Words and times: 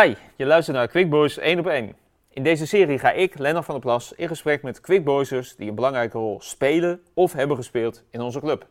Hi, 0.00 0.14
je 0.36 0.46
luistert 0.46 0.76
naar 0.76 0.88
Quick 0.88 1.10
Boys 1.10 1.38
1 1.38 1.58
op 1.58 1.66
1. 1.66 1.96
In 2.30 2.42
deze 2.42 2.66
serie 2.66 2.98
ga 2.98 3.10
ik, 3.10 3.38
Lennart 3.38 3.64
van 3.64 3.74
der 3.74 3.84
Plas, 3.84 4.12
in 4.12 4.28
gesprek 4.28 4.62
met 4.62 4.80
Quick 4.80 5.04
Boysers 5.04 5.56
die 5.56 5.68
een 5.68 5.74
belangrijke 5.74 6.18
rol 6.18 6.40
spelen 6.40 7.00
of 7.12 7.32
hebben 7.32 7.56
gespeeld 7.56 8.04
in 8.10 8.20
onze 8.20 8.40
club. 8.40 8.66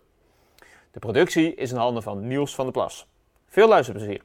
De 0.92 1.00
productie 1.00 1.56
is 1.56 1.72
in 1.72 1.78
handen 1.78 2.04
van 2.04 2.28
Niels 2.28 2.56
van 2.56 2.64
der 2.64 2.74
Plas. 2.74 3.08
Veel 3.48 3.68
luisterplezier. 3.68 4.22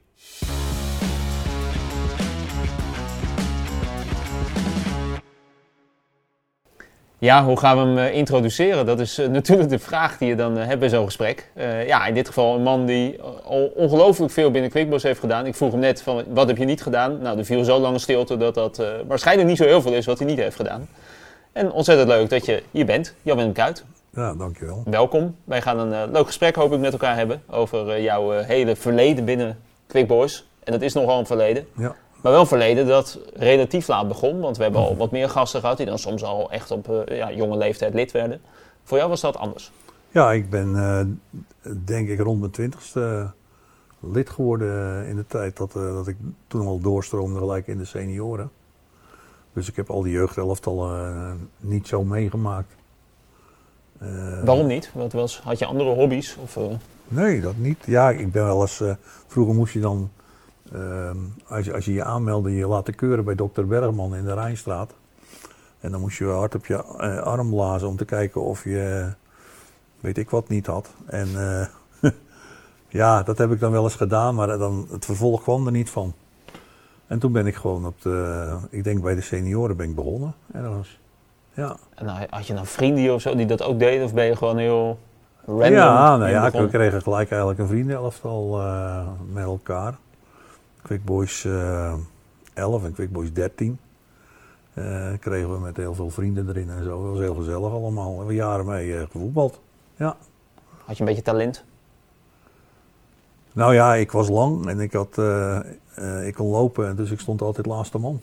Ja, 7.20 7.44
hoe 7.44 7.58
gaan 7.58 7.76
we 7.76 7.82
hem 7.82 7.98
eh, 7.98 8.16
introduceren? 8.16 8.86
Dat 8.86 9.00
is 9.00 9.18
eh, 9.18 9.28
natuurlijk 9.38 9.68
de 9.68 9.78
vraag 9.78 10.18
die 10.18 10.28
je 10.28 10.34
dan 10.34 10.58
eh, 10.58 10.66
hebt 10.66 10.80
bij 10.80 10.88
zo'n 10.88 11.04
gesprek. 11.04 11.50
Ja, 11.86 12.06
in 12.06 12.14
dit 12.14 12.26
geval 12.26 12.54
een 12.54 12.62
man 12.62 12.86
die 12.86 13.22
al 13.44 13.72
ongelooflijk 13.74 14.32
veel 14.32 14.50
binnen 14.50 14.70
Quickboys 14.70 15.02
heeft 15.02 15.20
gedaan. 15.20 15.46
Ik 15.46 15.54
vroeg 15.54 15.70
hem 15.70 15.80
net 15.80 16.02
van, 16.02 16.24
wat 16.28 16.46
heb 16.46 16.56
je 16.56 16.64
niet 16.64 16.82
gedaan? 16.82 17.18
Nou, 17.18 17.38
er 17.38 17.44
viel 17.44 17.64
zo 17.64 17.78
lange 17.78 17.98
stilte 17.98 18.36
dat 18.36 18.54
dat 18.54 18.82
waarschijnlijk 19.06 19.48
niet 19.48 19.56
zo 19.56 19.64
heel 19.64 19.82
veel 19.82 19.92
is 19.92 20.06
wat 20.06 20.18
hij 20.18 20.26
niet 20.26 20.38
heeft 20.38 20.56
gedaan. 20.56 20.88
En 21.52 21.72
ontzettend 21.72 22.08
leuk 22.08 22.30
dat 22.30 22.46
je 22.46 22.62
hier 22.70 22.86
bent, 22.86 23.14
Jan-Willem 23.22 23.52
Kuit. 23.52 23.84
Ja, 24.10 24.34
dankjewel. 24.34 24.82
Welkom. 24.84 25.36
Wij 25.44 25.62
gaan 25.62 25.78
een 25.78 26.12
leuk 26.12 26.26
gesprek 26.26 26.54
hoop 26.54 26.72
ik 26.72 26.78
met 26.78 26.92
elkaar 26.92 27.16
hebben 27.16 27.42
over 27.50 28.02
jouw 28.02 28.30
hele 28.30 28.76
verleden 28.76 29.24
binnen 29.24 29.58
Quickboys. 29.86 30.46
En 30.64 30.72
dat 30.72 30.82
is 30.82 30.92
nogal 30.92 31.18
een 31.18 31.26
verleden. 31.26 31.66
Ja. 31.76 31.94
Maar 32.22 32.32
wel 32.32 32.46
verleden 32.46 32.86
dat 32.86 33.18
relatief 33.34 33.88
laat 33.88 34.08
begon. 34.08 34.40
Want 34.40 34.56
we 34.56 34.62
hebben 34.62 34.80
al 34.80 34.96
wat 34.96 35.10
meer 35.10 35.28
gasten 35.30 35.60
gehad 35.60 35.76
die 35.76 35.86
dan 35.86 35.98
soms 35.98 36.22
al 36.22 36.50
echt 36.50 36.70
op 36.70 36.88
eh, 36.90 37.16
ja, 37.16 37.32
jonge 37.32 37.56
leeftijd 37.56 37.94
lid 37.94 38.12
werden. 38.12 38.40
Voor 38.84 38.96
jou 38.98 39.08
was 39.10 39.20
dat 39.20 39.36
anders. 39.36 39.72
Ja, 40.10 40.32
ik 40.32 40.50
ben 40.50 40.76
eh, 40.76 41.72
denk 41.84 42.08
ik 42.08 42.20
rond 42.20 42.40
mijn 42.40 42.52
twintigste 42.52 43.30
lid 44.00 44.30
geworden 44.30 45.06
in 45.06 45.16
de 45.16 45.26
tijd 45.26 45.56
dat, 45.56 45.76
eh, 45.76 45.82
dat 45.94 46.08
ik 46.08 46.16
toen 46.46 46.66
al 46.66 46.80
doorstroomde 46.80 47.38
gelijk 47.38 47.66
in 47.66 47.78
de 47.78 47.84
senioren. 47.84 48.50
Dus 49.52 49.68
ik 49.68 49.76
heb 49.76 49.90
al 49.90 50.02
die 50.02 50.12
jeugdelftallen 50.12 51.16
eh, 51.16 51.32
niet 51.68 51.88
zo 51.88 52.04
meegemaakt. 52.04 52.74
Eh, 53.98 54.42
Waarom 54.44 54.66
niet? 54.66 54.90
Wat 54.94 55.12
was, 55.12 55.40
had 55.40 55.58
je 55.58 55.66
andere 55.66 55.94
hobby's? 55.94 56.36
Of, 56.42 56.56
eh, 56.56 56.62
Nee, 57.08 57.40
dat 57.40 57.56
niet. 57.56 57.78
Ja, 57.86 58.10
ik 58.10 58.32
ben 58.32 58.44
wel 58.44 58.60
eens. 58.60 58.80
eh, 58.80 58.94
vroeger 59.26 59.54
moest 59.54 59.72
je 59.72 59.80
dan. 59.80 60.10
Ehm, 60.72 61.16
als, 61.48 61.64
je, 61.64 61.74
als 61.74 61.84
je 61.84 61.92
je 61.92 62.04
aanmeldde, 62.04 62.54
je 62.54 62.66
laten 62.66 62.94
keuren 62.94 63.24
bij 63.24 63.34
dokter 63.34 63.66
Bergman 63.66 64.14
in 64.14 64.24
de 64.24 64.34
Rijnstraat. 64.34 64.94
En 65.80 65.90
dan 65.90 66.00
moest 66.00 66.18
je 66.18 66.24
hard 66.24 66.54
op 66.54 66.66
je 66.66 66.84
eh, 66.98 67.18
arm 67.18 67.50
blazen 67.50 67.88
om 67.88 67.96
te 67.96 68.04
kijken 68.04 68.42
of 68.42 68.64
je. 68.64 69.08
weet 70.00 70.18
ik 70.18 70.30
wat 70.30 70.48
niet 70.48 70.66
had. 70.66 70.88
En. 71.06 71.28
eh, 71.34 71.66
ja, 73.00 73.22
dat 73.22 73.38
heb 73.38 73.52
ik 73.52 73.60
dan 73.60 73.70
wel 73.70 73.84
eens 73.84 73.94
gedaan, 73.94 74.34
maar 74.34 74.58
dan, 74.58 74.86
het 74.90 75.04
vervolg 75.04 75.42
kwam 75.42 75.66
er 75.66 75.72
niet 75.72 75.90
van. 75.90 76.14
En 77.06 77.18
toen 77.18 77.32
ben 77.32 77.46
ik 77.46 77.54
gewoon 77.54 77.86
op 77.86 78.02
de. 78.02 78.56
Ik 78.70 78.84
denk 78.84 79.02
bij 79.02 79.14
de 79.14 79.20
senioren 79.20 79.76
ben 79.76 79.88
ik 79.88 79.94
begonnen. 79.94 80.34
Ergens. 80.52 80.98
Ja. 81.54 81.76
en 81.94 82.26
had 82.30 82.46
je 82.46 82.54
dan 82.54 82.66
vrienden 82.66 83.14
of 83.14 83.20
zo 83.20 83.34
die 83.34 83.46
dat 83.46 83.62
ook 83.62 83.78
deden? 83.78 84.04
Of 84.04 84.14
ben 84.14 84.24
je 84.24 84.36
gewoon 84.36 84.56
heel 84.56 84.98
random? 85.46 85.72
Ja, 85.72 86.16
nou 86.16 86.30
ja, 86.30 86.50
we 86.50 86.68
kregen 86.68 87.02
gelijk 87.02 87.30
eigenlijk 87.30 87.60
een 87.60 87.66
vriendenelftal 87.66 88.60
eh 88.60 89.06
met 89.32 89.44
elkaar. 89.44 89.98
Quick 90.88 91.04
Boys 91.04 91.44
eh 91.44 91.92
11 92.54 92.84
en 92.84 92.92
Quick 92.92 93.12
Boys 93.12 93.32
13. 93.32 93.78
eh, 94.74 95.08
kregen 95.20 95.52
we 95.52 95.58
met 95.58 95.76
heel 95.76 95.94
veel 95.94 96.10
vrienden 96.10 96.48
erin 96.48 96.70
en 96.70 96.84
zo. 96.84 97.02
Dat 97.02 97.10
was 97.10 97.18
heel 97.20 97.34
gezellig 97.34 97.72
allemaal. 97.72 98.10
We 98.10 98.16
hebben 98.16 98.34
jaren 98.34 98.66
mee 98.66 98.96
eh, 98.96 99.02
gevoetbald. 99.10 99.60
Ja. 99.96 100.16
Had 100.84 100.96
je 100.96 101.02
een 101.02 101.08
beetje 101.08 101.22
talent? 101.22 101.64
Nou 103.52 103.74
ja, 103.74 103.94
ik 103.94 104.12
was 104.12 104.28
lang 104.28 104.66
en 104.68 104.80
ik, 104.80 104.92
had, 104.92 105.18
eh, 105.18 105.56
eh, 105.94 106.26
ik 106.26 106.34
kon 106.34 106.46
lopen, 106.50 106.96
dus 106.96 107.10
ik 107.10 107.20
stond 107.20 107.42
altijd 107.42 107.66
laatste 107.66 107.98
man. 107.98 108.20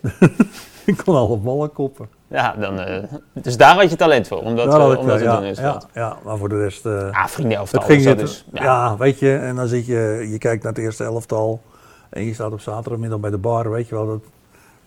ik 0.84 0.96
kon 1.04 1.16
alle 1.16 1.36
ballen 1.36 1.72
koppen. 1.72 2.08
Ja, 2.28 2.54
dan, 2.56 2.78
eh, 2.80 3.02
dus 3.32 3.56
daar 3.56 3.74
had 3.74 3.90
je 3.90 3.96
talent 3.96 4.28
voor, 4.28 4.38
om 4.42 4.56
dat, 4.56 4.70
Daar 4.70 4.80
had 4.80 4.88
eh, 4.88 4.94
ik, 4.94 5.00
om 5.00 5.06
dat 5.06 5.16
eh, 5.16 5.22
te 5.22 5.28
ja, 5.30 5.36
doen. 5.36 5.44
Is 5.48 5.58
ja, 5.58 5.82
ja, 5.94 6.16
maar 6.24 6.38
voor 6.38 6.48
de 6.48 6.58
rest... 6.58 6.86
eh, 6.86 7.10
Ah, 7.10 7.26
vriendenelftal. 7.26 7.80
Het 7.80 7.90
ging 7.90 8.04
het, 8.04 8.18
dus. 8.18 8.46
ja. 8.52 8.96
weet 8.96 9.18
je, 9.18 9.36
en 9.36 9.56
dan 9.56 9.68
zit 9.68 9.86
je, 9.86 10.26
je 10.30 10.38
kijkt 10.38 10.62
naar 10.62 10.72
het 10.72 10.82
eerste 10.82 11.04
elftal 11.04 11.60
en 12.12 12.24
je 12.24 12.34
staat 12.34 12.52
op 12.52 12.60
zaterdagmiddag 12.60 13.18
bij 13.20 13.30
de 13.30 13.38
bar, 13.38 13.70
weet 13.70 13.88
je 13.88 13.94
wel, 13.94 14.06
dat, 14.06 14.20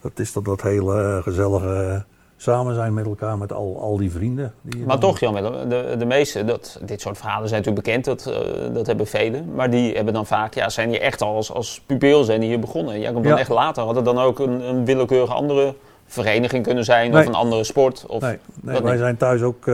dat 0.02 0.20
is 0.20 0.34
dat, 0.34 0.46
dat 0.46 0.62
hele 0.62 1.02
eh, 1.02 1.24
gezellige 1.24 1.74
eh, 1.74 2.00
samen 2.38 2.76
zijn 2.76 2.94
met 2.94 3.06
elkaar, 3.06 3.38
met 3.38 3.54
al, 3.54 3.78
al 3.82 3.98
die 3.98 4.12
vrienden. 4.12 4.54
Die 4.62 4.86
Maar 4.86 5.00
toch, 5.00 5.20
Jan 5.20 5.34
de, 5.70 5.96
de 5.98 6.06
meeste, 6.06 6.46
dat, 6.46 6.80
dit 6.86 7.02
soort 7.02 7.18
verhalen 7.18 7.50
zijn 7.50 7.62
natuurlijk 7.64 7.86
bekend, 7.86 8.06
dat, 8.06 8.26
eh, 8.36 8.74
dat 8.74 8.86
hebben 8.88 9.08
velen. 9.08 9.54
Maar 9.56 9.70
die 9.70 9.96
hebben 9.96 10.14
dan 10.14 10.26
vaak, 10.26 10.54
ja, 10.54 10.70
zijn 10.70 10.90
hier 10.90 11.02
echt 11.02 11.22
al 11.22 11.36
als, 11.36 11.52
als 11.52 11.82
pupil 11.86 12.24
zijn 12.24 12.40
die 12.40 12.50
hier 12.50 12.60
begonnen. 12.60 13.00
Jij 13.00 13.12
komt 13.12 13.24
dan 13.24 13.34
Ja. 13.34 13.40
echt 13.40 13.50
later. 13.50 13.84
Had 13.84 13.96
het 13.96 14.06
dan 14.06 14.20
ook 14.20 14.40
een, 14.40 14.62
een 14.62 14.86
willekeurige 14.86 15.34
andere 15.34 15.76
vereniging 16.06 16.64
kunnen 16.64 16.84
zijn 16.84 17.16
of 17.18 17.26
een 17.26 17.34
andere 17.34 17.64
sport? 17.64 18.06
Of, 18.08 18.22
Nee, 18.22 18.40
nee 18.62 18.74
dat 18.74 18.84
wij 18.84 18.92
niet? 18.92 19.02
zijn 19.02 19.18
thuis 19.18 19.42
ook, 19.42 19.68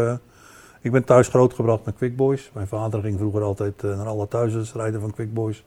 ik 0.81 0.91
ben 0.91 1.03
thuis 1.03 1.27
grootgebracht 1.27 1.85
met 1.85 1.95
Quick 1.95 2.15
Boys. 2.15 2.49
Mijn 2.53 2.67
vader 2.67 3.01
ging 3.01 3.17
vroeger 3.17 3.41
altijd 3.41 3.81
naar 3.81 4.07
alle 4.07 4.27
thuiswedstrijden 4.27 5.01
van 5.01 5.11
Quick 5.13 5.33
Boys. 5.33 5.63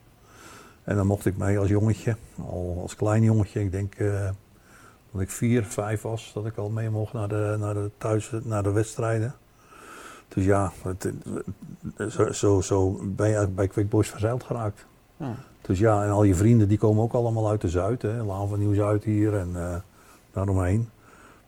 En 0.84 0.97
dan 0.97 1.06
mocht 1.06 1.27
ik 1.27 1.37
mee 1.37 1.59
als 1.59 1.69
jongetje, 1.69 2.17
al 2.49 2.78
als 2.83 2.97
klein 2.97 3.22
jongetje. 3.22 3.61
Ik 3.61 3.72
denk 3.72 3.95
eh, 3.95 4.28
dat 5.12 5.21
ik 5.21 5.31
vier, 5.31 5.65
vijf 5.65 6.03
was, 6.03 6.31
dat 6.34 6.47
ik 6.47 6.56
al 6.56 6.69
mee 6.69 6.91
mocht 6.91 7.12
naar 7.12 7.28
de, 7.28 7.56
naar 7.59 7.75
de, 7.75 7.91
thuis, 7.99 8.31
naar 8.43 8.62
de 8.62 8.72
wedstrijden. 8.72 9.34
Dus 10.28 10.44
ja, 10.44 10.73
het, 10.83 11.12
zo, 12.12 12.33
zo, 12.33 12.61
zo 12.61 13.00
ben 13.05 13.28
je 13.28 13.49
bij 13.49 13.67
Quick 13.69 13.89
Boys 13.89 14.09
verzeild 14.11 14.43
geraakt. 14.43 14.87
Ja. 15.17 15.34
Dus 15.61 15.78
ja, 15.78 16.05
en 16.05 16.11
al 16.11 16.23
je 16.23 16.34
vrienden 16.34 16.69
die 16.69 16.78
komen 16.78 17.03
ook 17.03 17.12
allemaal 17.12 17.49
uit 17.49 17.61
de 17.61 17.69
Zuid. 17.69 18.03
Hè. 18.03 18.23
Laan 18.25 18.49
van 18.49 18.59
Nieuw-Zuid 18.59 19.05
hier 19.05 19.34
en 19.34 19.50
eh 19.55 19.77
daaromheen. 20.34 20.89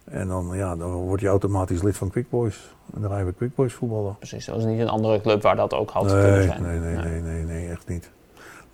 En 0.04 0.28
dan, 0.28 0.50
ja, 0.52 0.76
dan 0.76 0.91
word 0.91 1.20
je 1.20 1.26
automatisch 1.28 1.82
lid 1.82 1.96
van 1.96 2.10
Quick 2.10 2.30
Boys. 2.30 2.75
En 2.94 3.00
dan 3.00 3.10
ga 3.10 3.19
je 3.19 3.25
bij 3.25 3.32
Quick 3.32 3.54
Boys 3.54 3.75
voetballen. 3.75 4.16
Precies, 4.19 4.44
dat 4.46 4.54
was 4.54 4.64
niet 4.64 4.80
een 4.80 4.88
andere 4.88 5.20
club 5.20 5.42
waar 5.42 5.56
dat 5.56 5.75
ook 5.75 5.91
had 5.91 6.04
Nee, 6.04 6.12
kunnen 6.12 6.32
nee, 6.38 6.46
zijn. 6.46 6.62
nee, 6.62 6.80
nee, 6.80 7.20
nee, 7.20 7.44
nee, 7.44 7.69
echt 7.69 7.88
niet. 7.88 8.10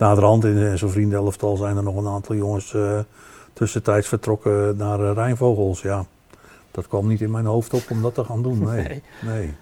Naderhand 0.02 0.44
in 0.44 0.66
eh, 0.66 0.74
zo'n 0.74 0.90
vriendenelftal 0.90 1.56
zijn 1.56 1.76
er 1.76 1.82
nog 1.82 1.96
een 1.96 2.06
aantal 2.06 2.36
jongens 2.36 2.74
eh, 2.74 2.98
tussentijds 3.52 4.08
vertrokken 4.08 4.76
naar 4.76 5.00
eh, 5.00 5.10
Rijnvogels. 5.14 5.82
Ja, 5.82 6.04
dat 6.70 6.88
kwam 6.88 7.08
niet 7.08 7.20
in 7.20 7.30
mijn 7.30 7.44
hoofd 7.44 7.74
op 7.74 7.82
om 7.90 8.02
dat 8.02 8.14
te 8.14 8.24
gaan 8.24 8.42
doen. 8.42 8.64
Nee, 8.64 9.02
Nee. 9.20 9.54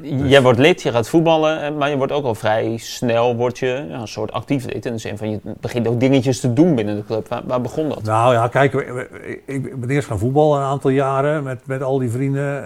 nee. 0.00 0.28
Jij 0.28 0.42
wordt 0.42 0.58
lid, 0.58 0.82
je 0.82 0.90
gaat 0.90 1.08
voetballen, 1.08 1.76
maar 1.76 1.90
je 1.90 1.96
wordt 1.96 2.12
ook 2.12 2.24
al 2.24 2.34
vrij 2.34 2.76
snel 2.76 3.36
word 3.36 3.58
je, 3.58 3.86
ja, 3.88 4.00
een 4.00 4.08
soort 4.08 4.32
actief 4.32 4.64
lid. 4.64 4.86
In 4.86 4.92
de 4.92 4.98
zin 4.98 5.18
van 5.18 5.30
je 5.30 5.40
begint 5.60 5.88
ook 5.88 6.00
dingetjes 6.00 6.40
te 6.40 6.52
doen 6.52 6.74
binnen 6.74 6.96
de 6.96 7.04
club. 7.04 7.28
Waar, 7.28 7.42
waar 7.46 7.60
begon 7.60 7.88
dat? 7.88 8.02
Nou 8.02 8.32
ja, 8.32 8.48
kijk, 8.48 8.72
ik 9.46 9.80
ben 9.80 9.90
eerst 9.90 10.08
gaan 10.08 10.18
voetballen 10.18 10.60
een 10.60 10.66
aantal 10.66 10.90
jaren 10.90 11.42
met, 11.42 11.66
met 11.66 11.82
al 11.82 11.98
die 11.98 12.10
vrienden. 12.10 12.64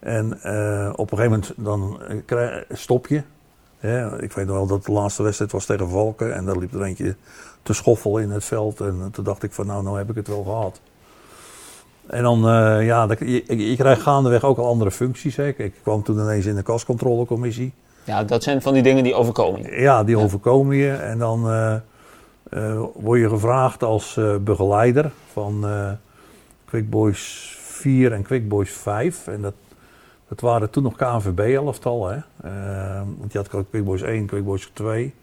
en 0.00 0.32
op 0.96 1.12
een 1.12 1.18
gegeven 1.18 1.30
moment 1.30 1.52
dan 1.56 2.00
stop 2.68 3.06
je. 3.06 3.22
Hè. 3.78 4.22
ik 4.22 4.32
weet 4.32 4.46
nog 4.46 4.56
wel 4.56 4.66
dat 4.66 4.84
de 4.84 4.92
laatste 4.92 5.22
wedstrijd 5.22 5.52
was 5.52 5.64
tegen 5.64 5.88
Valken. 5.88 6.34
En 6.34 6.44
daar 6.44 6.56
liep 6.56 6.74
er 6.74 6.82
eentje 6.82 7.16
te 7.62 7.72
schoffelen 7.72 8.22
in 8.22 8.30
het 8.30 8.44
veld. 8.44 8.80
En 8.80 9.08
toen 9.12 9.24
dacht 9.24 9.42
ik 9.42 9.52
van 9.52 9.66
nou, 9.66 9.82
nou 9.82 9.98
heb 9.98 10.10
ik 10.10 10.16
het 10.16 10.28
wel 10.28 10.42
gehad. 10.42 10.80
En 12.06 12.22
dan, 12.22 12.48
eh, 12.48 12.86
ja, 12.86 13.06
dat- 13.06 13.18
je, 13.18 13.68
je 13.70 13.76
krijgt 13.76 14.02
gaandeweg 14.02 14.44
ook 14.44 14.58
al 14.58 14.66
andere 14.66 14.90
functies. 14.90 15.36
Hè. 15.36 15.46
Ik, 15.46 15.58
ik 15.58 15.74
kwam 15.82 16.02
toen 16.02 16.18
ineens 16.18 16.46
in 16.46 16.54
de 16.54 16.62
kascontrolecommissie. 16.62 17.72
Ja, 18.04 18.24
dat 18.24 18.42
zijn 18.42 18.62
van 18.62 18.72
die 18.72 18.82
dingen 18.82 19.04
die 19.04 19.14
overkomen. 19.14 19.62
je. 19.62 19.80
Ja, 19.80 20.04
die 20.04 20.16
Ja. 20.16 20.22
overkomen 20.22 20.76
je. 20.76 20.92
En 20.92 21.18
dan 21.18 21.48
eh, 21.50 21.74
eh, 22.50 22.80
word 22.94 23.20
je 23.20 23.28
gevraagd 23.28 23.82
als 23.82 24.18
begeleider 24.40 25.10
van 25.32 25.66
Quick 26.64 26.90
Boys 26.90 27.56
4 27.60 28.12
en 28.12 28.22
Quick 28.22 28.48
Boys 28.48 28.70
5. 28.70 29.26
En 29.26 29.42
dat, 29.42 29.54
dat 30.28 30.40
waren 30.40 30.70
toen 30.70 30.82
nog 30.82 30.96
KNVB-elftallen. 30.96 32.24
hè. 32.36 32.48
Eh, 32.48 33.02
want 33.18 33.32
je 33.32 33.38
had 33.38 33.48
Quick 33.48 33.84
Boys 33.84 34.02
1, 34.02 34.26
Quick 34.26 34.44
Boys 34.44 34.70
2, 34.72 35.14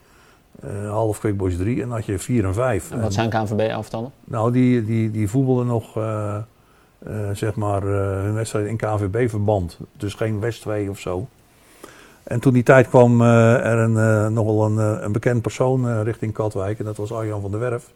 eh, 0.62 0.90
half 0.90 1.20
Quick 1.20 1.38
Boys 1.38 1.58
3 1.58 1.82
en 1.82 1.88
dan 1.88 1.98
had 1.98 2.06
je 2.06 2.20
4 2.20 2.46
en 2.46 2.54
5. 2.54 2.92
En 2.92 3.02
wat 3.02 3.14
zijn 3.14 3.30
KNVB-afstanden? 3.30 4.12
Nou, 4.24 4.52
die, 4.52 4.86
die, 4.86 5.12
die 5.12 5.30
voetbalden 5.30 5.68
nog, 5.68 5.98
eh, 5.98 6.36
eh, 6.36 6.42
zeg 7.34 7.56
maar, 7.56 7.82
hun 7.82 8.34
wedstrijd 8.34 8.68
in 8.68 8.78
KVB-verband. 8.78 9.80
Dus 9.98 10.14
geen 10.14 10.40
West 10.40 10.62
2 10.62 10.90
of 10.90 11.00
zo. 11.00 11.28
En 12.24 12.40
toen 12.40 12.54
die 12.54 12.64
tijd 12.64 12.90
kwam 12.90 13.22
er 13.22 13.78
een, 13.78 14.34
nog 14.34 14.46
wel 14.46 14.66
een, 14.66 15.04
een 15.04 15.12
bekend 15.12 15.42
persoon 15.42 16.04
richting 16.04 16.34
Katwijk. 16.34 16.80
En 16.80 16.86
dat 16.86 16.98
was 16.98 17.14
Arjan 17.14 17.42
van 17.42 17.52
der 17.52 17.60
Werf. 17.60 17.90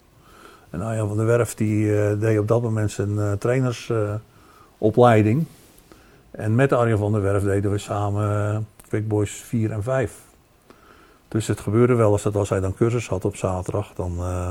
En 0.70 0.82
Arjan 0.82 1.08
van 1.08 1.18
der 1.18 1.26
Werf 1.26 1.56
die 1.56 1.86
deed 2.18 2.40
op 2.40 2.48
dat 2.48 2.62
moment 2.62 2.92
zijn 2.92 3.38
trainersopleiding. 3.38 5.46
En 6.32 6.56
met 6.56 6.74
Arjan 6.74 6.98
van 6.98 7.12
der 7.12 7.22
Werf 7.22 7.44
deden 7.44 7.72
we 7.72 7.78
samen 7.78 8.52
eh, 8.54 8.58
Quick 8.88 9.08
Boys 9.08 9.32
4 9.32 9.72
en 9.72 9.84
5. 9.84 10.14
Dus 11.28 11.48
het 11.48 11.60
gebeurde 11.60 11.94
wel 11.96 12.12
eens 12.12 12.24
dat 12.24 12.36
als 12.36 12.50
hij 12.50 12.60
dan 12.60 12.74
cursus 12.74 13.08
had 13.08 13.26
op 13.26 13.36
zaterdag, 13.36 13.94
dan... 13.96 14.16
eh, 14.20 14.50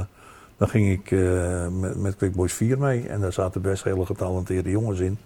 dan 0.57 0.69
ging 0.69 0.91
ik 0.91 1.11
eh, 1.11 1.69
met, 1.69 2.01
met 2.01 2.17
Quick 2.17 2.35
Boys 2.35 2.53
4 2.53 2.79
mee. 2.79 3.09
En 3.09 3.21
daar 3.21 3.33
zaten 3.33 3.63
best 3.63 3.85
hele 3.85 4.07
getalenteerde 4.07 4.71
jongens 4.71 5.01
in. 5.01 5.19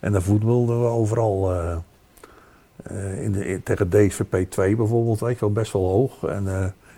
En 0.00 0.12
daar 0.12 0.22
voetbalden 0.22 0.80
we 0.80 0.86
overal. 0.86 1.52
in 3.20 3.32
de, 3.32 3.60
tegen 3.64 3.88
DSVP 3.88 4.50
2 4.50 4.76
bijvoorbeeld, 4.76 5.20
weet 5.20 5.34
je 5.34 5.40
wel, 5.40 5.52
best 5.52 5.72
wel 5.72 5.88
hoog. 5.88 6.22
En 6.24 6.46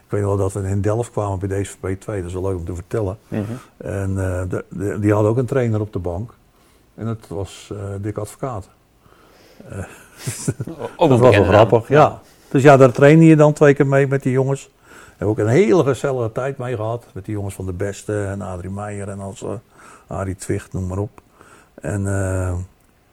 ik 0.04 0.10
weet 0.10 0.22
wel 0.22 0.36
dat 0.36 0.52
we 0.52 0.60
in 0.68 0.80
Delft 0.80 1.10
kwamen 1.10 1.38
bij 1.38 1.62
DSVP 1.62 2.00
2, 2.00 2.18
dat 2.20 2.26
is 2.28 2.32
wel 2.32 2.42
leuk 2.42 2.56
om 2.58 2.64
te 2.64 2.74
vertellen. 2.74 3.18
Mhm. 3.28 3.42
En 3.76 4.14
de, 4.48 4.64
de- 4.68 4.98
die 5.00 5.12
hadden 5.12 5.30
ook 5.30 5.36
een 5.36 5.46
trainer 5.46 5.80
op 5.80 5.92
de 5.92 5.98
bank. 5.98 6.32
En 6.94 7.04
dat 7.06 7.28
was 7.28 7.72
Dick 8.00 8.18
Advocaat. 8.18 8.68
Ook 10.96 11.08
Dat 11.08 11.18
was 11.18 11.36
wel 11.36 11.44
grappig, 11.44 11.88
ja. 11.88 12.20
Dus 12.48 12.62
ja, 12.62 12.76
daar 12.76 12.92
trainde 12.92 13.24
je 13.24 13.36
dan 13.36 13.52
twee 13.52 13.74
keer 13.74 13.86
mee 13.86 14.06
met 14.06 14.22
die 14.22 14.32
jongens. 14.32 14.70
Hebben 15.16 15.28
ook 15.28 15.38
een 15.38 15.52
hele 15.52 15.84
gezellige 15.84 16.32
tijd 16.32 16.58
mee 16.58 16.76
gehad. 16.76 17.06
Met 17.12 17.24
die 17.24 17.34
jongens 17.34 17.54
van 17.54 17.66
de 17.66 17.72
Beste 17.72 18.24
en 18.24 18.42
Adrie 18.42 18.70
Meijer 18.70 19.08
en 19.08 19.20
als, 19.20 19.42
uh, 19.42 19.50
Arie 20.06 20.36
Twicht, 20.36 20.72
noem 20.72 20.86
maar 20.86 20.98
op. 20.98 21.20
En 21.74 22.06
eh, 22.06 22.54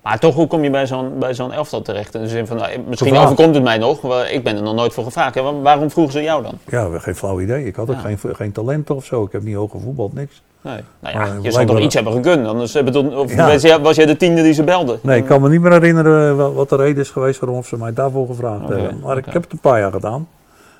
Maar 0.01 0.19
toch, 0.19 0.35
hoe 0.35 0.47
kom 0.47 0.63
je 0.63 0.69
bij 0.69 0.87
zo'n, 0.87 1.19
bij 1.19 1.33
zo'n 1.33 1.51
elftal 1.51 1.81
terecht? 1.81 2.15
In 2.15 2.21
de 2.21 2.27
zin 2.27 2.47
van, 2.47 2.57
nou, 2.57 2.69
misschien 2.87 3.07
Gevraagd. 3.09 3.31
overkomt 3.31 3.55
het 3.55 3.63
mij 3.63 3.77
nog, 3.77 4.01
maar 4.01 4.31
ik 4.31 4.43
ben 4.43 4.55
er 4.55 4.63
nog 4.63 4.75
nooit 4.75 4.93
voor 4.93 5.03
gevraagd. 5.03 5.35
Waarom 5.61 5.89
vroegen 5.91 6.13
ze 6.13 6.21
jou 6.23 6.43
dan? 6.43 6.53
ja, 6.69 6.99
geen 6.99 7.15
flauw 7.15 7.41
idee. 7.41 7.65
Ik 7.65 7.75
had 7.75 7.89
ook 7.89 7.95
Ja. 7.95 8.01
geen, 8.01 8.17
geen 8.35 8.51
talent 8.51 8.89
of 8.89 9.05
zo. 9.05 9.23
Ik 9.23 9.31
heb 9.31 9.43
niet 9.43 9.55
hoog 9.55 9.71
gevoetbald, 9.71 10.13
niks. 10.13 10.41
Nee. 10.61 10.79
Nou 10.99 11.15
ja, 11.17 11.37
je 11.41 11.51
zou 11.51 11.65
toch 11.65 11.79
iets 11.79 11.95
hebben 11.95 12.13
gekund? 12.13 12.47
Anders 12.47 12.73
hebben 12.73 12.93
toch- 12.93 13.15
of 13.15 13.35
Ja. 13.61 13.79
was, 13.81 13.95
jij, 13.95 14.05
de 14.05 14.17
tiende 14.17 14.41
die 14.43 14.53
ze 14.53 14.63
belde? 14.63 14.99
Nee, 15.01 15.17
ik 15.19 15.25
kan 15.25 15.41
me 15.41 15.49
niet 15.49 15.61
meer 15.61 15.71
herinneren 15.71 16.37
wa- 16.37 16.51
wat 16.51 16.69
de 16.69 16.75
reden 16.75 17.01
is 17.03 17.09
geweest 17.09 17.39
waarom 17.39 17.63
ze 17.63 17.77
mij 17.77 17.93
daarvoor 17.93 18.27
gevraagd 18.27 18.67
hebben. 18.69 18.99
Maar 19.03 19.17
ik 19.17 19.25
heb 19.25 19.43
het 19.43 19.51
een 19.51 19.59
paar 19.59 19.79
jaar 19.79 19.91
gedaan. 19.91 20.27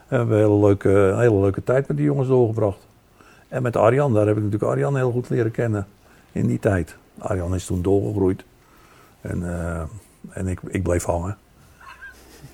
We 0.08 0.16
hebben 0.16 0.38
een 0.38 0.44
hele 0.44 0.60
leuke, 0.66 0.90
een 0.90 1.20
hele 1.20 1.40
leuke 1.40 1.64
tijd 1.64 1.88
met 1.88 1.98
die 1.98 2.06
jongens 2.06 2.28
doorgebracht. 2.28 2.88
En 3.48 3.62
met 3.62 3.76
Arjan, 3.78 4.14
daar 4.14 4.28
heb 4.28 4.38
ik 4.38 4.44
natuurlijk 4.44 4.72
Arjan 4.72 4.96
heel 4.96 5.12
goed 5.12 5.30
leren 5.30 5.52
kennen 5.52 5.88
in 6.32 6.48
die 6.48 6.60
tijd. 6.60 6.96
Arjan 7.20 7.56
is 7.56 7.66
toen 7.66 7.82
doorgegroeid. 7.82 8.44
En, 9.22 9.44
eh, 9.44 9.82
en 10.30 10.48
ik, 10.48 10.60
ik 10.68 10.84
bleef 10.84 11.04
hangen. 11.04 11.38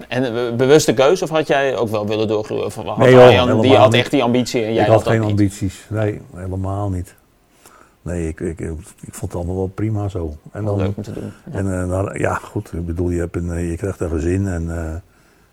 En 0.07 0.23
eh, 0.23 0.55
bewuste 0.55 0.93
keuze 0.93 1.23
of 1.23 1.29
had 1.29 1.47
jij 1.47 1.75
ook 1.75 1.89
wel 1.89 2.07
willen 2.07 2.27
doorgroeien? 2.27 2.65
Of 2.65 2.75
had 2.75 2.97
Nee, 2.97 3.11
joh, 3.11 3.23
Arjan- 3.23 3.61
die 3.61 3.75
had 3.75 3.93
echt 3.93 4.11
die 4.11 4.23
ambitie 4.23 4.63
en 4.63 4.73
jij 4.73 4.83
ik 4.83 4.91
had 4.91 5.03
geen 5.07 5.19
niet? 5.19 5.29
ambities. 5.29 5.85
Nee, 5.89 6.21
helemaal 6.35 6.89
niet. 6.89 7.15
Nee, 8.01 8.27
ik, 8.27 8.39
ik, 8.39 8.59
ik, 8.59 8.69
ik 9.01 9.13
vond 9.13 9.31
het 9.31 9.35
allemaal 9.35 9.55
wel 9.55 9.67
prima 9.67 10.07
zo. 10.07 10.35
En 10.51 10.65
dan, 10.65 10.77
leuk 10.77 10.97
om 10.97 11.03
te 11.03 11.13
doen. 11.13 11.31
Ja. 11.51 11.57
En 11.57 11.81
eh, 11.81 11.87
nou, 11.87 12.19
ja, 12.19 12.33
goed, 12.33 12.73
ik 12.73 12.85
bedoel, 12.85 13.09
je, 13.09 13.19
hebt 13.19 13.35
een, 13.35 13.59
je 13.69 13.77
krijgt 13.77 13.99
een 13.99 14.09
gezin 14.09 14.47
en 14.47 14.63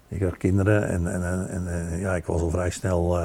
je 0.08 0.16
krijgt 0.16 0.36
kinderen. 0.36 0.88
En, 0.88 1.12
en, 1.12 1.48
en, 1.48 1.98
ja, 1.98 2.14
ik 2.14 2.24
was 2.24 2.40
al 2.40 2.50
vrij 2.50 2.70
snel, 2.70 3.18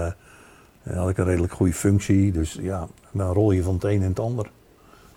had 0.93 1.09
ik 1.09 1.17
een 1.17 1.25
redelijk 1.25 1.53
goede 1.53 1.73
functie. 1.73 2.31
Dus 2.31 2.57
ja, 2.61 2.87
dan 3.11 3.33
rol 3.33 3.51
je 3.51 3.63
van 3.63 3.73
het 3.73 3.83
een 3.83 3.91
in 3.91 4.01
het 4.01 4.19
ander. 4.19 4.49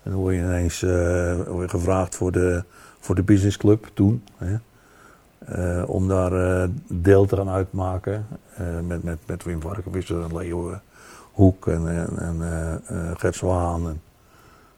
En 0.02 0.10
dan 0.10 0.20
word 0.20 0.34
je 0.34 0.40
ineens 0.40 0.82
eh, 0.82 1.40
gevraagd 1.66 2.16
voor 2.16 2.32
de, 2.32 2.64
voor 3.00 3.14
de 3.14 3.22
businessclub 3.22 3.90
toen. 3.94 4.24
Hè, 4.36 4.56
eh, 5.38 5.88
om 5.88 6.08
daar 6.08 6.32
eh, 6.32 6.68
deel 6.86 7.26
te 7.26 7.36
gaan 7.36 7.48
uitmaken. 7.48 8.26
met, 8.86 9.02
met, 9.02 9.18
met 9.26 9.44
Wim 9.44 9.60
Varkenvisser 9.60 10.22
en 10.22 10.36
Leo 10.36 10.80
Hoek 11.32 11.66
en, 11.66 11.88
en, 11.88 12.18
en 12.18 13.16
Gert 13.16 13.34
Zwaan 13.34 13.88
en 13.88 14.00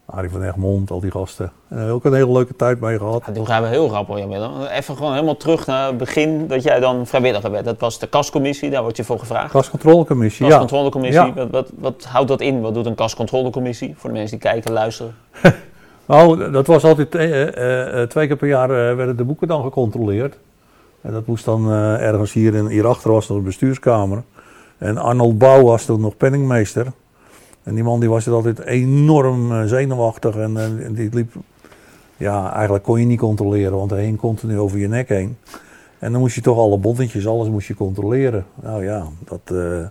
Arie 0.07 0.31
van 0.31 0.43
Egmond, 0.43 0.91
al 0.91 1.01
die 1.01 1.11
gasten. 1.11 1.53
En 1.69 1.89
ook 1.91 2.05
een 2.05 2.15
hele 2.15 2.33
leuke 2.33 2.57
tijd 2.57 2.81
mee 2.81 2.99
gehad. 2.99 3.23
Ja, 3.27 3.33
toen 3.33 3.47
gaan 3.47 3.63
we 3.63 3.69
heel 3.69 3.89
grappig, 3.89 4.19
Jan 4.19 4.29
Willem. 4.29 4.63
Even 4.65 4.97
gewoon 4.97 5.13
helemaal 5.13 5.37
terug 5.37 5.67
naar 5.67 5.87
het 5.87 5.97
begin 5.99 6.47
dat 6.47 6.63
jij 6.63 6.81
dan 6.81 7.07
vrijwilliger 7.07 7.51
werd. 7.51 7.65
Dat 7.65 7.81
was 7.81 7.99
de 7.99 8.07
kascommissie, 8.07 8.71
daar 8.71 8.83
word 8.83 8.97
je 8.97 9.05
voor 9.05 9.19
gevraagd. 9.19 9.51
Kascontrolecommissie, 9.51 10.45
ja. 10.45 10.51
Kascontrolecommissie, 10.51 11.23
Ja. 11.25 11.33
wat, 11.35 11.49
wat, 11.51 11.71
wat 11.79 12.05
houdt 12.05 12.29
dat 12.29 12.41
in? 12.41 12.61
Wat 12.61 12.75
doet 12.75 12.87
een 12.87 12.95
kascontrolecommissie? 12.95 13.95
Voor 13.97 14.11
de 14.11 14.17
mensen 14.17 14.39
die 14.39 14.49
kijken, 14.51 14.73
luisteren. 14.73 15.15
Nou, 16.07 16.51
dat 16.51 16.67
was 16.67 16.85
altijd 16.85 17.15
eh, 17.15 17.43
eh, 17.43 18.03
eh, 18.03 18.09
twee 18.09 18.27
keer 18.27 18.37
per 18.37 18.49
jaar 18.49 18.71
eh, 18.71 18.97
werden 18.97 19.17
de 19.17 19.25
boeken 19.25 19.49
dan 19.49 19.63
gecontroleerd. 19.63 20.37
En 21.01 21.13
dat 21.13 21.27
moest 21.27 21.45
dan 21.45 21.71
eh, 21.71 22.07
ergens 22.07 22.33
hier, 22.33 22.55
in, 22.55 22.67
hierachter 22.67 23.11
was 23.13 23.29
nog 23.29 23.39
de 23.39 23.45
bestuurskamer. 23.45 24.23
En 24.79 24.97
Arnold 24.99 25.39
Bouw 25.39 25.63
was 25.63 25.85
toen 25.85 26.01
nog 26.01 26.17
penningmeester. 26.17 26.87
En 27.65 27.75
die 27.75 27.85
man 27.85 28.01
die 28.01 28.09
was 28.09 28.27
er 28.27 28.33
altijd 28.33 28.61
enorm 28.61 29.53
eh, 29.53 29.63
zenuwachtig 29.65 30.37
en, 30.37 30.57
eh, 30.57 30.65
en 30.87 30.93
die 30.95 31.09
liep... 31.13 31.33
Ja, 32.17 32.53
eigenlijk 32.53 32.85
kon 32.85 33.01
je 33.01 33.07
niet 33.07 33.19
controleren, 33.19 33.77
want 33.77 33.91
hij 33.91 34.05
hing 34.05 34.19
continu 34.19 34.59
over 34.59 34.79
je 34.79 34.89
nek 34.89 35.09
heen. 35.09 35.37
En 35.99 36.13
dan 36.13 36.21
moest 36.21 36.35
je 36.35 36.41
toch 36.41 36.59
alle 36.59 36.79
bonnetjes, 36.79 37.27
alles 37.27 37.49
moest 37.49 37.67
je 37.69 37.75
controleren. 37.75 38.47
Nou 38.63 38.85
ja, 38.85 39.07
dat, 39.25 39.41
eh, 39.45 39.87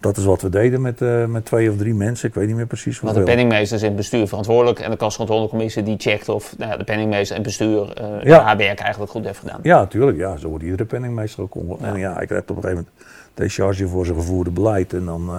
dat 0.00 0.16
is 0.16 0.24
wat 0.24 0.42
we 0.42 0.48
deden 0.48 0.80
met, 0.80 1.00
met 1.28 1.44
twee 1.44 1.70
of 1.70 1.76
drie 1.76 1.94
mensen. 1.94 2.28
Ik 2.28 2.34
weet 2.34 2.46
niet 2.46 2.56
meer 2.56 2.66
precies 2.66 3.00
Want 3.00 3.02
hoeveel. 3.16 3.24
de 3.24 3.30
penningmeester 3.30 3.76
is 3.76 3.82
in 3.82 3.88
het 3.88 3.96
bestuur 3.96 4.28
verantwoordelijk. 4.28 4.78
En 4.78 4.90
de 4.90 4.96
kascontrolecommissie 4.96 5.82
die 5.82 5.96
checkt 5.98 6.28
of 6.28 6.54
nou 6.58 6.70
ja, 6.70 6.76
de 6.76 6.84
penningmeester 6.84 7.36
en 7.36 7.42
het 7.42 7.50
bestuur 7.56 7.92
Ja. 8.24 8.42
haar 8.42 8.56
werk 8.56 8.78
eigenlijk 8.80 9.10
goed 9.12 9.24
heeft 9.24 9.38
gedaan. 9.38 9.60
Ja, 9.62 9.78
natuurlijk. 9.78 10.18
Ja, 10.18 10.36
zo 10.36 10.48
wordt 10.48 10.64
iedere 10.64 10.84
penningmeester 10.84 11.42
ook 11.42 11.54
Ja. 11.80 11.86
En 11.86 11.98
ja, 11.98 12.14
hij 12.14 12.26
krijgt 12.26 12.50
op 12.50 12.56
een 12.56 12.62
gegeven 12.62 12.86
moment 12.94 13.06
decharge 13.34 13.88
voor 13.88 14.04
zijn 14.04 14.18
gevoerde 14.18 14.50
beleid. 14.50 14.92
En 14.92 15.04
dan, 15.04 15.30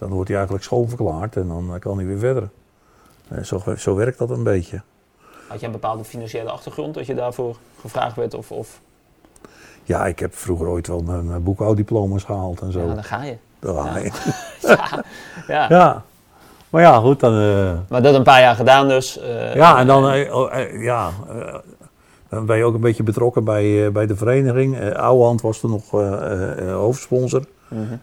dan 0.00 0.08
wordt 0.08 0.28
hij 0.28 0.36
eigenlijk 0.36 0.66
schoonverklaard 0.66 1.36
en 1.36 1.48
dan 1.48 1.74
eh, 1.74 1.80
kan 1.80 1.96
hij 1.96 2.06
weer 2.06 2.18
verder. 2.18 2.48
Eh, 3.28 3.42
zo, 3.42 3.62
zo 3.76 3.94
werkt 3.94 4.18
dat 4.18 4.30
een 4.30 4.42
beetje. 4.42 4.80
Had 5.48 5.58
jij 5.58 5.68
een 5.68 5.74
bepaalde 5.74 6.04
financiële 6.04 6.50
achtergrond 6.50 6.94
dat 6.94 7.06
je 7.06 7.14
daarvoor 7.14 7.56
gevraagd 7.80 8.16
werd? 8.16 8.34
Of, 8.34 8.50
of 8.52 8.80
Ja, 9.84 10.06
ik 10.06 10.18
heb 10.18 10.34
vroeger 10.34 10.66
ooit 10.68 10.86
wel 10.86 11.02
mijn, 11.02 11.26
mijn 11.26 11.42
boekhouddiploma's 11.42 12.24
gehaald 12.24 12.60
en 12.60 12.72
zo. 12.72 12.80
ja, 12.80 12.94
dan 12.94 13.04
ga 13.04 13.22
je. 13.24 13.36
Ga 13.62 13.98
je. 13.98 14.10
Ja. 14.68 15.02
ja. 15.46 15.66
Ja. 15.68 16.02
Maar 16.70 16.82
ja, 16.82 16.98
goed, 16.98 17.20
dan... 17.20 17.32
eh, 17.32 17.72
Maar 17.88 18.02
dat 18.02 18.14
een 18.14 18.22
paar 18.22 18.40
jaar 18.40 18.54
gedaan 18.54 18.88
dus. 18.88 19.20
Ja, 19.54 19.78
en 19.78 19.86
dan, 19.86 20.04
oh, 20.30 20.52
ja, 20.80 21.10
dan 22.28 22.46
ben 22.46 22.56
je 22.56 22.64
ook 22.64 22.74
een 22.74 22.80
beetje 22.80 23.02
betrokken 23.02 23.44
bij, 23.44 23.92
bij 23.92 24.06
de 24.06 24.16
vereniging. 24.16 24.78
Eh 24.78 24.90
Ouwehand 24.92 25.40
was 25.40 25.60
toen 25.60 25.70
nog 25.70 25.90
hoofdsponsor. 26.72 27.44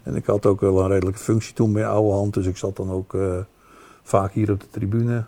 En 0.03 0.15
ik 0.15 0.25
had 0.25 0.45
ook 0.45 0.61
wel 0.61 0.79
een 0.79 0.87
redelijke 0.87 1.19
functie 1.19 1.53
toen 1.53 1.73
bij 1.73 1.87
Ouwehand. 1.87 2.33
Dus 2.33 2.45
ik 2.45 2.57
zat 2.57 2.75
dan 2.75 2.91
ook 2.91 3.13
eh, 3.13 3.37
vaak 4.03 4.31
hier 4.31 4.51
op 4.51 4.59
de 4.59 4.69
tribune. 4.69 5.23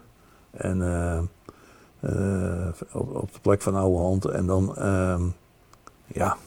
En 0.51 0.81
eh, 0.81 1.18
eh, 2.00 2.68
op, 2.91 3.15
op 3.15 3.33
de 3.33 3.39
plek 3.41 3.62
van 3.62 3.75
Ouwehand. 3.75 4.25
En 4.25 4.45
dan, 4.45 4.75
ehm, 4.75 5.21
ja, 6.07 6.38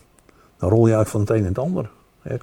dan 0.56 0.70
rol 0.70 0.86
je 0.86 0.96
uit 0.96 1.08
van 1.08 1.20
het 1.20 1.30
een 1.30 1.36
en 1.36 1.44
het 1.44 1.58
ander. 1.58 1.90
Ja, 2.22 2.36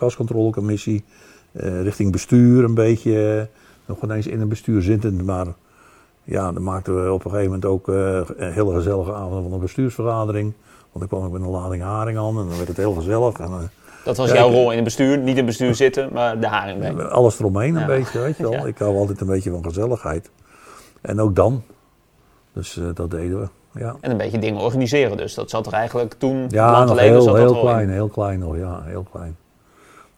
richting 1.82 2.12
bestuur 2.12 2.64
een 2.64 2.74
beetje. 2.74 3.50
nog 3.86 4.04
ineens 4.04 4.28
in 4.28 4.42
een 4.42 4.50
bestuur 4.50 4.82
zittend, 4.82 5.26
maar 5.26 5.48
ja, 6.30 6.52
dan 6.52 6.64
maakten 6.64 7.04
we 7.04 7.12
op 7.12 7.26
een 7.26 7.32
gegeven 7.32 7.52
moment 7.52 7.66
ook 7.66 7.88
eh, 7.88 8.22
een 8.38 8.52
hele 8.54 8.74
gezellige 8.74 9.14
avond 9.14 9.44
van 9.44 9.54
een 9.54 9.60
bestuursvergadering. 9.60 10.54
Want 10.92 11.00
dan 11.00 11.08
kwam 11.08 11.26
ik 11.26 11.32
met 11.32 11.42
een 11.42 11.62
lading 11.62 11.84
haring 11.84 12.18
aan 12.18 12.38
en 12.38 12.48
dan 12.48 12.56
werd 12.56 12.68
het 12.68 12.78
heel 12.78 12.94
gezellig. 12.94 13.40
En, 13.40 13.72
Dat 14.04 14.18
was 14.18 14.30
Ja, 14.30 14.36
jouw 14.36 14.50
rol 14.50 14.70
in 14.70 14.76
het 14.76 14.84
bestuur. 14.84 15.18
Niet 15.18 15.28
in 15.30 15.36
het 15.36 15.46
bestuur 15.46 15.76
zitten, 15.76 16.10
maar 16.14 16.40
de 16.40 16.48
haring 16.48 16.80
bij. 16.80 17.04
alles 17.06 17.40
eromheen 17.40 17.76
een 17.76 17.82
Ja. 17.82 17.86
beetje, 17.88 18.20
weet 18.20 18.38
je 18.38 18.50
wel. 18.50 18.68
Ik 18.68 18.78
hou 18.78 18.98
altijd 18.98 19.22
een 19.22 19.28
beetje 19.28 19.50
van 19.52 19.64
gezelligheid. 19.64 20.30
En 21.02 21.20
ook 21.20 21.36
dan. 21.36 21.64
Dus 22.54 22.78
eh, 22.78 22.84
dat 22.94 23.12
deden 23.12 23.40
we, 23.40 23.48
ja. 23.80 23.96
En 24.02 24.12
een 24.12 24.18
beetje 24.18 24.40
dingen 24.40 24.62
organiseren. 24.62 25.18
Dus 25.18 25.34
dat 25.34 25.50
zat 25.50 25.68
er 25.68 25.74
eigenlijk 25.74 26.14
toen, 26.14 26.46
Ja, 26.50 26.84
nog 26.84 27.00
heel, 27.00 27.22
zat 27.22 27.36
heel 27.36 27.60
klein, 27.60 27.88
in. 27.88 27.94
heel 27.94 28.08
klein 28.08 28.40
nog, 28.40 28.58
ja, 28.58 28.82
heel 28.84 29.06
klein. 29.12 29.38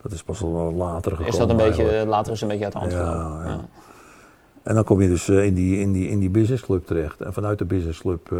Dat 0.01 0.11
is 0.11 0.23
pas 0.23 0.39
wel 0.39 0.73
later 0.73 1.11
gekomen 1.11 1.31
Is 1.31 1.37
dat 1.39 1.49
een 1.49 1.55
beetje, 1.55 1.81
eigenlijk. 1.81 2.09
later 2.09 2.31
is 2.33 2.41
een 2.41 2.47
beetje 2.47 2.63
uit 2.63 2.73
de 2.73 2.79
hand 2.79 2.91
Ja, 2.91 2.97
gelopen. 3.11 3.43
ja. 3.43 3.45
Ja. 3.49 3.59
En 4.63 4.75
dan 4.75 4.83
kom 4.83 5.01
je 5.01 5.07
dus 5.07 5.29
eh, 5.29 5.45
in, 5.45 5.53
die, 5.53 5.79
in, 5.79 5.91
die, 5.91 6.09
in 6.09 6.19
die 6.19 6.29
businessclub 6.29 6.85
terecht. 6.85 7.21
En 7.21 7.33
vanuit 7.33 7.57
de 7.57 7.65
businessclub 7.65 8.31
eh 8.31 8.37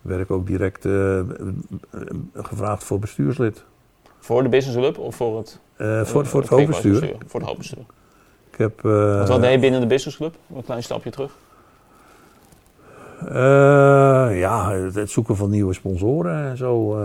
werd 0.00 0.20
ik 0.20 0.30
ook 0.30 0.46
direct 0.46 0.86
gevraagd 2.34 2.84
voor 2.84 2.98
bestuurslid. 2.98 3.64
Voor 4.24 4.42
de 4.42 4.48
business 4.48 4.78
club 4.78 4.98
of 4.98 5.16
voor 5.16 5.38
het, 5.38 5.58
Eh, 5.76 6.00
eh, 6.00 6.06
voor, 6.06 6.26
voor 6.26 6.40
het 6.40 6.50
hoofdbestuur. 6.50 7.00
bestuur? 7.00 7.16
Voor 7.26 7.40
het 7.40 7.48
hoofdbestuur. 7.48 7.84
Ik 8.50 8.58
heb, 8.58 8.84
eh, 8.84 9.28
wat 9.28 9.40
deed 9.40 9.52
je 9.52 9.58
binnen 9.58 9.80
de 9.80 9.86
business 9.86 10.16
club? 10.16 10.34
Een 10.54 10.64
klein 10.64 10.82
stapje 10.82 11.10
terug. 11.10 11.32
Ja, 14.38 14.70
het, 14.72 14.94
het 14.94 15.10
zoeken 15.10 15.36
van 15.36 15.50
nieuwe 15.50 15.72
sponsoren 15.74 16.44
en 16.50 16.56
zo. 16.56 16.98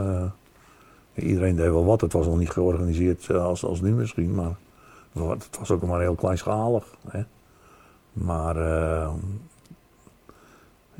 iedereen 1.15 1.55
deed 1.55 1.65
wel 1.71 1.85
wat. 1.85 2.01
Het 2.01 2.13
was 2.13 2.25
nog 2.25 2.37
niet 2.37 2.49
georganiseerd 2.49 3.31
als, 3.31 3.65
als 3.65 3.81
nu 3.81 3.91
misschien, 3.91 4.35
maar 4.35 4.55
het 5.13 5.49
was 5.59 5.71
ook 5.71 5.81
maar 5.81 6.01
heel 6.01 6.15
kleinschalig. 6.15 6.83
Hè. 7.09 7.21
Maar 8.13 8.55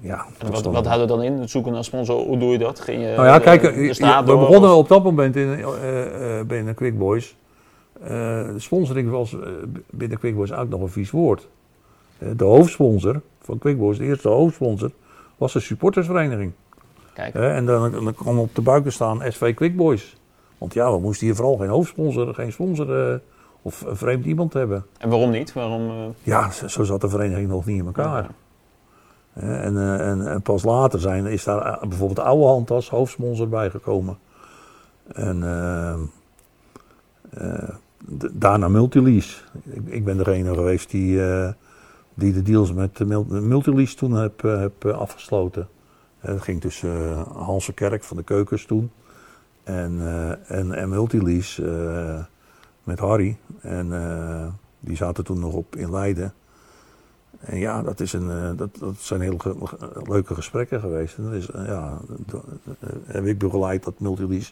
ja. 0.02 0.26
En 0.38 0.52
wat, 0.52 0.66
wat 0.66 0.86
houdt 0.86 1.00
het 1.00 1.10
dan 1.10 1.24
in? 1.24 1.34
Het 1.34 1.50
zoeken 1.50 1.72
naar 1.72 1.84
sponsor. 1.84 2.16
Hoe 2.26 2.38
doe 2.38 2.52
je 2.52 2.58
dat? 2.58 2.80
Ging 2.80 3.02
je 3.02 3.14
Nou 3.16 3.28
ja, 3.28 3.38
de- 3.38 3.44
kijk, 3.44 3.62
de 3.62 3.94
straat 3.94 4.24
we 4.26 4.30
door, 4.30 4.40
begonnen 4.40 4.70
of- 4.70 4.78
op 4.78 4.88
dat 4.88 5.04
moment 5.04 5.36
in, 5.36 5.54
eh, 5.54 6.40
eh, 6.40 6.46
binnen 6.46 6.74
Quick 6.76 6.98
Boys. 6.98 7.36
Eh, 8.04 8.48
sponsoring 8.58 9.10
was 9.10 9.36
binnen 9.90 10.18
Quick 10.20 10.36
Boys 10.36 10.54
ook 10.54 10.70
nog 10.70 10.82
een 10.82 10.90
vies 10.90 11.12
woord. 11.12 11.48
De 12.36 12.44
hoofdsponsor 12.44 13.22
van 13.42 13.58
Quick 13.58 13.78
Boys, 13.78 13.98
de 13.98 14.04
eerste 14.06 14.30
hoofdsponsor, 14.30 14.92
was 15.38 15.54
de 15.54 15.60
supportersvereniging. 15.60 16.52
Kijk, 17.14 17.34
en 17.36 17.66
dan, 17.66 17.92
dan 17.92 18.14
kwam 18.14 18.40
op 18.40 18.56
de 18.56 18.62
buiken 18.62 18.92
staan 18.92 19.22
SV 19.30 19.54
Quick 19.54 19.76
Boys. 19.76 20.18
Want 20.58 20.74
ja, 20.74 20.92
we 20.92 21.00
moesten 21.00 21.26
hier 21.26 21.36
vooral 21.36 21.58
geen 21.58 21.70
hoofdsponsor, 21.70 22.34
geen 22.34 22.52
sponsor 22.52 23.22
of 23.62 23.82
een 23.82 23.96
vreemd 23.96 24.26
iemand 24.26 24.54
hebben. 24.54 24.86
en 24.98 25.10
waarom 25.10 25.30
niet? 25.30 25.54
Waarom, 25.54 26.14
Ja, 26.24 26.52
zo, 26.52 26.84
zat 26.84 27.02
de 27.02 27.10
vereniging 27.10 27.48
nog 27.50 27.66
niet 27.66 27.80
in 27.80 27.86
elkaar. 27.86 28.30
En, 29.40 29.78
eh, 29.78 30.10
en, 30.10 30.28
en 30.28 30.42
pas 30.42 30.64
later 30.64 31.00
zijn, 31.00 31.26
is 31.26 31.44
daar 31.44 31.62
eh, 31.62 31.88
bijvoorbeeld 31.88 32.20
Oude 32.28 32.46
Hand 32.46 32.72
als 32.72 32.90
hoofdsponsor 32.90 33.50
bijgekomen. 33.50 34.18
En 35.08 35.44
eh, 35.44 35.94
eh, 37.30 37.70
daarna 38.32 38.68
Multilease. 38.68 39.42
Ik, 39.64 39.82
ik 39.86 40.06
ben 40.06 40.18
degene 40.18 40.54
geweest 40.54 40.90
die, 40.90 41.22
die 42.14 42.34
de 42.34 42.42
deals 42.42 42.74
met 42.74 43.00
Multilease 43.28 43.96
toen 43.96 44.12
heb, 44.12 44.42
heb 44.42 44.86
afgesloten. 44.86 45.68
En 46.20 46.34
dat 46.34 46.42
ging 46.42 46.62
tussen 46.62 46.90
uh, 46.90 47.28
Hanse 47.28 47.74
Kerk 47.74 48.04
van 48.04 48.18
de 48.18 48.24
Keukens 48.24 48.66
toen 48.66 48.92
en, 49.64 50.00
en, 50.48 50.90
Multilease 50.90 52.28
met 52.84 53.00
Harry. 53.00 53.38
En 53.62 53.90
die 54.80 54.96
zaten 54.96 55.24
toen 55.24 55.40
nog 55.40 55.54
op 55.54 55.76
in 55.76 55.92
Leiden. 55.92 56.34
En 57.40 57.58
ja, 57.58 57.82
dat, 57.82 58.00
is 58.00 58.14
een, 58.14 58.30
eh, 58.30 58.50
dat, 58.56 58.70
dat 58.80 58.96
zijn 58.98 59.22
heel 59.22 59.38
ge- 59.38 59.56
leuke 60.04 60.34
gesprekken 60.34 60.80
geweest. 60.80 61.18
En 61.18 61.24
dat 61.24 61.34
is, 61.34 61.52
eh, 61.52 61.66
ja, 61.66 61.98
do- 62.26 62.44
eh, 62.80 62.90
heb 63.06 63.26
ik 63.26 63.38
begeleid 63.38 63.84
dat 63.84 63.94
Multilease 64.00 64.52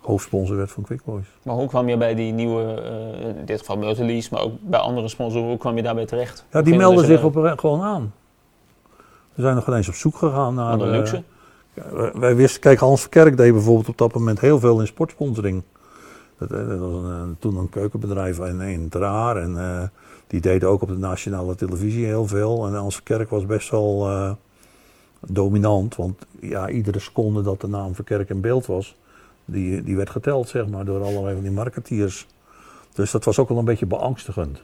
hoofdsponsor 0.00 0.56
werd 0.56 0.70
van 0.70 0.82
Quick 0.82 1.04
Boys. 1.04 1.26
Maar 1.42 1.54
hoe 1.54 1.68
kwam 1.68 1.88
je 1.88 1.96
bij 1.96 2.14
die 2.14 2.32
nieuwe, 2.32 2.62
in 3.38 3.44
dit 3.44 3.58
geval 3.58 3.76
Multilease, 3.78 4.28
maar 4.32 4.42
ook 4.42 4.52
bij 4.60 4.80
andere 4.80 5.08
sponsoren, 5.08 5.48
hoe 5.48 5.58
kwam 5.58 5.76
je 5.76 5.82
daarbij 5.82 6.06
terecht? 6.06 6.44
Ja, 6.52 6.62
die 6.62 6.76
melden 6.76 7.04
zich 7.04 7.22
op, 7.22 7.34
een- 7.36 7.58
gewoon 7.58 7.82
aan. 7.82 8.12
We 9.34 9.42
zijn 9.42 9.54
nog 9.54 9.64
geen 9.64 9.74
eens 9.74 9.88
op 9.88 9.94
zoek 9.94 10.16
gegaan 10.16 10.54
naar... 10.54 10.78
de 10.78 10.86
luxe? 10.86 11.22
wij- 12.14 12.36
wisten, 12.36 12.60
kijk, 12.60 12.78
Hans 12.78 13.00
Verkerk 13.00 13.36
deed 13.36 13.52
bijvoorbeeld 13.52 13.88
op 13.88 13.98
dat 13.98 14.14
moment 14.14 14.40
heel 14.40 14.58
veel 14.58 14.80
in 14.80 14.86
sportsponsoring. 14.86 15.62
Dat, 16.38 16.48
dat 16.48 16.78
was 16.78 17.02
een, 17.02 17.36
toen 17.38 17.56
een 17.56 17.68
keukenbedrijf 17.68 18.38
in, 18.38 18.60
in 18.60 18.88
Ter 18.88 19.04
Aar 19.04 19.36
en 19.36 19.56
die 20.28 20.40
deden 20.40 20.68
ook 20.68 20.82
op 20.82 20.88
de 20.88 20.98
nationale 20.98 21.54
televisie 21.54 22.04
heel 22.04 22.26
veel. 22.26 22.66
En 22.66 22.74
Hans 22.74 22.94
Verkerk 22.94 23.30
was 23.30 23.46
best 23.46 23.70
wel 23.70 24.08
eh, 24.08 24.32
dominant, 25.26 25.96
want 25.96 26.26
ja, 26.40 26.68
iedere 26.68 26.98
seconde 26.98 27.42
dat 27.42 27.60
de 27.60 27.68
naam 27.68 27.94
Verkerk 27.94 28.30
in 28.30 28.40
beeld 28.40 28.66
was, 28.66 28.96
die, 29.44 29.82
die 29.82 29.96
werd 29.96 30.10
geteld, 30.10 30.48
zeg 30.48 30.68
maar, 30.68 30.84
door 30.84 31.02
allerlei 31.02 31.34
van 31.34 31.42
die 31.42 31.52
marketeers. 31.52 32.26
Dus 32.92 33.10
dat 33.10 33.24
was 33.24 33.38
ook 33.38 33.48
wel 33.48 33.58
een 33.58 33.64
beetje 33.64 33.86
beangstigend. 33.86 34.62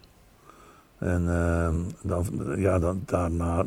En 0.99 1.29
ehm, 1.29 1.75
dan, 2.03 2.27
ja, 2.57 2.79
dan, 2.79 3.03
daarna, 3.05 3.65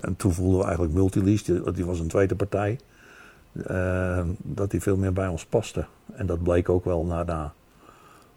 en 0.00 0.16
toen 0.16 0.32
voelden 0.32 0.58
we 0.58 0.64
eigenlijk 0.64 0.94
Multilease, 0.94 1.44
die, 1.44 1.72
die 1.72 1.86
was 1.86 2.00
een 2.00 2.08
tweede 2.08 2.34
partij, 2.36 2.78
ehm, 3.66 4.28
dat 4.38 4.70
die 4.70 4.82
veel 4.82 4.96
meer 4.96 5.12
bij 5.12 5.28
ons 5.28 5.46
paste. 5.46 5.84
En 6.12 6.26
dat 6.26 6.42
bleek 6.42 6.68
ook 6.68 6.84
wel 6.84 7.06
daarna. 7.06 7.52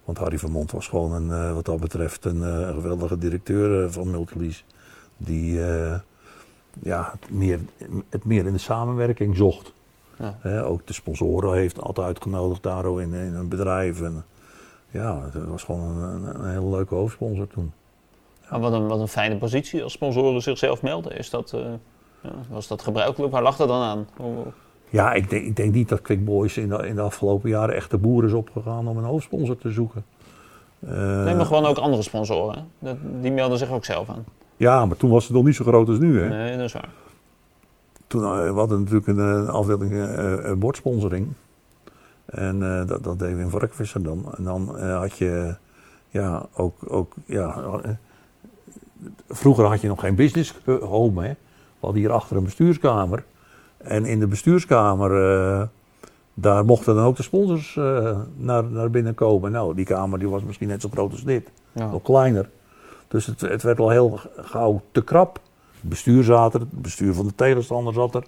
Want 0.05 0.17
Harry 0.17 0.37
Vermond 0.37 0.71
was 0.71 0.87
gewoon 0.87 1.11
een, 1.11 1.31
eh, 1.31 1.53
wat 1.53 1.65
dat 1.65 1.79
betreft 1.79 2.25
een 2.25 2.43
eh, 2.43 2.69
geweldige 2.69 3.17
directeur 3.17 3.83
eh, 3.83 3.91
van 3.91 4.11
Multilease. 4.11 4.63
Die 5.17 5.59
ja, 6.79 7.11
het, 7.19 7.31
meer, 7.31 7.59
het 8.09 8.25
meer 8.25 8.45
in 8.45 8.53
de 8.53 8.59
samenwerking 8.59 9.35
zocht. 9.35 9.73
Ja. 10.43 10.61
Ook 10.61 10.87
de 10.87 10.93
sponsoren 10.93 11.53
heeft 11.53 11.81
altijd 11.81 12.07
uitgenodigd 12.07 12.63
daardoor 12.63 13.01
in, 13.01 13.13
in 13.13 13.35
een 13.35 13.47
bedrijf. 13.47 14.01
En, 14.01 14.25
ja, 14.91 15.21
het 15.31 15.45
was 15.45 15.63
gewoon 15.63 15.97
een, 15.97 16.39
een, 16.39 16.49
hele 16.49 16.69
leuke 16.69 16.95
hoofdsponsor 16.95 17.47
toen. 17.47 17.71
Wat, 18.49 18.73
een, 18.73 18.87
wat 18.87 18.99
een 18.99 19.07
fijne 19.07 19.37
positie 19.37 19.83
als 19.83 19.93
sponsoren 19.93 20.41
zichzelf 20.41 20.81
melden. 20.81 21.17
Is 21.17 21.29
dat, 21.29 21.53
ja, 22.21 22.31
was 22.49 22.67
dat 22.67 22.81
gebruikelijk? 22.81 23.31
Waar 23.31 23.43
lag 23.43 23.55
dat 23.55 23.67
dan 23.67 23.81
aan? 23.81 24.07
Ja, 24.95 25.13
ik 25.13 25.29
denk, 25.29 25.45
ik 25.45 25.55
denk 25.55 25.73
niet 25.73 25.89
dat 25.89 26.01
Quick 26.01 26.25
Boys 26.25 26.57
in 26.57 26.69
de, 26.69 26.87
in 26.87 26.95
de 26.95 27.01
afgelopen 27.01 27.49
jaren 27.49 27.75
echt 27.75 27.91
de 27.91 27.97
boer 27.97 28.23
is 28.23 28.33
opgegaan 28.33 28.87
om 28.87 28.97
een 28.97 29.03
hoofdsponsor 29.03 29.57
te 29.57 29.71
zoeken. 29.71 30.05
Eh, 30.79 31.23
Nee, 31.23 31.35
maar 31.35 31.45
gewoon 31.45 31.65
ook 31.65 31.77
andere 31.77 32.01
sponsoren. 32.01 32.67
Dat, 32.79 32.97
die 33.21 33.31
melden 33.31 33.57
zich 33.57 33.69
ook 33.71 33.85
zelf 33.85 34.09
aan. 34.09 34.25
Ja, 34.57 34.85
maar 34.85 34.97
toen 34.97 35.09
was 35.09 35.23
het 35.23 35.33
nog 35.33 35.43
niet 35.43 35.55
zo 35.55 35.65
groot 35.65 35.87
als 35.87 35.99
nu. 35.99 36.21
Hè? 36.21 36.27
Nee, 36.27 36.55
dat 36.57 36.65
is 36.65 36.73
waar. 36.73 36.89
Toen 38.07 38.23
eh, 38.23 38.53
we 38.53 38.59
hadden 38.59 38.79
natuurlijk 38.79 39.07
een, 39.07 39.19
eh, 39.19 39.47
afdeling 39.47 39.91
eh, 39.91 40.49
eh, 40.51 40.57
bordsponsoring. 40.57 41.27
En 42.25 42.59
dat, 42.87 43.03
dat 43.03 43.19
deden 43.19 43.37
we 43.37 43.43
in 43.43 43.49
Varkvisser 43.49 44.03
dan. 44.03 44.33
En 44.37 44.43
dan 44.43 44.79
had 44.79 45.17
je 45.17 45.55
ja, 46.09 46.45
ook, 46.53 46.75
ook 46.87 47.13
ja, 47.25 47.79
vroeger 49.29 49.65
had 49.65 49.81
je 49.81 49.87
nog 49.87 49.99
geen 49.99 50.15
business 50.15 50.53
home. 50.65 51.21
Hè? 51.21 51.29
We 51.29 51.79
hadden 51.79 52.01
hier 52.01 52.11
achter 52.11 52.37
een 52.37 52.43
bestuurskamer. 52.43 53.23
En 53.85 54.05
in 54.05 54.19
de 54.19 54.27
bestuurskamer, 54.27 55.11
eh, 55.11 55.61
daar 56.33 56.65
mochten 56.65 56.95
dan 56.95 57.05
ook 57.05 57.15
de 57.15 57.23
sponsors 57.23 57.77
eh, 57.77 58.17
naar, 58.35 58.63
naar 58.63 58.89
binnen 58.89 59.13
komen. 59.13 59.51
Nou, 59.51 59.75
die 59.75 59.85
kamer 59.85 60.19
die 60.19 60.29
was 60.29 60.43
misschien 60.43 60.67
net 60.67 60.81
zo 60.81 60.89
groot 60.91 61.11
als 61.11 61.23
dit. 61.23 61.49
Ja. 61.71 61.89
Nog 61.89 62.01
kleiner. 62.01 62.49
Dus 63.07 63.25
het, 63.25 63.41
het 63.41 63.63
werd 63.63 63.79
al 63.79 63.89
heel 63.89 64.19
gauw 64.37 64.81
te 64.91 65.03
krap. 65.03 65.39
Het 65.79 65.89
bestuur 65.89 66.23
zat 66.23 66.53
er, 66.53 66.59
het 66.59 66.81
bestuur 66.81 67.13
van 67.13 67.25
de 67.25 67.35
tegenstander 67.35 67.93
zat 67.93 68.15
er. 68.15 68.23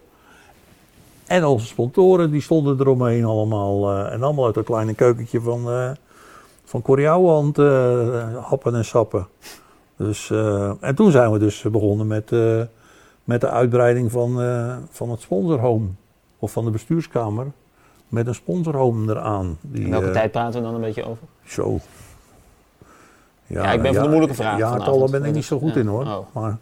En 1.27 1.45
onze 1.45 1.65
sponsoren 1.65 2.31
die 2.31 2.41
stonden 2.41 2.79
eromheen 2.79 3.25
allemaal. 3.25 3.91
eh, 3.91 4.13
en 4.13 4.23
allemaal 4.23 4.45
uit 4.45 4.55
dat 4.55 4.65
kleine 4.65 4.93
keukentje 4.93 5.41
van, 5.41 5.69
eh 5.69 5.91
van 6.63 6.83
eh, 6.83 8.45
happen 8.45 8.75
en 8.75 8.85
sappen. 8.85 9.27
Dus, 9.97 10.29
en 10.79 10.95
toen 10.95 11.11
zijn 11.11 11.31
we 11.31 11.39
dus 11.39 11.61
begonnen 11.61 12.07
met, 12.07 12.29
met 13.27 13.41
de 13.41 13.49
uitbreiding 13.49 14.11
van, 14.11 14.41
eh, 14.41 14.75
van 14.89 15.09
het 15.09 15.21
sponsorhome. 15.21 15.87
Of 16.39 16.51
van 16.51 16.65
de 16.65 16.71
bestuurskamer. 16.71 17.45
Met 18.07 18.27
een 18.27 18.35
sponsorhome 18.35 19.11
eraan. 19.11 19.57
Die, 19.61 19.83
In 19.83 19.89
welke 19.91 20.05
eh, 20.07 20.11
tijd 20.13 20.31
praten 20.31 20.59
we 20.59 20.65
dan 20.65 20.75
een 20.75 20.81
beetje 20.81 21.05
over? 21.05 21.23
Zo. 21.45 21.79
Ja, 23.47 23.71
ik 23.71 23.81
ben 23.81 23.93
van 23.93 24.03
de 24.03 24.09
moeilijke 24.09 24.35
vragen 24.35 24.57
Ja, 24.57 24.71
vanavond. 24.71 25.11
ben 25.11 25.23
ik 25.23 25.33
niet 25.33 25.45
zo 25.45 25.59
goed 25.59 25.73
Ja. 25.73 25.79
in 25.79 25.87
hoor. 25.87 26.05
Oh. 26.05 26.25
Maar 26.33 26.57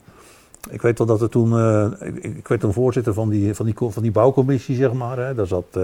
ik 0.70 0.82
weet 0.82 0.98
wel 0.98 1.08
dat 1.08 1.22
er 1.22 1.30
toen. 1.30 1.58
eh, 1.60 1.92
ik, 2.00 2.24
ik 2.24 2.48
werd 2.48 2.62
toen 2.62 2.74
voorzitter 2.74 3.14
van 3.14 3.30
die, 3.30 3.54
van 3.56 3.66
die, 3.66 3.76
van 3.78 4.02
die 4.04 4.12
bouwcommissie, 4.12 4.76
zeg 4.76 4.94
maar. 4.94 5.18
Hè. 5.18 5.36
Daar 5.36 5.48
zat 5.48 5.78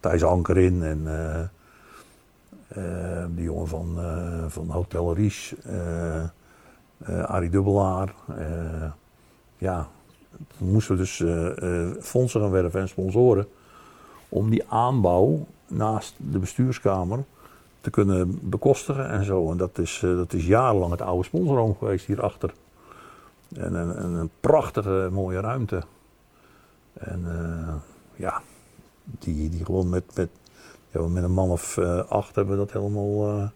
Thijs 0.00 0.24
Anker 0.24 0.58
in 0.58 0.82
en. 0.82 1.06
die 3.34 3.44
jongen 3.44 3.68
van, 3.68 3.98
van 4.48 4.70
Hotel 4.70 5.14
Ries. 5.14 5.54
Arie 7.26 7.50
Dubbelaar. 7.50 8.14
ja, 9.58 9.88
moesten 10.58 10.94
we 10.94 11.00
dus 11.00 11.20
eh, 11.20 11.86
eh, 11.86 11.90
fondsen 12.00 12.40
gaan 12.40 12.50
werven 12.50 12.80
en 12.80 12.88
sponsoren. 12.88 13.46
Om 14.28 14.50
die 14.50 14.68
aanbouw 14.68 15.46
naast 15.66 16.14
de 16.16 16.38
bestuurskamer 16.38 17.24
te 17.80 17.90
kunnen 17.90 18.38
bekostigen 18.42 19.08
en 19.08 19.24
zo. 19.24 19.50
En 19.50 19.56
dat 19.56 19.78
is, 19.78 20.00
eh, 20.04 20.16
dat 20.16 20.32
is 20.32 20.46
jarenlang 20.46 20.90
het 20.90 21.02
oude 21.02 21.24
sponsorhome 21.24 21.74
geweest 21.78 22.06
hierachter. 22.06 22.54
En 23.54 23.74
een, 23.74 24.04
een, 24.04 24.12
een 24.12 24.30
prachtige 24.40 25.08
mooie 25.12 25.40
ruimte. 25.40 25.82
En 26.92 27.26
ja, 28.16 28.42
die, 29.04 29.48
die 29.48 29.64
gewoon 29.64 29.88
met, 29.88 30.04
met, 30.14 30.28
ja, 30.90 31.00
met 31.00 31.22
een 31.22 31.32
man 31.32 31.50
of 31.50 31.78
acht 32.08 32.34
hebben 32.34 32.58
we 32.58 32.64
dat 32.64 32.72
helemaal 32.72 33.50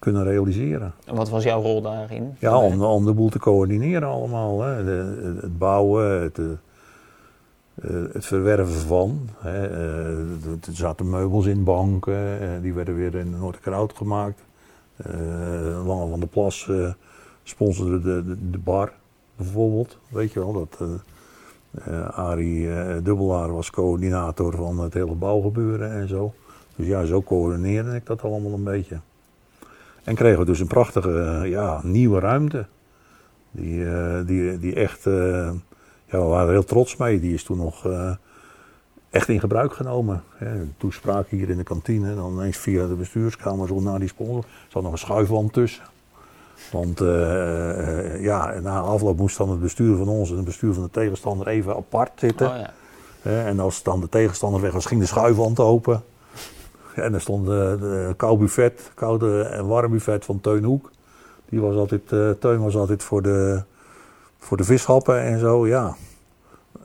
kunnen 0.00 0.24
realiseren. 0.24 0.92
En 1.04 1.14
wat 1.14 1.28
was 1.28 1.44
jouw 1.44 1.62
rol 1.62 1.82
daarin? 1.82 2.34
Ja, 2.38 2.58
om, 2.58 2.82
om 2.82 3.04
de 3.04 3.12
boel 3.12 3.28
te 3.28 3.38
coördineren 3.38 4.08
allemaal. 4.08 4.60
Hè. 4.62 4.84
De- 4.84 5.38
het 5.40 5.58
bouwen, 5.58 6.22
het, 6.22 6.38
eh, 6.38 6.44
eh, 7.74 8.12
het 8.12 8.26
verwerven 8.26 8.74
van. 8.86 9.28
Hè. 9.38 9.66
Eh, 9.68 10.08
er 10.46 10.72
zaten 10.72 11.10
meubels 11.10 11.46
in 11.46 11.64
banken, 11.64 12.62
die 12.62 12.72
werden 12.74 12.94
weer 12.96 13.14
in 13.14 13.30
Noorderkraut 13.30 13.92
gemaakt. 13.96 14.40
Lange 15.86 16.08
van 16.10 16.18
der 16.20 16.28
Plas 16.28 16.70
sponsorde 17.42 18.00
de, 18.00 18.24
de, 18.26 18.50
de 18.50 18.58
bar 18.58 18.92
bijvoorbeeld. 19.36 19.98
Weet 20.08 20.32
je 20.32 20.40
wel, 20.40 20.52
dat... 20.52 20.88
eh, 21.84 22.08
Arie 22.08 22.68
Dubbelaar 23.02 23.52
was 23.54 23.70
coördinator 23.70 24.54
van 24.56 24.78
het 24.78 24.94
hele 24.94 25.14
bouwgebeuren 25.14 25.90
en 25.92 26.08
zo. 26.08 26.32
Dus 26.76 26.86
ja, 26.86 27.04
zo 27.04 27.22
coördineerde 27.22 27.94
ik 27.94 28.06
dat 28.06 28.22
allemaal 28.22 28.52
een 28.52 28.64
beetje. 28.64 29.00
En 30.04 30.14
kregen 30.14 30.38
we 30.38 30.44
dus 30.44 30.60
een 30.60 30.66
prachtige, 30.66 31.20
eh, 31.20 31.50
ja, 31.50 31.80
nieuwe 31.82 32.20
ruimte. 32.20 32.66
Die, 33.50 33.86
eh, 33.86 34.26
die, 34.26 34.58
die 34.58 34.74
echt, 34.74 35.06
eh, 35.06 35.50
ja, 36.06 36.18
we 36.18 36.24
waren 36.24 36.46
er 36.46 36.52
heel 36.52 36.64
trots 36.64 36.96
mee. 36.96 37.20
Die 37.20 37.34
is 37.34 37.42
toen 37.42 37.58
nog 37.58 37.88
echt 39.10 39.28
in 39.28 39.40
gebruik 39.40 39.72
genomen. 39.72 40.22
Een 40.38 40.74
toespraak 40.76 41.28
hier 41.28 41.50
in 41.50 41.56
de 41.56 41.62
kantine, 41.62 42.14
dan 42.14 42.32
ineens 42.32 42.56
via 42.56 42.86
de 42.86 42.94
bestuurskamer 42.94 43.68
zo 43.68 43.80
naar 43.80 43.98
die 43.98 44.08
sponsor. 44.08 44.38
Er 44.38 44.44
zat 44.68 44.82
nog 44.82 44.92
een 44.92 44.98
schuifwand 44.98 45.52
tussen. 45.52 45.84
Want 46.72 46.98
ja, 48.20 48.60
na 48.60 48.80
afloop 48.80 49.18
moest 49.18 49.36
dan 49.36 49.50
het 49.50 49.60
bestuur 49.60 49.96
van 49.96 50.08
ons 50.08 50.30
en 50.30 50.36
het 50.36 50.44
bestuur 50.44 50.74
van 50.74 50.82
de 50.82 50.90
tegenstander 50.90 51.46
even 51.46 51.76
apart 51.76 52.12
zitten. 52.14 52.48
Oh, 52.48 52.56
ja. 53.22 53.44
En 53.44 53.60
als 53.60 53.82
dan 53.82 54.00
de 54.00 54.08
tegenstander 54.08 54.60
weg 54.60 54.72
was, 54.72 54.86
ging 54.86 55.00
de 55.00 55.06
schuifwand 55.06 55.60
open. 55.60 56.02
En 56.94 57.14
er 57.14 57.20
stond 57.20 57.46
de, 57.46 57.76
de 57.80 58.14
koud 58.16 58.38
buffet, 58.38 58.90
koude 58.94 59.42
en 59.42 59.66
warm 59.66 59.90
buffet 59.90 60.24
van 60.24 60.40
Teun 60.40 60.64
Hoek. 60.64 60.90
Die 61.48 61.60
was 61.60 61.76
altijd, 61.76 62.12
eh, 62.12 62.30
Teun 62.30 62.62
was 62.62 62.76
altijd 62.76 63.02
voor 63.02 63.22
de, 63.22 63.62
voor 64.38 64.56
de 64.56 64.64
vishappen 64.64 65.20
en 65.20 65.38
zo. 65.38 65.66
Ja, 65.66 65.94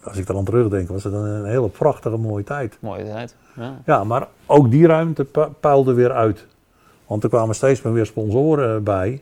als 0.04 0.18
ik 0.18 0.28
er 0.30 0.36
aan 0.38 0.44
terugdenk, 0.44 0.90
was 0.90 1.04
het 1.04 1.14
een, 1.14 1.24
een 1.26 1.46
hele 1.46 1.70
prachtige 1.70 2.18
mooie 2.18 2.44
tijd. 2.44 2.78
Mooie 2.80 3.04
tijd. 3.06 3.36
Ja. 3.56 3.82
Ja, 3.86 4.04
maar 4.04 4.28
ook 4.46 4.72
die 4.72 4.88
ruimte 4.88 5.24
pu- 5.26 5.50
puilde 5.60 5.94
weer 5.94 6.12
uit. 6.12 6.46
Want 7.08 7.24
er 7.24 7.30
kwamen 7.30 7.56
steeds 7.56 7.82
meer 7.82 7.94
weer 7.94 8.06
sponsoren 8.06 8.84
bij. 8.84 9.22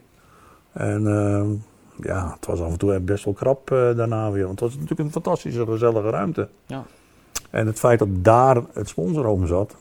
En 0.71 1.07
ehm, 1.07 1.47
ja, 2.07 2.31
het 2.35 2.45
was 2.45 2.61
af 2.61 2.71
en 2.71 2.77
toe 2.77 2.99
best 2.99 3.25
wel 3.25 3.33
krap 3.33 3.71
eh, 3.71 3.95
daarna 3.95 4.31
weer. 4.31 4.45
Want 4.45 4.59
het 4.59 4.69
was 4.69 4.73
natuurlijk 4.79 4.99
een 4.99 5.11
fantastische, 5.11 5.65
gezellige 5.65 6.09
ruimte. 6.09 6.47
Ja. 6.65 6.83
En 7.49 7.67
het 7.67 7.79
feit 7.79 7.99
dat 7.99 8.07
daar 8.11 8.61
het 8.73 8.87
sponsorhome 8.89 9.47
zat, 9.47 9.71
Eh, 9.71 9.77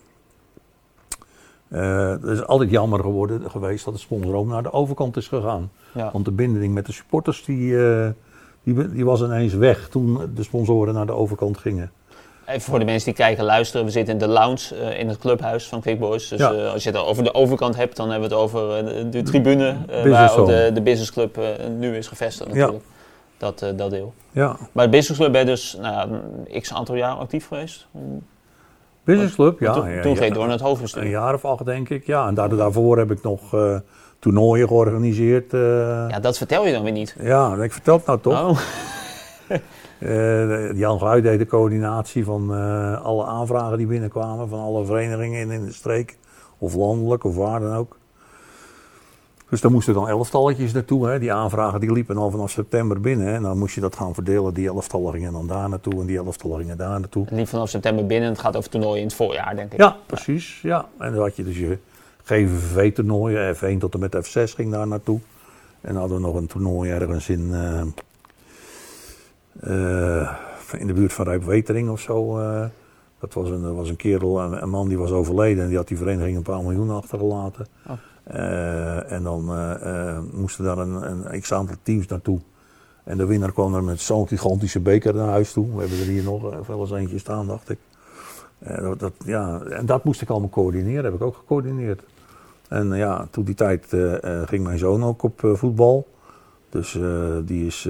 het 1.80 2.22
is 2.24 2.46
altijd 2.46 2.70
jammer 2.70 3.00
geworden, 3.00 3.50
geweest 3.50 3.84
dat 3.84 3.94
de 3.94 4.00
sponsor 4.00 4.34
ook 4.34 4.46
naar 4.46 4.62
de 4.62 4.72
overkant 4.72 5.16
is 5.16 5.28
gegaan. 5.28 5.70
Ja. 5.94 6.10
Want 6.12 6.24
de 6.24 6.30
binding 6.32 6.74
met 6.74 6.86
de 6.86 6.92
supporters 6.92 7.44
die, 7.44 7.86
eh, 7.86 8.08
die, 8.62 8.90
die 8.92 9.04
was 9.04 9.20
ineens 9.22 9.54
weg 9.54 9.88
toen 9.88 10.18
de 10.34 10.42
sponsoren 10.42 10.94
naar 10.94 11.06
de 11.06 11.12
overkant 11.12 11.58
gingen. 11.58 11.90
Even 12.46 12.60
voor 12.62 12.78
de 12.78 12.84
mensen 12.84 13.04
die 13.04 13.14
kijken 13.14 13.38
en 13.38 13.44
luisteren, 13.44 13.86
we 13.86 13.92
zitten 13.92 14.12
in 14.14 14.20
de 14.20 14.26
lounge 14.28 14.76
eh, 14.80 14.98
in 14.98 15.08
het 15.08 15.18
clubhuis 15.18 15.68
van 15.68 15.80
Quick 15.80 15.98
Boys. 15.98 16.28
Dus 16.28 16.38
Ja. 16.38 16.52
eh, 16.52 16.72
als 16.72 16.82
je 16.82 16.90
het 16.90 16.98
over 16.98 17.24
de 17.24 17.34
overkant 17.34 17.76
hebt, 17.76 17.96
dan 17.96 18.10
hebben 18.10 18.28
we 18.28 18.34
het 18.34 18.44
over 18.44 18.76
eh, 18.76 19.04
de, 19.10 19.22
tribune 19.22 19.76
eh, 19.88 20.10
waar 20.10 20.36
ook 20.38 20.46
de, 20.46 20.70
de 20.74 20.82
business 20.82 21.12
club 21.12 21.38
eh, 21.38 21.44
nu 21.78 21.96
is 21.96 22.06
gevestigd 22.08 22.48
Ja. 22.50 22.56
natuurlijk. 22.56 22.84
Dat, 23.36 23.62
eh, 23.62 23.68
dat 23.76 23.90
deel. 23.90 24.14
Ja, 24.30 24.56
Maar 24.72 24.84
de 24.84 24.90
business 24.90 25.20
club 25.20 25.32
ben 25.32 25.40
je 25.40 25.46
dus 25.46 25.76
nou, 25.80 26.10
x 26.60 26.72
aantal 26.72 26.94
jaar 26.94 27.14
actief 27.14 27.46
geweest. 27.46 27.86
Business 29.04 29.34
Club, 29.34 29.60
ja. 29.60 29.72
toen 29.72 29.90
ja, 29.90 30.02
toen 30.02 30.14
ja. 30.14 30.16
ging 30.18 30.32
door 30.34 30.42
naar 30.42 30.52
het 30.52 30.60
Een 30.60 30.66
hoofdbestuur. 30.66 31.08
jaar 31.08 31.34
of 31.34 31.44
acht, 31.44 31.64
denk 31.64 31.88
ik. 31.88 32.06
Ja, 32.06 32.26
en 32.26 32.34
daar, 32.34 32.56
daarvoor 32.56 32.98
heb 32.98 33.10
ik 33.10 33.22
nog 33.22 33.54
eh, 33.54 33.76
toernooien 34.18 34.68
georganiseerd. 34.68 35.54
eh. 35.54 35.60
ja. 35.60 36.08
Ja, 36.08 36.20
dat 36.20 36.38
vertel 36.38 36.66
je 36.66 36.72
dan 36.72 36.82
weer 36.82 36.92
niet. 36.92 37.16
ik 37.62 37.72
vertel 37.72 37.96
het 37.96 38.06
nou 38.06 38.20
toch. 38.20 38.50
Oh. 38.50 38.58
Eh, 39.98 40.72
Jan 40.76 40.98
Guy 40.98 41.20
deed 41.20 41.38
de 41.38 41.46
coördinatie 41.46 42.24
van 42.24 42.50
alle 43.02 43.24
aanvragen 43.24 43.78
die 43.78 43.86
binnenkwamen. 43.86 44.48
Van 44.48 44.60
alle 44.60 44.84
verenigingen 44.84 45.40
in, 45.40 45.50
in 45.50 45.64
de 45.64 45.72
streek. 45.72 46.18
Of 46.58 46.74
landelijk, 46.74 47.24
of 47.24 47.36
waar 47.36 47.60
dan 47.60 47.74
ook. 47.76 47.96
Dus 49.52 49.60
daar 49.60 49.70
moesten 49.70 49.94
dan 49.94 50.08
elftalletjes 50.08 50.72
naartoe. 50.72 51.08
Hè. 51.08 51.18
Die 51.18 51.32
aanvragen 51.32 51.80
die 51.80 51.92
liepen 51.92 52.16
al 52.16 52.30
vanaf 52.30 52.50
september 52.50 53.00
binnen. 53.00 53.26
Hè. 53.26 53.34
En 53.34 53.42
dan 53.42 53.58
moest 53.58 53.74
je 53.74 53.80
dat 53.80 53.96
gaan 53.96 54.14
verdelen. 54.14 54.54
Die 54.54 54.66
elftallen 54.66 55.12
gingen 55.12 55.32
dan 55.32 55.46
daar 55.46 55.68
naartoe 55.68 56.00
en 56.00 56.06
die 56.06 56.16
elftallen 56.16 56.58
gingen 56.58 56.76
daar 56.76 57.00
naartoe. 57.00 57.24
Het 57.24 57.32
liep 57.32 57.48
vanaf 57.48 57.68
september 57.68 58.06
binnen. 58.06 58.28
Het 58.28 58.38
gaat 58.38 58.56
over 58.56 58.70
toernooien 58.70 59.00
in 59.00 59.06
het 59.06 59.14
voorjaar, 59.14 59.56
denk 59.56 59.72
ik. 59.72 59.78
Ja, 59.78 59.96
precies. 60.06 60.60
Ja. 60.62 60.88
En 60.98 61.12
dan 61.12 61.22
had 61.22 61.36
je 61.36 61.44
dus 61.44 61.58
je 61.58 61.78
GVV-toernooien. 62.24 63.56
F1 63.56 63.78
tot 63.78 63.94
en 63.94 64.00
met 64.00 64.16
F6 64.16 64.54
ging 64.54 64.70
daar 64.70 64.86
naartoe. 64.86 65.20
En 65.80 65.92
dan 65.92 65.96
hadden 65.96 66.16
we 66.16 66.22
nog 66.22 66.34
een 66.34 66.46
toernooi 66.46 66.90
ergens 66.90 67.28
in, 67.28 67.50
eh, 67.52 67.80
eh, 69.60 70.30
in 70.78 70.86
de 70.86 70.92
buurt 70.92 71.12
van 71.12 71.24
Rijpwetering 71.24 71.90
of 71.90 72.00
zo. 72.00 72.38
eh. 72.38 72.64
dat 73.20 73.34
was 73.34 73.48
een, 73.48 73.74
was 73.74 73.88
een 73.88 73.96
kerel, 73.96 74.40
een, 74.40 74.62
een 74.62 74.70
man 74.70 74.88
die 74.88 74.98
was 74.98 75.10
overleden. 75.10 75.62
En 75.62 75.68
die 75.68 75.76
had 75.78 75.88
die 75.88 75.96
vereniging 75.96 76.36
een 76.36 76.42
paar 76.42 76.62
miljoen 76.62 76.90
achtergelaten. 76.90 77.66
Oh. 77.86 77.92
Eh, 78.24 79.12
en 79.12 79.22
dan 79.22 79.48
eh, 79.48 80.10
eh, 80.10 80.18
moesten 80.32 80.64
daar 80.64 80.78
een, 80.78 81.24
een 81.32 81.40
x-aantal 81.40 81.76
teams 81.82 82.06
naartoe. 82.06 82.40
En 83.04 83.16
de 83.16 83.26
winnaar 83.26 83.52
kwam 83.52 83.74
er 83.74 83.84
met 83.84 84.00
zo'n 84.00 84.28
gigantische 84.28 84.80
beker 84.80 85.14
naar 85.14 85.28
huis 85.28 85.52
toe. 85.52 85.74
We 85.74 85.80
hebben 85.80 85.98
er 85.98 86.04
hier 86.04 86.22
nog 86.22 86.66
wel 86.66 86.80
eens 86.80 86.90
eentje 86.90 87.18
staan, 87.18 87.46
dacht 87.46 87.70
ik. 87.70 87.78
Dat, 88.98 89.12
ja, 89.24 89.60
en 89.60 89.86
dat 89.86 90.04
moest 90.04 90.22
ik 90.22 90.28
allemaal 90.30 90.48
coördineren, 90.48 91.04
heb 91.04 91.14
ik 91.14 91.22
ook 91.22 91.36
gecoördineerd. 91.36 92.02
En 92.68 92.96
ja, 92.96 93.26
toen 93.30 93.44
die 93.44 93.54
tijd 93.54 93.86
ging 94.44 94.64
mijn 94.64 94.78
zoon 94.78 95.04
ook 95.04 95.22
op 95.22 95.40
voetbal. 95.54 96.08
Dus 96.68 96.98
die 97.44 97.66
is 97.66 97.88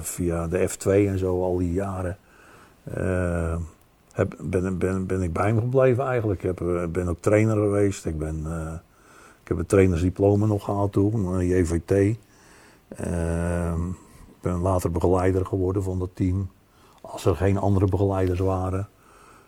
via 0.00 0.48
de 0.48 0.68
F2 0.68 0.90
en 0.90 1.18
zo 1.18 1.42
al 1.42 1.56
die 1.56 1.72
jaren. 1.72 2.16
ben, 4.40 4.78
ben, 4.78 5.06
ben 5.06 5.22
ik 5.22 5.32
bij 5.32 5.46
hem 5.46 5.60
gebleven 5.60 6.04
eigenlijk. 6.04 6.42
Ik 6.42 6.92
ben 6.92 7.08
ook 7.08 7.20
trainer 7.20 7.56
geweest. 7.56 8.06
Ik, 8.06 8.18
ben, 8.18 8.46
ik 9.46 9.52
heb 9.52 9.58
een 9.58 9.66
trainersdiploma 9.66 10.46
nog 10.46 10.64
gehaald 10.64 10.92
toen, 10.92 11.24
een 11.26 11.46
JVT. 11.46 12.16
Ehm, 12.88 13.88
ik 14.26 14.40
ben 14.40 14.60
later 14.60 14.90
begeleider 14.90 15.46
geworden 15.46 15.82
van 15.82 15.98
dat 15.98 16.08
team. 16.14 16.50
Als 17.00 17.24
er 17.24 17.36
geen 17.36 17.58
andere 17.58 17.86
begeleiders 17.86 18.38
waren. 18.40 18.88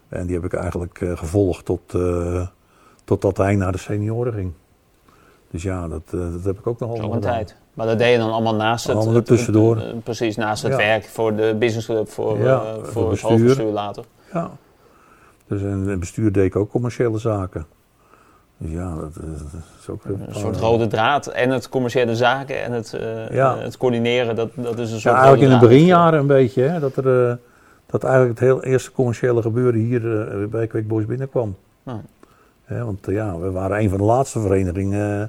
En 0.08 0.26
die 0.26 0.34
heb 0.34 0.44
ik 0.44 0.52
eigenlijk 0.52 1.00
eh, 1.00 1.16
gevolgd 1.16 1.64
tot, 1.64 1.94
eh, 1.94 2.46
totdat 3.04 3.36
hij 3.36 3.56
naar 3.56 3.72
de 3.72 3.78
senioren 3.78 4.32
ging. 4.32 4.52
Dus 5.50 5.62
ja, 5.62 5.88
dat, 5.88 6.02
eh, 6.06 6.32
dat 6.32 6.44
heb 6.44 6.58
ik 6.58 6.66
ook 6.66 6.78
nog 6.78 6.88
allemaal 6.90 7.08
een 7.08 7.14
gedaan. 7.14 7.32
tijd. 7.32 7.56
Maar 7.74 7.86
dat 7.86 7.98
deed 7.98 8.12
je 8.12 8.18
dan 8.18 8.30
allemaal 8.32 8.54
naast 8.54 8.86
het... 8.86 8.96
Allemaal 8.96 9.14
eh, 9.22 9.94
precies, 10.04 10.36
naast 10.36 10.62
het 10.62 10.72
Ja. 10.72 10.78
werk 10.78 11.04
voor 11.04 11.36
de 11.36 11.56
businessclub, 11.58 12.08
voor, 12.08 12.38
Ja, 12.38 12.62
eh, 12.64 12.74
voor 12.74 12.86
voor 12.86 13.02
het 13.02 13.10
bestuur. 13.10 13.30
hoofdbestuur 13.30 13.70
later. 13.72 14.04
Ja. 14.32 14.50
Dus 15.46 15.62
in 15.62 15.68
het 15.68 16.00
bestuur 16.00 16.32
deed 16.32 16.44
ik 16.44 16.56
ook 16.56 16.70
commerciële 16.70 17.18
zaken. 17.18 17.66
Dus 18.58 18.70
ja, 18.70 18.94
dat, 18.94 19.08
is- 19.16 19.38
dat 19.38 19.60
is 19.80 19.88
ook... 19.88 20.04
Een 20.04 20.34
soort 20.34 20.56
rode 20.56 20.86
draad 20.86 21.26
en 21.26 21.50
het 21.50 21.68
commerciële 21.68 22.16
zaken 22.16 22.62
en 22.62 22.72
het, 22.72 22.92
eh, 22.94 23.30
Ja. 23.30 23.56
eh, 23.56 23.62
het 23.62 23.76
coördineren, 23.76 24.36
dat, 24.36 24.50
dat 24.54 24.78
is 24.78 24.92
een 24.92 25.00
soort 25.00 25.14
Ja, 25.14 25.20
eigenlijk 25.22 25.52
in 25.52 25.58
de 25.58 25.66
beginjaren 25.66 26.18
een 26.20 26.26
beetje, 26.26 26.62
hè, 26.62 26.80
dat, 26.80 26.96
er, 26.96 27.28
eh, 27.30 27.36
dat 27.86 28.04
eigenlijk 28.04 28.38
het 28.38 28.48
heel 28.48 28.62
eerste 28.64 28.92
commerciële 28.92 29.42
gebeuren 29.42 29.80
hier 29.80 30.28
eh, 30.42 30.46
bij 30.48 30.66
Quick 30.66 30.88
Boys 30.88 31.06
binnenkwam. 31.06 31.56
Ja. 31.82 32.00
Want 32.84 33.08
eh, 33.08 33.14
ja, 33.14 33.38
we 33.38 33.50
waren 33.50 33.78
een 33.80 33.88
van 33.88 33.98
de 33.98 34.04
laatste 34.04 34.40
verenigingen 34.40 35.20
eh, 35.22 35.26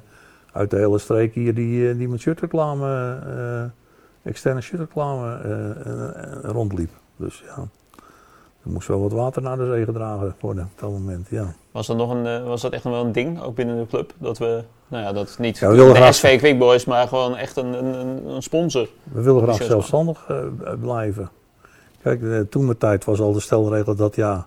uit 0.52 0.70
de 0.70 0.76
hele 0.76 0.98
streek 0.98 1.34
hier 1.34 1.54
die, 1.54 1.90
eh, 1.90 1.96
die 1.96 2.08
met 2.08 2.20
shirtreclame, 2.20 3.18
eh, 3.36 3.62
externe 4.30 4.60
shirtreclame 4.60 5.38
eh, 5.42 5.50
eh, 5.70 6.08
eh, 6.08 6.32
rondliep. 6.42 6.90
Dus 7.16 7.42
ja, 7.46 7.56
er 8.64 8.70
moest 8.70 8.88
wel 8.88 9.00
wat 9.00 9.12
water 9.12 9.42
naar 9.42 9.56
de 9.56 9.66
zee 9.66 9.84
gedragen 9.84 10.34
worden 10.40 10.64
op 10.64 10.80
dat 10.80 10.90
moment, 10.90 11.26
ja. 11.30 11.52
Was 11.70 11.86
dat, 11.86 11.96
nog 11.96 12.10
een, 12.10 12.26
eh, 12.26 12.44
was 12.46 12.60
dat 12.60 12.72
echt 12.72 12.84
nog 12.84 12.92
wel 12.92 13.04
een 13.04 13.12
ding, 13.12 13.42
ook 13.42 13.54
binnen 13.54 13.78
de 13.78 13.86
club? 13.86 14.14
Dat 14.18 14.38
we, 14.38 14.62
nou 14.88 15.04
ja, 15.04 15.12
dat 15.12 15.36
niet 15.38 15.58
Ja, 15.58 15.68
we 15.68 15.74
wilden 15.74 15.94
de 15.94 16.00
graag- 16.00 16.14
SV 16.14 16.38
Quick 16.38 16.58
Boys, 16.58 16.84
maar 16.84 17.08
gewoon 17.08 17.36
echt 17.36 17.56
een, 17.56 17.84
een, 17.84 18.26
een, 18.26 18.42
sponsor. 18.42 18.88
We 19.12 19.22
willen 19.22 19.42
graag 19.42 19.62
zelfstandig 19.62 20.24
eh, 20.28 20.72
blijven. 20.80 21.30
Kijk, 22.02 22.22
eh, 22.22 22.40
toen 22.40 22.66
de 22.66 22.76
tijd 22.78 23.04
was 23.04 23.20
al 23.20 23.32
de 23.32 23.40
stelregel 23.40 23.94
dat 23.94 24.14
ja. 24.16 24.46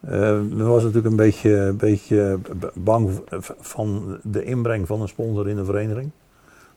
eh 0.00 0.10
men 0.50 0.66
was 0.66 0.82
natuurlijk 0.82 1.10
een 1.10 1.16
beetje, 1.16 1.56
een 1.56 1.76
beetje 1.76 2.38
bang 2.74 3.22
van 3.60 4.18
de 4.22 4.44
inbreng 4.44 4.86
van 4.86 5.00
een 5.00 5.08
sponsor 5.08 5.48
in 5.48 5.56
de 5.56 5.64
vereniging. 5.64 6.10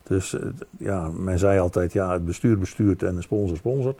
Dus 0.03 0.35
ja, 0.77 1.09
men 1.17 1.39
zei 1.39 1.59
altijd 1.59 1.93
ja, 1.93 2.11
het 2.13 2.25
bestuur 2.25 2.57
bestuurt 2.57 3.03
en 3.03 3.15
de 3.15 3.21
sponsor 3.21 3.57
sponsort. 3.57 3.99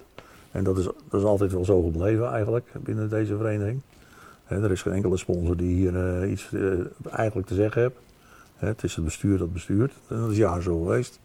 En 0.52 0.64
dat 0.64 0.78
is, 0.78 0.84
dat 0.84 1.22
is 1.22 1.28
altijd 1.28 1.52
wel 1.52 1.66
zo 1.66 1.82
gebleven 1.82 2.32
eigenlijk 2.32 2.66
binnen 2.80 3.10
deze 3.10 3.38
vereniging. 3.38 3.82
Er 4.50 4.72
is 4.72 4.82
geen 4.82 4.94
enkele 4.94 5.18
sponsor 5.18 5.58
die 5.58 5.76
hier 5.76 6.22
eh, 6.22 6.32
iets 6.32 6.54
eh, 6.54 6.72
eigenlijk 7.12 7.48
te 7.48 7.56
zeggen 7.56 7.82
heeft. 7.82 7.96
Het 8.56 8.84
is 8.84 8.96
het 8.96 9.06
bestuur 9.06 9.38
dat 9.38 9.54
bestuurt. 9.54 9.94
En 10.08 10.20
dat 10.20 10.32
is 10.32 10.38
jaar 10.38 10.62
zo 10.62 10.80
geweest. 10.80 11.20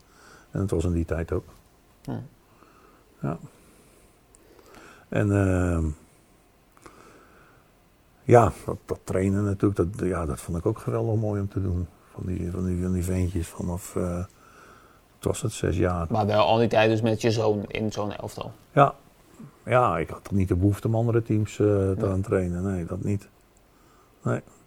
En 0.50 0.60
dat 0.60 0.70
was 0.70 0.84
in 0.84 0.92
die 0.92 1.04
tijd 1.04 1.32
ook. 1.32 1.44
Ja. 2.02 2.22
Ja. 3.20 3.38
En 5.08 5.32
ehm, 5.32 5.84
ja, 8.22 8.52
dat, 8.64 8.76
dat 8.84 9.00
trainen 9.04 9.44
natuurlijk, 9.44 9.76
dat, 9.76 10.08
ja, 10.08 10.26
dat 10.26 10.40
vond 10.40 10.58
ik 10.58 10.66
ook 10.66 10.78
geweldig 10.78 11.20
mooi 11.20 11.40
om 11.40 11.48
te 11.48 11.62
doen. 11.62 11.86
Van 12.12 12.26
die, 12.26 12.50
van 12.50 12.64
die, 12.64 12.82
van 12.82 12.92
die 12.92 13.04
ventjes 13.04 13.48
vanaf, 13.48 13.96
eh, 13.96 14.16
wat 14.16 14.26
was 15.20 15.42
het, 15.42 15.52
zes 15.52 15.76
jaar. 15.76 16.06
Maar 16.10 16.26
wel 16.26 16.44
al 16.44 16.58
die 16.58 16.68
tijd 16.68 16.90
dus 16.90 17.00
met 17.00 17.20
je 17.20 17.30
zoon 17.30 17.64
in 17.66 17.92
zo'n 17.92 18.12
elftal. 18.12 18.52
Ja, 18.72 18.94
ja 19.64 19.98
ik 19.98 20.08
had 20.08 20.20
toch 20.24 20.32
niet 20.32 20.48
de 20.48 20.56
behoefte 20.56 20.86
om 20.86 20.94
andere 20.94 21.22
teams 21.22 21.50
eh, 21.52 21.56
te 21.66 21.94
Nee. 21.98 22.08
gaan 22.10 22.20
trainen. 22.20 22.62
Nee, 22.72 22.84
dat 22.84 23.02
niet. 23.02 23.28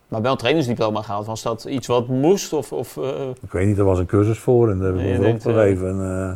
Maar 0.08 0.22
wel 0.22 0.32
een 0.32 0.38
trainersdiploma 0.38 1.02
gehaald. 1.02 1.26
Was 1.26 1.42
dat 1.42 1.64
iets 1.64 1.88
wat 1.88 2.08
moest? 2.08 2.54
Of, 2.54 2.72
of, 2.74 2.98
eh, 2.98 3.30
Ik 3.42 3.52
weet 3.52 3.68
niet, 3.68 3.78
er 3.78 3.84
was 3.84 4.00
een 4.00 4.06
cursus 4.06 4.40
voor 4.40 4.70
en 4.72 4.78
daar 4.80 4.88
heb 4.88 4.96
ik 4.98 5.02
Nee, 5.04 5.20
denkt, 5.20 5.46
opgegeven. 5.46 5.88
En, 5.88 6.00
eh, 6.02 6.32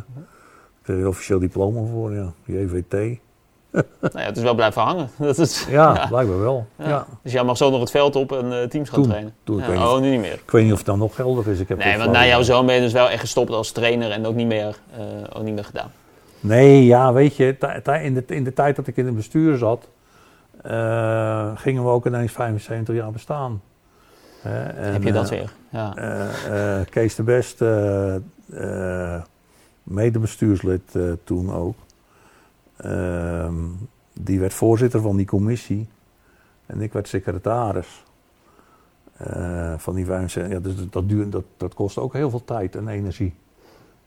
ik 0.80 0.86
heb 0.86 0.96
er 0.96 1.02
een 1.02 1.08
officieel 1.08 1.38
diploma 1.38 1.80
voor, 1.90 2.12
ja. 2.12 2.32
JVT. 2.44 2.92
nou 3.72 3.84
ja, 4.00 4.20
het 4.20 4.36
is 4.36 4.42
wel 4.42 4.54
blijven 4.54 4.82
hangen. 4.82 5.08
Dat 5.18 5.38
is, 5.38 5.66
Ja, 5.70 5.94
Ja. 5.94 6.06
blijkbaar 6.08 6.38
wel. 6.40 6.66
ja. 6.78 6.88
Ja. 6.88 7.06
Dus 7.22 7.32
jij 7.32 7.44
mag 7.44 7.56
zo 7.56 7.70
nog 7.70 7.80
het 7.80 7.90
veld 7.90 8.16
op 8.16 8.32
en 8.32 8.52
eh, 8.62 8.68
teams 8.68 8.88
gaan 8.88 8.98
Toen. 9.00 9.08
trainen. 9.10 9.34
Toen, 9.44 9.58
ik 9.58 9.64
Ja, 9.66 9.72
niet. 9.72 9.80
oh, 9.80 10.00
nu 10.00 10.10
niet 10.10 10.20
meer. 10.20 10.32
Ik 10.32 10.50
weet 10.50 10.62
niet 10.62 10.72
of 10.72 10.78
het 10.78 10.86
dan 10.86 10.98
nog 10.98 11.14
geldig 11.14 11.46
is. 11.46 11.60
Ik 11.60 11.68
heb 11.68 11.78
Nee, 11.78 11.98
want 11.98 12.10
na 12.10 12.26
jouw 12.26 12.42
zoon 12.42 12.66
ben 12.66 12.74
je 12.74 12.80
dus 12.80 12.92
wel 12.92 13.08
echt 13.08 13.20
gestopt 13.20 13.50
als 13.50 13.70
trainer 13.70 14.10
en 14.10 14.26
ook 14.26 14.34
niet 14.34 14.46
meer, 14.46 14.78
eh, 14.96 15.02
ook 15.32 15.42
niet 15.42 15.54
meer 15.54 15.64
gedaan. 15.64 15.90
Nee, 16.42 16.84
ja, 16.84 17.12
weet 17.12 17.36
je, 17.36 17.56
in 18.02 18.14
de, 18.14 18.24
in 18.26 18.44
de 18.44 18.52
tijd 18.52 18.76
dat 18.76 18.86
ik 18.86 18.96
in 18.96 19.06
het 19.06 19.14
bestuur 19.14 19.56
zat, 19.56 19.88
eh, 20.62 21.50
gingen 21.54 21.82
we 21.82 21.88
ook 21.88 22.06
ineens 22.06 22.32
75 22.32 22.94
jaar 22.94 23.10
bestaan. 23.10 23.62
En, 24.42 24.92
Heb 24.92 25.02
je 25.02 25.12
dat 25.12 25.30
eh, 25.30 25.38
weer? 25.38 25.52
Ja. 25.68 25.96
eh, 25.96 26.86
Kees 26.90 27.14
de 27.14 27.22
Best, 27.22 27.64
medebestuurslid 29.82 30.96
toen 31.24 31.52
ook, 31.52 31.76
ehm, 32.76 33.54
die 34.12 34.40
werd 34.40 34.54
voorzitter 34.54 35.00
van 35.00 35.16
die 35.16 35.26
commissie 35.26 35.88
en 36.66 36.80
ik 36.80 36.92
werd 36.92 37.08
secretaris. 37.08 38.04
van 39.76 39.94
die 39.94 40.04
75, 40.04 40.52
ja, 40.52 40.60
dus 40.60 40.74
dat, 40.90 41.08
duurt, 41.08 41.32
dat, 41.32 41.44
dat 41.56 41.74
kost 41.74 41.98
ook 41.98 42.12
heel 42.12 42.30
veel 42.30 42.44
tijd 42.44 42.76
en 42.76 42.88
energie. 42.88 43.34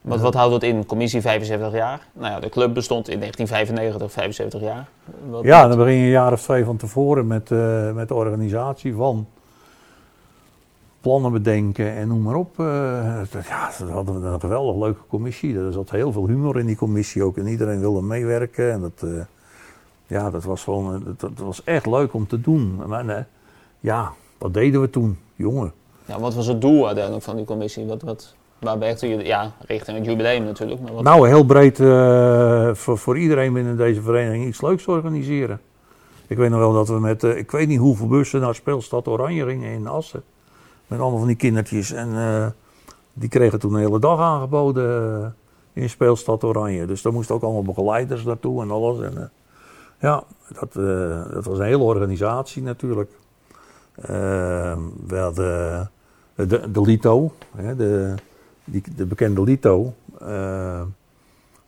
Wat, 0.06 0.20
wat 0.20 0.34
houdt 0.34 0.52
dat 0.52 0.64
in? 0.64 0.86
Commissie 0.86 1.22
75 1.22 1.74
jaar? 1.74 2.08
Nou 2.14 2.32
ja, 2.32 2.40
de 2.40 2.50
club 2.50 2.74
bestond 2.74 3.10
in 3.10 3.20
1995, 3.20 4.12
75 4.12 4.62
jaar. 4.62 4.88
Wat, 5.30 5.44
Ja, 5.44 5.68
dan 5.68 5.78
begin 5.78 5.94
je 5.94 6.04
een 6.04 6.10
jaar 6.10 6.32
of 6.32 6.42
twee 6.42 6.66
van 6.66 6.78
tevoren 6.78 7.28
met, 7.28 7.52
eh, 7.52 7.92
met 7.92 8.08
de 8.08 8.14
organisatie 8.14 8.94
van 8.94 9.28
plannen 11.02 11.32
bedenken 11.32 11.92
en 11.92 12.08
noem 12.08 12.22
maar 12.22 12.36
op. 12.36 12.60
Eh, 12.60 12.66
ja, 13.48 13.72
dat 13.80 13.90
hadden 13.90 14.22
we 14.22 14.28
een 14.28 14.40
geweldig 14.40 14.76
leuke 14.76 15.02
commissie. 15.08 15.58
Er 15.58 15.74
zat 15.74 15.90
heel 15.90 16.12
veel 16.12 16.28
humor 16.28 16.60
in 16.60 16.66
die 16.66 16.76
commissie 16.76 17.24
ook 17.24 17.38
en 17.38 17.48
iedereen 17.48 17.80
wilde 17.80 18.02
meewerken. 18.02 18.72
En 18.72 18.82
dat, 18.82 19.10
eh, 19.10 19.22
ja, 20.08 20.30
dat 20.30 20.44
was 20.44 20.64
gewoon, 20.64 21.04
dat, 21.06 21.20
dat 21.20 21.46
was 21.46 21.64
echt 21.64 21.86
leuk 21.86 22.14
om 22.14 22.28
te 22.28 22.42
doen. 22.42 22.82
Maar, 22.88 23.28
ja, 23.80 24.14
wat 24.38 24.54
deden 24.54 24.82
we 24.82 24.90
toen? 24.90 25.18
Jongen, 25.36 25.74
Ja, 26.06 26.20
wat 26.20 26.34
was 26.34 26.48
het 26.48 26.62
doel 26.62 26.86
uiteindelijk 26.86 27.26
van 27.26 27.36
die 27.36 27.46
commissie? 27.46 27.86
Wat, 27.86 28.02
wat, 28.02 28.36
waar 28.60 28.80
werkte 28.80 29.08
je? 29.08 29.26
Ja, 29.26 29.52
richting 29.60 29.98
het 29.98 30.06
jubileum 30.06 30.44
natuurlijk. 30.44 30.82
Maar 30.82 30.94
wat... 30.94 31.04
Nou, 31.04 31.28
heel 31.28 31.46
breed 31.46 31.80
uh, 31.80 32.74
voor, 32.74 32.98
voor 32.98 33.18
iedereen 33.18 33.54
binnen 33.54 33.78
deze 33.78 34.02
vereniging 34.02 34.46
iets 34.46 34.62
leuks 34.62 34.88
organiseren. 34.88 35.62
Ik 36.28 36.38
weet 36.38 36.50
nog 36.50 36.60
wel 36.60 36.74
dat 36.74 36.88
we 36.88 37.00
met, 37.00 37.24
uh, 37.24 37.38
ik 37.38 37.52
weet 37.52 37.68
niet 37.68 37.80
hoeveel 37.80 38.08
bussen 38.08 38.42
naar 38.42 38.56
Speelstad 38.56 39.08
Oranje 39.08 39.46
gingen 39.46 39.72
in 39.72 39.88
Assen. 39.88 40.24
Met 40.88 41.00
allemaal 41.00 41.20
van 41.20 41.28
die 41.28 41.36
kindertjes. 41.36 41.92
En 41.92 42.10
uh, 42.10 42.46
die 43.14 43.30
kregen 43.30 43.60
toen 43.60 43.74
een 43.74 43.80
hele 43.80 44.00
dag 44.00 44.20
aangeboden 44.20 45.36
in 45.74 45.90
Speelstad 45.90 46.44
Oranje. 46.44 46.86
Dus 46.86 47.02
daar 47.02 47.14
moesten 47.14 47.36
ook 47.36 47.44
allemaal 47.44 47.64
begeleiders 47.64 48.24
naartoe 48.24 48.62
en 48.62 48.72
alles. 48.72 49.00
En, 49.00 49.32
ja, 50.00 50.24
dat, 50.60 50.74
dat 51.34 51.46
was 51.46 51.58
een 51.60 51.66
hele 51.66 51.84
organisatie 51.84 52.62
natuurlijk. 52.62 53.12
we 55.08 55.18
hadden 55.18 55.90
de, 56.36 56.72
de 56.72 56.82
Lito, 56.82 57.32
hè, 57.56 57.76
de, 57.76 58.14
die, 58.66 58.84
de 58.96 59.06
bekende 59.06 59.44
Lito. 59.44 59.94
Uh, 60.22 60.82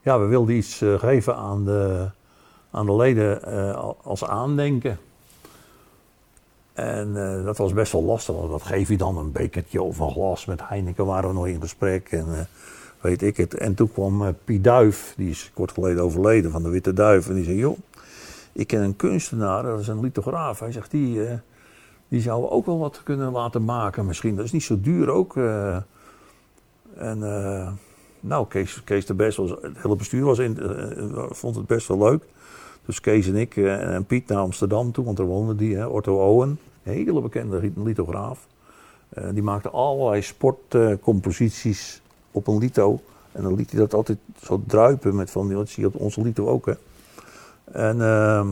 ja, 0.01 0.19
we 0.19 0.25
wilden 0.25 0.55
iets 0.55 0.81
uh, 0.81 0.99
geven 0.99 1.35
aan 1.35 1.65
de, 1.65 2.09
aan 2.71 2.85
de 2.85 2.95
leden 2.95 3.41
uh, 3.47 3.91
als 4.03 4.25
aandenken. 4.25 4.97
En 6.73 7.13
dat 7.43 7.57
was 7.57 7.73
best 7.73 7.91
wel 7.91 8.03
lastig, 8.03 8.35
want 8.35 8.49
wat 8.49 8.61
geef 8.61 8.89
je 8.89 8.97
dan? 8.97 9.17
Een 9.17 9.31
bekertje 9.31 9.81
of 9.81 9.99
een 9.99 10.11
glas 10.11 10.45
met 10.45 10.67
Heineken 10.67 11.05
waren 11.05 11.29
we 11.29 11.35
nog 11.35 11.47
in 11.47 11.61
gesprek 11.61 12.11
en 12.11 12.47
weet 13.01 13.21
ik 13.21 13.37
het. 13.37 13.53
En 13.53 13.73
toen 13.73 13.91
kwam 13.91 14.35
Piet 14.43 14.63
Duif, 14.63 15.13
die 15.17 15.29
is 15.29 15.51
kort 15.53 15.71
geleden 15.71 16.03
overleden 16.03 16.51
van 16.51 16.63
de 16.63 16.69
Witte 16.69 16.93
Duif. 16.93 17.29
En 17.29 17.35
die 17.35 17.43
zei, 17.43 17.57
joh, 17.57 17.77
ik 18.51 18.67
ken 18.67 18.81
een 18.81 18.95
kunstenaar, 18.95 19.63
dat 19.63 19.79
is 19.79 19.87
een 19.87 19.99
lithograaf. 19.99 20.59
Hij 20.59 20.71
zegt, 20.71 20.91
die, 20.91 21.19
die 22.07 22.21
zouden 22.21 22.51
ook 22.51 22.65
wel 22.65 22.79
wat 22.79 23.01
kunnen 23.03 23.31
laten 23.31 23.65
maken 23.65 24.05
misschien. 24.05 24.35
Dat 24.35 24.45
is 24.45 24.51
niet 24.51 24.63
zo 24.63 24.81
duur 24.81 25.09
ook. 25.09 25.35
En 26.97 27.17
uh, 27.17 27.67
nou, 28.19 28.47
Kees, 28.47 28.83
Kees 28.83 29.05
de 29.05 29.13
Best, 29.13 29.37
was, 29.37 29.49
het 29.49 29.77
hele 29.77 29.95
bestuur 29.95 30.23
was 30.23 30.39
in, 30.39 30.57
uh, 30.61 31.23
vond 31.29 31.55
het 31.55 31.67
best 31.67 31.87
wel 31.87 31.97
leuk. 31.97 32.23
Dus 32.85 32.99
Kees 32.99 33.27
en 33.27 33.35
ik 33.35 33.55
uh, 33.55 33.95
en 33.95 34.05
Piet 34.05 34.27
naar 34.27 34.37
Amsterdam 34.37 34.91
toe, 34.91 35.05
want 35.05 35.17
daar 35.17 35.25
woonde 35.25 35.55
die, 35.55 35.75
hè, 35.75 35.85
Otto 35.85 36.29
Owen, 36.29 36.59
een 36.83 36.93
hele 36.93 37.21
bekende 37.21 37.71
lithograaf. 37.75 38.47
die 39.31 39.43
maakte 39.43 39.69
allerlei 39.69 40.21
sportcomposities 40.21 42.01
op 42.31 42.47
een 42.47 42.57
lito. 42.57 43.01
En 43.31 43.43
dan 43.43 43.55
liet 43.55 43.71
hij 43.71 43.79
dat 43.79 43.93
altijd 43.93 44.17
zo 44.43 44.61
druipen 44.67 45.15
met 45.15 45.31
van, 45.31 45.49
dat 45.49 45.69
zie 45.69 45.83
je 45.83 45.89
op 45.89 45.95
onze 45.95 46.21
lito 46.21 46.47
ook 46.47 46.65
hè. 46.65 46.73
En 47.71 48.01
ehm, 48.01 48.47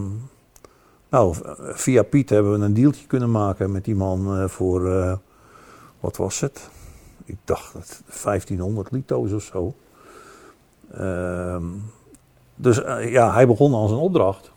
nou, 1.10 1.36
via 1.74 2.04
Piet 2.04 2.30
hebben 2.30 2.60
we 2.60 2.66
een 2.66 2.74
deeltje 2.74 3.08
kunnen 3.08 3.32
maken 3.32 3.72
met 3.72 3.86
die 3.86 3.96
man 3.96 4.50
voor, 4.50 4.82
wat 6.00 6.18
was 6.18 6.40
het? 6.40 6.70
Ik 7.26 7.38
dacht 7.44 7.74
1500 8.24 8.92
lito's 8.92 9.32
of 9.32 9.44
zo. 9.44 9.74
Uh, 11.00 11.58
dus 12.56 12.80
uh, 12.80 13.12
ja, 13.12 13.34
hij 13.34 13.48
begon 13.48 13.74
als 13.74 13.92
een 13.92 13.98
opdracht, 13.98 14.52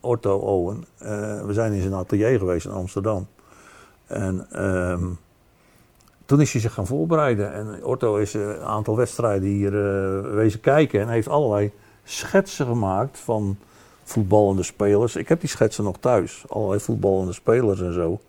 Orto 0.00 0.36
Owen. 0.38 0.84
Uh, 1.02 1.08
we 1.42 1.52
zijn 1.52 1.72
in 1.72 1.80
zijn 1.80 1.94
atelier 1.94 2.38
geweest 2.38 2.66
in 2.66 2.72
Amsterdam. 2.72 3.26
En 4.06 4.46
uh, 4.52 5.02
toen 6.26 6.40
is 6.40 6.52
hij 6.52 6.60
zich 6.60 6.72
gaan 6.72 6.86
voorbereiden. 6.86 7.52
En 7.52 7.84
Orto 7.84 8.16
is 8.16 8.34
een 8.34 8.60
aantal 8.60 8.96
wedstrijden 8.96 9.48
hier 9.48 9.72
wezen 10.34 10.60
kijken 10.60 11.00
en 11.00 11.08
heeft 11.08 11.28
allerlei 11.28 11.72
schetsen 12.04 12.66
gemaakt 12.66 13.18
van 13.18 13.56
voetballende 14.02 14.62
spelers. 14.62 15.16
Ik 15.16 15.28
heb 15.28 15.40
die 15.40 15.48
schetsen 15.48 15.84
nog 15.84 15.96
thuis, 16.00 16.44
allerlei 16.48 16.80
voetballende 16.80 17.32
spelers 17.32 17.80
en 17.80 17.92
zo. 17.92 18.20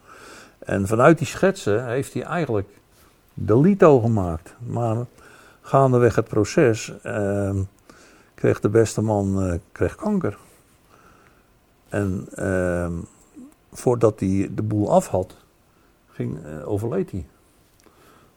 En 0.59 0.87
vanuit 0.87 1.17
die 1.17 1.27
schetsen 1.27 1.87
heeft 1.87 2.13
hij 2.13 2.23
eigenlijk 2.23 2.67
de 3.37 3.59
lito 3.59 3.99
gemaakt. 3.99 4.55
Maar 4.67 5.05
gaandeweg 5.61 6.15
het 6.15 6.27
proces 6.27 6.93
uh, 7.05 7.55
kreeg 8.33 8.59
de 8.59 8.69
beste 8.69 9.01
man 9.01 9.45
uh, 9.45 9.53
kreeg 9.71 9.95
kanker. 9.95 10.37
En 11.89 12.27
uh, 12.35 12.87
voordat 13.71 14.19
hij 14.19 14.49
de 14.55 14.61
boel 14.61 14.91
af 14.91 15.07
had, 15.07 15.35
ging, 16.07 16.43
eh, 16.43 16.69
overleed 16.69 17.11
hij. 17.11 17.25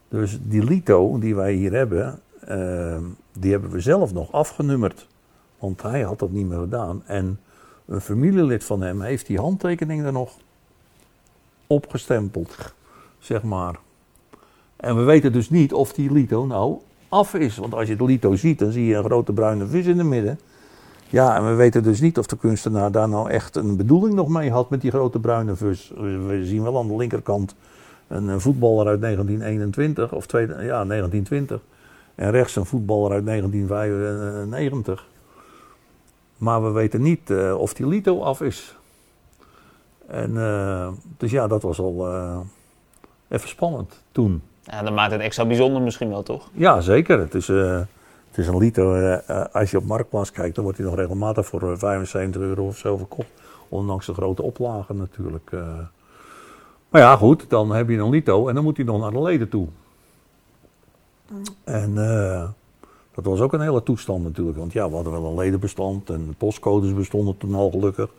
Dus 0.09 0.39
die 0.43 0.65
lito 0.65 1.19
die 1.19 1.35
wij 1.35 1.53
hier 1.53 1.73
hebben, 1.73 2.21
ehm, 2.45 3.03
die 3.33 3.51
hebben 3.51 3.71
we 3.71 3.81
zelf 3.81 4.13
nog 4.13 4.33
afgenummerd. 4.33 5.07
Want 5.59 5.83
hij 5.83 6.03
had 6.03 6.19
dat 6.19 6.31
niet 6.31 6.47
meer 6.47 6.59
gedaan. 6.59 7.03
En 7.07 7.41
een 7.87 8.01
familielid 8.01 8.65
van 8.65 8.81
hem 8.81 9.01
heeft 9.01 9.27
die 9.27 9.39
handtekening 9.39 10.05
er 10.05 10.13
nog 10.13 10.37
opgestempeld, 11.67 12.75
zeg 13.19 13.43
maar. 13.43 13.79
En 14.79 14.97
we 14.97 15.03
weten 15.03 15.33
dus 15.33 15.51
niet 15.51 15.73
of 15.73 15.93
die 15.93 16.13
lito 16.13 16.47
nou 16.47 16.79
af 17.09 17.35
is. 17.35 17.57
Want 17.57 17.75
als 17.75 17.89
je 17.89 17.97
de 17.97 18.05
lito 18.05 18.37
ziet, 18.37 18.59
dan 18.59 18.73
zie 18.73 18.87
je 18.87 18.95
een 18.95 19.05
grote 19.05 19.33
bruine 19.33 19.67
vis 19.67 19.87
in 19.87 19.99
het 19.99 20.07
midden. 20.07 20.39
Ja, 21.09 21.37
en 21.37 21.47
we 21.47 21.55
weten 21.55 21.83
dus 21.83 22.01
niet 22.01 22.19
of 22.19 22.27
de 22.27 22.37
kunstenaar 22.37 22.93
daar 22.93 23.09
nou 23.09 23.31
echt 23.31 23.57
een 23.57 23.77
bedoeling 23.77 24.15
nog 24.15 24.29
mee 24.29 24.51
had 24.51 24.71
met 24.71 24.81
die 24.81 24.91
grote 24.91 25.19
bruine 25.19 25.57
vis. 25.57 25.93
We 25.97 26.41
zien 26.43 26.63
wel 26.63 26.79
aan 26.79 26.89
de 26.89 26.97
linkerkant 26.97 27.55
een 28.09 28.41
voetballer 28.41 28.87
uit 28.87 29.01
1921, 29.01 30.13
of 30.13 30.33
ja, 30.33 30.39
1920. 30.39 31.61
En 32.15 32.31
rechts 32.31 32.57
een 32.57 32.67
voetballer 32.67 33.13
uit 33.13 33.27
1995. 33.27 35.07
Maar 36.37 36.65
we 36.65 36.71
weten 36.71 37.03
niet 37.03 37.31
uh, 37.31 37.55
of 37.59 37.75
die 37.75 37.87
lito 37.87 38.23
af 38.23 38.41
is. 38.41 38.77
En, 40.07 40.31
uh, 40.31 40.89
dus 41.17 41.31
ja, 41.31 41.47
dat 41.47 41.63
was 41.63 41.79
al 41.79 42.15
uh, 42.15 42.39
even 43.29 43.49
spannend 43.49 44.03
toen. 44.13 44.43
Ja, 44.71 44.83
dat 44.83 44.95
maakt 44.95 45.13
het 45.13 45.21
extra 45.21 45.47
bijzonder 45.47 45.83
misschien 45.83 46.09
wel, 46.09 46.23
toch? 46.23 46.49
Ja, 46.53 46.81
zeker. 46.81 47.19
Het 47.19 47.35
is, 47.35 47.49
uh, 47.49 47.79
het 48.29 48.39
is 48.39 48.47
een 48.47 48.59
lito. 48.59 48.95
Uh, 48.95 49.45
als 49.53 49.71
je 49.71 49.77
op 49.77 49.85
Marktplaats 49.85 50.31
kijkt, 50.31 50.55
dan 50.55 50.65
wordt 50.65 50.79
hij 50.79 50.89
nog 50.89 50.97
regelmatig 50.97 51.47
voor 51.47 51.79
75 51.79 52.43
euro 52.43 52.67
of 52.67 52.77
zo 52.77 52.97
verkocht. 52.97 53.29
Ondanks 53.69 54.07
de 54.07 54.15
grote 54.15 54.43
oplagen 54.43 54.97
natuurlijk. 54.97 55.51
Maar 56.89 57.01
ja, 57.01 57.17
goed, 57.17 57.51
dan 57.51 57.71
heb 57.71 57.89
je 57.89 57.97
een 57.97 58.11
lito 58.11 58.49
en 58.49 58.55
dan 58.55 58.65
moet 58.65 58.77
hij 58.77 58.87
nog 58.87 59.01
naar 59.01 59.11
de 59.11 59.23
leden 59.23 59.49
toe. 59.49 59.67
En 61.65 61.95
dat 63.15 63.25
was 63.25 63.41
ook 63.41 63.53
een 63.53 63.61
hele 63.61 63.83
toestand 63.83 64.25
natuurlijk. 64.25 64.59
Want 64.59 64.73
ja, 64.73 64.89
we 64.89 64.95
hadden 64.95 65.13
wel 65.13 65.25
een 65.25 65.37
ledenbestand 65.37 66.11
en 66.11 66.35
postcodes 66.39 66.95
bestonden 66.95 67.37
toen 67.37 67.55
al 67.55 67.71
gelukkig. 67.71 68.11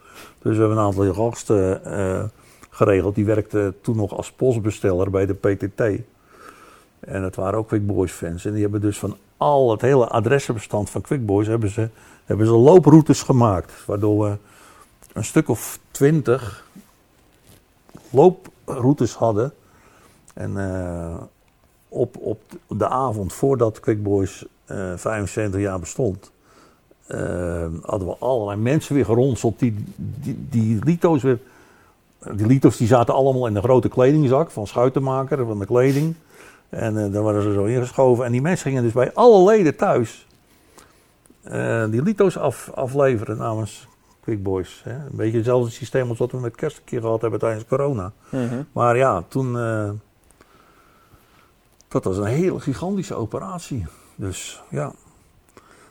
Dus 0.41 0.53
we 0.53 0.59
hebben 0.59 0.77
een 0.77 0.83
aantal 0.83 1.13
gasten 1.13 1.81
geregeld. 2.69 3.15
Die 3.15 3.25
werkte 3.25 3.73
toen 3.81 3.95
nog 3.95 4.17
als 4.17 4.31
postbesteller 4.31 5.09
bij 5.09 5.25
de 5.25 5.33
PTT. 5.33 6.01
En 6.99 7.23
het 7.23 7.35
waren 7.35 7.59
ook 7.59 7.67
Quick 7.67 7.87
Boys 7.87 8.11
fans. 8.11 8.45
En 8.45 8.51
die 8.53 8.61
hebben 8.61 8.81
dus 8.81 8.99
van 8.99 9.17
al 9.37 9.71
het 9.71 9.81
hele 9.81 10.07
adressenbestand 10.07 10.89
van 10.89 11.01
Quick 11.01 11.25
Boys 11.25 11.47
hebben 11.47 11.69
ze, 11.69 11.89
hebben 12.25 12.45
ze 12.45 12.51
looproutes 12.51 13.21
gemaakt. 13.21 13.85
Waardoor 13.85 14.23
we 14.29 14.37
een 15.13 15.23
stuk 15.23 15.49
of 15.49 15.79
twintig 15.91 16.67
looproutes 18.09 19.13
hadden. 19.13 19.53
En 20.33 20.51
uh, 20.51 21.15
op, 21.89 22.17
op 22.17 22.41
de 22.67 22.87
avond 22.87 23.33
voordat 23.33 23.79
Quick 23.79 24.03
Boys 24.03 24.45
uh, 24.71 24.77
75 24.95 25.59
jaar 25.59 25.79
bestond, 25.79 26.31
uh, 27.07 27.17
hadden 27.81 28.07
we 28.07 28.15
allerlei 28.19 28.59
mensen 28.59 28.95
weer 28.95 29.05
geronseld 29.05 29.59
die, 29.59 29.85
die, 29.95 30.47
die 30.49 30.79
lito's 30.83 31.21
weer. 31.21 31.39
Die 32.33 32.45
lito's 32.45 32.77
die 32.77 32.87
zaten 32.87 33.13
allemaal 33.13 33.47
in 33.47 33.55
een 33.55 33.63
grote 33.63 33.89
kledingzak 33.89 34.51
van 34.51 34.67
schuitenmaker, 34.67 35.45
van 35.45 35.59
de 35.59 35.65
kleding. 35.65 36.15
En 36.69 36.95
uh, 36.95 37.13
dan 37.13 37.23
waren 37.23 37.41
ze 37.41 37.53
zo 37.53 37.63
ingeschoven. 37.63 38.25
En 38.25 38.31
die 38.31 38.41
mensen 38.41 38.65
gingen 38.65 38.83
dus 38.83 38.91
bij 38.91 39.13
alle 39.13 39.51
leden 39.51 39.75
thuis 39.75 40.27
uh, 41.43 41.85
die 41.89 42.01
lito's 42.01 42.37
af, 42.37 42.71
afleveren 42.73 43.37
namens 43.37 43.87
Quick 44.21 44.43
Boys. 44.43 44.81
Hè. 44.83 44.93
Een 44.93 45.15
beetje 45.15 45.37
hetzelfde 45.37 45.71
systeem 45.71 46.09
als 46.09 46.17
wat 46.17 46.31
we 46.31 46.39
met 46.39 46.55
kerst 46.55 46.77
een 46.77 46.83
keer 46.83 47.01
gehad 47.01 47.21
hebben 47.21 47.39
tijdens 47.39 47.65
corona. 47.65 48.11
Mm 48.29 48.47
-hmm. 48.47 48.67
Maar 48.71 48.97
ja, 48.97 49.23
toen. 49.27 49.55
Uh, 49.55 49.89
dat 51.87 52.03
was 52.03 52.17
een 52.17 52.25
hele 52.25 52.59
gigantische 52.59 53.15
operatie. 53.15 53.85
Dus 54.15 54.63
ja. 54.69 54.93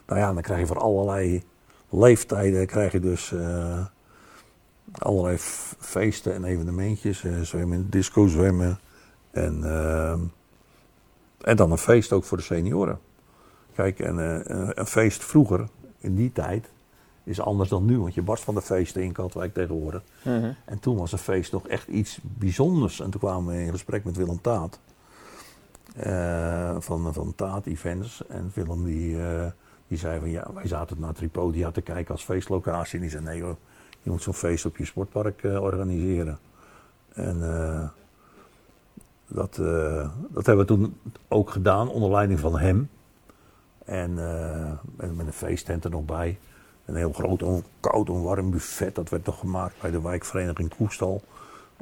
Nou 0.05 0.19
ja, 0.19 0.33
dan 0.33 0.41
krijg 0.41 0.59
je 0.59 0.67
voor 0.67 0.79
allerlei 0.79 1.43
leeftijden. 1.89 2.67
krijg 2.67 2.91
je 2.91 2.99
dus. 2.99 3.33
allerlei 4.91 5.37
feesten 5.79 6.33
en 6.33 6.43
evenementjes. 6.43 7.23
zwemmen, 7.41 7.89
disco 7.89 8.27
zwemmen. 8.27 8.79
En. 9.31 9.63
En 11.41 11.55
dan 11.55 11.71
een 11.71 11.77
feest 11.77 12.11
ook 12.11 12.23
voor 12.23 12.37
de 12.37 12.43
senioren. 12.43 12.99
Kijk, 13.73 13.99
en, 13.99 14.17
uh, 14.17 14.69
een 14.73 14.85
feest 14.85 15.23
vroeger, 15.23 15.67
in 15.97 16.15
die 16.15 16.31
tijd, 16.31 16.69
is 17.23 17.41
anders 17.41 17.69
dan 17.69 17.85
nu. 17.85 17.99
Want 17.99 18.13
je 18.13 18.21
barst 18.21 18.43
van 18.43 18.55
de 18.55 18.61
feesten 18.61 19.03
in 19.03 19.11
Katwijk 19.11 19.53
tegenwoordig. 19.53 20.03
-hmm. 20.21 20.55
En 20.65 20.79
toen 20.79 20.97
was 20.97 21.11
een 21.11 21.17
feest 21.17 21.51
nog 21.51 21.67
echt 21.67 21.87
iets 21.87 22.19
bijzonders. 22.23 22.99
En 22.99 23.09
toen 23.09 23.19
kwamen 23.19 23.55
we 23.55 23.61
in 23.61 23.71
gesprek 23.71 24.03
met 24.03 24.17
Willem 24.17 24.41
Taat. 24.41 24.79
Uh, 26.05 26.75
van, 26.79 27.13
van 27.13 27.35
Taat 27.35 27.65
Events. 27.65 28.27
En 28.27 28.51
Willem 28.53 28.85
die, 28.85 29.15
uh, 29.15 29.45
die 29.87 29.97
zei 29.97 30.19
van 30.19 30.29
ja, 30.29 30.47
wij 30.53 30.67
zaten 30.67 30.99
naar 30.99 31.13
Tripodia 31.13 31.71
te 31.71 31.81
kijken 31.81 32.11
als 32.11 32.23
feestlocatie. 32.23 32.95
En 32.95 33.01
die 33.01 33.09
zei 33.09 33.23
nee 33.23 33.41
hoor, 33.41 33.57
je 34.01 34.09
moet 34.09 34.21
zo'n 34.21 34.33
feest 34.33 34.65
op 34.65 34.77
je 34.77 34.85
sportpark 34.85 35.43
organiseren. 35.43 36.39
En 37.13 37.41
dat, 39.29 39.57
eh, 39.57 40.09
dat 40.29 40.45
hebben 40.45 40.65
we 40.65 40.73
toen 40.73 40.97
ook 41.27 41.49
gedaan 41.49 41.89
onder 41.89 42.11
leiding 42.11 42.39
van 42.39 42.57
hem. 42.57 42.89
En 43.85 44.09
eh, 44.19 44.71
met, 45.15 45.27
een 45.27 45.33
feesttent 45.33 45.83
er 45.83 45.89
nog 45.89 46.05
bij. 46.05 46.39
Een 46.85 46.95
heel 46.95 47.13
groot, 47.13 47.63
koud 47.79 48.07
en 48.07 48.23
warm 48.23 48.51
buffet. 48.51 48.95
Dat 48.95 49.09
werd 49.09 49.25
nog 49.25 49.39
gemaakt 49.39 49.81
bij 49.81 49.91
de 49.91 50.01
wijkvereniging 50.01 50.75
Koestal. 50.75 51.21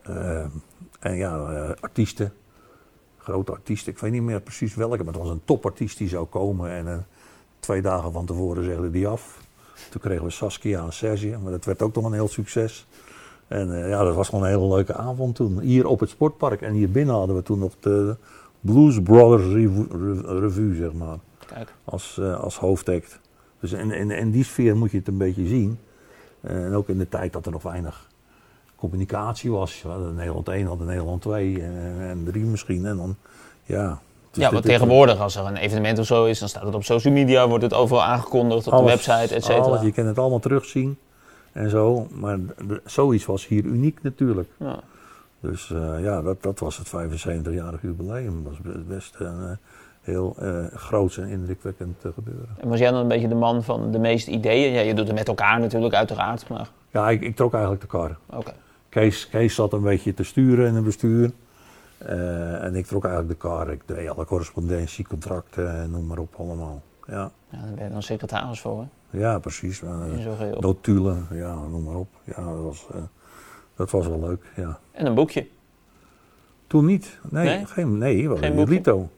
Eh, 0.04 0.46
en 1.00 1.16
ja, 1.16 1.36
artiesten. 1.80 2.34
Grote 3.18 3.52
artiesten. 3.52 3.92
Ik 3.92 4.00
weet 4.00 4.12
niet 4.12 4.22
meer 4.22 4.42
precies 4.42 4.76
welke. 4.76 5.04
Maar 5.04 5.14
het 5.14 5.24
was 5.24 5.32
een 5.32 5.46
topartiest 5.46 5.98
die 5.98 6.08
zou 6.08 6.26
komen. 6.26 6.70
En 6.70 7.08
twee 7.60 7.82
dagen 7.82 8.12
van 8.12 8.26
tevoren 8.26 8.64
zegde 8.64 8.92
die 8.92 9.08
af. 9.08 9.40
Toen 9.90 10.02
kregen 10.02 10.24
we 10.24 10.30
Saskia 10.30 10.84
en 10.84 10.94
Serge. 10.94 11.38
Maar 11.44 11.52
dat 11.52 11.66
werd 11.66 11.82
ook 11.82 11.96
nog 11.96 12.06
een 12.06 12.14
heel 12.14 12.28
succes. 12.28 12.88
En 13.48 13.84
eh, 13.84 13.90
ja, 13.90 14.04
dat 14.04 14.16
was 14.16 14.30
gewoon 14.30 14.44
een 14.44 14.50
hele 14.50 14.68
leuke 14.68 14.94
avond 14.94 15.36
toen. 15.36 15.60
Hier 15.60 15.88
op 15.88 16.00
het 16.00 16.10
sportpark. 16.10 16.62
En 16.62 16.74
hier 16.74 16.92
binnen 16.92 17.16
hadden 17.16 17.36
we 17.36 17.44
toen 17.44 17.60
nog 17.60 17.74
de 17.80 18.16
Blues 18.60 19.02
Brothers 19.02 19.54
Revue, 19.54 19.88
Revue 20.40 20.76
zeg 20.76 20.94
maar. 20.94 21.18
Kijk. 21.54 21.74
Als, 21.84 22.18
eh, 22.22 22.40
als 22.40 22.58
hoofdact. 22.58 23.20
Dus 23.60 23.72
in, 23.72 23.92
in, 23.92 24.12
in 24.12 24.32
die 24.32 24.44
sfeer 24.44 24.78
moet 24.78 24.92
je 24.92 24.98
het 24.98 25.08
een 25.08 25.18
beetje 25.18 25.48
zien. 25.48 25.80
Eh, 26.42 26.66
en 26.66 26.74
ook 26.74 26.88
in 26.88 26.98
de 26.98 27.10
tijd 27.10 27.34
dat 27.34 27.46
er 27.46 27.52
nog 27.52 27.64
weinig 27.64 28.08
communicatie 28.76 29.52
was. 29.52 29.82
We 29.82 29.90
hadden 29.90 30.16
Nederland 30.16 30.48
1, 30.48 30.68
hadden 30.68 30.88
Nederland 30.88 31.22
2 31.22 31.62
en, 31.62 31.96
en 32.00 32.24
3 32.26 32.44
misschien. 32.44 32.86
En 32.86 32.98
dan, 32.98 33.16
ja. 33.64 34.00
Dus 34.32 34.44
Ja, 34.44 34.52
want 34.52 34.66
tegenwoordig 34.66 35.20
als 35.20 35.36
er 35.36 35.46
een 35.46 35.56
evenement 35.56 36.00
of 36.00 36.06
zo 36.06 36.26
is, 36.26 36.40
dan 36.40 36.50
staat 36.50 36.64
het 36.64 36.76
op 36.76 36.84
social 36.84 37.14
media, 37.14 37.48
wordt 37.48 37.64
het 37.64 37.74
overal 37.74 38.04
aangekondigd, 38.04 38.68
op 38.68 38.78
de 38.78 38.84
website, 38.84 39.36
et 39.36 39.44
cetera. 39.44 39.82
je 39.82 39.92
kan 39.92 40.06
het 40.06 40.18
allemaal 40.18 40.40
terugzien 40.40 40.98
en 41.58 41.70
zo. 41.70 42.08
Maar 42.12 42.38
zoiets 42.86 43.26
was 43.26 43.48
hier 43.48 43.63
uniek 43.63 44.00
natuurlijk. 44.02 44.50
Ja. 44.58 44.80
Dus 45.39 45.72
eh, 45.72 46.04
ja, 46.04 46.22
dat, 46.22 46.43
dat 46.43 46.60
was 46.60 46.78
het 46.78 46.88
75-jarig 46.88 47.82
jubileum. 47.82 48.43
Dat 48.43 48.52
was 48.52 48.62
be- 48.62 48.84
best 48.88 49.15
een 49.17 49.43
eh, 49.43 49.52
heel 50.02 50.36
eh 50.39 50.65
groot 50.74 51.15
en 51.15 51.28
indrukwekkend 51.28 51.96
gebeuren. 52.13 52.50
En 52.60 52.70
was 52.70 52.80
jij 52.80 52.91
dan 52.91 53.02
een 53.02 53.08
beetje 53.08 53.28
de 53.28 53.36
man 53.36 53.63
van 53.63 53.91
de 53.91 54.00
meeste 54.00 54.32
ideeën? 54.32 54.74
Ja, 54.74 54.80
je 54.82 54.93
doet 54.93 55.08
het 55.08 55.17
met 55.17 55.28
elkaar 55.28 55.60
natuurlijk, 55.60 55.93
uiteraard, 55.93 56.50
maar 56.50 56.70
Ja, 56.91 57.10
ik, 57.10 57.22
ik 57.22 57.36
trok 57.36 57.52
eigenlijk 57.54 57.82
de 57.82 57.88
kar. 57.88 58.17
Kees, 58.89 59.30
Kees 59.30 59.56
zat 59.56 59.74
een 59.74 59.82
beetje 59.82 60.13
te 60.13 60.24
sturen 60.24 60.67
in 60.67 60.76
het 60.76 60.84
bestuur. 60.84 61.32
En 61.98 62.76
ik 62.76 62.86
trok 62.86 63.04
eigenlijk 63.06 63.41
de 63.41 63.48
kar. 63.48 63.72
Ik 63.72 63.82
deed 63.86 64.10
alle 64.10 64.26
correspondentie, 64.26 65.08
contracten, 65.08 65.76
en 65.76 65.91
noem 65.91 66.06
maar 66.06 66.17
op 66.17 66.36
allemaal. 66.38 66.82
Ja, 67.08 67.32
Ja, 67.50 67.58
daar 67.62 67.74
ben 67.76 67.84
je 67.86 67.91
dan 67.91 68.04
secretaris 68.04 68.60
voor, 68.62 68.80
hè? 68.80 68.86
Ja 69.10 69.39
precies. 69.39 69.80
Geheel. 69.80 70.58
notulen, 70.60 71.28
ja, 71.32 71.54
noem 71.56 71.84
maar 71.84 71.96
op. 71.96 72.08
Ja, 72.24 72.36
dat 72.46 72.63
was, 72.63 72.86
eh, 72.93 73.00
dat 73.76 73.91
was 73.91 74.08
wel 74.08 74.20
leuk, 74.20 74.43
ja. 74.56 74.80
En 74.91 75.06
een 75.06 75.15
boekje. 75.15 75.48
Toen 76.67 76.86
niet. 76.86 77.20
Nee, 77.30 77.46
Nee? 77.46 77.65
geen, 77.65 77.98
nee 77.98 78.22
Geen 78.38 78.43
een 78.43 78.56
boekje? 78.56 78.74
Lito. 78.74 79.10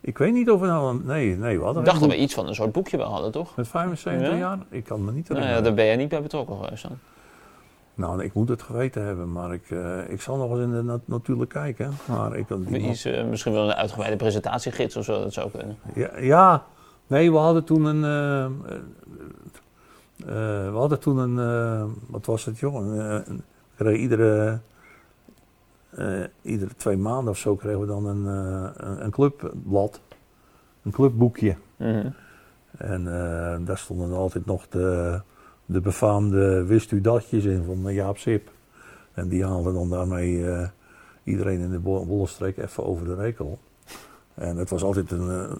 Ik 0.00 0.18
weet 0.18 0.32
niet 0.32 0.50
of 0.50 0.60
we 0.60 0.66
nou... 0.66 0.94
een- 0.94 1.02
Nee, 1.06 1.36
nee, 1.36 1.58
we 1.58 1.64
hadden 1.64 1.82
Ik 1.82 1.88
dacht 1.88 1.98
geen 2.00 2.08
dat 2.08 2.16
we 2.16 2.22
iets 2.22 2.34
van 2.34 2.48
een 2.48 2.54
soort 2.54 2.72
boekje 2.72 2.96
wel 2.96 3.10
hadden, 3.10 3.32
toch? 3.32 3.56
Met 3.56 3.68
75 3.68 4.28
Ja? 4.28 4.36
jaar? 4.36 4.58
Ik 4.68 4.84
kan 4.84 5.04
me 5.04 5.12
niet 5.12 5.28
Nou 5.28 5.40
herinneren. 5.40 5.56
ja, 5.56 5.62
daar 5.62 5.74
ben 5.74 5.84
jij 5.84 5.96
niet 5.96 6.08
bij 6.08 6.22
betrokken 6.22 6.56
geweest 6.64 6.82
dan. 6.82 6.98
Nou, 7.94 8.22
ik 8.24 8.34
moet 8.34 8.48
het 8.48 8.62
geweten 8.62 9.04
hebben, 9.04 9.32
maar 9.32 9.52
ik, 9.52 9.70
eh, 9.70 10.10
ik 10.10 10.20
zal 10.20 10.36
nog 10.36 10.50
eens 10.50 10.60
in 10.60 10.70
de 10.70 10.82
nat 10.82 11.00
natuurlijk 11.04 11.50
kijken. 11.50 11.92
Maar 12.04 12.36
ik, 12.36 12.46
die, 12.48 12.78
Iets, 12.78 13.04
eh, 13.04 13.24
misschien 13.24 13.52
wel 13.52 13.64
een 13.68 13.74
uitgebreide 13.74 14.16
presentatiegids 14.16 14.96
of 14.96 15.04
zo, 15.04 15.20
dat 15.22 15.32
zou 15.32 15.50
kunnen. 15.50 15.76
Ja, 15.94 16.18
ja, 16.18 16.64
nee, 17.12 17.32
we 17.32 17.38
hadden 17.38 17.64
toen 17.64 17.84
een. 17.84 18.04
eh, 18.04 18.44
eh, 18.44 18.52
eh, 20.18 20.72
we 20.72 20.76
hadden 20.78 21.00
toen 21.00 21.16
een. 21.18 21.94
wat 22.08 22.26
was 22.26 22.44
het, 22.44 22.58
kregen 23.76 24.00
iedere. 24.00 24.58
iedere 26.42 26.74
twee 26.76 26.96
maanden 26.96 27.30
of 27.32 27.38
zo 27.38 27.56
kregen 27.56 27.80
we 27.80 27.86
dan 27.86 28.06
een, 28.06 28.24
een, 29.04 29.10
clubblad. 29.10 30.00
Een 30.82 30.92
clubboekje. 30.92 31.56
Mhm. 31.76 32.08
En 32.78 33.04
daar 33.64 33.78
stonden 33.78 34.12
altijd 34.12 34.46
nog 34.46 34.68
de, 34.68 35.20
de 35.66 35.80
befaamde 35.80 36.64
wist 36.64 36.90
u 36.90 37.00
datjes 37.00 37.44
in 37.44 37.64
van 37.64 37.94
Jaap 37.94 38.18
Sip. 38.18 38.50
En 39.12 39.28
die 39.28 39.44
haalde 39.44 39.72
dan 39.72 39.90
daarmee 39.90 40.46
iedereen 41.24 41.60
in 41.60 41.70
de 41.70 41.78
Bo- 41.78 42.04
Bollenstreek 42.04 42.56
even 42.56 42.84
over 42.84 43.06
de 43.06 43.14
rekel. 43.14 43.58
En 44.34 44.56
het 44.56 44.70
was 44.70 44.82
altijd 44.82 45.10
een, 45.10 45.58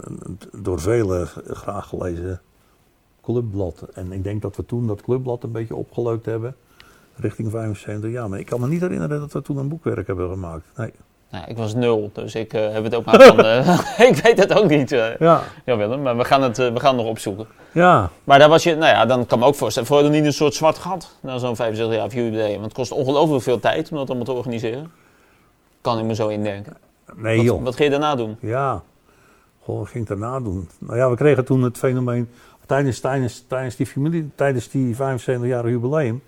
door 0.53 0.81
velen 0.81 1.27
graag 1.47 1.89
gelezen 1.89 2.41
clubblad. 3.23 3.87
En 3.95 4.13
ik 4.13 4.25
denk 4.25 4.43
dat 4.43 4.57
we 4.57 4.67
toen 4.67 4.87
dat 4.87 5.03
clubblad 5.03 5.43
een 5.43 5.53
beetje 5.53 5.77
opgeleukt 5.77 6.27
hebben. 6.27 6.55
Richting 7.15 7.51
75 7.51 8.11
jaar. 8.11 8.29
Maar 8.29 8.39
ik 8.39 8.47
kan 8.47 8.61
me 8.61 8.69
niet 8.69 8.81
herinneren 8.81 9.21
dat 9.21 9.33
we 9.33 9.43
toen 9.43 9.57
een 9.57 9.69
boekwerk 9.69 10.07
hebben 10.07 10.31
gemaakt. 10.31 10.65
Nee. 10.77 10.93
Nou, 11.31 11.45
ik 11.47 11.57
was 11.57 11.75
nul, 11.75 12.11
dus 12.13 12.35
ik 12.35 12.53
eh, 12.53 12.73
heb 12.73 12.85
het 12.85 12.95
ook 12.95 13.05
maar 13.05 13.23
van... 13.23 13.45
eh, 13.45 13.79
ik 14.09 14.17
weet 14.17 14.39
het 14.39 14.53
ook 14.53 14.69
niet, 14.69 14.93
eh 14.93 15.17
Ja. 15.19 15.43
ja, 15.65 15.77
Willem, 15.77 16.03
maar 16.03 16.17
we 16.17 16.25
gaan 16.25 16.43
het 16.43 16.57
we 16.57 16.81
gaan 16.81 16.95
het 16.95 17.03
nog 17.03 17.07
opzoeken. 17.11 17.47
Ja. 17.73 18.11
Maar 18.25 18.39
daar 18.39 18.49
was 18.49 18.63
je, 18.63 18.75
nou 18.75 18.93
ja, 18.93 19.07
dan 19.07 19.27
kan 19.27 19.39
ik 19.39 19.45
me 19.45 19.51
ook 19.51 19.55
voorstellen, 19.55 19.89
voor 19.89 19.97
je 19.97 20.03
dan 20.03 20.13
niet 20.13 20.25
een 20.25 20.33
soort 20.33 20.55
zwart 20.55 20.79
gat 20.79 21.17
na 21.21 21.39
zo'n 21.39 21.57
75 21.57 21.97
jaar 21.97 22.25
jubileum. 22.25 22.53
Want 22.53 22.65
het 22.65 22.73
kost 22.73 22.93
ongelooflijk 22.93 23.43
veel 23.43 23.61
tijd 23.61 23.91
om 23.91 23.97
dat 23.97 24.09
allemaal 24.09 24.27
te 24.27 24.33
organiseren. 24.33 24.91
Kan 25.81 25.99
ik 25.99 26.05
me 26.05 26.15
zo 26.15 26.29
indenken. 26.29 26.77
Nee 27.17 27.37
Wat, 27.37 27.47
joh. 27.47 27.63
wat 27.63 27.77
ga 27.77 27.85
je 27.85 27.91
daarna 27.91 28.15
doen? 28.15 28.37
Ja, 28.41 28.83
Goh, 29.63 29.79
wat 29.79 29.89
ging 29.89 30.03
ik 30.03 30.09
daarna 30.09 30.41
doen? 30.41 30.69
Nou 30.79 30.97
ja, 30.97 31.11
we 31.11 31.17
kregen 31.17 31.45
toen 31.45 31.63
het 31.63 31.79
fenomeen. 31.79 32.29
Tijdens, 32.67 33.01
tijdens, 33.01 33.45
tijdens 33.49 33.77
die, 33.77 33.87
familie, 33.87 34.31
tijdens 34.35 34.69
die 34.69 34.95
75-jarige 34.95 35.71
jubileum. 35.71 36.23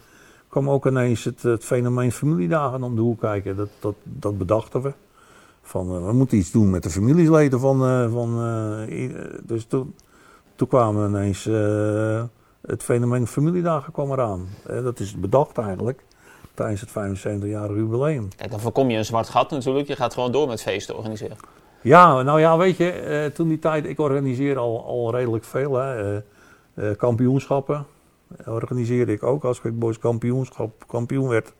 kwam 0.48 0.70
ook 0.70 0.86
ineens 0.86 1.24
het, 1.24 1.42
het 1.42 1.64
fenomeen 1.64 2.12
familiedagen 2.12 2.82
om 2.82 2.94
de 2.94 3.00
hoek 3.00 3.20
kijken. 3.20 3.56
Dat, 3.56 3.68
dat, 3.80 3.94
dat 4.02 4.38
bedachten 4.38 4.82
we. 4.82 4.92
Van, 5.62 5.94
eh, 5.94 6.06
we 6.06 6.12
moeten 6.12 6.38
iets 6.38 6.50
doen 6.50 6.70
met 6.70 6.82
de 6.82 6.90
familieleden 6.90 7.60
van. 7.60 7.84
eh, 7.84 8.12
van 8.12 8.42
eh, 8.88 9.14
dus 9.42 9.64
toen, 9.64 9.94
toen 10.56 10.68
kwamen 10.68 11.08
ineens. 11.08 11.44
het 12.66 12.82
fenomeen 12.82 13.26
familiedagen 13.26 13.92
kwam 13.92 14.12
eraan. 14.12 14.48
Dat 14.66 15.00
is 15.00 15.16
bedacht 15.16 15.58
eigenlijk. 15.58 16.04
Tijdens 16.54 16.80
het 16.80 16.90
75-jarige 16.90 17.74
jubileum. 17.74 18.28
Kijk, 18.36 18.50
dan 18.50 18.60
voorkom 18.60 18.90
je 18.90 18.96
een 18.96 19.04
zwart 19.04 19.28
gat 19.28 19.50
natuurlijk. 19.50 19.88
Je 19.88 19.96
gaat 19.96 20.14
gewoon 20.14 20.32
door 20.32 20.48
met 20.48 20.62
feesten 20.62 20.96
organiseren. 20.96 21.36
Ja, 21.84 22.22
nou 22.22 22.40
ja, 22.40 22.56
weet 22.56 22.76
je, 22.76 22.90
eh, 22.90 23.26
toen 23.26 23.48
die 23.48 23.58
tijd, 23.58 23.86
ik 23.86 23.98
organiseer 23.98 24.58
al, 24.58 24.84
al 24.84 25.14
redelijk 25.14 25.44
veel. 25.44 25.74
Hè, 25.74 26.16
eh, 26.16 26.22
eh, 26.74 26.96
kampioenschappen 26.96 27.86
organiseerde 28.44 29.12
ik 29.12 29.22
ook. 29.22 29.44
Als 29.44 29.60
Quick 29.60 29.78
Boys 29.78 29.98
kampioenschap 29.98 30.84
kampioen 30.86 31.28
werd, 31.28 31.52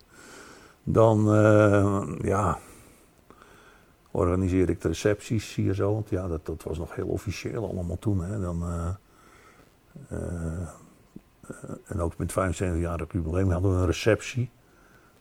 dan 0.83 1.25
ja, 2.23 2.59
organiseerde 4.11 4.73
ik 4.73 4.81
de 4.81 4.89
recepties 4.89 5.55
hier 5.55 5.75
zo. 5.75 5.93
Want 5.93 6.09
ja, 6.09 6.29
dat, 6.29 6.47
dat 6.47 6.63
was 6.63 6.79
nog 6.79 6.95
heel 6.95 7.07
officieel 7.07 7.69
allemaal 7.69 7.99
toen. 7.99 8.25
Hè, 8.25 8.41
dan, 8.41 8.65
en 11.87 12.01
ook 12.01 12.17
met 12.17 12.33
75-jarig 12.33 13.13
jubileum 13.13 13.51
hadden 13.51 13.71
we 13.71 13.77
een 13.77 13.87
receptie. 13.87 14.51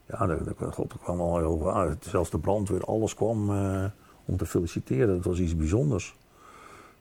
Ja, 0.06 0.26
daar, 0.28 0.44
daar, 0.44 0.72
God, 0.74 0.90
daar 0.90 0.98
kwam 1.04 1.20
al 1.22 1.38
heel 1.38 1.58
veel 1.58 1.76
uit. 1.76 2.06
Zelfs 2.10 2.30
de 2.30 2.38
brandweer, 2.40 2.84
alles 2.86 3.14
kwam 3.16 3.50
eh, 3.50 3.84
om 4.26 4.38
te 4.38 4.46
feliciteren. 4.46 5.16
Dat 5.16 5.26
was 5.26 5.40
iets 5.40 5.56
bijzonders. 5.56 6.16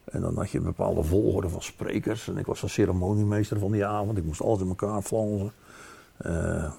En 0.04 0.20
dan 0.20 0.36
had 0.36 0.50
je 0.50 0.58
een 0.58 0.64
bepaalde 0.64 1.02
volgorde 1.02 1.48
van 1.48 1.62
sprekers. 1.62 2.28
En 2.28 2.36
ik 2.38 2.46
was 2.46 2.62
een 2.62 2.70
ceremoniemeester 2.70 3.58
van 3.58 3.70
die 3.72 3.86
avond. 3.86 4.18
Ik 4.18 4.24
moest 4.24 4.42
alles 4.42 4.60
in 4.60 4.68
elkaar 4.68 5.02
flansen. 5.02 5.52
Eh, 6.16 6.70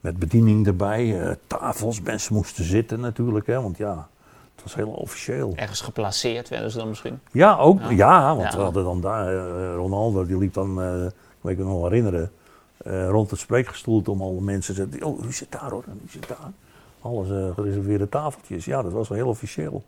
met 0.00 0.18
bediening 0.18 0.66
erbij. 0.66 1.20
eh, 1.28 1.34
tafels, 1.46 2.00
mensen 2.00 2.34
moesten 2.34 2.64
zitten 2.64 3.00
natuurlijk. 3.00 3.46
Hè, 3.46 3.62
want 3.62 3.76
ja, 3.76 4.08
het 4.54 4.62
was 4.62 4.74
heel 4.74 4.88
officieel. 4.90 5.52
Ergens 5.56 5.80
geplaceerd 5.80 6.48
werden 6.48 6.70
ze 6.70 6.78
dan 6.78 6.88
misschien. 6.88 7.20
Ja, 7.32 7.56
ook. 7.56 7.80
Ja. 7.80 7.90
Ja, 7.90 8.36
want 8.36 8.52
Ja. 8.52 8.56
we 8.58 8.62
hadden 8.64 8.84
dan 8.84 9.00
daar, 9.00 9.34
Ronaldo 9.74 10.26
die 10.26 10.38
liep 10.38 10.52
dan, 10.54 10.82
ik 11.06 11.12
weet 11.40 11.58
me 11.58 11.64
nog 11.64 11.82
herinneren, 11.82 12.30
eh, 12.78 13.08
rond 13.08 13.30
het 13.30 13.40
spreekgestoelte 13.40 14.10
om 14.10 14.22
alle 14.22 14.40
mensen 14.40 14.74
te 14.74 14.88
zeggen, 14.90 15.06
oh, 15.06 15.22
wie 15.22 15.32
zit 15.32 15.52
daar 15.52 15.70
hoor, 15.70 15.84
wie 15.86 16.10
zit 16.10 16.28
daar? 16.28 16.52
Alles 17.00 17.30
eh, 17.30 17.54
gereserveerde 17.54 18.08
tafeltjes. 18.08 18.64
Ja, 18.64 18.82
dat 18.82 18.92
was 18.92 19.08
wel 19.08 19.18
heel 19.18 19.28
officieel. 19.28 19.82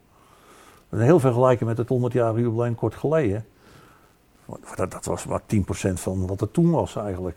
En 0.88 1.00
heel 1.00 1.20
vergelijken 1.20 1.66
met 1.66 1.78
het 1.78 1.88
100-jarige 1.92 2.40
jubileum 2.40 2.74
kort 2.74 2.94
geleden. 2.94 3.46
Dat, 4.76 4.90
dat 4.90 5.04
was 5.04 5.26
maar 5.26 5.40
10% 5.40 5.62
van 5.92 6.26
wat 6.26 6.40
er 6.40 6.50
toen 6.50 6.70
was 6.70 6.96
eigenlijk. 6.96 7.36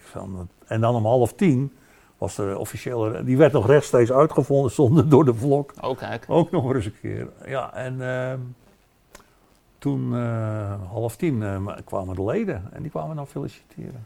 En 0.67 0.81
dan 0.81 0.95
om 0.95 1.05
half 1.05 1.33
tien 1.33 1.73
was 2.17 2.37
er 2.37 2.57
officieel, 2.57 3.23
die 3.25 3.37
werd 3.37 3.51
nog 3.51 3.67
rechtstreeks 3.67 4.11
uitgevonden, 4.11 4.71
zonder 4.71 5.09
door 5.09 5.25
de 5.25 5.33
vlog. 5.33 5.65
Oh, 5.81 5.97
kijk. 5.97 6.25
Ook 6.27 6.51
nog 6.51 6.73
eens 6.73 6.85
een 6.85 6.99
keer. 7.01 7.27
Ja, 7.45 7.73
en 7.73 8.01
ehm, 8.01 8.39
toen 9.77 10.15
eh, 10.15 10.73
half 10.91 11.15
tien 11.15 11.43
kwamen 11.85 12.15
de 12.15 12.23
leden 12.23 12.69
en 12.71 12.81
die 12.81 12.91
kwamen 12.91 13.15
dan 13.15 13.27
feliciteren. 13.27 14.05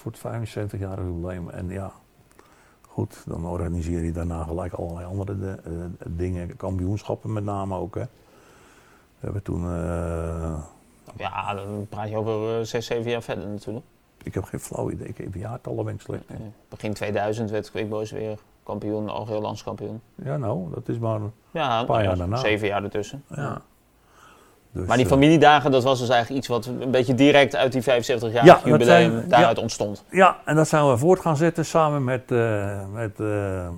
Voor 0.00 0.12
het 0.12 0.20
75-jarige 0.20 1.06
jubileum. 1.06 1.48
En 1.50 1.68
ja, 1.68 1.92
goed, 2.88 3.22
dan 3.26 3.46
organiseer 3.46 4.04
je 4.04 4.12
daarna 4.12 4.42
gelijk 4.42 4.72
allerlei 4.72 5.06
andere 5.06 5.38
de- 5.38 5.58
eh, 5.64 5.72
dingen. 6.06 6.56
Kampioenschappen 6.56 7.32
met 7.32 7.44
name 7.44 7.76
ook, 7.76 7.94
hè. 7.94 8.00
We 9.18 9.26
hebben 9.26 9.42
toen, 9.42 9.62
eh, 9.64 10.58
Ja, 11.16 11.54
dan 11.54 11.86
praat 11.88 12.08
je 12.08 12.16
over 12.16 12.58
eh, 12.58 12.64
zes, 12.64 12.86
zeven 12.86 13.10
jaar 13.10 13.22
verder 13.22 13.46
natuurlijk. 13.48 13.86
ik 14.22 14.34
heb 14.34 14.44
geen 14.44 14.60
flauw 14.60 14.90
idee, 14.90 15.08
ik 15.08 15.18
heb 15.18 15.34
jaartallen 15.34 15.84
ben 15.84 15.94
ik 15.94 16.00
slecht. 16.00 16.24
in. 16.28 16.52
Begin 16.68 16.94
2000 16.94 17.50
werd 17.50 17.70
Quick 17.70 17.88
Boys 17.88 18.10
weer 18.10 18.38
kampioen, 18.62 19.08
algeheel 19.08 19.40
landskampioen. 19.40 20.00
Ja, 20.14 20.36
nou, 20.36 20.70
dat 20.74 20.88
is 20.88 20.98
maar... 20.98 21.20
Ja, 21.50 21.84
paar 21.84 22.04
jaar 22.04 22.16
daarna. 22.16 22.36
zeven 22.36 22.66
jaar 22.68 22.82
ertussen. 22.82 23.24
Ja. 23.28 23.62
Dus, 24.72 24.86
Maar 24.86 24.96
die 24.96 25.06
eh, 25.06 25.12
familiedagen, 25.12 25.70
dat 25.70 25.82
was 25.82 25.98
dus 25.98 26.08
eigenlijk 26.08 26.38
iets 26.40 26.48
wat 26.48 26.66
een 26.66 26.90
beetje 26.90 27.14
direct 27.14 27.56
uit 27.56 27.72
die 27.72 27.82
75 27.82 28.32
jaar 28.32 28.44
Ja, 28.44 28.60
jubileum 28.64 29.10
zijn- 29.10 29.28
daaruit 29.28 29.58
ontstond. 29.58 30.04
Ja, 30.10 30.36
en 30.44 30.56
dat 30.56 30.68
zijn 30.68 30.88
we 30.88 30.96
voort 30.96 31.20
gaan 31.20 31.36
zetten 31.36 31.64
samen 31.66 32.04
met... 32.04 32.30
eh, 32.32 32.80
met 32.92 33.20
eh, 33.20 33.68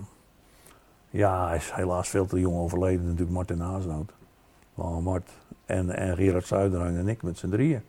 ja, 1.10 1.46
hij 1.48 1.56
is 1.56 1.70
helaas 1.74 2.08
veel 2.08 2.26
te 2.26 2.40
jong 2.40 2.56
overleden 2.56 3.04
natuurlijk, 3.04 3.30
Martin 3.30 3.60
Haasnout. 3.60 4.12
Lange 4.74 5.00
Mart. 5.00 5.30
En, 5.66 5.96
en 5.96 6.16
Gerard 6.16 6.46
Zuiderhang 6.46 6.96
en 6.98 7.08
ik 7.08 7.22
met 7.22 7.38
z'n 7.38 7.48
drieën. 7.48 7.82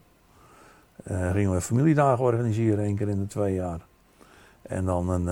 Eh, 1.04 1.32
gingen 1.32 1.52
we 1.52 1.62
familiedagen 1.62 2.24
organiseren, 2.24 2.84
één 2.84 2.96
keer 2.96 3.10
in 3.10 3.20
de 3.20 3.28
twee 3.28 3.54
jaar. 3.54 3.80
En 4.62 4.86
dan 4.86 5.10
een, 5.10 5.28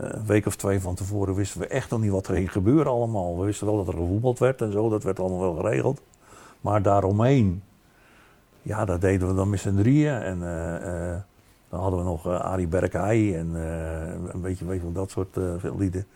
een 0.00 0.26
week 0.26 0.46
of 0.46 0.56
twee 0.56 0.80
van 0.80 0.94
tevoren 0.94 1.34
wisten 1.34 1.60
we 1.60 1.66
echt 1.66 1.90
nog 1.90 2.00
niet 2.00 2.10
wat 2.10 2.26
er 2.26 2.34
ging 2.34 2.52
gebeuren 2.52 2.92
allemaal. 2.92 3.38
We 3.38 3.44
wisten 3.44 3.66
wel 3.66 3.76
dat 3.84 3.94
er 3.94 4.00
gevoetbald 4.00 4.38
werd 4.38 4.60
en 4.60 4.72
zo, 4.72 4.88
dat 4.88 5.02
werd 5.02 5.20
allemaal 5.20 5.40
wel 5.40 5.54
geregeld. 5.54 6.00
Maar 6.60 6.82
daaromheen, 6.82 7.62
ja, 8.62 8.84
dat 8.84 9.00
deden 9.00 9.28
we 9.28 9.34
dan 9.34 9.50
met 9.50 9.60
z'n 9.60 9.76
drieën. 9.76 10.14
En 10.22 10.42
eh, 10.42 11.10
eh, 11.12 11.16
dan 11.68 11.80
hadden 11.80 11.98
we 11.98 12.04
nog 12.04 12.26
eh 12.26 12.40
Arie 12.40 12.66
Berkheij 12.66 13.38
en 13.38 13.50
eh, 13.54 14.32
een 14.32 14.40
beetje, 14.40 14.64
je, 14.64 14.80
wel, 14.80 14.92
dat 14.92 15.10
soort 15.10 15.36
eh, 15.36 15.78
lieden. 15.78 16.06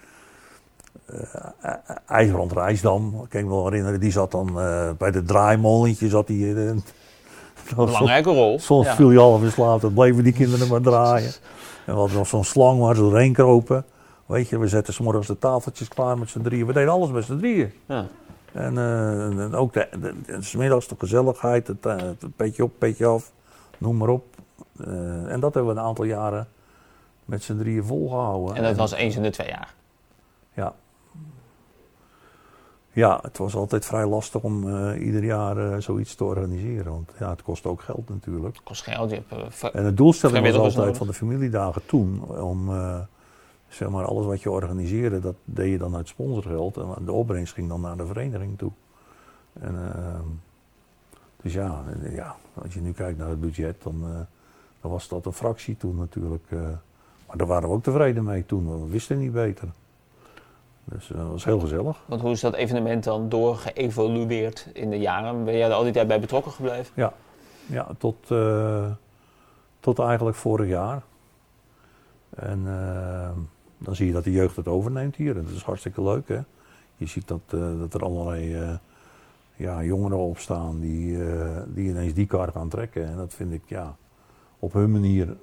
Eh 1.07 1.73
IJsbrand 2.07 2.53
Rijsdam, 2.53 3.11
kan 3.29 3.41
ik 3.41 3.47
me 3.47 3.53
wel 3.53 3.65
herinneren, 3.65 4.01
die 4.01 4.11
zat 4.11 4.31
dan 4.31 4.61
eh, 4.61 4.91
bij 4.99 5.11
de 5.11 5.23
draaimollentje, 5.23 6.09
zat 6.09 6.29
eh, 6.29 6.67
Een 6.67 6.83
belangrijke 7.77 8.31
rol. 8.31 8.59
Soms 8.59 8.87
Ja. 8.87 8.95
viel 8.95 9.11
je 9.11 9.19
half 9.19 9.43
in 9.43 9.51
slaap, 9.51 9.81
dan 9.81 9.93
bleven 9.93 10.25
die 10.25 10.33
kinderen 10.33 10.69
maar 10.69 10.81
draaien. 10.81 11.33
En 11.87 11.93
we 11.93 11.99
hadden 11.99 12.17
nog 12.17 12.27
zo'n 12.27 12.45
slang 12.45 12.81
waar 12.81 12.95
ze 12.95 13.01
doorheen 13.01 13.33
kropen. 13.33 13.85
Weet 14.27 14.49
je, 14.49 14.59
we 14.59 14.69
zetten 14.69 14.95
's 14.95 14.99
morgens 14.99 15.27
de 15.27 15.39
tafeltjes 15.39 15.89
klaar 15.89 16.19
met 16.19 16.29
z'n 16.29 16.43
drieën. 16.43 16.67
We 16.67 16.73
deden 16.73 16.93
alles 16.93 17.11
met 17.11 17.25
z'n 17.25 17.37
drieën. 17.37 17.73
Ja. 17.87 18.07
En, 18.53 18.79
eh, 18.79 19.25
en 19.25 19.55
ook 19.55 19.73
de, 19.73 19.89
de, 20.01 20.15
de, 20.27 20.43
's 20.43 20.55
middags 20.55 20.89
de 20.89 20.95
gezelligheid, 20.99 21.67
het, 21.67 21.87
eh, 21.87 21.97
het 21.97 22.37
petje 22.37 22.65
op, 22.65 22.73
petje 22.79 23.07
af, 23.07 23.33
noem 23.79 23.97
maar 23.97 24.09
op. 24.09 24.25
Eh, 24.81 25.33
en 25.33 25.41
dat 25.41 25.55
hebben 25.55 25.75
we 25.75 25.81
een 25.81 25.87
aantal 25.87 26.05
jaren 26.05 26.49
met 27.25 27.43
z'n 27.43 27.59
drieën 27.59 27.85
volgehouden. 27.85 28.57
En 28.57 28.63
dat 28.63 28.77
was 28.77 28.93
eens 28.93 29.17
in 29.17 29.23
de 29.23 29.31
twee 29.31 29.49
jaar. 29.49 29.75
Ja. 30.53 30.75
Ja, 32.95 33.19
het 33.23 33.39
was 33.39 33.55
altijd 33.55 33.85
vrij 33.85 34.07
lastig 34.07 34.43
om 34.43 34.69
eh, 34.69 35.07
ieder 35.07 35.25
jaar 35.25 35.73
eh, 35.73 35.81
zoiets 35.81 36.15
te 36.15 36.25
organiseren. 36.25 36.93
Want 36.93 37.13
ja, 37.19 37.31
het 37.31 37.43
kost 37.43 37.67
ook 37.67 37.81
geld 37.81 38.09
natuurlijk. 38.09 38.61
Kost 38.65 38.83
geld. 38.83 39.11
Je 39.11 39.23
hebt, 39.27 39.63
eh, 39.63 39.81
En 39.81 39.85
de 39.85 39.95
doelstelling 39.95 40.47
was 40.47 40.55
altijd 40.55 40.77
nodig. 40.77 40.97
van 40.97 41.07
de 41.07 41.13
familiedagen 41.13 41.87
toen 41.87 42.29
om 42.29 42.71
zeg 43.69 43.89
maar 43.89 44.05
alles 44.05 44.27
wat 44.27 44.43
je 44.43 44.51
organiseerde, 44.51 45.21
dat 45.21 45.35
deed 45.45 45.71
je 45.71 45.79
dan 45.79 45.97
uit 45.97 46.09
sponsorgeld 46.09 46.77
en 46.77 47.05
de 47.05 47.13
opbrengst 47.13 47.55
ging 47.55 47.69
dan 47.69 47.81
naar 47.81 47.97
de 47.97 48.07
vereniging 48.07 48.59
toe. 48.59 48.71
En, 49.53 49.75
ehm, 49.95 50.29
dus 51.43 51.53
ja, 51.53 51.83
ja, 52.11 52.37
als 52.55 52.75
je 52.75 52.81
nu 52.81 52.93
kijkt 52.93 53.19
naar 53.19 53.29
het 53.29 53.41
budget, 53.41 53.83
dan, 53.83 54.27
dan 54.81 54.91
was 54.91 55.09
dat 55.09 55.27
een 55.27 55.33
fractie 55.33 55.77
toen 55.77 55.97
natuurlijk. 55.97 56.51
maar 57.27 57.37
daar 57.37 57.47
waren 57.47 57.69
we 57.69 57.75
ook 57.75 57.83
tevreden 57.83 58.25
mee 58.25 58.47
toen, 58.47 58.81
we 58.83 58.91
wisten 58.91 59.19
niet 59.19 59.33
beter. 59.33 59.69
Dus 60.85 61.11
eh, 61.11 61.17
dat 61.19 61.29
was 61.29 61.45
heel 61.45 61.61
gezellig. 61.61 62.03
Want 62.07 62.21
hoe 62.21 62.31
is 62.31 62.41
dat 62.41 62.55
evenement 62.55 63.05
dan 63.05 63.29
doorgeëvolueerd 63.29 64.69
in 64.73 64.91
de 64.91 64.99
jaren? 64.99 65.45
Ben 65.45 65.57
jij 65.57 65.69
er 65.69 65.75
al 65.75 65.83
die 65.83 65.93
tijd 65.93 66.09
bij 66.09 66.21
betrokken 66.21 66.53
gebleven? 66.53 66.93
Ja, 67.67 67.87
tot, 67.99 68.31
eh, 68.31 68.91
tot 69.81 69.99
eigenlijk 69.99 70.37
vorig 70.37 70.69
jaar. 70.69 71.03
En 72.37 72.63
eh, 72.67 73.31
dan 73.79 73.95
zie 73.95 74.07
je 74.07 74.13
dat 74.13 74.25
de 74.25 74.33
jeugd 74.33 74.57
het 74.57 74.69
overneemt 74.69 75.17
hier. 75.17 75.37
En 75.37 75.45
dat 75.45 75.53
is 75.53 75.63
hartstikke 75.63 76.03
leuk, 76.03 76.29
hè. 76.29 76.41
Je 76.97 77.07
ziet 77.07 77.29
dat, 77.29 77.41
dat 77.79 77.95
er 77.95 78.05
allerlei 78.05 78.57
ja, 79.57 79.83
jongeren 79.83 80.19
opstaan 80.19 80.81
die, 80.81 81.19
die 81.67 81.89
ineens 81.89 82.15
die 82.15 82.27
kar 82.27 82.53
gaan 82.53 82.69
trekken. 82.69 83.07
En 83.07 83.17
dat 83.17 83.35
vind 83.35 83.53
ik, 83.53 83.63
ja, 83.67 83.97
op 84.59 84.73
hun 84.73 84.91
manier... 84.91 85.37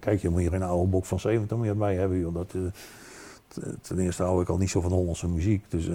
kijk, 0.00 0.20
je 0.20 0.28
moet 0.28 0.40
hier 0.40 0.50
geen 0.50 0.62
oude 0.62 0.90
bok 0.90 1.04
van 1.04 1.20
70 1.20 1.56
meer 1.58 1.76
bij 1.76 1.94
hebben, 1.94 2.18
joh. 2.18 2.34
Dat, 2.34 2.54
ten 3.80 3.98
eerste 3.98 4.22
hou 4.22 4.42
ik 4.42 4.48
al 4.48 4.56
niet 4.56 4.70
zo 4.70 4.80
van 4.80 4.92
Hollandse 4.92 5.28
muziek. 5.28 5.70
Dus 5.70 5.88
eh, 5.88 5.94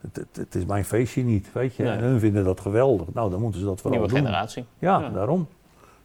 het, 0.00 0.26
het, 0.32 0.54
is 0.54 0.64
mijn 0.64 0.84
feestje 0.84 1.22
niet, 1.24 1.52
weet 1.52 1.74
je. 1.76 1.82
Nee. 1.82 1.92
En 1.92 1.98
hun 1.98 2.20
vinden 2.20 2.44
dat 2.44 2.60
geweldig. 2.60 3.06
Nou, 3.14 3.30
dan 3.30 3.40
moeten 3.40 3.60
ze 3.60 3.66
dat 3.66 3.80
vooral 3.80 3.98
Nieuwe 4.00 4.14
doen. 4.14 4.24
generatie. 4.24 4.64
Ja, 4.78 5.00
Ja. 5.00 5.08
daarom. 5.10 5.46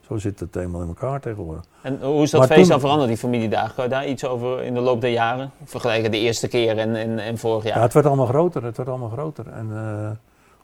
Zo 0.08 0.17
zit 0.17 0.39
het 0.39 0.56
helemaal 0.56 0.82
in 0.82 0.88
elkaar 0.88 1.21
tegenwoordig. 1.21 1.63
En 1.82 1.99
hoe 2.01 2.21
is 2.23 2.30
dat 2.32 2.39
Maar 2.39 2.49
feest 2.49 2.62
toen- 2.62 2.69
dan 2.69 2.80
veranderd, 2.80 3.10
die 3.10 3.17
familiedagen? 3.17 3.75
Kan 3.75 3.84
je 3.84 3.89
daar 3.89 4.08
iets 4.08 4.25
over 4.25 4.63
in 4.63 4.73
de 4.73 4.80
loop 4.80 5.01
der 5.01 5.10
jaren? 5.12 5.51
Vergelijken 5.63 6.12
de 6.12 6.17
eerste 6.19 6.47
keer 6.47 6.77
en, 6.77 6.95
en, 6.95 7.19
en 7.19 7.38
vorig 7.38 7.63
Ja. 7.63 7.69
jaar? 7.69 7.82
het 7.82 7.93
werd 7.93 8.06
allemaal 8.06 8.25
groter. 8.25 8.63
Het 8.63 8.77
werd 8.77 8.89
allemaal 8.89 9.10
groter. 9.10 9.47
En 9.47 9.67
eh, 9.71 10.10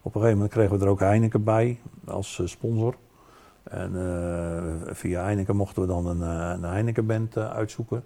op 0.02 0.16
een 0.16 0.22
gegeven 0.22 0.32
moment 0.34 0.50
kregen 0.52 0.78
we 0.80 0.84
er 0.86 0.92
ook 0.92 1.00
Heineken 1.00 1.44
bij 1.44 1.80
als 2.06 2.40
eh, 2.40 2.48
sponsor. 2.48 2.96
En 3.64 3.92
via 4.92 5.24
Heineken 5.24 5.56
mochten 5.56 5.82
we 5.82 5.88
dan 5.88 6.08
een, 6.08 6.22
een 6.22 6.64
Heineken-band 6.64 7.38
uitzoeken. 7.38 8.04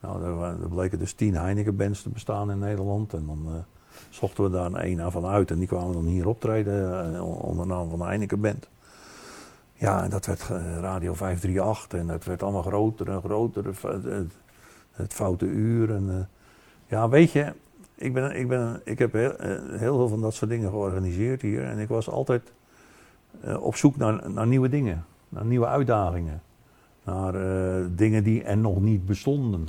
Nou, 0.00 0.24
er, 0.24 0.68
bleken 0.68 0.98
dus 0.98 1.12
tien 1.12 1.34
Heineken-bands 1.34 2.02
te 2.02 2.08
bestaan 2.08 2.50
in 2.50 2.58
Nederland. 2.58 3.12
En 3.12 3.26
dan 3.26 3.42
eh, 3.46 3.52
zochten 4.10 4.44
we 4.44 4.50
daar 4.50 4.72
een 4.72 5.02
aan 5.02 5.12
van 5.12 5.26
uit. 5.26 5.50
En 5.50 5.58
die 5.58 5.68
kwamen 5.68 5.92
dan 5.92 6.04
hier 6.04 6.28
optreden 6.28 7.14
eh, 7.14 7.44
onder 7.44 7.66
de 7.66 7.72
naam 7.72 7.88
van 7.88 7.98
de 7.98 8.04
Heineken-band. 8.04 8.68
Ja, 9.74 10.04
en 10.04 10.10
dat 10.10 10.26
werd 10.26 10.40
eh, 10.40 10.78
Radio 10.80 11.14
538 11.14 12.00
en 12.00 12.08
het 12.08 12.24
werd 12.24 12.42
allemaal 12.42 12.62
groter 12.62 13.10
en 13.10 13.20
groter. 13.20 13.64
Het, 13.64 14.32
het, 14.92 15.14
foute 15.14 15.46
uur. 15.46 15.94
En, 15.94 16.28
ja, 16.86 17.08
weet 17.08 17.32
je, 17.32 17.52
ik, 17.94 18.12
ben, 18.12 18.36
ik, 18.36 18.48
ben, 18.48 18.80
ik 18.84 18.98
heb 18.98 19.12
heel, 19.12 19.34
heel 19.70 19.96
veel 19.96 20.08
van 20.08 20.20
dat 20.20 20.34
soort 20.34 20.50
dingen 20.50 20.70
georganiseerd 20.70 21.42
hier. 21.42 21.64
En 21.64 21.78
ik 21.78 21.88
was 21.88 22.08
altijd 22.08 22.52
op 23.60 23.76
zoek 23.76 23.96
naar, 23.96 24.30
naar 24.30 24.46
nieuwe 24.46 24.68
dingen. 24.68 25.04
Naar 25.28 25.44
nieuwe 25.44 25.66
uitdagingen. 25.66 26.42
Naar 27.04 27.32
dingen 27.96 28.24
die 28.24 28.42
er 28.42 28.56
nog 28.56 28.80
niet 28.80 29.06
bestonden. 29.06 29.68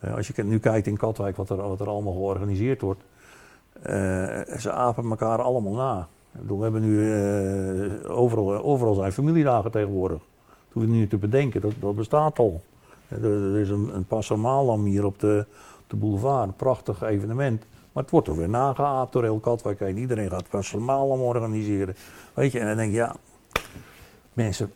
Eh, 0.00 0.14
als 0.14 0.26
je 0.26 0.44
nu 0.44 0.58
kijkt 0.58 0.86
in 0.86 0.96
Katwijk 0.96 1.36
wat 1.36 1.50
er, 1.50 1.88
allemaal 1.88 2.12
georganiseerd 2.12 2.80
wordt. 2.80 3.00
eh, 3.82 4.58
ze 4.58 4.72
apen 4.72 5.10
elkaar 5.10 5.42
allemaal 5.42 5.72
na. 5.72 6.08
We 6.46 6.62
hebben 6.62 6.80
nu 6.80 7.12
eh, 7.12 8.16
overal, 8.16 8.62
overal 8.62 8.94
zijn 8.94 9.12
familiedagen 9.12 9.70
tegenwoordig. 9.70 10.20
Toen 10.72 10.82
we 10.82 10.88
nu 10.88 11.06
te 11.06 11.16
bedenken, 11.16 11.60
dat, 11.60 11.72
dat 11.80 11.96
bestaat 11.96 12.38
al. 12.38 12.62
Er, 13.08 13.56
is 13.56 13.68
een, 13.68 13.94
een 13.94 14.04
Paso 14.04 14.36
Malam 14.36 14.84
hier 14.84 15.04
op 15.04 15.20
de, 15.20 15.46
de 15.86 15.96
boulevard, 15.96 16.56
prachtig 16.56 17.02
evenement. 17.02 17.64
Maar 17.92 18.02
het 18.02 18.12
wordt 18.12 18.28
er 18.28 18.36
weer 18.36 18.48
nageaapt 18.48 19.12
door 19.12 19.22
heel 19.22 19.38
Katwijk 19.38 19.78
heen. 19.78 19.98
Iedereen 19.98 20.30
gaat 20.30 20.48
Paso 20.48 20.80
Malam 20.80 21.20
organiseren. 21.20 21.96
Weet 22.34 22.52
je, 22.52 22.58
en 22.58 22.66
dan 22.66 22.76
denk 22.76 22.90
je, 22.90 22.96
ja, 22.96 23.16
mensen, 24.32 24.72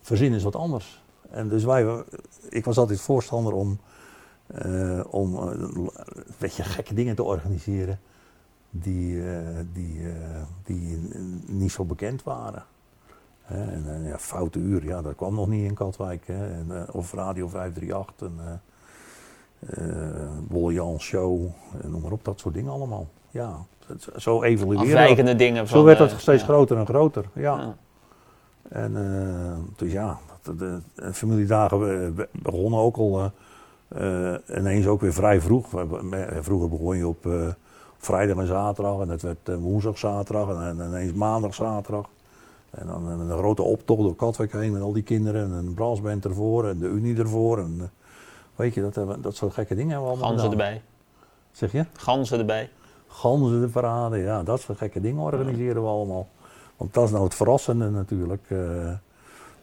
verzinnen 0.00 0.34
eens 0.34 0.44
wat 0.44 0.56
anders. 0.56 1.02
En 1.30 1.48
dus 1.48 1.64
wij, 1.64 2.04
ik 2.48 2.64
was 2.64 2.78
altijd 2.78 3.00
voorstander 3.00 3.52
om, 3.52 3.78
eh, 4.46 5.00
om 5.10 5.36
eh, 5.36 5.88
weet 6.38 6.54
je, 6.54 6.62
gekke 6.62 6.94
dingen 6.94 7.14
te 7.14 7.22
organiseren 7.22 8.00
die, 8.70 9.30
eh, 9.30 9.38
die, 9.72 10.00
die 10.64 11.10
niet 11.46 11.72
zo 11.72 11.84
bekend 11.84 12.22
waren. 12.22 12.64
Hè, 13.42 13.72
en 13.72 14.02
ja, 14.04 14.18
foute 14.18 14.58
uur, 14.58 14.84
ja, 14.84 15.02
dat 15.02 15.14
kwam 15.14 15.34
nog 15.34 15.48
niet 15.48 15.64
in 15.64 15.74
Katwijk. 15.74 16.26
Hè, 16.26 16.52
en, 16.52 16.92
of 16.92 17.12
Radio 17.12 17.48
538, 17.48 18.28
en, 18.28 18.34
eh 18.46 18.52
eh, 19.60 19.86
Bolle 20.48 20.72
Jan 20.72 21.00
Show, 21.00 21.46
noem 21.82 22.00
maar 22.00 22.12
op, 22.12 22.24
dat 22.24 22.40
soort 22.40 22.54
dingen 22.54 22.72
allemaal. 22.72 23.08
Ja, 23.30 23.56
zo 24.16 24.42
evolueren. 24.42 24.86
Afwijkende 24.86 25.36
dingen 25.36 25.68
van... 25.68 25.78
Zo 25.78 25.84
werd 25.84 25.98
het 25.98 26.12
eh, 26.12 26.18
steeds 26.18 26.40
ja. 26.40 26.48
groter 26.48 26.76
en 26.76 26.86
groter, 26.86 27.24
ja. 27.32 27.56
Ja. 27.58 27.76
En 28.68 28.92
dus 29.76 29.92
ja, 29.92 30.18
de, 30.42 30.56
de, 30.56 31.12
familiedagen 31.12 32.14
be- 32.14 32.28
begonnen 32.32 32.80
ook 32.80 32.96
al 32.96 33.32
ineens 34.58 34.86
ook 34.86 35.00
weer 35.00 35.12
vrij 35.12 35.40
vroeg. 35.40 35.72
Me- 36.02 36.38
Vroeger 36.40 36.68
begon 36.68 36.96
je 36.96 37.06
op 37.08 37.26
eh, 37.26 37.48
vrijdag 37.98 38.36
en 38.36 38.46
zaterdag 38.46 39.00
en 39.00 39.08
het 39.08 39.22
werd 39.22 39.48
eh, 39.48 39.56
woensdag, 39.56 39.98
zaterdag 39.98 40.48
en, 40.48 40.80
en 40.80 40.88
ineens 40.88 41.12
maandag, 41.12 41.54
zaterdag. 41.54 42.06
En 42.70 42.86
dan 42.86 43.06
een, 43.06 43.30
grote 43.38 43.62
optocht 43.62 44.00
door 44.02 44.16
Katwijk 44.16 44.52
heen 44.52 44.72
met 44.72 44.82
al 44.82 44.92
die 44.92 45.02
kinderen 45.02 45.44
en 45.44 45.50
een 45.50 45.74
brassband 45.74 46.24
ervoor 46.24 46.68
en 46.68 46.78
de 46.78 46.86
Unie 46.86 47.16
ervoor. 47.18 47.58
En, 47.58 47.76
eh, 47.80 47.86
weet 48.54 48.74
je, 48.74 48.80
dat, 48.80 48.94
hebben, 48.94 49.22
dat 49.22 49.36
soort 49.36 49.52
gekke 49.54 49.74
dingen 49.74 49.90
hebben 49.90 50.06
we 50.08 50.12
allemaal 50.14 50.30
Ganzen 50.30 50.50
gedaan. 50.50 50.66
erbij. 50.66 50.82
Zeg 51.52 51.72
je? 51.72 51.84
Ganzen 51.92 52.38
erbij. 52.38 52.70
ganzen 53.06 53.60
de 53.60 53.68
parade, 53.68 54.16
ja, 54.18 54.42
dat 54.42 54.60
soort 54.60 54.78
gekke 54.78 55.00
dingen 55.00 55.22
organiseren 55.22 55.82
we 55.82 55.88
allemaal. 55.88 56.28
Want 56.76 56.94
dat 56.94 57.04
is 57.04 57.10
nou 57.10 57.24
het 57.24 57.34
verrassende 57.34 57.90
natuurlijk, 57.90 58.44
eh, 58.48 58.88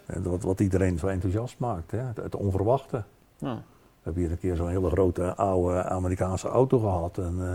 en 0.05 0.23
wat, 0.23 0.43
wat 0.43 0.59
iedereen 0.59 0.97
zo 0.99 1.07
enthousiast 1.07 1.55
maakt, 1.59 1.91
hè? 1.91 1.97
Het, 1.97 2.17
het 2.17 2.35
onverwachte. 2.35 3.03
Ja. 3.37 3.61
We 4.03 4.09
hebben 4.09 4.21
hier 4.21 4.31
een 4.31 4.39
keer 4.39 4.55
zo'n 4.55 4.69
hele 4.69 4.89
grote 4.89 5.35
oude 5.35 5.83
Amerikaanse 5.83 6.47
auto 6.47 6.79
gehad 6.79 7.17
en 7.17 7.35
eh 7.39 7.53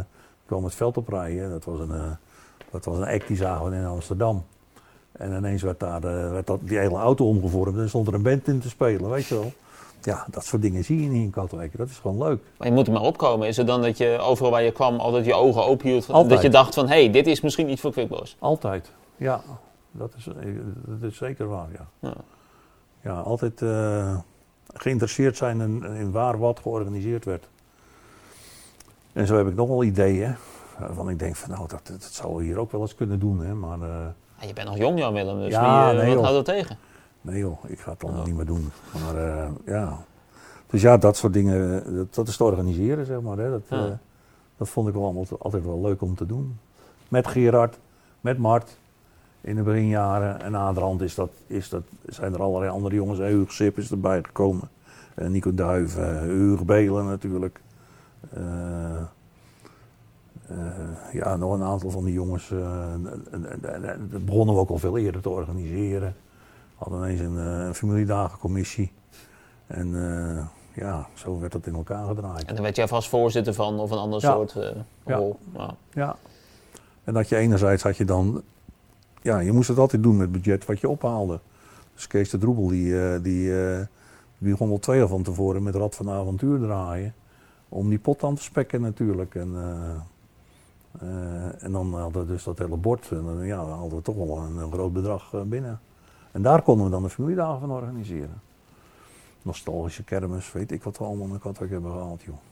kwam 0.49 0.65
het 0.65 0.75
veld 0.75 0.97
oprijden. 0.97 1.51
Dat 1.51 1.65
was 1.65 1.81
een, 1.81 1.93
eh, 1.93 2.11
dat 2.71 2.85
was 2.85 2.97
een 2.97 3.05
act 3.05 3.27
die 3.27 3.37
zagen 3.37 3.71
we 3.71 3.77
in 3.77 3.85
Amsterdam. 3.85 4.45
En 5.13 5.37
ineens 5.37 5.63
werd, 5.63 5.81
daar, 5.81 6.05
eh, 6.05 6.31
werd 6.31 6.47
dat, 6.47 6.61
die 6.63 6.79
hele 6.79 6.97
auto 6.97 7.29
omgevormd 7.29 7.79
en 7.79 7.89
stond 7.89 8.07
er 8.07 8.15
een 8.15 8.23
band 8.23 8.49
in 8.49 8.61
te 8.61 8.69
spelen, 8.69 9.11
weet 9.11 9.27
je 9.27 9.35
wel. 9.35 9.53
ja, 10.03 10.27
dat 10.31 10.45
soort 10.45 10.63
dingen 10.63 10.85
zie 10.85 11.03
je 11.03 11.09
niet 11.09 11.23
in 11.23 11.31
Katwijk. 11.31 11.77
Dat 11.77 11.89
is 11.89 11.99
gewoon 11.99 12.19
leuk. 12.19 12.41
Maar 12.57 12.69
je 12.69 12.75
moet 12.75 12.87
er 12.87 12.93
maar 12.93 13.03
opkomen. 13.03 13.49
Is 13.49 13.57
het 13.57 13.67
dan 13.67 13.83
dat 13.83 13.99
je 13.99 14.19
overal 14.21 14.51
waar 14.51 14.63
je 14.63 14.73
kwam 14.73 14.99
altijd 14.99 15.25
je 15.25 15.35
ogen 15.35 15.65
open 15.65 15.89
hield? 15.89 16.11
Altijd. 16.11 16.31
Dat 16.31 16.43
je 16.43 16.49
dacht 16.49 16.75
van, 16.75 16.89
hé, 16.89 17.03
hey, 17.03 17.11
dit 17.11 17.27
is 17.27 17.41
misschien 17.41 17.71
iets 17.71 17.81
voor 17.81 17.93
Quickboys. 17.93 18.37
Altijd. 18.39 18.93
Ja, 19.17 19.41
dat 19.91 20.13
is, 20.17 20.25
dat 20.87 21.11
is 21.11 21.17
zeker 21.17 21.49
waar, 21.49 21.69
ja. 21.73 21.87
Ja. 21.99 22.15
Ja, 23.03 23.21
altijd 23.21 23.63
geïnteresseerd 24.83 25.37
zijn 25.37 25.61
in, 25.61 25.83
in 25.85 26.11
waar 26.11 26.39
wat 26.39 26.61
georganiseerd 26.61 27.25
werd. 27.25 27.49
En 29.13 29.27
zo 29.27 29.37
heb 29.37 29.47
ik 29.47 29.55
nog 29.55 29.69
wel 29.69 29.83
ideeën. 29.85 30.35
Waarvan 30.79 31.09
ik 31.11 31.19
denk 31.19 31.37
van 31.37 31.51
nou, 31.51 31.69
dat, 31.69 31.87
dat 31.87 32.03
zou 32.03 32.37
we 32.37 32.43
hier 32.43 32.59
ook 32.59 32.73
wel 32.73 32.81
eens 32.81 32.95
kunnen 32.95 33.19
doen. 33.19 33.41
Hè? 33.41 33.55
Maar 33.55 33.81
eh, 33.83 34.07
Ja, 34.41 34.47
je 34.47 34.53
bent 34.53 34.69
nog 34.69 34.77
jong, 34.77 34.99
Jan 34.99 35.13
Willem, 35.13 35.39
dus 35.39 35.53
Ja, 35.53 35.91
wie, 35.91 35.99
eh, 35.99 36.05
nee, 36.07 36.15
wat 36.15 36.25
houdt 36.25 36.47
dat 36.47 36.57
tegen? 36.57 36.77
nee 37.21 37.39
joh, 37.39 37.59
ik 37.67 37.79
ga 37.81 37.91
het 37.91 38.01
dan 38.01 38.15
Ja. 38.17 38.25
niet 38.25 38.35
meer 38.37 38.45
doen. 38.47 38.71
Maar 39.05 39.17
eh, 39.17 39.49
ja. 39.67 39.99
Dus 40.67 40.83
ja, 40.83 40.97
dat 40.97 41.17
soort 41.17 41.33
dingen, 41.33 41.83
dat, 41.97 42.15
dat 42.15 42.29
is 42.29 42.37
te 42.37 42.45
organiseren 42.45 43.07
zeg 43.07 43.21
maar. 43.21 43.39
Hè? 43.39 43.51
Dat, 43.51 43.63
Ja. 43.69 43.99
dat 44.57 44.69
vond 44.69 44.89
ik 44.89 44.95
wel 44.95 45.05
allemaal 45.05 45.27
altijd 45.39 45.65
wel 45.65 45.81
leuk 45.81 46.03
om 46.03 46.15
te 46.15 46.27
doen. 46.27 46.59
Met 47.09 47.27
Gerard, 47.27 47.79
met 48.21 48.39
Mart 48.39 48.77
in 49.49 49.57
de 49.57 49.63
beginjaren. 49.63 50.43
En 50.43 50.57
aan 50.57 50.75
de 50.75 50.81
hand 50.81 51.01
is 51.01 51.15
dat, 51.15 51.31
is 51.47 51.69
dat, 51.69 51.83
zijn 52.07 52.35
er 52.35 52.43
allerlei 52.43 52.71
andere 52.73 52.95
jongens. 52.95 53.19
Hugo 53.19 53.45
Sip 53.53 53.79
is 53.79 53.91
erbij 53.91 54.23
gekomen. 54.23 54.69
Eh, 55.15 55.29
Nico 55.29 55.55
Duif, 55.55 55.99
uh, 55.99 56.21
Hugo 56.21 56.65
Belen 56.65 57.05
natuurlijk. 57.07 57.61
Eh, 58.31 58.97
eh, 60.49 60.57
ja, 61.13 61.37
nog 61.37 61.53
een 61.55 61.63
aantal 61.63 61.91
van 61.91 62.05
die 62.05 62.13
jongens. 62.15 62.51
eh, 62.51 62.93
en- 62.93 63.25
en- 63.31 63.63
en- 63.75 63.85
en 63.85 64.09
dat 64.13 64.25
begonnen 64.25 64.55
we 64.55 64.61
ook 64.61 64.71
al 64.71 64.79
veel 64.79 64.99
eerder 64.99 65.21
te 65.23 65.29
organiseren. 65.29 66.15
We 66.79 66.85
hadden 66.85 66.99
ineens 66.99 67.21
een, 67.21 67.39
eh, 67.39 67.67
een 67.67 67.75
familiedagencommissie. 67.75 68.93
En 69.67 69.95
eh, 69.95 70.45
ja, 70.75 71.07
zo 71.15 71.39
werd 71.41 71.53
dat 71.53 71.67
in 71.67 71.75
elkaar 71.75 72.07
gedraaid. 72.07 72.45
En 72.45 72.55
dan 72.55 72.65
werd 72.65 72.77
jij 72.77 72.89
vast 72.89 73.09
voorzitter 73.09 73.55
van 73.55 73.79
of 73.81 73.91
een 73.91 73.99
ander 73.99 74.21
Ja. 74.23 74.33
soort 74.33 74.57
eh, 74.57 74.69
rol. 75.05 75.39
Ja. 75.55 75.75
Ja. 75.93 76.17
En 77.05 77.15
dat 77.15 77.29
je 77.29 77.37
enerzijds 77.37 77.83
had 77.83 77.97
je 77.97 78.05
dan, 78.05 78.43
ja, 79.29 79.39
je 79.39 79.53
moest 79.53 79.69
het 79.69 79.79
altijd 79.79 80.03
doen 80.03 80.17
met 80.17 80.33
budget 80.33 80.65
wat 80.65 80.81
je 80.81 80.89
ophaalde. 80.89 81.41
Dus 81.95 82.07
Kees 82.07 82.31
de 82.31 82.39
Droebel, 82.39 82.69
die, 82.69 83.01
eh, 83.01 83.23
die, 83.23 83.63
eh, 83.63 83.87
die 84.39 84.51
begon 84.51 84.71
al 84.71 85.09
van 85.09 85.23
tevoren 85.23 85.63
met 85.63 85.75
Rad 85.75 85.95
van 85.95 86.11
Avontuur 86.11 86.59
draaien. 86.59 87.15
Om 87.69 87.89
die 87.89 87.99
pot 87.99 88.25
aan 88.25 88.35
te 88.35 88.43
spekken 88.43 88.81
natuurlijk. 88.81 89.35
En, 89.35 89.55
eh, 91.01 91.63
en 91.65 91.73
dan 91.73 91.95
hadden 91.95 92.23
we 92.23 92.33
dus 92.33 92.45
dat 92.45 92.59
hele 92.59 92.77
bord. 92.77 93.11
En 93.11 93.25
dan 93.25 93.47
ja, 93.47 93.65
hadden 93.65 93.99
we 93.99 94.03
toch 94.03 94.17
wel 94.17 94.39
een, 94.39 94.73
groot 94.73 94.93
bedrag 94.93 95.45
binnen. 95.47 95.81
En 96.33 96.43
daar 96.43 96.63
konden 96.63 96.85
we 96.85 96.91
dan 96.91 97.03
de 97.03 97.09
familiedagen 97.09 97.61
van 97.61 97.71
organiseren. 97.71 98.41
Nostalgische 99.43 100.05
kermis, 100.05 100.53
weet 100.53 100.73
ik 100.73 100.83
wat 100.83 100.99
we 100.99 101.05
allemaal 101.05 101.27
in 101.27 101.39
Katwijk 101.39 101.71
hebben 101.71 101.91
gehaald, 101.91 102.23
joh. 102.23 102.48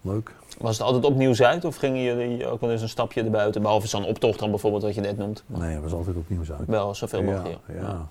Leuk. 0.00 0.34
Was 0.58 0.78
het 0.78 0.86
altijd 0.86 1.04
opnieuw 1.04 1.32
Zuid 1.34 1.64
of 1.64 1.76
gingen 1.76 2.02
jullie 2.02 2.46
ook 2.46 2.60
wel 2.60 2.70
eens 2.70 2.82
een 2.82 2.88
stapje 2.88 3.22
erbuiten? 3.22 3.62
Behalve 3.62 3.86
zo'n 3.86 4.04
optocht 4.04 4.38
dan 4.38 4.50
bijvoorbeeld, 4.50 4.82
wat 4.82 4.94
je 4.94 5.00
net 5.00 5.16
noemt. 5.16 5.44
Nee, 5.46 5.70
het 5.74 5.82
was 5.82 5.92
altijd 5.92 6.16
opnieuw 6.16 6.40
uit. 6.58 6.66
Wel 6.68 6.94
zoveel 6.94 7.22
mogelijk. 7.22 7.58
ja. 7.66 7.74
Ja. 7.74 8.08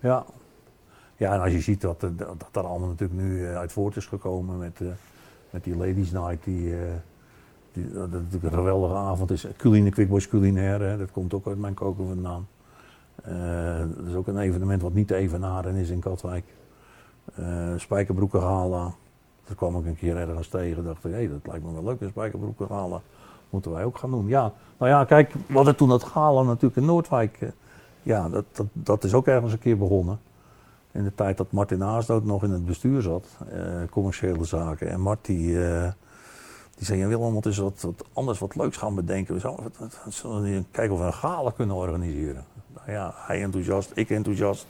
ja. 0.00 0.24
Ja, 1.16 1.34
en 1.34 1.40
als 1.40 1.52
je 1.52 1.60
ziet 1.60 1.80
dat, 1.80 2.02
er- 2.02 2.16
dat 2.16 2.48
daar 2.50 2.64
allemaal 2.64 2.88
natuurlijk 2.88 3.20
nu 3.20 3.46
eh, 3.46 3.56
uit 3.56 3.72
voort 3.72 3.96
is 3.96 4.06
gekomen 4.06 4.58
met, 4.58 4.80
eh, 4.80 4.86
met 5.50 5.64
die 5.64 5.76
Ladies 5.76 6.10
Night, 6.10 6.44
die, 6.44 6.72
eh, 6.72 6.78
die, 7.72 7.92
dat 7.92 8.10
natuurlijk 8.10 8.44
een 8.44 8.52
geweldige 8.52 8.94
avond 8.94 9.30
is. 9.30 9.46
Culine, 9.56 9.90
Quickboys 9.90 10.28
Culinaire, 10.28 10.84
hè, 10.84 10.98
dat 10.98 11.10
komt 11.10 11.34
ook 11.34 11.46
uit 11.46 11.58
mijn 11.58 11.74
koken 11.74 12.06
vandaan. 12.06 12.48
Eh, 13.22 13.78
dat 13.96 14.06
is 14.08 14.14
ook 14.14 14.26
een 14.26 14.38
evenement 14.38 14.82
wat 14.82 14.92
niet 14.94 15.08
te 15.08 15.14
evenaren 15.14 15.74
is 15.74 15.88
in 15.90 16.00
Katwijk. 16.00 16.44
Eh 17.34 17.72
Spijkerbroeken 17.76 18.40
Gala. 18.40 18.94
Daar 19.46 19.56
kwam 19.56 19.76
ik 19.78 19.86
een 19.86 19.96
keer 19.96 20.16
ergens 20.16 20.48
tegen. 20.48 20.84
dacht 20.84 21.04
ik, 21.04 21.12
hé, 21.12 21.28
dat 21.28 21.46
lijkt 21.46 21.64
me 21.64 21.72
wel 21.72 21.84
leuk, 21.84 22.00
een 22.00 22.08
Spijkerbroeken 22.08 22.66
Gala. 22.66 23.00
Moeten 23.50 23.70
wij 23.72 23.84
ook 23.84 23.98
gaan 23.98 24.10
doen. 24.10 24.26
Ja, 24.28 24.52
nou 24.78 24.90
ja, 24.90 25.04
kijk, 25.04 25.32
we 25.46 25.54
hadden 25.54 25.76
toen 25.76 25.88
dat 25.88 26.02
gala 26.04 26.42
natuurlijk 26.42 26.76
in 26.76 26.84
Noordwijk. 26.84 27.36
eh, 27.40 27.48
ja, 28.02 28.28
dat, 28.28 28.44
dat, 28.52 28.66
dat 28.72 29.04
is 29.04 29.14
ook 29.14 29.26
ergens 29.26 29.52
een 29.52 29.58
keer 29.58 29.78
begonnen. 29.78 30.18
In 30.92 31.04
de 31.04 31.14
tijd 31.14 31.36
dat 31.36 31.52
Martin 31.52 31.80
Haasdood 31.80 32.24
nog 32.24 32.42
in 32.42 32.50
het 32.50 32.64
bestuur 32.66 33.02
zat, 33.02 33.26
eh, 33.50 33.60
commerciële 33.90 34.44
zaken. 34.44 34.88
En 34.90 35.00
Mart 35.00 35.24
die, 35.24 35.66
eh, 35.68 35.90
die 36.76 36.86
zei, 36.86 37.06
Willem, 37.06 37.34
wat 37.34 37.46
is 37.46 37.58
wat, 37.58 37.80
wat 37.80 38.04
anders, 38.12 38.38
wat 38.38 38.54
leuks 38.56 38.76
gaan 38.76 38.94
bedenken. 38.94 39.34
We 39.34 39.40
wat- 39.40 39.98
zullen 40.08 40.42
we 40.42 40.64
kijken 40.70 40.94
of 40.94 41.00
we 41.00 41.06
een 41.06 41.12
gala 41.12 41.50
kunnen 41.50 41.76
organiseren. 41.76 42.44
Nou 42.74 42.90
ja, 42.90 43.12
hij 43.16 43.42
enthousiast, 43.42 43.90
ik 43.94 44.10
enthousiast. 44.10 44.66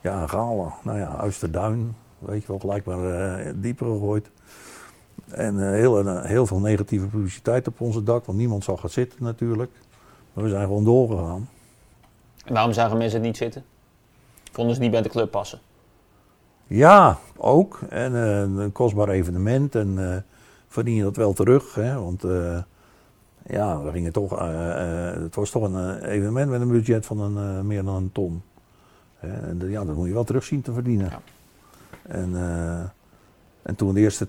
Ja, 0.00 0.22
een 0.22 0.28
gala. 0.28 0.72
Nou 0.82 0.98
ja, 0.98 1.16
Uisterduin, 1.16 1.96
weet 2.26 2.40
je 2.40 2.48
wel, 2.48 2.58
gelijk 2.58 2.84
maar 2.84 3.36
eh, 3.36 3.52
dieper 3.56 3.86
gegooid. 3.86 4.30
En 5.28 5.66
eh, 5.66 5.70
heel, 5.70 5.98
eh, 5.98 6.24
heel 6.24 6.46
veel 6.46 6.58
negatieve 6.58 7.06
publiciteit 7.06 7.68
op 7.68 7.80
onze 7.80 8.02
dak, 8.02 8.24
want 8.24 8.38
niemand 8.38 8.64
zag 8.64 8.82
het 8.82 8.92
zitten 8.92 9.22
natuurlijk. 9.22 9.70
Maar 10.32 10.44
we 10.44 10.50
zijn 10.50 10.66
gewoon 10.66 10.84
doorgegaan. 10.84 11.48
En 12.44 12.52
waarom 12.52 12.72
zagen 12.72 12.98
mensen 12.98 13.18
het 13.18 13.26
niet 13.26 13.36
zitten? 13.36 13.64
Vonden 14.52 14.74
ze 14.74 14.80
niet 14.80 14.90
bij 14.90 15.02
de 15.02 15.08
club 15.08 15.30
passen? 15.30 15.58
Ja, 16.66 17.18
ook. 17.36 17.80
En 17.88 18.14
een 18.14 18.72
kostbaar 18.72 19.08
evenement. 19.08 19.74
En 19.74 20.24
verdien 20.68 20.94
je 20.94 21.02
dat 21.02 21.16
wel 21.16 21.32
terug. 21.32 21.74
Hè? 21.74 22.00
Want 22.00 22.22
ja, 23.46 23.82
we 23.82 23.90
gingen 23.90 24.12
toch, 24.12 24.38
het 25.22 25.34
was 25.34 25.50
toch 25.50 25.62
een 25.62 26.04
evenement 26.04 26.50
met 26.50 26.60
een 26.60 26.68
budget 26.68 27.06
van 27.06 27.20
een, 27.20 27.66
meer 27.66 27.84
dan 27.84 27.94
een 27.94 28.12
ton. 28.12 28.42
En 29.20 29.60
ja, 29.68 29.84
dat 29.84 29.96
moet 29.96 30.06
je 30.06 30.12
wel 30.12 30.24
terug 30.24 30.44
zien 30.44 30.62
te 30.62 30.72
verdienen. 30.72 31.10
Ja. 31.10 31.20
En, 32.02 32.36
eh, 32.36 32.80
en 33.62 33.74
toen 33.76 33.88
we 33.88 33.94
de 33.94 34.00
eerste 34.00 34.28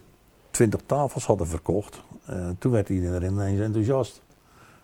20 0.51 0.81
tafels 0.85 1.25
hadden 1.25 1.47
verkocht, 1.47 2.03
eh, 2.25 2.49
toen 2.59 2.71
werd 2.71 2.89
iedereen 2.89 3.31
ineens 3.31 3.59
enthousiast. 3.59 4.21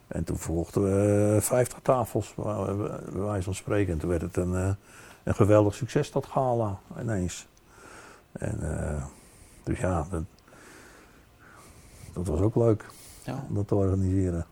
En 0.07 0.23
toen 0.23 0.37
verkochten 0.37 0.83
we 0.83 1.35
eh, 1.35 1.41
50 1.41 1.79
tafels, 1.81 2.33
bij 2.35 3.11
wijze 3.13 3.43
van 3.43 3.55
spreken. 3.55 3.93
En 3.93 3.99
toen 3.99 4.09
werd 4.09 4.21
het 4.21 4.37
een, 4.37 4.77
een 5.23 5.35
geweldig 5.35 5.75
succes, 5.75 6.11
dat 6.11 6.25
gala, 6.25 6.79
ineens. 6.99 7.47
En, 8.31 8.59
dus 9.63 9.79
ja, 9.79 10.07
dat, 10.09 10.23
dat 12.13 12.27
was 12.27 12.39
ook 12.39 12.55
leuk 12.55 12.85
Ja. 13.23 13.45
om 13.49 13.55
dat 13.55 13.67
te 13.67 13.75
organiseren. 13.75 14.45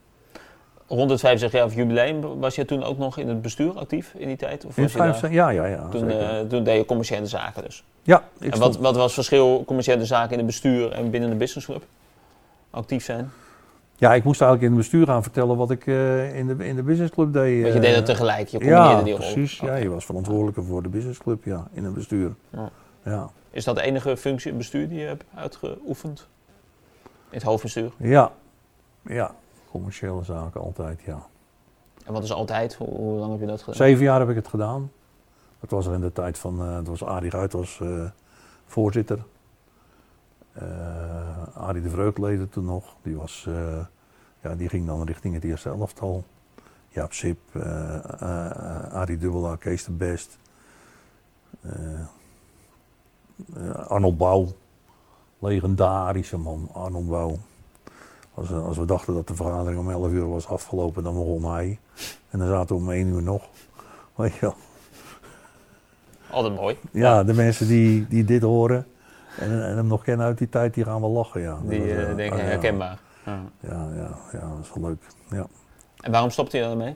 Rond 0.90 1.10
het 1.10 1.20
65 1.20 1.60
jaar 1.60 1.70
jubileum 1.70 2.40
was 2.40 2.56
je 2.56 2.66
toen 2.66 2.84
ook 2.84 2.98
nog 2.98 3.18
in 3.18 3.28
het 3.28 3.42
bestuur 3.42 3.72
actief 3.72 4.14
in 4.18 4.28
die 4.28 4.38
tijd? 4.38 4.66
Of 4.66 4.78
In 4.78 4.90
ja, 5.32 5.50
ja, 5.50 5.66
ja. 5.66 5.88
toen, 5.88 6.10
eh, 6.10 6.40
toen 6.40 6.64
deed 6.64 6.78
je 6.78 6.86
commerciële 6.86 7.26
zaken 7.26 7.64
dus. 7.64 7.84
ja, 8.04 8.24
ik 8.40 8.54
en 8.54 8.60
wat, 8.60 8.78
wat 8.78 8.96
was 8.96 9.04
het 9.04 9.14
verschil 9.14 9.64
commerciële 9.66 10.06
zaken 10.06 10.32
in 10.32 10.38
het 10.38 10.46
bestuur 10.46 10.92
en 10.92 11.10
binnen 11.10 11.30
de 11.30 11.36
businessclub? 11.36 11.84
Actief 12.70 13.04
zijn? 13.04 13.32
ja, 14.00 14.14
ik 14.14 14.24
moest 14.24 14.42
eigenlijk 14.42 14.72
in 14.72 14.78
het 14.78 14.88
bestuur 14.88 15.06
gaan 15.06 15.24
vertellen 15.24 15.58
wat 15.58 15.72
ik 15.72 15.88
eh, 15.88 16.38
in, 16.38 16.48
de, 16.48 16.66
in 16.68 16.76
de 16.76 16.84
businessclub 16.84 17.34
deed. 17.34 17.62
Want 17.62 17.74
je 17.74 17.80
eh, 17.80 17.86
deed 17.86 17.96
het 17.96 18.06
tegelijk, 18.06 18.48
je 18.48 18.58
combineerde 18.58 18.90
Ja, 18.90 19.02
die 19.04 19.14
rol. 19.16 19.34
precies. 19.34 19.60
Ja, 19.60 19.76
je 19.76 19.90
was 19.90 20.06
verantwoordelijke 20.06 20.64
voor 20.64 20.84
de 20.84 20.90
businessclub, 20.90 21.46
ja, 21.46 21.68
in 21.74 21.84
het 21.84 21.94
bestuur. 21.94 22.36
Ja. 22.50 22.70
Ja, 23.04 23.30
Is 23.52 23.64
dat 23.64 23.76
de 23.76 23.82
enige 23.82 24.18
functie 24.18 24.52
in 24.52 24.58
het 24.58 24.58
bestuur 24.58 24.90
die 24.90 25.00
je 25.00 25.06
hebt 25.06 25.24
uitgeoefend? 25.36 26.28
In 27.04 27.38
het 27.38 27.44
hoofdbestuur? 27.44 27.92
ja, 27.98 28.32
ja. 29.06 29.36
Commerciële 29.72 30.24
zaken 30.24 30.62
altijd, 30.62 31.02
ja. 31.02 31.28
En 32.06 32.14
wat 32.14 32.24
is 32.24 32.34
altijd? 32.34 32.76
Hoe, 32.76 32.88
hoe 32.88 33.20
lang 33.20 33.32
heb 33.32 33.40
je 33.40 33.46
dat 33.46 33.60
gedaan? 33.60 33.76
Zeven 33.76 34.04
jaar 34.04 34.20
heb 34.20 34.30
ik 34.30 34.36
het 34.36 34.48
gedaan. 34.48 34.92
Dat 35.60 35.70
was 35.70 35.86
er 35.86 35.94
in 35.94 36.02
de 36.02 36.12
tijd 36.12 36.38
van, 36.38 36.62
eh 36.62 36.76
dat 36.76 36.88
was 36.88 37.04
Arie 37.04 37.30
Ruit 37.30 37.54
was 37.54 37.80
eh, 37.82 38.04
voorzitter. 38.66 39.24
Eh 40.54 41.58
Arie 41.58 41.82
de 41.82 41.90
Vreugdleden 41.90 42.50
toen 42.50 42.66
nog, 42.66 42.96
die, 43.02 43.16
was, 43.16 43.48
ja, 44.42 44.56
die 44.56 44.70
ging 44.70 44.86
dan 44.86 45.04
richting 45.04 45.34
het 45.34 45.44
eerste 45.44 45.70
elftal. 45.70 46.24
Jaap 46.88 47.14
Sip, 47.14 47.40
Arie 48.92 49.18
Dubbelaar, 49.18 49.58
Kees 49.58 49.84
de 49.84 49.92
Best. 49.92 50.38
Arnold 53.88 54.18
Bouw, 54.18 54.48
legendarische 55.40 56.38
man, 56.38 56.70
Arnold 56.74 57.08
Bouw. 57.08 57.38
Als, 58.40 58.50
we- 58.50 58.56
als 58.56 58.78
we 58.78 58.86
dachten 58.86 59.14
dat 59.14 59.28
de 59.28 59.36
vergadering 59.36 59.80
om 59.80 59.90
11 59.90 60.12
uur 60.12 60.30
was 60.30 60.48
afgelopen, 60.48 61.04
dan 61.04 61.14
begon 61.14 61.52
hij. 61.52 61.80
En 62.30 62.40
dan 62.40 62.48
zaten 62.48 62.76
we 62.76 62.82
om 62.82 62.92
1 62.92 63.08
uur 63.08 63.24
nog. 63.24 63.44
Weet 64.16 64.34
je 64.34 64.40
wel. 64.40 64.56
Altijd 66.32 66.56
mooi. 66.56 66.78
Ja, 66.92 67.24
de 67.24 67.34
mensen 67.34 67.68
die, 67.68 68.08
die 68.08 68.24
dit 68.24 68.42
horen 68.42 68.88
en, 69.38 69.52
en 69.66 69.76
hem 69.76 69.88
nog 69.88 70.04
kennen 70.04 70.26
uit 70.26 70.38
die 70.38 70.50
tijd, 70.50 70.74
die 70.74 70.84
gaan 70.84 71.02
wel 71.02 71.10
lachen. 71.10 71.42
Ja. 71.42 71.58
Die 71.64 71.80
was, 71.80 71.88
eh, 71.90 72.10
eh, 72.10 72.16
denken 72.16 72.40
ah, 72.40 72.46
herkenbaar. 72.46 73.00
Ja. 73.26 73.40
Ja, 73.60 73.88
ja, 73.96 74.18
ja, 74.32 74.40
dat 74.40 74.60
is 74.62 74.72
wel 74.74 74.84
leuk. 74.90 75.04
Ja. 75.30 75.46
En 76.02 76.12
waarom 76.12 76.30
stopte 76.30 76.58
je 76.58 76.64
daarmee? 76.64 76.96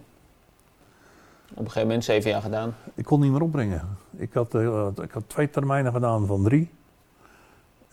Op 1.51 1.57
een 1.59 1.65
gegeven 1.65 1.87
moment, 1.87 2.03
zeven 2.03 2.29
jaar 2.31 2.41
gedaan. 2.41 2.75
Ik 2.93 3.05
kon 3.05 3.19
niet 3.19 3.31
meer 3.31 3.41
opbrengen. 3.41 3.97
Ik 4.17 4.33
had, 4.33 4.55
eh, 4.55 4.87
ik 5.01 5.11
had 5.11 5.23
twee 5.27 5.49
termijnen 5.49 5.91
gedaan 5.93 6.25
van 6.25 6.43
drie. 6.43 6.69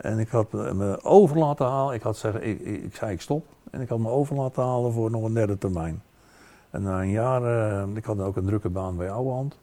En 0.00 0.18
ik 0.18 0.28
had 0.28 0.52
me 0.52 0.98
over 1.02 1.38
laten 1.38 1.66
halen. 1.66 1.94
Ik, 1.94 2.02
had 2.02 2.16
zeggen, 2.16 2.46
ik, 2.46 2.60
ik, 2.60 2.94
zei 2.94 3.12
ik 3.12 3.20
stop. 3.20 3.46
En 3.70 3.80
ik 3.80 3.88
had 3.88 3.98
me 3.98 4.08
over 4.08 4.36
laten 4.36 4.62
halen 4.62 4.92
voor 4.92 5.10
nog 5.10 5.24
een 5.24 5.34
derde 5.34 5.58
termijn. 5.58 6.02
En 6.70 6.82
na 6.82 7.00
een 7.00 7.10
jaar, 7.10 7.42
eh, 7.42 7.96
ik 7.96 8.04
had 8.04 8.20
ook 8.20 8.36
een 8.36 8.46
drukke 8.46 8.68
baan 8.68 8.96
bij 8.96 9.10
Ouwehand. 9.10 9.58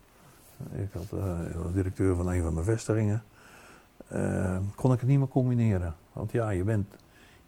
Ik 0.72 0.90
had, 0.94 1.20
eh, 1.20 1.62
was 1.64 1.74
directeur 1.74 2.16
van 2.16 2.32
een 2.32 2.42
van 2.44 2.56
de 2.56 2.64
vestigingen. 2.64 3.24
eh, 4.08 4.58
kon 4.76 4.92
ik 4.94 5.00
het 5.00 5.10
niet 5.10 5.18
meer 5.18 5.28
combineren. 5.28 5.96
Want 6.14 6.32
ja, 6.32 6.50
je 6.50 6.64
bent. 6.64 6.88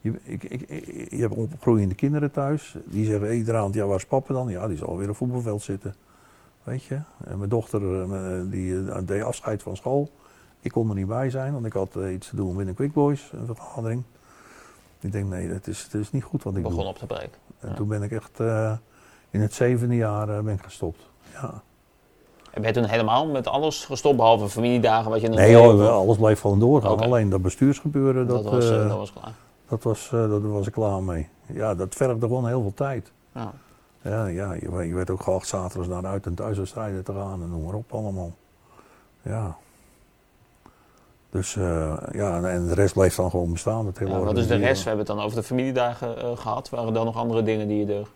Je, 0.01 0.13
ik, 0.23 0.43
ik, 0.43 0.69
je 1.11 1.17
hebt 1.17 1.33
opgroeiende 1.33 1.95
kinderen 1.95 2.31
thuis. 2.31 2.75
Die 2.85 3.05
zeggen 3.05 3.33
iedere 3.33 3.57
avond: 3.57 3.73
Ja, 3.73 3.85
waar 3.85 3.97
is 3.97 4.05
papa 4.05 4.33
dan? 4.33 4.49
Ja, 4.49 4.67
die 4.67 4.77
zal 4.77 4.97
weer 4.97 5.09
op 5.09 5.15
voetbalveld 5.15 5.61
zitten. 5.61 5.95
Weet 6.63 6.83
je? 6.83 6.99
En 7.23 7.37
mijn 7.37 7.49
dochter 7.49 7.81
die 8.49 9.03
deed 9.05 9.23
afscheid 9.23 9.63
van 9.63 9.75
school. 9.77 10.09
Ik 10.61 10.71
kon 10.71 10.89
er 10.89 10.95
niet 10.95 11.07
bij 11.07 11.29
zijn, 11.29 11.53
want 11.53 11.65
ik 11.65 11.73
had 11.73 11.95
eh, 11.95 12.13
iets 12.13 12.29
te 12.29 12.35
doen 12.35 12.55
binnen 12.55 12.75
Quick 12.75 12.93
Boys, 12.93 13.31
een 13.33 13.45
vergadering. 13.45 14.03
Ik 14.99 15.11
denk: 15.11 15.29
Nee, 15.29 15.47
het 15.47 15.67
is, 15.67 15.83
het 15.83 15.93
is 15.93 16.11
niet 16.11 16.23
goed 16.23 16.43
wat 16.43 16.55
ik 16.55 16.61
begon 16.63 16.77
doe. 16.77 16.87
op 16.87 16.97
te 16.97 17.05
breken. 17.05 17.37
En 17.59 17.69
ja. 17.69 17.75
toen 17.75 17.87
ben 17.87 18.03
ik 18.03 18.11
echt. 18.11 18.39
eh, 18.39 18.71
in 19.29 19.41
het 19.41 19.53
zevende 19.53 19.95
jaar 19.95 20.29
eh, 20.29 20.39
ben 20.43 20.53
ik 20.53 20.63
gestopt. 20.63 21.09
Ja. 21.33 21.61
En 22.51 22.61
ben 22.61 22.73
je 22.73 22.79
toen 22.79 22.89
helemaal 22.89 23.27
met 23.27 23.47
alles 23.47 23.85
gestopt, 23.85 24.15
behalve 24.15 24.49
familiedagen 24.49 25.11
wat 25.11 25.21
je 25.21 25.27
Nee 25.29 25.53
wel, 25.53 25.89
alles 25.89 26.17
bleef 26.17 26.39
gewoon 26.41 26.59
doorgaan. 26.59 26.99
Alleen 26.99 27.29
dat 27.29 27.41
bestuursgebeuren, 27.41 28.27
dat, 28.27 28.43
dat, 28.43 28.53
was, 28.53 28.67
dat 28.69 28.97
was 28.97 29.13
klaar. 29.13 29.33
dat, 29.67 29.83
was, 29.83 30.09
dat 30.09 30.41
was 30.41 30.67
ik 30.67 30.73
klaar 30.73 31.03
mee. 31.03 31.27
Ja, 31.45 31.75
dat 31.75 31.95
vergde 31.95 32.19
gewoon 32.19 32.47
heel 32.47 32.61
veel 32.61 32.73
tijd. 32.73 33.11
Ja. 33.33 33.53
Ja, 34.01 34.25
ja 34.25 34.53
je, 34.53 34.87
je 34.87 34.93
werd 34.93 35.09
ook 35.09 35.23
geacht 35.23 35.47
zaterdags 35.47 35.89
naar 35.89 36.05
uit- 36.05 36.25
en 36.25 36.33
thuiswedstrijden 36.33 37.03
te 37.03 37.13
gaan 37.13 37.41
en 37.41 37.49
noem 37.49 37.63
maar 37.65 37.73
op 37.73 37.93
allemaal. 37.93 38.31
Ja. 39.21 39.57
Dus 41.29 41.55
eh, 41.55 41.97
ja, 42.11 42.41
en 42.43 42.67
de 42.67 42.73
rest 42.73 42.93
bleef 42.93 43.15
dan 43.15 43.29
gewoon 43.29 43.51
bestaan. 43.51 43.85
Het 43.85 43.99
hele 43.99 44.11
Ja, 44.11 44.19
wat 44.19 44.37
is 44.37 44.47
de 44.47 44.55
rest? 44.55 44.83
We 44.83 44.87
hebben 44.87 45.05
het 45.07 45.15
dan 45.15 45.25
over 45.25 45.37
de 45.37 45.43
familiedagen 45.43 46.17
eh, 46.17 46.37
gehad. 46.37 46.69
Waren 46.69 46.87
er 46.87 46.93
dan 46.93 47.05
nog 47.05 47.15
andere 47.15 47.43
dingen 47.43 47.67
die 47.67 47.85
je 47.85 47.93
er... 47.93 48.07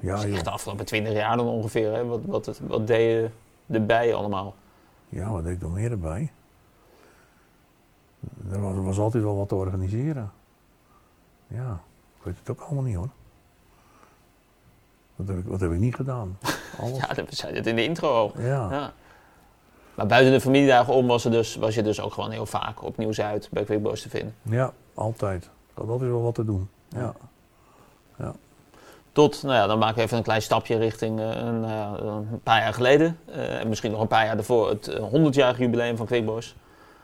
Ja, 0.00 0.16
dat 0.16 0.24
echt 0.24 0.44
de 0.44 0.50
afgelopen 0.50 0.84
twintig 0.84 1.12
jaar 1.12 1.36
dan 1.36 1.46
ongeveer. 1.46 1.92
Hè? 1.92 2.04
Wat, 2.04 2.20
wat, 2.24 2.60
wat 2.66 2.86
deed 2.86 3.00
je 3.00 3.30
erbij 3.74 4.14
allemaal? 4.14 4.54
ja, 5.08 5.30
wat 5.30 5.42
deed 5.42 5.52
ik 5.52 5.60
nog 5.60 5.72
meer 5.72 5.90
erbij? 5.90 6.32
Er 8.50 8.60
was, 8.60 8.74
er 8.74 8.84
was 8.84 8.98
altijd 8.98 9.22
wel 9.22 9.36
wat 9.36 9.48
te 9.48 9.54
organiseren. 9.54 10.32
Ja, 11.46 11.80
ik 12.16 12.22
weet 12.22 12.38
het 12.38 12.50
ook 12.50 12.60
allemaal 12.60 12.84
niet 12.84 12.96
hoor. 12.96 13.08
Wat 15.16 15.28
heb 15.28 15.38
ik, 15.38 15.44
wat 15.44 15.60
heb 15.60 15.72
ik 15.72 15.78
niet 15.78 15.94
gedaan? 15.94 16.38
Alles. 16.80 16.98
Ja, 16.98 17.14
dat 17.14 17.34
zei 17.34 17.54
het 17.54 17.66
in 17.66 17.76
de 17.76 17.84
intro 17.84 18.12
al. 18.12 18.32
Ja. 18.38 18.70
Ja. 18.70 18.92
Maar 19.96 20.06
buiten 20.06 20.32
de 20.32 20.40
familiedagen 20.40 20.94
om 20.94 21.06
was, 21.06 21.24
er 21.24 21.30
dus, 21.30 21.56
was 21.56 21.74
je 21.74 21.82
dus 21.82 22.00
ook 22.00 22.12
gewoon 22.12 22.30
heel 22.30 22.46
vaak 22.46 22.82
op 22.82 22.96
Nieuws-Uit 22.96 23.48
bij 23.52 23.64
Quickboys 23.64 24.02
te 24.02 24.08
vinden. 24.08 24.34
Ja, 24.42 24.72
altijd. 24.94 25.44
Ik 25.44 25.50
had 25.74 25.88
altijd 25.88 26.10
wel 26.10 26.22
wat 26.22 26.34
te 26.34 26.44
doen. 26.44 26.68
Ja. 26.88 27.14
Tot, 29.16 29.42
nou 29.42 29.54
ja, 29.54 29.66
dan 29.66 29.78
maken 29.78 29.96
we 29.96 30.02
even 30.02 30.16
een 30.16 30.22
klein 30.22 30.42
stapje 30.42 30.76
richting 30.76 31.20
eh, 31.20 31.26
een, 31.26 31.64
eh, 31.64 31.92
een 31.98 32.40
paar 32.42 32.60
jaar 32.60 32.74
geleden. 32.74 33.18
Eh, 33.24 33.60
en 33.60 33.68
misschien 33.68 33.90
nog 33.90 34.00
een 34.00 34.08
paar 34.08 34.24
jaar 34.24 34.34
daarvoor, 34.34 34.68
het 34.68 34.88
eh, 34.88 35.02
100-jarig 35.12 35.58
jubileum 35.58 35.96
van 35.96 36.06
Quickboys. 36.06 36.56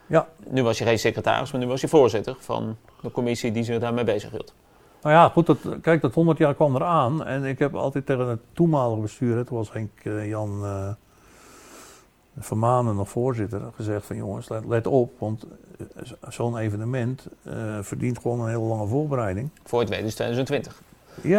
Ja. 0.06 0.28
Nu 0.46 0.62
was 0.62 0.78
je 0.78 0.84
geen 0.84 0.98
secretaris, 0.98 1.52
maar 1.52 1.60
nu 1.60 1.66
was 1.66 1.80
je 1.80 1.88
voorzitter 1.88 2.36
van 2.38 2.76
de 3.00 3.10
commissie 3.10 3.52
die 3.52 3.62
zich 3.62 3.78
daarmee 3.78 4.04
bezighield. 4.04 4.54
Nou 5.02 5.14
ja, 5.14 5.28
goed, 5.28 5.46
dat, 5.46 5.58
kijk, 5.80 6.00
dat 6.00 6.14
100 6.14 6.38
jaar 6.38 6.54
kwam 6.54 6.74
eraan. 6.74 7.24
En 7.24 7.44
ik 7.44 7.58
heb 7.58 7.74
altijd 7.74 8.06
tegen 8.06 8.26
het 8.26 8.40
toenmalige 8.52 9.00
bestuur, 9.00 9.36
het 9.36 9.48
was 9.48 9.72
Henk 9.72 9.90
Jan 10.24 10.64
eh 12.36 12.42
Vermanen 12.42 12.96
nog 12.96 13.08
voorzitter, 13.08 13.60
gezegd 13.74 14.06
van 14.06 14.16
jongens, 14.16 14.48
let, 14.48 14.64
let 14.66 14.86
op. 14.86 15.12
Want 15.18 15.46
eh, 15.78 15.86
zo- 16.04 16.14
zo'n 16.28 16.56
evenement 16.56 17.26
eh, 17.42 17.78
verdient 17.82 18.18
gewoon 18.18 18.40
een 18.40 18.48
hele 18.48 18.60
lange 18.62 18.86
voorbereiding. 18.86 19.50
Voor 19.64 19.80
het 19.80 19.88
weet 19.88 20.04
is 20.04 20.14
2020. 20.14 20.82
Ja, 21.22 21.30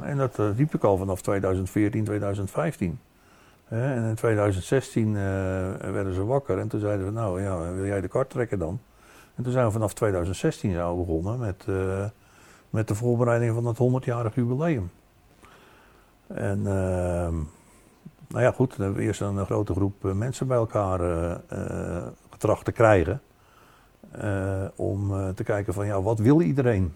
Ja. 0.00 0.06
en 0.06 0.16
dat 0.16 0.38
eh, 0.38 0.56
riep 0.56 0.74
ik 0.74 0.84
al 0.84 0.96
vanaf 0.96 1.22
2014, 1.22 2.04
2015. 2.04 2.98
Hè, 3.64 3.94
en 3.94 4.08
in 4.08 4.14
2016 4.14 5.06
eh, 5.08 5.22
werden 5.92 6.14
ze 6.14 6.24
wakker 6.24 6.58
en 6.58 6.68
toen 6.68 6.80
zeiden 6.80 7.06
we, 7.06 7.12
nou 7.12 7.42
ja, 7.42 7.72
wil 7.72 7.84
jij 7.86 8.00
de 8.00 8.08
kart 8.08 8.30
trekken 8.30 8.58
dan? 8.58 8.80
En 9.34 9.42
toen 9.42 9.52
zijn 9.52 9.66
we 9.66 9.72
vanaf 9.72 9.94
2016 9.94 10.72
zijn 10.72 10.88
we 10.90 10.94
begonnen 11.04 11.38
met, 11.38 11.64
met 12.70 12.88
de 12.88 12.94
voorbereiding 12.94 13.54
van 13.54 13.66
het 13.66 14.02
100-jarig 14.02 14.34
jubileum. 14.34 14.90
En 16.26 16.66
ehm, 16.66 17.34
nou 18.32 18.44
ja, 18.44 18.52
goed, 18.52 18.70
dan 18.70 18.80
hebben 18.80 19.00
we 19.00 19.06
eerst 19.06 19.20
een 19.20 19.44
grote 19.44 19.74
groep 19.74 20.04
eh, 20.04 20.12
mensen 20.12 20.46
bij 20.46 20.56
elkaar 20.56 21.00
eh, 21.00 21.32
eh, 21.48 22.06
getracht 22.30 22.64
te 22.64 22.72
krijgen. 22.72 23.20
om 24.76 25.34
te 25.34 25.44
kijken 25.44 25.74
van, 25.74 25.86
ja, 25.86 26.02
wat 26.02 26.18
wil 26.18 26.40
iedereen? 26.40 26.94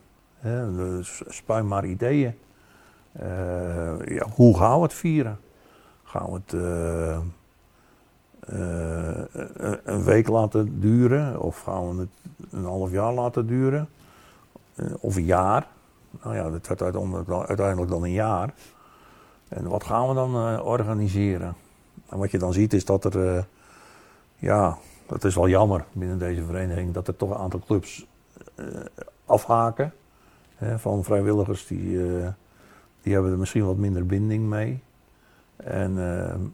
Dus 0.77 1.23
spuim 1.29 1.67
maar 1.67 1.85
ideeën. 1.85 2.35
Ja, 4.05 4.27
hoe 4.35 4.57
gaan 4.59 4.77
we 4.77 4.83
het 4.83 4.95
vieren? 4.95 5.39
Gaan 6.05 6.27
we 6.27 6.33
het 6.45 6.53
een- 9.85 10.05
week 10.05 10.29
laten 10.29 10.81
duren? 10.81 11.41
Of 11.41 11.61
gaan 11.61 11.97
we 11.97 12.01
het 12.01 12.53
een 12.53 12.65
half 12.65 12.91
jaar 12.91 13.13
laten 13.13 13.47
duren? 13.47 13.89
Of 15.01 15.17
een 15.17 15.25
jaar? 15.25 15.67
Nou 16.23 16.35
ja, 16.37 16.51
dat 16.51 16.67
dan- 16.93 17.47
uiteindelijk 17.47 17.91
dan 17.91 18.03
een 18.03 18.13
jaar. 18.13 18.55
En 19.49 19.69
wat 19.69 19.85
gaan 19.85 20.09
we 20.09 20.15
dan 20.15 20.35
eh, 20.35 20.67
organiseren? 20.67 21.55
En 22.09 22.19
wat 22.19 22.31
je 22.31 22.39
dan 22.39 22.53
ziet 22.53 22.73
is 22.73 22.85
dat 22.85 23.05
er, 23.05 23.37
eh, 23.37 23.43
ja, 24.37 24.79
dat 25.07 25.25
is 25.25 25.35
wel 25.35 25.49
jammer 25.49 25.85
binnen 25.93 26.19
deze 26.19 26.45
vereniging, 26.45 26.93
dat 26.93 27.09
er 27.09 27.17
toch 27.17 27.31
een 27.31 27.37
aantal 27.37 27.61
clubs 27.67 28.07
eh, 28.55 28.67
afhaken. 29.25 29.93
Hè, 30.57 30.79
van 30.79 31.05
vrijwilligers 31.05 31.67
die, 31.67 31.99
die 33.03 33.13
hebben 33.13 33.33
er 33.33 33.39
misschien 33.39 33.67
wat 33.67 33.77
minder 33.77 34.07
binding 34.07 34.47
mee. 34.49 34.83
En, 35.57 35.95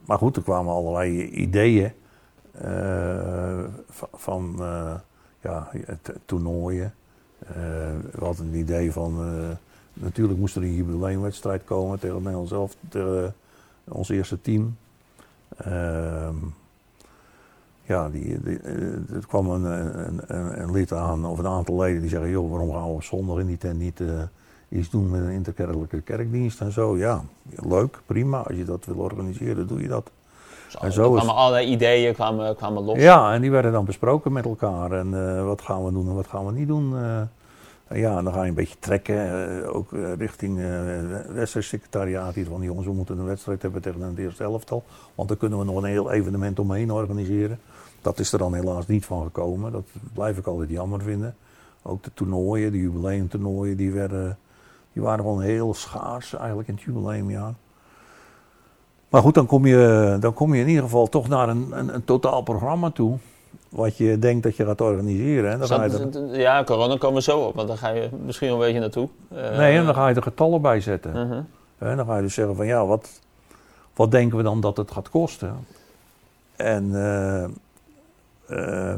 maar 0.07 0.19
goed, 0.19 0.37
er 0.37 0.43
kwamen 0.43 0.73
allerlei 0.75 1.29
ideeën 1.29 1.93
van, 4.13 4.57
ja, 5.41 5.71
toernooien. 6.25 6.95
We 7.39 8.19
hadden 8.25 8.47
het 8.47 8.55
idee 8.55 8.93
van, 8.93 9.19
natuurlijk 10.03 10.39
moest 10.39 10.57
er 10.57 10.63
een 10.63 10.75
jubileumwedstrijd 10.75 11.65
komen 11.65 11.99
tegen 11.99 12.17
Nederland 12.23 12.49
zelf, 12.49 12.75
tegen 12.89 13.35
ons 13.89 14.09
eerste 14.09 14.41
team. 14.41 14.77
Ehm, 15.57 16.35
ja, 17.83 18.09
die, 18.09 18.43
die, 18.43 18.59
eh, 18.59 18.75
er 19.15 19.27
kwam 19.29 19.51
een, 19.51 19.65
een, 19.65 20.21
een, 20.27 20.63
een 20.63 20.73
lid 20.73 20.93
aan, 20.93 21.25
of 21.25 21.39
een 21.39 21.47
aantal 21.47 21.81
leden 21.81 22.01
die 22.01 22.11
zeggen: 22.11 22.31
joh, 22.31 22.51
waarom 22.51 22.71
gaan 22.73 22.83
we 22.87 22.93
op 22.95 23.03
zondag 23.03 23.39
in 23.39 23.47
die 23.47 23.59
tent 23.59 23.79
niet 23.79 24.01
eh, 24.01 24.09
iets 24.69 24.91
doen 24.91 25.11
met 25.11 25.21
een 25.21 25.31
interkerkelijke 25.31 26.01
kerkdienst 26.01 26.61
en 26.61 26.73
zo? 26.73 26.97
Ja, 26.97 27.23
leuk, 27.49 28.01
prima. 28.07 28.39
Als 28.39 28.57
je 28.57 28.65
dat 28.65 28.85
wil 28.85 28.97
organiseren, 28.97 29.67
doe 29.67 29.81
je 29.83 29.89
dat. 29.89 30.11
Dus 30.65 30.77
En 30.81 30.93
zo 30.93 31.15
is- 31.15 31.21
kwamen 31.23 31.35
allerlei 31.41 31.67
ideeën 31.67 32.15
kwamen, 32.15 32.57
kwamen 32.57 32.83
los. 32.85 32.99
Ja, 32.99 33.33
en 33.35 33.41
die 33.41 33.51
werden 33.51 33.73
dan 33.73 33.85
besproken 33.85 34.33
met 34.33 34.45
elkaar. 34.45 34.93
En 34.93 35.37
eh, 35.37 35.45
wat 35.45 35.63
gaan 35.63 35.85
we 35.85 35.93
doen 35.93 36.09
en 36.09 36.15
wat 36.15 36.27
gaan 36.27 36.47
we 36.47 36.53
niet 36.53 36.69
doen. 36.69 36.97
eh. 36.97 37.21
Ja, 37.95 38.23
dan 38.23 38.33
ga 38.33 38.43
je 38.43 38.49
een 38.49 38.55
beetje 38.55 38.79
trekken, 38.79 39.17
eh, 39.63 39.75
ook 39.75 39.93
eh, 39.93 40.15
richting 40.15 40.59
eh 40.59 40.65
wedstrijdsecretariaat. 41.35 42.35
Hier 42.35 42.47
van, 42.47 42.63
jongens, 42.63 42.87
we 42.87 42.93
moeten 42.93 43.19
een 43.19 43.25
wedstrijd 43.25 43.63
hebben 43.63 43.83
tegen 43.83 44.03
het 44.03 44.19
eerste 44.19 44.45
elftal. 44.45 44.85
Want 45.15 45.29
dan 45.29 45.37
kunnen 45.37 45.59
we 45.59 45.65
nog 45.65 45.77
een 45.77 45.89
heel 45.89 46.11
evenement 46.11 46.59
omheen 46.59 46.91
organiseren. 46.91 47.59
Dat 48.01 48.19
is 48.19 48.33
er 48.33 48.39
dan 48.39 48.55
helaas 48.55 48.87
niet 48.87 49.05
van 49.05 49.23
gekomen. 49.23 49.73
Dat 49.73 49.85
blijf 50.13 50.39
ik 50.39 50.47
altijd 50.47 50.71
jammer 50.71 51.03
vinden. 51.03 51.35
Ook 51.83 52.03
de 52.03 52.11
toernooien, 52.15 52.73
de 52.73 52.79
jubileumtoernooien, 52.79 53.77
die, 53.77 53.93
werden, 53.93 54.39
die 54.93 55.03
waren 55.03 55.25
gewoon 55.25 55.41
heel 55.41 55.75
schaars 55.75 56.35
eigenlijk 56.35 56.69
in 56.69 56.75
het 56.75 56.83
jubileumjaar. 56.83 57.55
Maar 59.09 59.23
goed, 59.23 59.35
dan 59.35 59.47
kom, 59.47 59.67
je, 59.67 60.17
dan 60.21 60.35
kom 60.35 60.55
je 60.55 60.61
in 60.61 60.69
ieder 60.69 60.83
geval 60.83 61.09
toch 61.09 61.29
naar 61.29 61.49
een, 61.49 61.79
een, 61.79 61.95
een 61.95 62.05
totaal 62.05 62.43
programma 62.43 62.91
toe. 62.91 63.19
Wat 63.73 63.97
je 63.97 64.19
denkt 64.19 64.43
dat 64.43 64.57
je 64.57 64.65
gaat 64.65 64.81
organiseren. 64.81 65.51
En 65.51 65.59
dan 65.59 65.69
ga 65.69 65.85
je 65.85 65.91
dat- 65.91 66.15
er, 66.15 66.39
ja, 66.41 66.65
corona 66.65 66.97
komen 66.97 67.17
we 67.17 67.23
zo 67.23 67.39
op, 67.41 67.55
want 67.55 67.69
daar 67.69 67.77
ga 67.77 67.89
je 67.89 68.09
misschien 68.25 68.49
wel 68.49 68.57
een 68.57 68.65
beetje 68.65 68.81
naartoe. 68.81 69.09
Eh, 69.29 69.57
nee, 69.59 69.79
en 69.79 69.85
dan 69.85 69.95
ga 69.95 70.09
je 70.09 70.15
er 70.15 70.23
getallen 70.23 70.63
bij 70.63 70.81
zetten. 70.81 71.27
mhm. 71.27 71.41
En 71.79 71.97
dan 71.97 72.07
ga 72.07 72.17
je 72.17 72.23
dus 72.23 72.35
zeggen 72.35 72.57
van 72.57 72.67
ja, 72.67 72.87
wat, 72.87 73.21
wat 73.95 74.11
denken 74.11 74.37
we 74.37 74.43
dan 74.43 74.61
dat 74.61 74.77
het 74.77 74.91
gaat 74.91 75.09
kosten? 75.11 75.67
En 76.57 76.95
eh, 76.95 77.45
eh, 78.47 78.97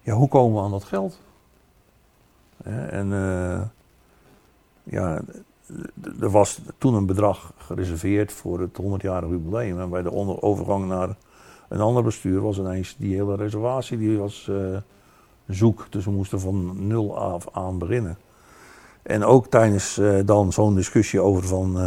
ja, 0.00 0.12
hoe 0.12 0.28
komen 0.28 0.58
we 0.58 0.64
aan 0.64 0.70
dat 0.70 0.84
geld? 0.84 1.18
En 2.90 3.08
ja, 4.82 5.20
er 6.20 6.30
was 6.30 6.60
toen 6.78 6.94
een 6.94 7.06
bedrag 7.06 7.52
gereserveerd 7.56 8.32
voor 8.32 8.60
het 8.60 8.76
100-jarig 8.82 9.28
jubileum. 9.28 9.80
En 9.80 9.90
bij 9.90 10.02
de 10.02 10.42
overgang 10.42 10.86
naar 10.88 11.08
een 11.70 11.80
ander 11.80 12.02
bestuur 12.02 12.40
was 12.40 12.58
ineens 12.58 12.96
die 12.98 13.14
hele 13.14 13.36
reservatie 13.36 13.98
die 13.98 14.18
was 14.18 14.48
eh, 14.48 14.76
zoek. 15.48 15.86
Dus 15.90 16.04
we 16.04 16.10
moesten 16.10 16.40
van 16.40 16.86
nul 16.86 17.18
af 17.18 17.48
aan 17.52 17.78
beginnen. 17.78 18.18
En 19.02 19.24
ook 19.24 19.46
tijdens 19.46 19.98
eh, 19.98 20.18
dan 20.24 20.52
zo'n 20.52 20.74
discussie 20.74 21.20
over 21.20 21.44
van 21.44 21.80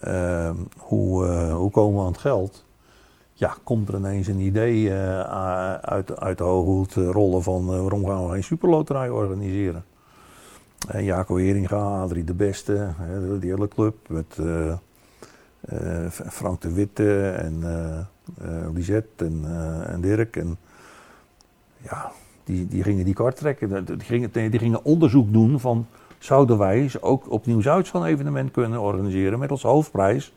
eh, 0.00 0.50
hoe, 0.76 1.26
hoe 1.50 1.70
komen 1.70 1.98
we 1.98 2.04
aan 2.04 2.12
het 2.12 2.20
geld. 2.20 2.64
Ja, 3.32 3.56
komt 3.64 3.88
er 3.88 3.94
ineens 3.94 4.26
een 4.26 4.40
idee 4.40 4.92
uit, 5.80 6.20
uit 6.20 6.38
de 6.38 6.44
hoge 6.44 6.70
hoed 6.70 6.94
rollen 6.94 7.42
van 7.42 7.66
waarom 7.66 8.06
gaan 8.06 8.24
we 8.24 8.32
geen 8.32 8.44
superloterij 8.44 9.08
organiseren. 9.08 9.84
En 10.88 11.04
Jaco 11.04 11.36
Heringa, 11.36 12.00
Adrie 12.02 12.24
de 12.24 12.34
Beste, 12.34 12.88
die 13.40 13.50
hele 13.50 13.68
club 13.68 13.94
met 14.08 14.38
Frank 16.10 16.60
de 16.60 16.72
Witte 16.72 17.30
en 17.30 17.60
eh 17.62 17.98
eh, 18.38 18.74
Lisette 18.74 19.24
en, 19.24 19.40
eh, 19.44 19.92
en 19.92 20.00
Dirk. 20.00 20.36
En 20.36 20.56
ja, 21.82 22.12
die, 22.44 22.68
die 22.68 22.82
gingen 22.82 23.04
die 23.04 23.14
kart 23.14 23.36
trekken. 23.36 23.84
Die 23.84 24.00
gingen, 24.00 24.30
die 24.32 24.58
gingen 24.58 24.84
onderzoek 24.84 25.32
doen 25.32 25.60
van, 25.60 25.86
zouden 26.18 26.58
wij 26.58 26.90
ook 27.00 27.30
op 27.30 27.46
Nieuw-Zuid 27.46 27.86
zo'n 27.86 28.04
evenement 28.04 28.50
kunnen 28.50 28.80
organiseren 28.80 29.38
met 29.38 29.50
als 29.50 29.62
hoofdprijs 29.62 30.32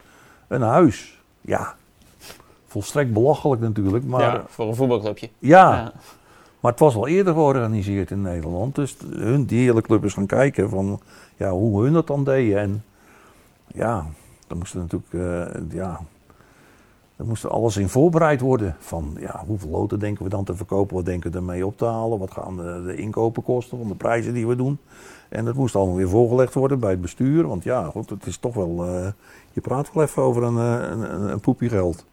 een 0.48 0.62
huis? 0.62 1.22
Ja, 1.42 1.76
volstrekt 2.66 3.14
belachelijk 3.14 3.62
natuurlijk, 3.62 4.06
maar... 4.06 4.22
Ja, 4.22 4.44
voor 4.48 4.68
een 4.68 4.76
voetbalclubje. 4.76 5.30
Ja, 5.40 5.74
Ja. 5.74 5.92
maar 6.60 6.72
het 6.72 6.80
was 6.80 6.96
al 6.96 7.08
eerder 7.08 7.34
georganiseerd 7.34 8.12
in 8.12 8.22
Nederland. 8.22 8.76
Dus 8.76 8.98
hun, 9.10 9.46
die 9.46 9.66
hele 9.66 9.82
club 9.82 10.06
is 10.06 10.14
gaan 10.14 10.26
kijken 10.26 10.70
van 10.70 11.02
ja, 11.36 11.52
hoe 11.52 11.84
hun 11.84 11.94
dat 11.94 12.08
dan 12.08 12.24
deden. 12.24 12.60
En 12.60 12.84
ja, 13.68 14.06
dan 14.48 14.58
moest 14.58 14.74
er 14.74 14.80
natuurlijk, 14.80 15.14
eh, 15.14 15.62
ja, 15.78 16.00
dan 17.16 17.28
moest 17.28 17.48
alles 17.48 17.78
in 17.78 17.90
voorbereid 17.90 18.42
worden. 18.42 18.76
Van 18.80 19.16
ja, 19.20 19.44
hoeveel 19.48 19.70
loten 19.70 20.00
denken 20.00 20.24
we 20.24 20.30
dan 20.30 20.44
te 20.44 20.56
verkopen? 20.56 20.96
Wat 20.96 21.06
denken 21.06 21.32
we 21.32 21.38
ermee 21.38 21.66
op 21.66 21.78
te 21.78 21.86
halen? 21.86 22.20
Wat 22.20 22.32
gaan 22.32 22.58
de, 22.58 22.84
de 22.86 22.96
inkopen 22.96 23.44
kosten 23.44 23.78
van 23.78 23.88
de 23.88 23.96
prijzen 23.96 24.34
die 24.34 24.48
we 24.48 24.56
doen? 24.56 24.78
En 25.30 25.46
dat 25.46 25.56
moest 25.56 25.76
allemaal 25.76 25.96
weer 25.96 26.10
voorgelegd 26.10 26.54
worden 26.54 26.80
bij 26.80 26.92
het 26.92 27.02
bestuur. 27.02 27.48
Want 27.48 27.64
ja, 27.64 27.84
goed, 27.84 28.10
het 28.10 28.26
is 28.26 28.38
toch 28.38 28.54
wel, 28.54 28.86
eh, 28.86 29.08
je 29.52 29.62
praat 29.62 29.94
wel 29.94 30.04
even 30.04 30.24
over 30.24 30.44
een, 30.44 30.58
eh, 30.58 30.90
een, 30.90 31.14
een, 31.14 31.32
een 31.32 31.40
poepje 31.40 31.70
geld. 31.70 32.06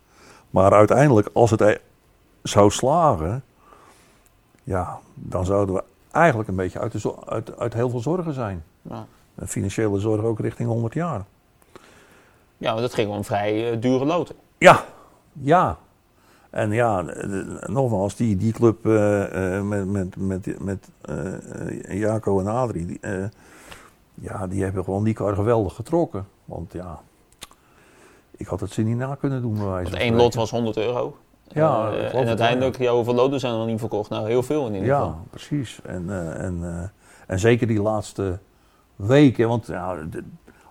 Maar 0.51 0.73
uiteindelijk, 0.73 1.29
als 1.33 1.51
het 1.51 1.61
e- 1.61 1.79
zou 2.43 2.71
slagen, 2.71 3.43
ja, 4.65 4.99
dan 5.15 5.45
zouden 5.45 5.75
we 5.75 5.83
eigenlijk 6.11 6.49
een 6.49 6.57
beetje 6.57 6.79
uit, 6.79 7.03
de, 7.03 7.27
uit, 7.27 7.59
uit 7.59 7.75
heel 7.75 7.91
veel 7.91 8.01
zorgen 8.01 8.35
zijn. 8.35 8.65
Ja. 8.83 9.07
Financiële 9.47 9.99
zorg 9.99 10.23
ook 10.23 10.41
richting 10.41 10.69
100 10.69 10.95
jaar. 10.95 11.25
Ja, 12.61 12.69
want 12.69 12.81
dat 12.81 12.95
ging 12.95 13.11
om 13.11 13.25
vrij 13.25 13.71
eh, 13.71 13.81
dure 13.81 14.05
loten. 14.05 14.35
Ja, 14.59 14.85
ja. 15.33 15.79
En 16.51 16.73
ja, 16.73 17.05
nogmaals, 17.67 18.17
die, 18.17 18.37
die 18.37 18.53
club 18.53 18.87
eh, 18.87 19.57
eh, 19.57 19.65
met, 19.65 19.87
met, 19.87 20.17
met, 20.17 20.61
met 20.61 20.89
Jaco 21.89 22.41
en 22.41 22.47
Adrie, 22.47 22.87
die, 22.87 23.01
ja, 24.15 24.47
die 24.47 24.63
hebben 24.63 24.85
gewoon 24.85 25.05
die 25.05 25.15
kar 25.15 25.35
geweldig 25.35 25.75
getrokken. 25.75 26.27
Want 26.45 26.73
ja, 26.73 27.01
ik 28.37 28.47
had 28.47 28.61
het 28.61 28.73
ze 28.73 28.83
niet 28.83 28.97
na 28.97 29.15
kunnen 29.15 29.43
doen 29.43 29.55
bij 29.55 29.67
wijze 29.67 29.97
één 29.97 30.17
lot 30.17 30.35
was 30.35 30.51
100 30.51 30.77
euro. 30.77 31.17
Ja, 31.49 31.93
en 31.93 32.27
uiteindelijk, 32.27 32.79
ja, 32.79 32.93
hoeveel 32.93 33.15
loten 33.15 33.41
zijn 33.41 33.53
er 33.53 33.59
nog 33.59 33.69
niet 33.69 33.79
verkocht? 33.79 34.11
Nou, 34.11 34.27
heel 34.27 34.43
veel 34.43 34.67
in 34.67 34.75
ieder 34.75 34.89
geval. 34.89 35.07
Ja, 35.07 35.17
precies. 35.31 35.81
En, 35.85 36.35
en, 36.39 36.93
en 37.27 37.39
zeker 37.39 37.67
die 37.67 37.83
laatste 37.83 38.39
weken. 38.97 39.49
Want 39.49 39.67
ja, 39.67 39.97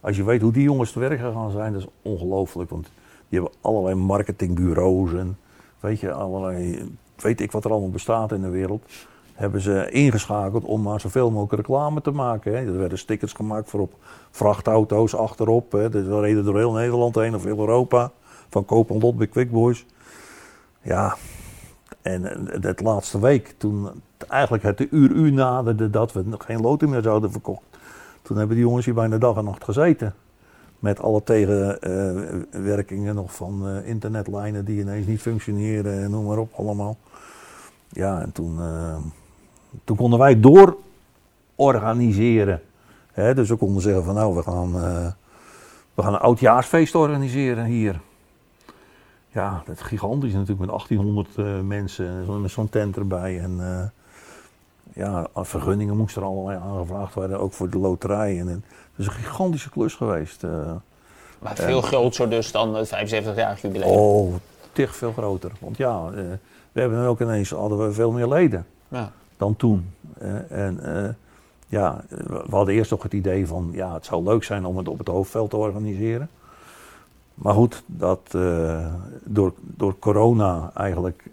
als 0.02 0.16
je 0.16 0.24
weet 0.24 0.42
hoe 0.42 0.52
die 0.52 0.64
jongens 0.64 0.92
te 0.92 1.00
werk 1.00 1.20
gegaan 1.20 1.52
zijn, 1.52 1.74
dat 1.74 1.82
is 1.82 1.88
ongelooflijk. 2.02 2.70
Want 2.70 2.90
die 3.30 3.40
hebben 3.40 3.58
allerlei 3.62 3.96
marketingbureaus 3.96 5.14
en 5.14 5.38
weet 5.80 6.00
je, 6.00 6.12
allerlei, 6.12 6.90
weet 7.16 7.42
ik 7.42 7.52
wat 7.52 7.66
er 7.66 7.72
allemaal 7.72 7.90
bestaat 7.90 8.32
in 8.32 8.42
de 8.42 8.50
wereld. 8.50 8.84
Hebben 9.34 9.62
ze 9.62 9.90
ingeschakeld 9.92 10.64
om 10.64 10.82
maar 10.82 11.00
zoveel 11.00 11.32
mogelijk 11.32 11.68
reclame 11.68 12.02
te 12.02 12.12
maken. 12.12 12.54
Er 12.54 12.78
werden 12.78 12.98
stickers 12.98 13.34
gemaakt 13.34 13.70
voor 13.70 13.80
op 13.80 13.94
vrachtauto's 14.32 15.16
achterop. 15.16 15.72
Hè. 15.72 15.90
Dat 15.90 16.22
reden 16.22 16.46
door 16.46 16.58
heel 16.58 16.72
Nederland 16.72 17.16
heen 17.16 17.36
of 17.36 17.44
heel 17.44 17.60
Europa. 17.60 18.12
Van 18.50 18.66
koop 18.66 18.90
en 18.90 19.00
lot 19.00 19.18
bij 19.18 19.28
Quick 19.28 19.52
Boys. 19.52 19.86
Ja, 20.82 21.16
en 22.02 22.50
dat 22.62 22.82
laatste 22.82 23.20
week, 23.20 23.56
toen 23.58 23.90
eigenlijk 24.28 24.64
het 24.64 24.88
uur 24.92 25.12
uur 25.12 25.32
naderde 25.32 25.90
dat 25.90 26.14
we 26.14 26.22
nog 26.26 26.46
geen 26.46 26.62
loten 26.62 26.90
meer 26.90 27.02
zouden 27.02 27.32
verkocht. 27.32 27.69
Toen 28.30 28.38
hebben 28.38 28.56
die 28.56 28.66
jongens 28.66 28.86
hier 28.86 28.94
bijna 28.94 29.18
dag 29.18 29.38
en 29.38 29.44
nacht 29.44 29.64
gezeten. 29.64 30.14
Met 30.80 31.02
alle 31.02 31.24
tegenwerkingen 31.24 33.16
nog 33.16 33.36
van 33.36 33.68
eh, 33.68 33.88
internetlijnen 33.88 34.66
die 34.66 34.80
ineens 34.80 35.08
niet 35.08 35.22
functioneren 35.22 36.04
en 36.04 36.12
noem 36.12 36.26
maar 36.26 36.38
op 36.38 36.54
allemaal. 36.54 36.98
Ja, 37.90 38.22
en 38.22 38.32
toen, 38.32 38.60
eh, 38.60 38.98
toen 39.84 39.98
konden 39.98 40.20
wij 40.20 40.40
door 40.40 40.78
organiseren. 41.56 42.62
Hè, 43.12 43.34
dus 43.34 43.50
we 43.50 43.56
konden 43.56 43.82
zeggen 43.82 44.04
van 44.04 44.16
nou, 44.16 44.36
we 44.36 44.44
gaan, 44.44 44.76
eh, 44.76 45.12
we 45.94 46.02
gaan 46.02 46.14
een 46.14 46.20
oudjaarsfeest 46.20 46.96
organiseren 46.96 47.66
hier. 47.66 48.00
Ja, 49.28 49.64
dat 49.66 49.76
is 49.76 49.82
gigantisch 49.82 50.34
natuurlijk 50.34 50.60
met 50.60 50.70
1800 50.70 51.36
eh, 51.36 51.60
mensen, 51.60 52.42
met 52.42 52.52
zo'n 52.52 52.70
tent 52.70 52.98
erbij. 52.98 53.40
En 53.40 53.60
ja, 55.00 55.28
vergunningen 55.36 55.98
moesten 55.98 56.22
er 56.22 56.28
allerlei 56.28 56.60
aangevraagd 56.60 57.14
worden, 57.14 57.40
ook 57.40 57.54
voor 57.54 57.70
de 57.70 57.78
loterij. 57.78 58.40
En, 58.40 58.48
het 58.48 58.62
is 58.98 59.06
een 59.06 59.12
gigantische 59.12 59.70
klus 59.70 59.94
geweest. 59.96 60.44
eh. 60.44 60.72
Maar 61.40 61.56
veel 61.56 61.82
groter 61.82 62.30
dus 62.30 62.52
dan 62.52 62.76
het 62.76 62.88
75-jarig 62.90 63.62
jubileum. 63.62 63.90
oh, 63.90 64.34
tig 64.72 64.96
veel 64.96 65.12
groter. 65.12 65.52
Want 65.60 65.78
ja, 65.78 66.06
eh, 66.06 66.24
we 66.72 66.80
hebben 66.80 67.06
ook 67.06 67.22
ineens 67.22 67.50
hadden 67.50 67.86
we 67.88 67.92
veel 67.94 68.12
meer 68.12 68.28
leden 68.28 68.66
Ja. 68.88 69.12
dan 69.38 69.56
toen. 69.56 69.94
Eh, 70.18 70.52
en 70.52 71.18
ja, 71.68 72.04
we 72.28 72.44
hadden 72.50 72.74
eerst 72.74 72.92
nog 72.92 73.04
het 73.04 73.14
idee 73.14 73.48
van, 73.48 73.70
ja, 73.74 73.94
het 73.94 74.06
zou 74.06 74.24
leuk 74.24 74.44
zijn 74.44 74.66
om 74.66 74.78
het 74.78 74.88
op 74.88 74.98
het 74.98 75.08
hoofdveld 75.08 75.50
te 75.50 75.58
organiseren. 75.58 76.30
Maar 77.34 77.54
goed, 77.54 77.84
dat, 77.86 78.36
door, 79.24 79.54
door 79.60 80.00
corona 80.00 80.72
eigenlijk 80.76 81.24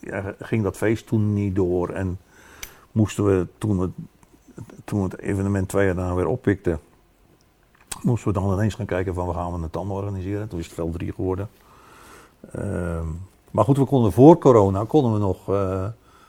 ja, 0.00 0.34
ging 0.40 0.62
dat 0.62 0.76
feest 0.76 1.06
toen 1.06 1.32
niet 1.34 1.54
door. 1.54 1.88
En 1.90 2.18
moesten 2.98 3.24
we, 3.24 3.46
toen 3.58 3.78
we, 3.78 3.88
toen 4.84 5.02
het 5.02 5.18
evenement 5.18 5.68
twee 5.68 5.86
jaar 5.86 5.94
daarna 5.94 6.14
weer 6.14 6.26
oppikten, 6.26 6.80
moesten 8.02 8.32
we 8.32 8.40
dan 8.40 8.52
ineens 8.52 8.74
gaan 8.74 8.86
kijken 8.86 9.14
van, 9.14 9.26
we 9.26 9.32
gaan 9.34 9.52
we 9.52 9.62
het 9.62 9.72
dan 9.72 9.90
organiseren. 9.90 10.48
Toen 10.48 10.58
is 10.58 10.64
het 10.64 10.74
veld 10.74 10.92
drie 10.92 11.12
geworden. 11.12 11.48
Ehm, 12.52 13.06
maar 13.50 13.64
goed, 13.64 13.76
we 13.78 13.84
konden 13.84 14.12
voor 14.12 14.38
corona 14.38 14.84
konden 14.84 15.12
we 15.12 15.18
nog 15.18 15.48
eh, 15.48 15.84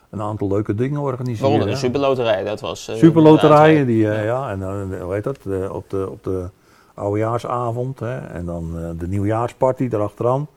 een 0.09 0.21
aantal 0.21 0.47
leuke 0.47 0.75
dingen 0.75 0.99
organiseren. 1.01 1.49
Waaronder 1.49 1.73
de 1.73 1.79
superloterij, 1.85 2.43
dat 2.43 2.59
was... 2.61 2.87
eh, 2.87 2.95
Superloterijen, 2.95 3.85
die, 3.85 4.09
eh, 4.11 4.25
ja. 4.25 4.51
en 4.51 4.59
dan, 4.59 4.93
hoe 5.01 5.13
heet 5.13 5.23
dat, 5.23 5.37
op, 5.71 5.89
de, 5.89 6.07
op 6.11 6.23
de 6.23 6.49
oudejaarsavond. 6.93 7.99
Hè, 7.99 8.17
en 8.17 8.45
dan 8.45 8.71
de 8.97 9.07
nieuwjaarsparty 9.07 9.87
erachteraan. 9.91 10.47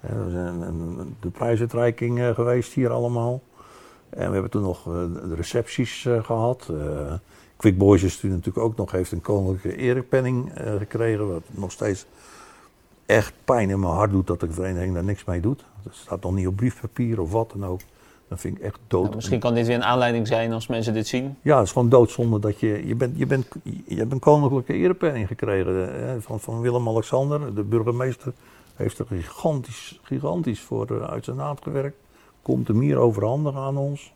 Hè, 0.00 0.08
Er 0.14 0.24
was 0.24 0.32
een, 0.32 0.60
een- 0.62 1.16
de 1.20 1.28
prijsuitreiking 1.28 2.20
geweest 2.34 2.72
hier 2.72 2.90
allemaal. 2.90 3.40
En 4.10 4.26
we 4.26 4.32
hebben 4.32 4.50
toen 4.50 4.62
nog 4.62 4.86
eh, 4.86 4.94
de 5.28 5.34
recepties 5.34 6.04
eh, 6.06 6.24
gehad. 6.24 6.68
Eh 6.70 7.12
Quick 7.56 7.78
Boys 7.78 8.02
is 8.02 8.22
natuurlijk 8.22 8.58
ook 8.58 8.76
nog, 8.76 8.90
heeft 8.90 9.12
een 9.12 9.20
koninklijke 9.20 9.78
erepenning 9.78 10.52
gekregen. 10.78 11.32
Wat 11.32 11.42
nog 11.50 11.72
steeds 11.72 12.06
echt 13.06 13.32
pijn 13.44 13.70
in 13.70 13.80
mijn 13.80 13.92
hart 13.92 14.10
doet 14.10 14.26
dat 14.26 14.40
de 14.40 14.52
vereniging 14.52 14.94
daar 14.94 15.04
niks 15.04 15.24
mee 15.24 15.40
doet. 15.40 15.64
Dat 15.82 15.94
staat 15.94 16.22
nog 16.22 16.34
niet 16.34 16.46
op 16.46 16.56
briefpapier 16.56 17.20
of 17.20 17.32
wat 17.32 17.50
dan 17.52 17.66
ook. 17.66 17.80
Dat 18.30 18.40
vind 18.40 18.56
ik 18.56 18.62
echt 18.62 18.78
dood. 18.86 19.02
Nou, 19.02 19.14
misschien 19.14 19.40
kan 19.40 19.54
dit 19.54 19.66
weer 19.66 19.76
een 19.76 19.84
aanleiding 19.84 20.26
zijn 20.26 20.52
als 20.52 20.66
mensen 20.66 20.94
dit 20.94 21.06
zien. 21.06 21.36
Ja, 21.42 21.56
het 21.56 21.66
is 21.66 21.72
gewoon 21.72 21.88
doodzonde 21.88 22.38
dat 22.38 22.60
je... 22.60 22.86
Je, 22.86 22.94
bent, 22.94 23.18
je, 23.18 23.26
bent, 23.26 23.46
je 23.86 23.96
hebt 23.96 24.12
een 24.12 24.18
koninklijke 24.18 24.72
erepenning 24.72 25.26
gekregen 25.26 26.08
eh, 26.08 26.14
van, 26.18 26.40
van 26.40 26.60
Willem-Alexander. 26.60 27.54
De 27.54 27.62
burgemeester 27.62 28.32
heeft 28.74 28.98
er 28.98 29.06
gigantisch, 29.06 30.00
gigantisch 30.02 30.60
voor 30.60 31.08
uit 31.08 31.24
zijn 31.24 31.36
naad 31.36 31.60
gewerkt. 31.62 31.96
Komt 32.42 32.68
hem 32.68 32.80
hier 32.80 32.96
overhandig 32.96 33.56
aan 33.56 33.76
ons. 33.76 34.12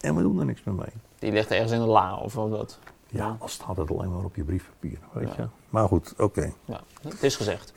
En 0.00 0.14
we 0.16 0.22
doen 0.22 0.38
er 0.38 0.44
niks 0.44 0.62
meer 0.64 0.74
mee. 0.74 0.88
Die 1.18 1.32
ligt 1.32 1.50
ergens 1.50 1.72
in 1.72 1.80
een 1.80 1.86
la 1.88 2.16
of 2.16 2.34
wat. 2.34 2.78
Ja, 3.08 3.36
dan 3.38 3.48
staat 3.48 3.76
het 3.76 3.90
alleen 3.90 4.12
maar 4.14 4.24
op 4.24 4.36
je 4.36 4.44
briefpapier, 4.44 4.98
weet 5.12 5.28
Ja. 5.28 5.34
je. 5.42 5.48
Maar 5.70 5.88
goed, 5.88 6.14
oké. 6.18 6.52
Ja, 6.64 6.80
het 7.02 7.22
is 7.22 7.36
gezegd. 7.36 7.72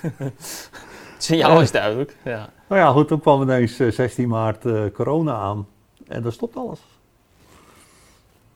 het 0.00 1.14
signaal 1.18 1.60
is 1.60 1.70
duidelijk. 1.70 2.16
Ja. 2.24 2.48
Nou 2.68 2.80
ja, 2.80 2.90
goed, 2.92 3.08
toen 3.08 3.20
kwam 3.20 3.42
ineens 3.42 3.78
eh, 3.78 3.90
16 3.90 4.28
maart 4.28 4.66
eh, 4.66 4.82
corona 4.94 5.34
aan. 5.34 5.66
En 6.08 6.22
dan 6.22 6.32
stopt 6.32 6.56
alles. 6.56 6.80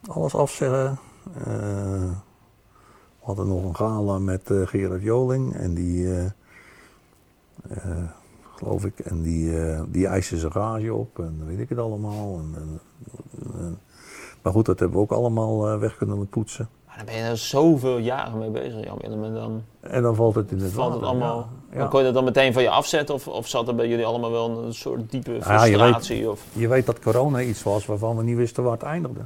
Alles 0.07 0.35
afzeggen. 0.35 0.99
Eh, 1.37 1.43
we 3.19 3.31
hadden 3.31 3.47
nog 3.47 3.63
een 3.63 3.75
gala 3.75 4.19
met 4.19 4.51
eh, 4.51 4.67
Gerard 4.67 5.01
Joling. 5.01 5.55
En 5.55 5.73
die, 5.73 6.13
eh, 6.15 6.25
eh, 7.69 8.03
geloof 8.65 8.85
ik, 8.85 8.99
en 8.99 9.21
die, 9.21 9.61
eh, 9.61 9.81
die 9.87 10.07
eiste 10.07 10.37
zijn 10.37 10.51
gage 10.51 10.93
op. 10.93 11.19
En 11.19 11.43
weet 11.45 11.59
ik 11.59 11.69
het 11.69 11.79
allemaal. 11.79 12.39
En, 12.39 12.61
en, 12.61 12.79
en- 13.59 13.79
maar 14.41 14.53
goed, 14.53 14.65
dat 14.65 14.79
hebben 14.79 14.97
we 14.97 15.03
ook 15.03 15.11
allemaal 15.11 15.69
eh, 15.69 15.79
weg 15.79 15.97
kunnen 15.97 16.27
poetsen. 16.27 16.69
Maar 16.87 16.97
dan 16.97 17.05
ben 17.05 17.15
je 17.15 17.21
er 17.21 17.37
zoveel 17.37 17.97
jaren 17.97 18.37
mee 18.37 18.49
bezig, 18.49 18.83
Jan 18.83 18.97
Willem. 19.01 19.23
En 19.23 19.33
dan 19.33 19.63
En 19.81 20.01
dan 20.01 20.15
valt 20.15 20.35
het 20.35 20.51
in 20.51 20.59
het 20.59 20.71
valt 20.71 20.93
het 20.93 21.03
allemaal... 21.03 21.49
ja. 21.71 21.77
Dan 21.77 21.89
kon 21.89 21.99
je 21.99 22.05
dat 22.05 22.13
dan 22.13 22.23
meteen 22.23 22.53
van 22.53 22.61
je 22.61 22.69
afzetten? 22.69 23.15
Of, 23.15 23.27
of 23.27 23.47
zat 23.47 23.67
er 23.67 23.75
bij 23.75 23.87
jullie 23.87 24.05
allemaal 24.05 24.31
wel 24.31 24.63
een 24.63 24.73
soort 24.73 25.11
diepe 25.11 25.31
ja, 25.31 25.37
je 25.37 25.41
frustratie? 25.41 26.29
of... 26.29 26.43
Je 26.53 26.67
weet 26.67 26.85
dat 26.85 26.99
corona 26.99 27.41
iets 27.41 27.63
was 27.63 27.85
waarvan 27.85 28.17
we 28.17 28.23
niet 28.23 28.37
wisten 28.37 28.63
waar 28.63 28.71
het 28.73 28.83
eindigde. 28.83 29.21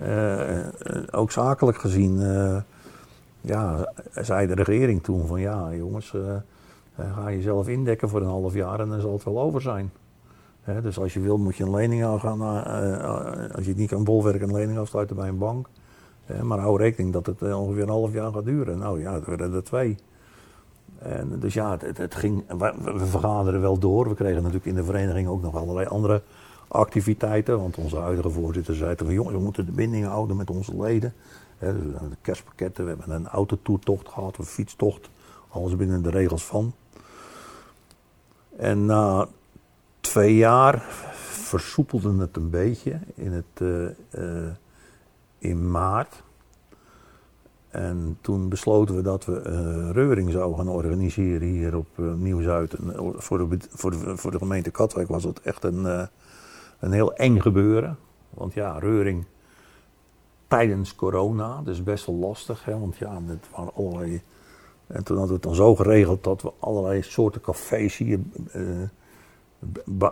Eh, 0.00 1.18
ook 1.20 1.30
zakelijk 1.30 1.78
gezien, 1.78 2.20
ja, 3.40 3.92
zei 4.14 4.46
de 4.46 4.54
regering 4.54 5.02
toen 5.02 5.26
van 5.26 5.40
ja 5.40 5.74
jongens, 5.74 6.12
ga 6.96 7.30
jezelf 7.30 7.68
indekken 7.68 8.08
voor 8.08 8.20
een 8.20 8.26
half 8.26 8.54
jaar 8.54 8.80
en 8.80 8.88
dan 8.88 9.00
zal 9.00 9.12
het 9.12 9.24
wel 9.24 9.40
over 9.40 9.60
zijn. 9.60 9.90
Dus 10.82 10.98
als 10.98 11.14
je 11.14 11.20
wil 11.20 11.38
moet 11.38 11.56
je 11.56 11.64
een 11.64 11.74
lening 11.74 12.04
aangaan, 12.04 12.42
eh, 12.42 12.94
eh, 12.94 13.54
als 13.54 13.64
je 13.64 13.70
het 13.70 13.76
niet 13.76 13.88
kan 13.88 14.04
bolwerken, 14.04 14.48
een 14.48 14.54
lening 14.54 14.78
afsluiten 14.78 15.16
bij 15.16 15.28
een 15.28 15.38
bank. 15.38 15.68
Maar 16.42 16.58
hou 16.58 16.78
rekening 16.78 17.12
dat 17.12 17.26
het 17.26 17.42
eh, 17.42 17.60
ongeveer 17.60 17.82
een 17.82 17.88
half 17.88 18.12
jaar 18.12 18.32
gaat 18.32 18.44
duren. 18.44 18.78
Nou 18.78 19.00
ja, 19.00 19.14
het 19.14 19.26
werden 19.26 19.52
er 19.52 19.64
twee. 19.64 19.96
En 20.98 21.38
dus 21.38 21.54
ja, 21.54 21.78
het, 21.94 22.14
ging, 22.14 22.44
we, 22.58 22.74
we 22.82 23.06
vergaderden 23.06 23.60
wel 23.60 23.78
door. 23.78 24.08
We 24.08 24.14
kregen 24.14 24.36
natuurlijk 24.36 24.66
in 24.66 24.74
de 24.74 24.84
vereniging 24.84 25.28
ook 25.28 25.42
nog 25.42 25.56
allerlei 25.56 25.86
andere 25.86 26.22
activiteiten. 26.68 27.60
Want 27.60 27.76
onze 27.76 27.96
huidige 27.96 28.30
voorzitter 28.30 28.74
zei 28.74 28.94
van 28.96 29.12
jongens, 29.12 29.34
we 29.34 29.42
moeten 29.42 29.66
de 29.66 29.72
binding 29.72 30.06
houden 30.06 30.36
met 30.36 30.50
onze 30.50 30.76
leden. 30.76 31.14
Hè, 31.58 31.72
dus 31.72 31.92
de 31.92 32.16
kerstpakketten, 32.20 32.84
we 32.84 32.90
hebben 32.90 33.16
een 33.16 33.28
autotoertocht 33.28 34.08
gehad, 34.08 34.38
een 34.38 34.44
fietstocht. 34.44 35.10
Alles 35.48 35.76
binnen 35.76 36.02
de 36.02 36.10
regels 36.10 36.44
van. 36.44 36.72
En 38.56 38.86
na 38.86 39.28
twee 40.00 40.36
jaar 40.36 40.82
versoepelde 41.48 42.16
het 42.18 42.36
een 42.36 42.50
beetje 42.50 42.98
in, 43.14 43.32
het, 43.32 43.44
eh, 43.54 43.86
eh, 44.10 44.52
in 45.38 45.70
maart. 45.70 46.22
En 47.68 48.18
toen 48.20 48.48
besloten 48.48 48.96
we 48.96 49.02
dat 49.02 49.24
we 49.24 49.42
uh, 49.46 49.90
Reuring 49.90 50.32
zouden 50.32 50.58
gaan 50.58 50.68
organiseren 50.68 51.48
hier 51.48 51.76
op 51.76 51.86
uh, 51.96 52.14
Nieuw-Zuid. 52.14 52.76
Voor 53.16 53.38
de, 53.38 53.58
voor, 53.70 54.18
voor 54.18 54.30
de 54.30 54.38
gemeente 54.38 54.70
Katwijk 54.70 55.08
was 55.08 55.24
het 55.24 55.40
echt 55.40 55.64
een, 55.64 56.08
een 56.78 56.92
heel 56.92 57.14
eng 57.14 57.40
gebeuren. 57.40 57.98
Want 58.30 58.54
ja, 58.54 58.78
Reuring 58.78 59.24
tijdens 60.48 60.94
corona, 60.94 61.62
dus 61.62 61.82
best 61.82 62.06
wel 62.06 62.16
lastig. 62.16 62.64
Hè, 62.64 62.78
want 62.78 62.96
ja, 62.96 63.20
het 63.26 63.48
waren 63.56 63.74
allerlei... 63.74 64.22
En 64.86 65.04
toen 65.04 65.16
hadden 65.16 65.36
we 65.36 65.40
het 65.40 65.42
dan 65.42 65.54
zo 65.54 65.74
geregeld 65.74 66.24
dat 66.24 66.42
we 66.42 66.52
allerlei 66.58 67.02
soorten 67.02 67.40
cafés 67.40 67.96
hier 67.96 68.18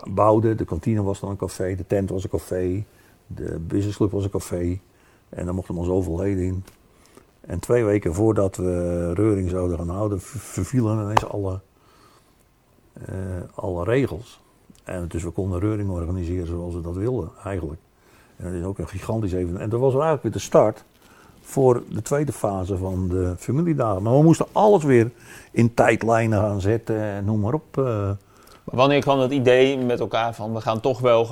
bouwden. 0.09 0.57
De 0.57 0.65
kantine 0.65 1.03
was 1.03 1.19
dan 1.19 1.29
een 1.29 1.37
café, 1.37 1.75
de 1.75 1.87
tent 1.87 2.09
was 2.09 2.23
een 2.23 2.29
café, 2.29 2.85
de 3.27 3.59
businessclub 3.59 4.11
was 4.11 4.23
een 4.23 4.29
café. 4.29 4.79
En 5.29 5.45
daar 5.45 5.53
mochten 5.53 5.75
we 5.75 5.83
zoveel 5.83 6.17
leden 6.17 6.43
in. 6.43 6.63
En 7.41 7.59
twee 7.59 7.83
weken 7.83 8.13
voordat 8.13 8.55
we 8.55 9.13
Reuring 9.13 9.49
zouden 9.49 9.77
gaan 9.77 9.89
houden, 9.89 10.21
vervielen 10.21 11.03
ineens 11.03 11.25
alle, 11.25 11.59
uh, 13.09 13.15
alle 13.55 13.83
regels. 13.83 14.41
En 14.83 15.07
dus 15.07 15.23
we 15.23 15.29
konden 15.29 15.59
Reuring 15.59 15.89
organiseren 15.89 16.47
zoals 16.47 16.73
we 16.73 16.81
dat 16.81 16.95
wilden, 16.95 17.29
eigenlijk. 17.43 17.81
En 18.35 18.45
dat 18.45 18.53
is 18.53 18.63
ook 18.63 18.77
een 18.77 18.87
gigantisch 18.87 19.33
evenement. 19.33 19.63
En 19.63 19.69
dat 19.69 19.79
was 19.79 19.93
eigenlijk 19.93 20.23
weer 20.23 20.31
de 20.31 20.39
start 20.39 20.83
voor 21.45 21.83
de 21.89 22.01
tweede 22.01 22.31
fase 22.31 22.77
van 22.77 23.07
de 23.07 23.33
familiedagen. 23.37 24.03
Maar 24.03 24.13
we 24.13 24.23
moesten 24.23 24.47
alles 24.51 24.83
weer 24.83 25.11
in 25.51 25.73
tijdlijnen 25.73 26.39
gaan 26.39 26.61
zetten 26.61 27.01
en 27.01 27.25
noem 27.25 27.39
maar 27.39 27.53
op. 27.53 27.77
Maar 28.65 28.75
wanneer 28.75 28.99
kwam 28.99 29.19
het 29.19 29.31
idee 29.31 29.77
met 29.77 29.99
elkaar 29.99 30.33
van 30.33 30.53
we 30.53 30.61
gaan 30.61 30.79
toch 30.79 30.99
wel. 30.99 31.27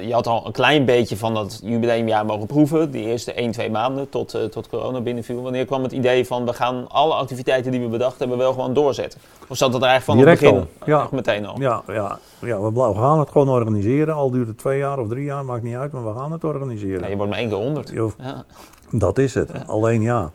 Je 0.00 0.12
had 0.12 0.26
al 0.26 0.46
een 0.46 0.52
klein 0.52 0.84
beetje 0.84 1.16
van 1.16 1.34
dat 1.34 1.60
jubileumjaar 1.62 2.26
mogen 2.26 2.46
proeven, 2.46 2.90
die 2.90 3.04
eerste 3.04 3.32
1, 3.32 3.50
2 3.50 3.70
maanden 3.70 4.08
tot, 4.08 4.34
uh, 4.34 4.44
tot 4.44 4.68
corona 4.68 5.00
binnenviel. 5.00 5.42
Wanneer 5.42 5.64
kwam 5.64 5.82
het 5.82 5.92
idee 5.92 6.26
van 6.26 6.44
we 6.44 6.52
gaan 6.52 6.88
alle 6.88 7.14
activiteiten 7.14 7.70
die 7.70 7.80
we 7.80 7.88
bedacht 7.88 8.18
hebben 8.18 8.38
wel 8.38 8.52
gewoon 8.52 8.74
doorzetten? 8.74 9.20
Of 9.48 9.56
zat 9.56 9.72
dat 9.72 9.82
er 9.82 9.88
eigenlijk 9.88 10.20
van 10.20 10.30
het 10.30 10.40
begin? 10.40 10.58
Al. 10.58 10.66
Ja. 10.86 11.02
Echt 11.02 11.10
meteen 11.10 11.46
al? 11.46 11.60
Ja, 11.60 11.82
ja, 11.86 12.18
ja 12.40 12.60
we, 12.60 12.94
gaan 12.94 13.18
het 13.18 13.30
gewoon 13.30 13.48
organiseren. 13.48 14.14
Al 14.14 14.30
duurt 14.30 14.48
het 14.48 14.58
twee 14.58 14.78
jaar 14.78 14.98
of 14.98 15.08
drie 15.08 15.24
jaar, 15.24 15.44
maakt 15.44 15.62
niet 15.62 15.76
uit, 15.76 15.92
maar 15.92 16.04
we 16.04 16.18
gaan 16.18 16.32
het 16.32 16.44
organiseren. 16.44 17.00
Ja, 17.00 17.08
je 17.08 17.16
wordt 17.16 17.30
maar 17.30 17.40
één 17.40 17.48
keer 17.48 17.58
honderd. 17.58 17.88
Ja. 17.88 18.44
Dat 18.90 19.18
is 19.18 19.34
het. 19.34 19.50
Alleen 19.66 20.02
ja. 20.02 20.30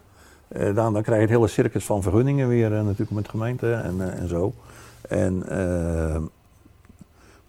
Uh, 0.58 0.76
dan, 0.76 0.94
dan 0.94 1.02
krijg 1.02 1.20
je 1.20 1.26
het 1.26 1.36
hele 1.36 1.48
circus 1.48 1.86
van 1.86 2.02
vergunningen 2.02 2.48
weer 2.48 2.72
uh, 2.72 2.82
natuurlijk 2.82 3.12
met 3.12 3.30
gemeente 3.30 3.74
en, 3.74 4.18
en 4.20 4.28
zo. 4.28 4.54
En 5.10 5.44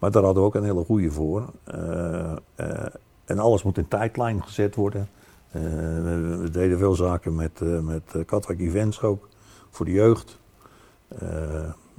maar 0.04 0.12
daar 0.12 0.22
hadden 0.22 0.42
we 0.42 0.48
ook 0.48 0.54
een 0.54 0.64
hele 0.64 0.84
goede 0.84 1.10
voor. 1.10 1.44
Uh, 1.74 2.32
uh, 2.60 2.86
en 3.24 3.38
alles 3.38 3.62
moet 3.62 3.78
in 3.78 3.88
tijdlijn 3.88 4.42
gezet 4.42 4.74
worden. 4.74 5.08
We, 5.50 6.38
we, 6.40 6.50
deden 6.50 6.78
veel 6.78 6.94
zaken 6.94 7.34
met, 7.34 7.60
met 7.82 8.24
Katwijk 8.26 8.60
Events 8.60 9.02
ook, 9.02 9.28
voor 9.70 9.86
de 9.86 9.92
jeugd. 9.92 10.38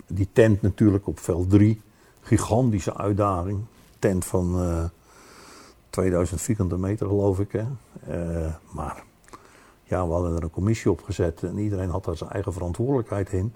die 0.07 0.27
tent 0.33 0.61
natuurlijk 0.61 1.07
op 1.07 1.19
veld 1.19 1.49
3, 1.49 1.81
gigantische 2.21 2.97
uitdaging. 2.97 3.59
Tent 3.99 4.25
van 4.25 4.91
2000 5.89 6.41
vierkante 6.41 6.77
meter 6.77 7.07
geloof 7.07 7.39
ik. 7.39 7.51
Hè. 7.51 7.65
maar 8.71 9.03
ja, 9.83 10.07
we 10.07 10.13
hadden 10.13 10.35
er 10.35 10.43
een 10.43 10.49
commissie 10.49 10.91
op 10.91 11.03
gezet 11.03 11.43
en 11.43 11.57
iedereen 11.57 11.89
had 11.89 12.05
daar 12.05 12.17
zijn 12.17 12.29
eigen 12.29 12.53
verantwoordelijkheid 12.53 13.31
in. 13.31 13.53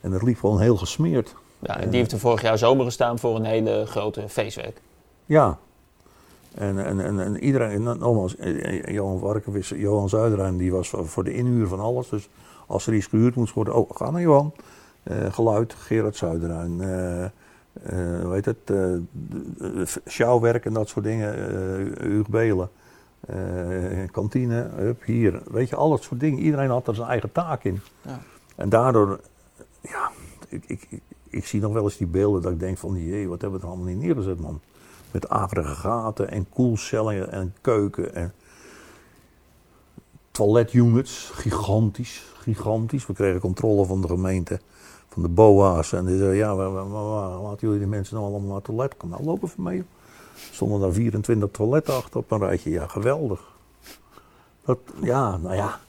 En 0.00 0.12
het 0.12 0.22
liep 0.22 0.38
gewoon 0.38 0.60
heel 0.60 0.76
gesmeerd. 0.76 1.34
Ja, 1.62 1.80
en 1.80 1.90
die 1.90 1.98
heeft 1.98 2.12
er 2.12 2.18
vorig 2.18 2.42
jaar 2.42 2.58
zomer 2.58 2.84
gestaan 2.84 3.18
voor 3.18 3.36
een 3.36 3.44
hele 3.44 3.86
grote 3.86 4.28
feestweek. 4.28 4.80
Ja. 5.24 5.58
En, 6.54 6.84
en, 6.84 7.00
en, 7.00 7.20
en 7.20 7.44
iedereen, 7.44 7.82
nogmaals, 7.82 8.36
Johan 8.84 9.18
Varkenvis, 9.18 9.68
Johan 9.68 10.08
Zuiderijn, 10.08 10.56
die 10.56 10.72
was 10.72 10.92
voor 10.96 11.24
de 11.24 11.34
inhuur 11.34 11.66
van 11.66 11.80
alles. 11.80 12.08
Dus 12.08 12.28
als 12.66 12.86
er 12.86 12.94
iets 12.94 13.06
gehuurd 13.06 13.34
moest 13.34 13.54
worden, 13.54 13.74
oh, 13.74 13.90
ga 13.90 14.10
naar 14.10 14.20
Johan. 14.20 14.52
Uh, 15.04 15.32
geluid, 15.32 15.74
Gerard 15.74 16.16
Zuiderijn. 16.16 16.80
Uh, 16.80 17.24
uh, 17.92 18.28
weet 18.28 18.44
het, 18.44 18.72
sjouwwerk 20.06 20.64
en 20.64 20.72
dat 20.72 20.88
soort 20.88 21.04
dingen, 21.04 21.34
Huug 22.00 22.28
Belen. 22.28 22.68
kantine, 24.10 24.70
up, 24.80 25.04
hier. 25.04 25.42
Weet 25.50 25.68
je, 25.68 25.76
al 25.76 25.90
dat 25.90 26.02
soort 26.02 26.20
dingen. 26.20 26.38
Iedereen 26.38 26.70
had 26.70 26.88
er 26.88 26.94
zijn 26.94 27.08
eigen 27.08 27.32
taak 27.32 27.64
in. 27.64 27.80
Ja. 28.02 28.20
En 28.56 28.68
daardoor, 28.68 29.20
ja, 29.80 30.10
ik, 30.48 30.64
ik, 30.66 31.00
ik 31.32 31.46
zie 31.46 31.60
nog 31.60 31.72
wel 31.72 31.82
eens 31.82 31.96
die 31.96 32.06
beelden 32.06 32.42
dat 32.42 32.52
ik 32.52 32.60
denk 32.60 32.78
van, 32.78 33.04
jee, 33.04 33.28
wat 33.28 33.40
hebben 33.40 33.60
we 33.60 33.66
er 33.66 33.72
allemaal 33.72 33.92
niet 33.92 34.02
neergezet, 34.02 34.40
man. 34.40 34.60
Met 35.10 35.28
aardige 35.28 35.74
gaten 35.74 36.30
en 36.30 36.48
koelcellen 36.48 37.32
en 37.32 37.54
keuken 37.60 38.14
en 38.14 38.32
toiletunits, 40.30 41.30
gigantisch, 41.34 42.22
gigantisch. 42.38 43.06
We 43.06 43.12
kregen 43.12 43.40
controle 43.40 43.84
van 43.84 44.00
de 44.00 44.08
gemeente, 44.08 44.60
van 45.08 45.22
de 45.22 45.28
BOA's. 45.28 45.92
En 45.92 46.04
die 46.04 46.16
zeiden, 46.16 46.36
ja, 46.36 46.56
waar, 46.56 46.90
waar, 46.90 47.38
laten 47.38 47.66
jullie 47.66 47.80
de 47.80 47.86
mensen 47.86 48.14
nou 48.14 48.26
allemaal 48.26 48.46
naar 48.46 48.56
het 48.56 48.64
toilet? 48.64 48.96
Kom 48.96 49.08
nou, 49.08 49.24
lopen 49.24 49.48
even 49.48 49.62
mee. 49.62 49.84
Stonden 50.50 50.80
daar 50.80 50.92
24 50.92 51.50
toiletten 51.50 51.94
achter 51.94 52.18
op 52.18 52.30
een 52.30 52.38
rijtje. 52.38 52.70
Ja, 52.70 52.86
geweldig. 52.86 53.40
Dat, 54.64 54.78
ja, 55.02 55.36
nou 55.36 55.54
ja. 55.54 55.80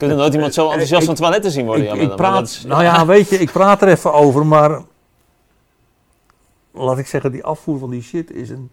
Kunnen 0.00 0.18
nooit 0.18 0.34
iemand 0.34 0.54
zo 0.54 0.68
enthousiast 0.68 1.06
van 1.06 1.14
toiletten 1.14 1.50
zien 1.50 1.66
worden? 1.66 1.84
Ik, 1.84 1.94
ja, 1.94 2.00
ik 2.00 2.16
praat, 2.16 2.46
is, 2.46 2.64
nou 2.64 2.82
ja, 2.82 3.06
weet 3.06 3.28
je, 3.28 3.38
ik 3.38 3.50
praat 3.50 3.82
er 3.82 3.88
even 3.88 4.12
over, 4.12 4.46
maar 4.46 4.82
laat 6.70 6.98
ik 6.98 7.06
zeggen, 7.06 7.32
die 7.32 7.44
afvoer 7.44 7.78
van 7.78 7.90
die 7.90 8.02
shit 8.02 8.30
is 8.30 8.50
een, 8.50 8.70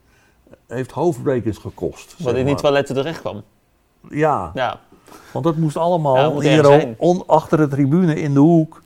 heeft 0.67 0.91
hoofdbrekens 0.91 1.57
gekost. 1.57 2.15
Wat 2.17 2.35
in 2.35 2.45
die 2.45 2.55
toiletten 2.55 2.95
terecht 2.95 3.19
kwam. 3.19 3.43
Ja. 4.09 4.51
ja. 4.53 4.79
Want 5.31 5.45
dat 5.45 5.55
moest 5.55 5.77
allemaal 5.77 6.41
ja, 6.41 6.51
hier 6.51 6.95
on, 6.97 7.23
achter 7.25 7.57
de 7.57 7.67
tribune 7.67 8.15
in 8.15 8.33
de 8.33 8.39
hoek, 8.39 8.81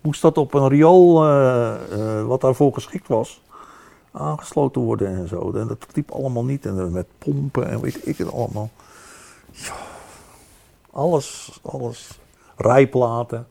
moest 0.00 0.22
dat 0.22 0.38
op 0.38 0.54
een 0.54 0.68
riool, 0.68 1.24
uh, 1.26 1.72
uh, 1.92 2.24
wat 2.24 2.40
daarvoor 2.40 2.72
geschikt 2.72 3.08
was, 3.08 3.40
aangesloten 4.12 4.80
worden 4.80 5.16
en 5.16 5.28
zo. 5.28 5.52
En 5.52 5.66
dat 5.66 5.86
liep 5.94 6.10
allemaal 6.10 6.44
niet. 6.44 6.66
En 6.66 6.92
met 6.92 7.06
pompen 7.18 7.68
en 7.68 7.80
weet 7.80 8.06
ik 8.06 8.18
het 8.18 8.32
allemaal. 8.32 8.70
Ja. 9.50 9.96
Alles, 10.90 11.58
alles. 11.62 12.18
Rijplaten. 12.56 13.46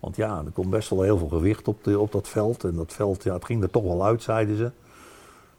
Want 0.00 0.16
ja, 0.16 0.42
er 0.44 0.50
komt 0.52 0.70
best 0.70 0.90
wel 0.90 1.02
heel 1.02 1.18
veel 1.18 1.28
gewicht 1.28 1.68
op, 1.68 1.84
de, 1.84 1.98
op 1.98 2.12
dat 2.12 2.28
veld. 2.28 2.64
En 2.64 2.74
dat 2.74 2.92
veld, 2.92 3.22
ja, 3.22 3.34
het 3.34 3.44
ging 3.44 3.62
er 3.62 3.70
toch 3.70 3.82
wel 3.82 4.04
uit, 4.04 4.22
zeiden 4.22 4.56
ze. 4.56 4.70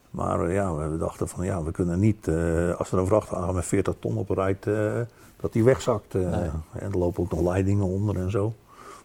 Maar 0.09 0.47
uh, 0.47 0.53
ja, 0.53 0.75
we 0.75 0.97
dachten 0.97 1.27
van 1.27 1.45
ja, 1.45 1.63
we 1.63 1.71
kunnen 1.71 1.99
niet, 1.99 2.27
uh, 2.27 2.75
als 2.75 2.91
er 2.91 2.97
een 2.97 3.07
vrachtwagen 3.07 3.55
met 3.55 3.65
40 3.65 3.95
ton 3.99 4.17
op 4.17 4.29
rijdt, 4.29 4.65
uh, 4.65 5.01
dat 5.39 5.53
die 5.53 5.63
wegzakt. 5.63 6.13
Nee. 6.13 6.49
En 6.71 6.91
er 6.91 6.97
lopen 6.97 7.23
ook 7.23 7.31
nog 7.31 7.41
leidingen 7.41 7.85
onder 7.85 8.17
en 8.17 8.31
zo. 8.31 8.53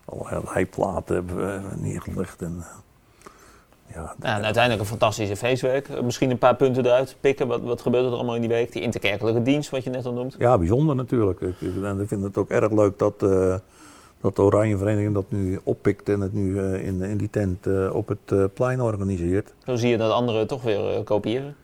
Allerlei 0.04 0.44
rijplaten 0.52 1.14
hebben 1.14 1.36
we 1.36 1.60
neergelegd. 1.76 2.42
En, 2.42 2.64
ja, 3.94 4.14
ja, 4.22 4.36
en 4.36 4.44
uiteindelijk 4.44 4.80
een 4.82 4.88
fantastische 4.88 5.36
feestweek. 5.36 6.02
Misschien 6.02 6.30
een 6.30 6.38
paar 6.38 6.56
punten 6.56 6.86
eruit 6.86 7.16
pikken. 7.20 7.46
Wat, 7.46 7.60
wat 7.60 7.80
gebeurt 7.80 8.04
er 8.04 8.12
allemaal 8.12 8.34
in 8.34 8.40
die 8.40 8.50
week? 8.50 8.72
Die 8.72 8.82
interkerkelijke 8.82 9.42
dienst, 9.42 9.70
wat 9.70 9.84
je 9.84 9.90
net 9.90 10.06
al 10.06 10.12
noemt. 10.12 10.34
Ja, 10.38 10.58
bijzonder 10.58 10.96
natuurlijk. 10.96 11.40
Ik, 11.40 11.54
en 11.82 12.00
ik 12.00 12.08
vind 12.08 12.22
het 12.22 12.36
ook 12.36 12.50
erg 12.50 12.72
leuk 12.72 12.98
dat, 12.98 13.22
uh, 13.22 13.54
dat 14.20 14.36
de 14.36 14.42
Oranje 14.42 14.76
Vereniging 14.76 15.14
dat 15.14 15.24
nu 15.28 15.60
oppikt 15.62 16.08
en 16.08 16.20
het 16.20 16.32
nu 16.32 16.50
uh, 16.50 16.86
in, 16.86 17.02
in 17.02 17.16
die 17.16 17.30
tent 17.30 17.66
uh, 17.66 17.94
op 17.94 18.08
het 18.08 18.54
plein 18.54 18.80
organiseert. 18.80 19.54
Zo 19.64 19.76
zie 19.76 19.88
je 19.90 19.96
dat 19.96 20.12
anderen 20.12 20.46
toch 20.46 20.62
weer 20.62 21.02
kopiëren. 21.02 21.56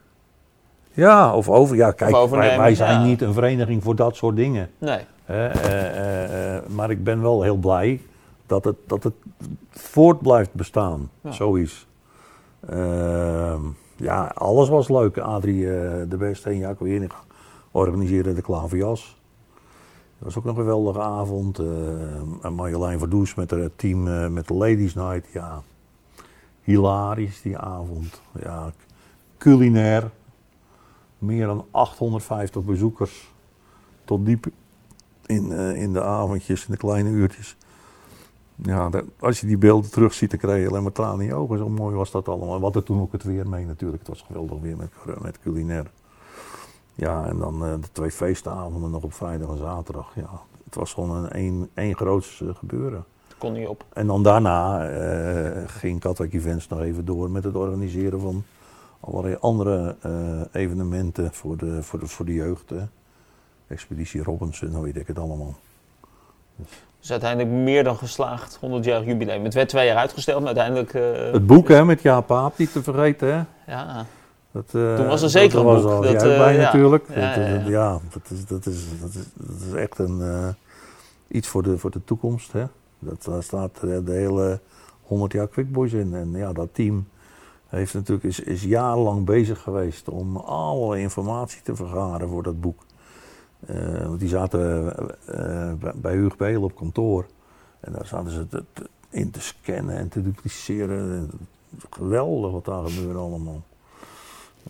Ja, 0.92 1.36
of 1.36 1.48
over. 1.48 1.76
Ja, 1.76 1.92
kijk, 1.92 2.10
wij, 2.10 2.58
wij, 2.58 2.74
zijn 2.74 3.00
ja. 3.00 3.06
niet 3.06 3.22
een 3.22 3.32
vereniging 3.32 3.82
voor 3.82 3.96
dat 3.96 4.16
soort 4.16 4.36
dingen. 4.36 4.70
Nee. 4.78 5.00
maar 6.68 6.90
ik 6.90 7.04
ben 7.04 7.22
wel 7.22 7.42
heel 7.42 7.56
blij 7.56 8.00
dat 8.46 8.64
het, 8.64 8.76
dat 8.86 9.02
het 9.02 9.14
voort 9.70 10.20
blijft 10.20 10.52
bestaan. 10.52 11.10
Ja. 11.20 11.30
Zoiets. 11.30 11.86
Uh, 12.70 13.56
ja, 13.96 14.32
alles 14.34 14.68
was 14.68 14.88
leuk. 14.88 15.18
Adrie 15.18 15.62
uh, 15.62 15.70
de 16.08 16.16
Beste 16.16 16.50
en 16.50 16.58
Jacob 16.58 16.86
Enig 16.86 17.24
organiseerden 17.70 18.34
de 18.34 18.42
klaverjas. 18.42 19.20
Dat 20.18 20.34
was 20.34 20.36
ook 20.36 20.44
een 20.44 20.54
geweldige 20.54 21.00
avond. 21.00 21.60
Uh, 21.60 22.50
Marjolein 22.50 22.98
Verdoes 22.98 23.34
met 23.34 23.50
het 23.50 23.78
team 23.78 24.06
uh, 24.06 24.28
met 24.28 24.48
de 24.48 24.54
Ladies 24.54 24.94
Night. 24.94 25.32
Ja, 25.32 25.62
hilarisch 26.60 27.42
die 27.42 27.58
avond. 27.58 28.20
Ja, 28.42 28.72
culinair. 29.38 30.10
Meer 31.18 31.46
dan 31.46 31.64
850 31.70 32.62
bezoekers. 32.62 33.32
Tot 34.04 34.26
diep 34.26 34.46
in, 35.26 35.52
in 35.52 35.92
de 35.92 36.02
avondjes, 36.02 36.66
in 36.66 36.72
de 36.72 36.78
kleine 36.78 37.10
uurtjes. 37.10 37.56
Ja, 38.56 38.88
dat- 38.88 39.04
als 39.20 39.40
je 39.40 39.46
die 39.46 39.58
beelden 39.58 39.90
terugziet, 39.90 40.30
dan 40.30 40.38
krijg 40.38 40.62
je 40.62 40.68
alleen 40.68 40.82
maar 40.82 40.92
tranen 40.92 41.20
in 41.20 41.26
je 41.26 41.34
ogen. 41.34 41.58
Zo 41.58 41.68
mooi 41.68 41.94
was 41.96 42.10
dat 42.10 42.28
allemaal. 42.28 42.60
Wat 42.60 42.76
er 42.76 42.82
toen 42.82 43.00
ook 43.00 43.12
het 43.12 43.22
weer 43.22 43.48
mee 43.48 43.66
natuurlijk. 43.66 43.98
Het 43.98 44.08
was 44.08 44.22
geweldig 44.26 44.60
weer 44.60 44.76
met, 44.76 44.90
met 45.22 45.40
culinair. 45.40 45.90
Ja, 46.94 47.26
en 47.26 47.38
dan 47.38 47.64
eh, 47.64 47.72
de 47.80 47.92
twee 47.92 48.10
feestavonden 48.10 48.90
nog 48.90 49.02
op 49.02 49.12
vrijdag 49.12 49.48
en 49.50 49.58
zaterdag. 49.58 50.12
Ja, 50.14 50.30
het 50.64 50.74
was 50.74 50.92
gewoon 50.92 51.10
een 51.10 51.30
één, 51.30 51.70
één 51.74 51.96
groots 51.96 52.40
eh, 52.42 52.48
gebeuren. 52.54 53.04
Dat 53.28 53.38
kon 53.38 53.52
niet 53.52 53.66
op. 53.68 53.84
En 53.92 54.06
dan 54.06 54.22
daarna 54.22 54.88
eh, 54.88 55.62
ging 55.66 56.00
Katwijk 56.00 56.32
Events 56.32 56.68
nog 56.68 56.80
even 56.80 57.04
door 57.04 57.30
met 57.30 57.44
het 57.44 57.54
organiseren 57.56 58.20
van 58.20 58.44
allerlei 59.00 59.36
andere 59.40 59.96
eh, 60.00 60.40
evenementen 60.62 61.32
voor 61.32 61.56
de, 61.56 61.82
voor 61.82 61.98
de, 61.98 62.06
voor 62.06 62.24
de 62.24 62.34
jeugd. 62.34 62.72
Expeditie 63.66 64.22
Robinson, 64.22 64.74
hoe 64.74 64.84
weet 64.84 64.96
ik 64.96 65.06
het 65.06 65.18
allemaal. 65.18 65.54
Dus 66.56 66.84
uiteindelijk 67.10 67.50
meer 67.54 67.84
dan 67.84 67.96
geslaagd, 67.96 68.56
100 68.60 68.84
jaar 68.84 69.04
jubileum. 69.04 69.44
Het 69.44 69.54
werd 69.54 69.68
twee 69.68 69.86
jaar 69.86 69.96
uitgesteld, 69.96 70.38
maar 70.44 70.56
uiteindelijk... 70.56 70.94
eh, 70.94 71.32
Het 71.32 71.46
boek 71.46 71.68
hè, 71.68 71.84
met 71.84 72.02
Jaap 72.02 72.26
Paap, 72.26 72.58
niet 72.58 72.72
te 72.72 72.82
vergeten. 72.82 73.28
Hè? 73.34 73.72
Ja, 73.72 74.06
Dat, 74.52 74.64
eh, 74.72 74.94
Toen 74.96 75.06
was 75.06 75.22
er 75.22 75.30
zeker 75.30 75.62
dat 75.62 75.74
een 75.76 75.82
boek. 75.82 76.02
Dat, 76.02 76.20
jij 76.22 76.32
eh, 76.32 76.38
bij 76.38 76.54
ja. 76.56 76.62
natuurlijk. 76.62 77.06
Ja, 77.08 77.14
dat, 77.14 77.34
ja, 77.34 77.42
is- 77.54 77.64
ja. 77.64 77.70
ja, 77.70 77.98
dat, 78.12 78.22
is, 78.30 78.46
dat, 78.46 78.66
is, 78.66 78.84
dat, 79.00 79.08
is, 79.14 79.24
dat 79.34 79.56
is 79.68 79.72
echt 79.74 79.98
een, 79.98 80.22
iets 81.28 81.48
voor 81.48 81.62
de, 81.62 81.78
voor 81.78 81.90
de 81.90 82.04
toekomst. 82.04 82.52
Hè? 82.52 82.64
Dat, 82.98 83.24
daar 83.24 83.42
staat 83.42 83.80
de 83.80 84.02
hele 84.06 84.60
100 85.02 85.32
jaar 85.32 85.48
Quickboys 85.48 85.92
in. 85.92 86.14
En 86.14 86.32
ja, 86.32 86.52
dat 86.52 86.68
team 86.72 87.08
heeft 87.68 87.94
natuurlijk, 87.94 88.26
is, 88.26 88.40
is 88.40 88.62
jarenlang 88.62 89.24
bezig 89.24 89.60
geweest 89.60 90.08
om 90.08 90.36
alle 90.36 91.00
informatie 91.00 91.62
te 91.62 91.74
vergaren 91.76 92.28
voor 92.28 92.42
dat 92.42 92.60
boek. 92.60 92.82
Eh, 93.66 94.06
want 94.06 94.20
die 94.20 94.28
zaten 94.28 94.92
eh, 95.26 95.90
bij- 95.94 96.12
Huug 96.14 96.36
Beel 96.36 96.62
op 96.62 96.74
kantoor. 96.76 97.26
En 97.80 97.92
daar 97.92 98.06
zaten 98.06 98.30
ze 98.30 98.64
in 99.10 99.30
te 99.30 99.40
scannen 99.40 99.96
en 99.96 100.08
te 100.08 100.22
dupliceren. 100.22 101.30
Geweldig 101.90 102.52
wat 102.52 102.64
daar 102.64 102.84
gebeurde 102.88 103.18
allemaal. 103.18 103.62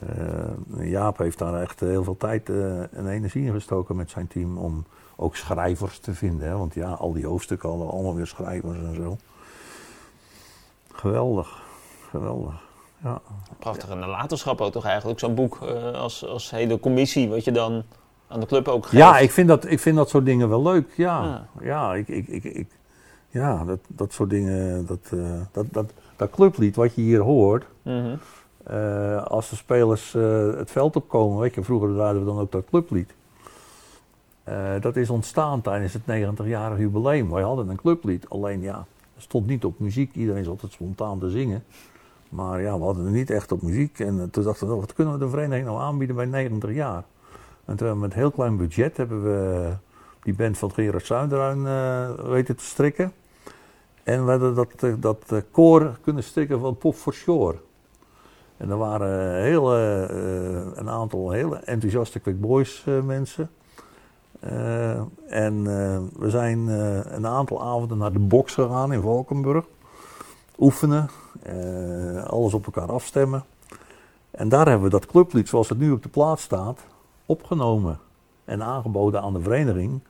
Eh, 0.07 0.90
Jaap 0.90 1.18
heeft 1.18 1.38
daar 1.38 1.61
echt 1.61 1.80
heel 1.80 2.05
veel 2.05 2.16
tijd 2.16 2.49
en 2.90 3.09
energie 3.09 3.45
in 3.47 3.53
gestoken 3.53 3.97
met 3.97 4.11
zijn 4.11 4.26
team 4.28 4.59
om 4.59 4.84
ook 5.16 5.36
schrijvers 5.36 5.99
te 5.99 6.14
vinden. 6.14 6.59
Want 6.59 6.74
ja, 6.74 6.90
al 6.92 7.12
die 7.12 7.26
hoofdstukken 7.26 7.68
hadden 7.68 7.90
allemaal 7.90 8.14
weer 8.14 8.26
schrijvers 8.26 8.78
en 8.78 8.95
zo. 8.95 9.16
Geweldig, 10.92 11.62
geweldig. 12.11 12.62
Ja. 13.03 13.20
prachtige 13.59 13.95
nalatenschap 13.95 14.61
ook 14.61 14.72
toch 14.72 14.84
eigenlijk. 14.84 15.18
Zo'n 15.18 15.34
boek 15.34 15.57
als, 15.95 16.26
als 16.26 16.51
hele 16.51 16.80
commissie, 16.80 17.28
wat 17.28 17.45
je 17.45 17.53
dan 17.53 17.82
aan 18.28 18.40
de 18.40 18.46
club 18.46 18.68
ook 18.68 18.82
geeft. 18.86 19.02
Ja, 19.02 19.18
ik 19.18 19.30
vind, 19.30 19.48
dat, 19.48 19.70
ik 19.70 19.80
vind 19.80 19.96
dat 19.96 20.08
soort 20.08 20.24
dingen 20.24 20.48
wel 20.48 20.62
leuk. 20.62 20.92
Ja, 20.96 21.22
Ja. 21.24 21.46
ja, 21.60 21.94
ik, 21.94 22.08
ik, 22.08 22.28
ik, 22.28 22.44
ik- 22.44 22.70
ja 23.28 23.64
dat, 23.64 23.78
dat 23.86 24.12
soort 24.12 24.30
dingen. 24.30 24.86
Dat, 24.86 24.98
eh, 25.10 25.40
dat, 25.52 25.66
dat, 25.70 25.92
dat 26.16 26.30
clublied 26.30 26.76
wat 26.76 26.94
je 26.94 27.00
hier 27.00 27.20
hoort. 27.20 27.64
Mhm. 27.82 28.16
eh, 28.64 29.22
als 29.24 29.50
de 29.50 29.56
spelers 29.56 30.14
eh, 30.14 30.54
het 30.56 30.70
veld 30.70 30.96
opkomen. 30.96 31.38
Weet 31.38 31.54
je, 31.54 31.62
vroeger 31.62 31.92
draaiden 31.94 32.20
we 32.24 32.28
dan 32.30 32.38
ook 32.38 32.52
dat 32.52 32.64
clublied. 32.70 33.14
Dat 34.80 34.96
is 34.96 35.10
ontstaan 35.10 35.60
tijdens 35.60 35.92
het 35.92 36.02
90-jarig 36.02 36.78
jubileum. 36.78 37.30
Wij 37.30 37.42
hadden 37.42 37.68
een 37.68 37.76
clublied. 37.76 38.28
Alleen 38.28 38.60
ja, 38.60 38.86
het 39.14 39.22
stond 39.22 39.46
niet 39.46 39.64
op 39.64 39.78
muziek. 39.78 40.14
Iedereen 40.14 40.44
zat 40.44 40.60
het 40.60 40.72
spontaan 40.72 41.18
te 41.18 41.30
zingen. 41.30 41.64
Maar 42.28 42.60
ja, 42.62 42.78
we 42.78 42.84
hadden 42.84 43.04
het 43.04 43.14
niet 43.14 43.30
echt 43.30 43.52
op 43.52 43.62
muziek. 43.62 43.98
En 43.98 44.28
toen 44.30 44.44
dachten 44.44 44.68
we, 44.68 44.74
wat 44.74 44.92
kunnen 44.92 45.12
we 45.12 45.18
de 45.18 45.28
vereniging 45.28 45.66
nou 45.66 45.80
aanbieden 45.80 46.16
bij 46.16 46.24
90 46.24 46.72
jaar? 46.72 47.04
En 47.64 47.76
toen 47.76 47.98
met 47.98 48.12
een 48.12 48.18
heel 48.18 48.30
klein 48.30 48.56
budget 48.56 48.96
hebben 48.96 49.22
we 49.22 49.70
die 50.22 50.34
band 50.34 50.58
van 50.58 50.70
Gerard 50.70 51.06
Zuiderhuin 51.06 51.66
eh, 51.66 52.28
weten 52.28 52.56
te 52.56 52.64
strikken. 52.64 53.12
En 54.04 54.24
we 54.24 54.30
hadden 54.30 54.54
dat, 54.54 54.72
eh, 54.76 54.92
dat 54.98 55.22
eh, 55.28 55.38
koor 55.50 55.98
kunnen 56.02 56.22
strikken 56.22 56.60
van 56.60 56.76
Pop 56.76 56.94
for 56.94 57.12
Shore. 57.12 57.56
En 58.56 58.70
er 58.70 58.76
waren 58.76 59.42
hele, 59.42 60.06
eh, 60.10 60.78
een 60.78 60.90
aantal 60.90 61.30
hele 61.30 61.56
enthousiaste 61.56 62.18
Quick 62.20 62.40
Boys 62.40 62.84
mensen. 63.04 63.50
En 65.28 65.64
we 66.18 66.30
zijn 66.30 66.58
een 67.14 67.26
aantal 67.26 67.62
avonden 67.62 67.98
naar 67.98 68.12
de 68.12 68.18
box 68.18 68.54
gegaan 68.54 68.92
in 68.92 69.00
Valkenburg. 69.00 69.64
Oefenen, 70.58 71.08
alles 72.26 72.54
op 72.54 72.64
elkaar 72.66 72.92
afstemmen. 72.92 73.44
En 74.30 74.48
daar 74.48 74.66
hebben 74.66 74.84
we 74.84 74.90
dat 74.90 75.06
clublied 75.06 75.48
zoals 75.48 75.68
het 75.68 75.78
nu 75.78 75.90
op 75.90 76.02
de 76.02 76.08
plaat 76.08 76.40
staat 76.40 76.80
opgenomen 77.26 77.98
en 78.44 78.62
aangeboden 78.62 79.22
aan 79.22 79.32
de 79.32 79.40
vereniging 79.40 80.00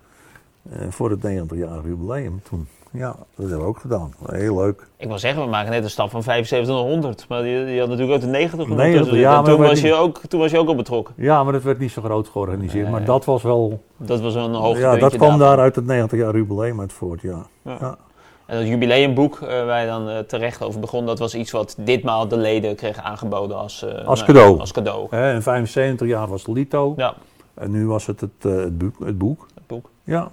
eh, 0.70 0.86
voor 0.88 1.10
het 1.10 1.20
90-jarig 1.20 1.84
jubileum 1.84 2.42
toen. 2.42 2.68
Ja, 2.90 3.16
dat 3.34 3.48
hebben 3.48 3.58
we 3.58 3.64
ook 3.64 3.78
gedaan. 3.78 4.12
Heel 4.26 4.56
leuk. 4.56 4.86
Ik 4.96 5.08
wil 5.08 5.18
zeggen, 5.18 5.42
we 5.42 5.48
maken 5.48 5.70
net 5.70 5.84
een 5.84 5.90
stap 5.90 6.10
van 6.10 6.22
75 6.22 6.74
naar 6.74 6.84
100. 6.84 7.28
Maar 7.28 7.46
je, 7.46 7.58
je 7.58 7.80
had 7.80 7.88
natuurlijk 7.88 8.16
ook 8.16 8.20
de 8.20 8.26
90 8.26 8.58
nog 8.68 8.76
90, 8.76 9.02
tussen 9.02 9.18
ja, 9.18 9.42
toen, 9.42 9.60
was 9.60 9.80
je 9.80 9.94
ook, 9.94 10.20
toen 10.28 10.40
was 10.40 10.50
je 10.50 10.58
ook 10.58 10.68
al 10.68 10.74
betrokken. 10.74 11.14
Ja, 11.16 11.44
maar 11.44 11.52
dat 11.52 11.62
werd 11.62 11.78
niet 11.78 11.90
zo 11.90 12.02
groot 12.02 12.28
georganiseerd. 12.28 12.82
Nee. 12.82 12.92
Maar 12.92 13.04
dat 13.04 13.24
was 13.24 13.42
wel. 13.42 13.82
Dat 13.96 14.20
was 14.20 14.34
een 14.34 14.40
hoogtepuntje 14.54 14.80
Ja, 14.80 14.96
dat 14.96 15.16
kwam 15.16 15.38
daar 15.38 15.58
uit 15.58 15.76
het 15.76 15.86
90 15.86 16.18
jaar 16.18 16.36
jubileum 16.36 16.80
uit 16.80 16.92
voort, 16.92 17.20
ja. 17.20 17.46
Ja. 17.62 17.76
Ja. 17.80 17.98
En 18.47 18.59
dat 18.59 18.68
jubileumboek 18.68 19.40
eh, 19.40 19.49
waar 19.64 19.80
je 19.80 19.86
dan 19.86 20.09
eh, 20.09 20.18
terecht 20.18 20.62
over 20.62 20.80
begon, 20.80 21.07
dat 21.07 21.18
was 21.18 21.34
iets 21.34 21.51
wat 21.51 21.76
ditmaal 21.78 22.28
de 22.28 22.36
leden 22.36 22.76
kregen 22.76 23.03
aangeboden 23.05 23.57
als, 23.57 23.82
eh, 23.82 24.07
Als 24.07 24.20
nou, 24.20 24.32
cadeau. 24.32 24.59
Als 24.61 24.72
cadeau. 24.72 25.07
Hè, 25.11 25.34
in 25.34 25.42
75 25.42 26.09
jaar 26.09 26.28
was 26.28 26.42
het 26.47 26.55
Lito. 26.57 26.95
Ja, 26.97 27.14
En 27.55 27.70
nu 27.70 27.86
was 27.86 28.07
het 28.07 28.20
het, 28.20 28.30
eh, 28.40 28.57
het, 28.57 28.78
boek, 28.78 28.95
het 29.05 29.18
boek. 29.18 29.47
het 29.55 29.66
boek. 29.66 29.90
Ja. 30.05 30.30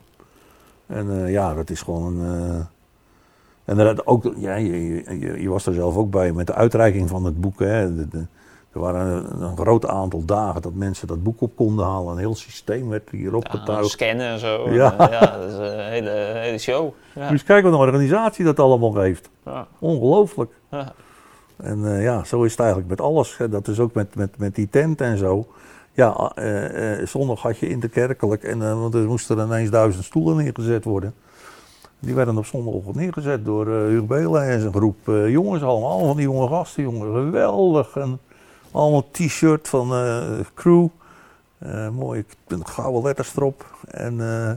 En 0.88 1.24
eh, 1.26 1.32
ja, 1.32 1.54
dat 1.54 1.70
is 1.70 1.82
gewoon 1.82 2.18
een. 2.20 2.56
eh, 2.56 2.66
en 3.66 3.80
er, 3.80 4.02
ook, 4.06 4.34
ja, 4.38 4.56
je, 4.56 4.94
je, 5.20 5.42
je 5.42 5.50
was 5.50 5.66
er 5.66 5.74
zelf 5.74 5.96
ook 5.98 6.12
bij 6.12 6.32
met 6.32 6.48
de 6.48 6.54
uitreiking 6.54 7.10
van 7.10 7.26
het 7.26 7.42
boek. 7.42 7.60
Hè. 7.60 7.96
De- 7.96 8.08
de- 8.08 8.26
er 8.74 8.80
waren 8.80 9.08
een, 9.08 9.42
een 9.42 9.58
groot 9.58 9.88
aantal 9.88 10.26
dagen 10.26 10.62
dat 10.62 10.74
mensen 10.74 11.08
dat 11.08 11.24
boek 11.24 11.42
op 11.42 11.56
konden 11.56 11.86
halen. 11.86 12.12
Een 12.12 12.18
heel 12.20 12.36
systeem 12.36 12.90
werd 12.90 13.10
hier 13.10 13.30
Ja, 13.30 13.36
opgetuigd. 13.36 13.90
scannen 13.90 14.26
en 14.28 14.40
zo. 14.40 14.70
Ja. 14.70 14.90
Dat 15.38 15.50
is 15.52 15.58
een 15.58 15.80
hele, 15.80 16.10
hele 16.34 16.58
show. 16.58 16.90
Ja. 17.16 17.30
Dus 17.30 17.44
kijk 17.44 17.64
wat 17.64 17.74
een 17.74 17.80
organisatie 17.80 18.46
dat 18.46 18.60
allemaal 18.60 18.98
heeft. 18.98 19.30
Ja. 19.46 19.68
Ongelooflijk. 19.80 20.52
Ja. 20.72 20.94
En 21.58 21.96
eh, 21.96 22.04
ja, 22.04 22.24
zo 22.24 22.44
is 22.44 22.52
het 22.52 22.60
eigenlijk 22.60 22.90
met 22.90 23.02
alles. 23.02 23.38
Dat 23.50 23.68
is 23.68 23.80
ook 23.80 23.94
met, 23.94 24.16
met, 24.16 24.38
met 24.38 24.56
die 24.56 24.70
tent 24.70 25.02
en 25.02 25.18
zo. 25.18 25.48
Ja, 25.94 26.32
eh, 26.36 27.00
eh, 27.02 27.08
zondag 27.08 27.42
had 27.42 27.58
je 27.58 27.70
interkerkelijk, 27.70 28.44
en, 28.44 28.62
eh, 28.62 28.80
want 28.80 28.94
er 28.94 29.06
moesten 29.08 29.38
er 29.38 29.46
ineens 29.46 29.70
duizend 29.70 30.04
stoelen 30.06 30.36
neergezet 30.38 30.84
worden. 30.84 31.14
Die 32.00 32.16
werden 32.16 32.38
op 32.38 32.46
zondagochtend 32.46 32.96
neergezet 32.96 33.46
door 33.46 33.68
eh 33.68 33.74
Huub 33.74 34.08
Belen 34.08 34.44
en 34.50 34.60
zijn 34.60 34.74
groep 34.74 35.10
eh, 35.10 35.30
jongens 35.30 35.64
allemaal. 35.64 35.90
Allemaal 35.90 36.08
van 36.08 36.16
die 36.18 36.26
jonge 36.26 36.48
gasten, 36.48 36.84
jongen. 36.84 37.14
Geweldig. 37.14 37.96
En 37.96 38.20
allemaal 38.72 39.08
t-shirt 39.12 39.68
van 39.68 39.94
eh, 39.94 40.40
crew. 40.54 40.88
Eh 41.58 41.90
mooie 41.90 42.26
gouden 42.64 43.04
letters 43.04 43.36
erop. 43.36 43.66
En, 43.88 44.12
eh, 44.12 44.52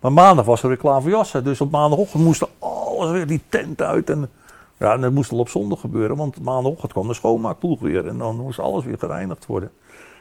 maar 0.00 0.12
maandag 0.12 0.44
was 0.44 0.62
er 0.62 0.68
weer 0.68 0.76
klaar 0.76 1.02
voor 1.02 1.10
jassen. 1.10 1.44
Dus 1.44 1.60
op 1.60 1.70
maandagochtend 1.70 2.24
moest 2.24 2.40
er 2.40 2.48
alles 2.58 3.10
weer 3.10 3.26
die 3.26 3.40
tent 3.48 3.82
uit. 3.82 4.10
En, 4.10 4.30
ja, 4.78 4.96
dat 4.96 5.12
moest 5.12 5.32
al 5.32 5.38
op 5.38 5.48
zondag 5.48 5.80
gebeuren, 5.80 6.16
want 6.16 6.40
maandagochtend 6.40 6.92
kwam 6.92 7.08
de 7.08 7.14
schoonmaakploeg 7.14 7.80
weer. 7.80 8.06
En 8.06 8.18
dan 8.18 8.36
moest 8.36 8.58
alles 8.58 8.84
weer 8.84 8.98
gereinigd 8.98 9.46
worden. 9.46 9.70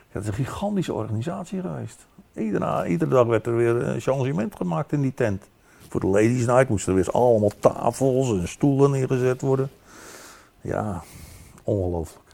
Het 0.10 0.22
is 0.24 0.28
een 0.28 0.46
gigantische 0.46 0.94
organisatie 0.94 1.62
geweest. 1.62 2.06
Iedere, 2.34 2.88
iedere 2.88 3.12
dag 3.12 3.26
werd 3.26 3.46
er 3.46 3.56
weer 3.56 3.88
een 3.88 4.02
changement 4.02 4.56
gemaakt 4.56 4.92
in 4.92 5.02
die 5.02 5.14
tent. 5.14 5.44
Voor 5.90 6.00
de 6.00 6.08
ladies 6.08 6.46
night 6.46 6.70
moesten 6.70 6.94
er 6.94 7.00
weer 7.00 7.12
allemaal 7.12 7.52
tafels 7.60 8.30
en 8.30 8.48
stoelen 8.48 8.92
neergezet 8.92 9.42
worden. 9.42 9.70
Ja, 10.62 11.04
ongelooflijk. 11.64 12.27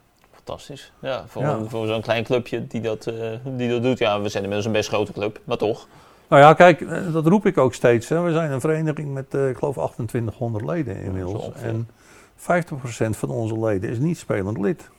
Fantastisch. 0.44 0.91
Ja, 1.00 1.24
voor, 1.28 1.41
Ja. 1.41 1.64
voor 1.68 1.88
zo'n 1.88 2.02
klein 2.02 2.24
clubje 2.24 2.68
die 2.68 2.82
dat, 2.82 3.08
eh, 3.08 3.32
die 3.44 3.70
dat 3.70 3.84
doet. 3.84 3.98
Ja, 3.98 4.22
we 4.22 4.30
zijn 4.30 4.44
inmiddels 4.44 4.66
een 4.66 4.72
best 4.72 4.89
grote 4.89 5.14
club, 5.14 5.39
maar 5.44 5.58
toch. 5.58 5.88
Nou 6.28 6.41
ja, 6.41 6.54
kijk, 6.54 6.82
eh, 6.82 7.14
dat 7.14 7.28
roep 7.28 7.46
ik 7.46 7.58
ook 7.58 7.74
steeds. 7.74 8.10
Hè. 8.10 8.22
We 8.22 8.32
zijn 8.32 8.52
een 8.52 8.60
vereniging 8.62 9.14
met, 9.14 9.34
eh, 9.34 9.50
ik 9.50 9.58
geloof, 9.58 9.74
2800 9.74 10.66
leden 10.66 11.02
inmiddels. 11.02 11.52
En 11.52 11.89
50% 12.36 13.18
van 13.18 13.30
onze 13.30 13.60
leden 13.60 13.89
is 13.89 13.98
niet 14.00 14.18
spelend 14.18 14.58
lid. 14.58 14.89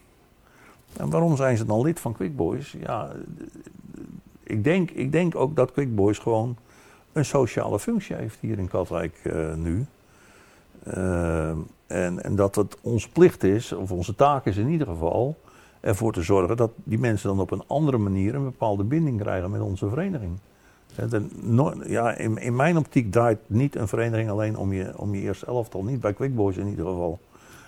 En 0.97 1.11
waarom 1.11 1.37
zijn 1.37 1.57
ze 1.57 1.65
dan 1.65 1.83
lid 1.83 2.01
van 2.01 2.13
Quick 2.13 2.37
Boys? 2.37 2.75
Ja, 2.81 3.11
ik 4.43 4.65
denk, 4.65 4.91
ik 4.91 5.13
denk 5.13 5.35
ook 5.35 5.57
dat 5.57 5.73
Quick 5.73 5.95
Boys 5.95 6.19
gewoon 6.19 6.57
een 7.13 7.25
sociale 7.25 7.79
functie 7.79 8.17
heeft 8.17 8.39
hier 8.41 8.59
in 8.59 8.69
Katwijk 8.69 9.21
nu. 9.57 9.87
Eh, 10.85 11.49
en, 11.87 12.23
en 12.23 12.37
dat 12.37 12.55
het 12.55 12.77
onze 12.81 13.11
plicht 13.11 13.43
is, 13.43 13.73
of 13.73 13.91
onze 13.91 14.15
taak 14.15 14.47
is 14.47 14.57
in 14.57 14.69
ieder 14.69 14.87
geval, 14.87 15.37
ervoor 15.81 16.13
te 16.13 16.23
zorgen 16.23 16.57
dat 16.57 16.71
die 16.85 16.99
mensen 16.99 17.29
dan 17.29 17.41
op 17.41 17.51
een 17.51 17.63
andere 17.67 17.99
manier 17.99 18.35
een 18.35 18.45
bepaalde 18.45 18.85
binding 18.85 19.21
krijgen 19.21 19.51
met 19.51 19.61
onze 19.61 19.89
vereniging. 19.89 20.39
Ja, 21.87 22.15
in, 22.17 22.57
mijn 22.57 22.77
optiek 22.77 23.13
draait 23.13 23.39
niet 23.47 23.77
een 23.77 23.89
vereniging 23.89 24.31
alleen 24.31 24.57
om 24.57 24.73
je, 24.73 24.93
om 24.97 25.15
je 25.15 25.21
eerste 25.21 25.47
elftal. 25.47 25.85
Niet 25.85 26.01
bij 26.01 26.13
Quick 26.13 26.35
Boys 26.35 26.57
in 26.57 26.67
ieder 26.67 26.87
geval. 26.87 27.19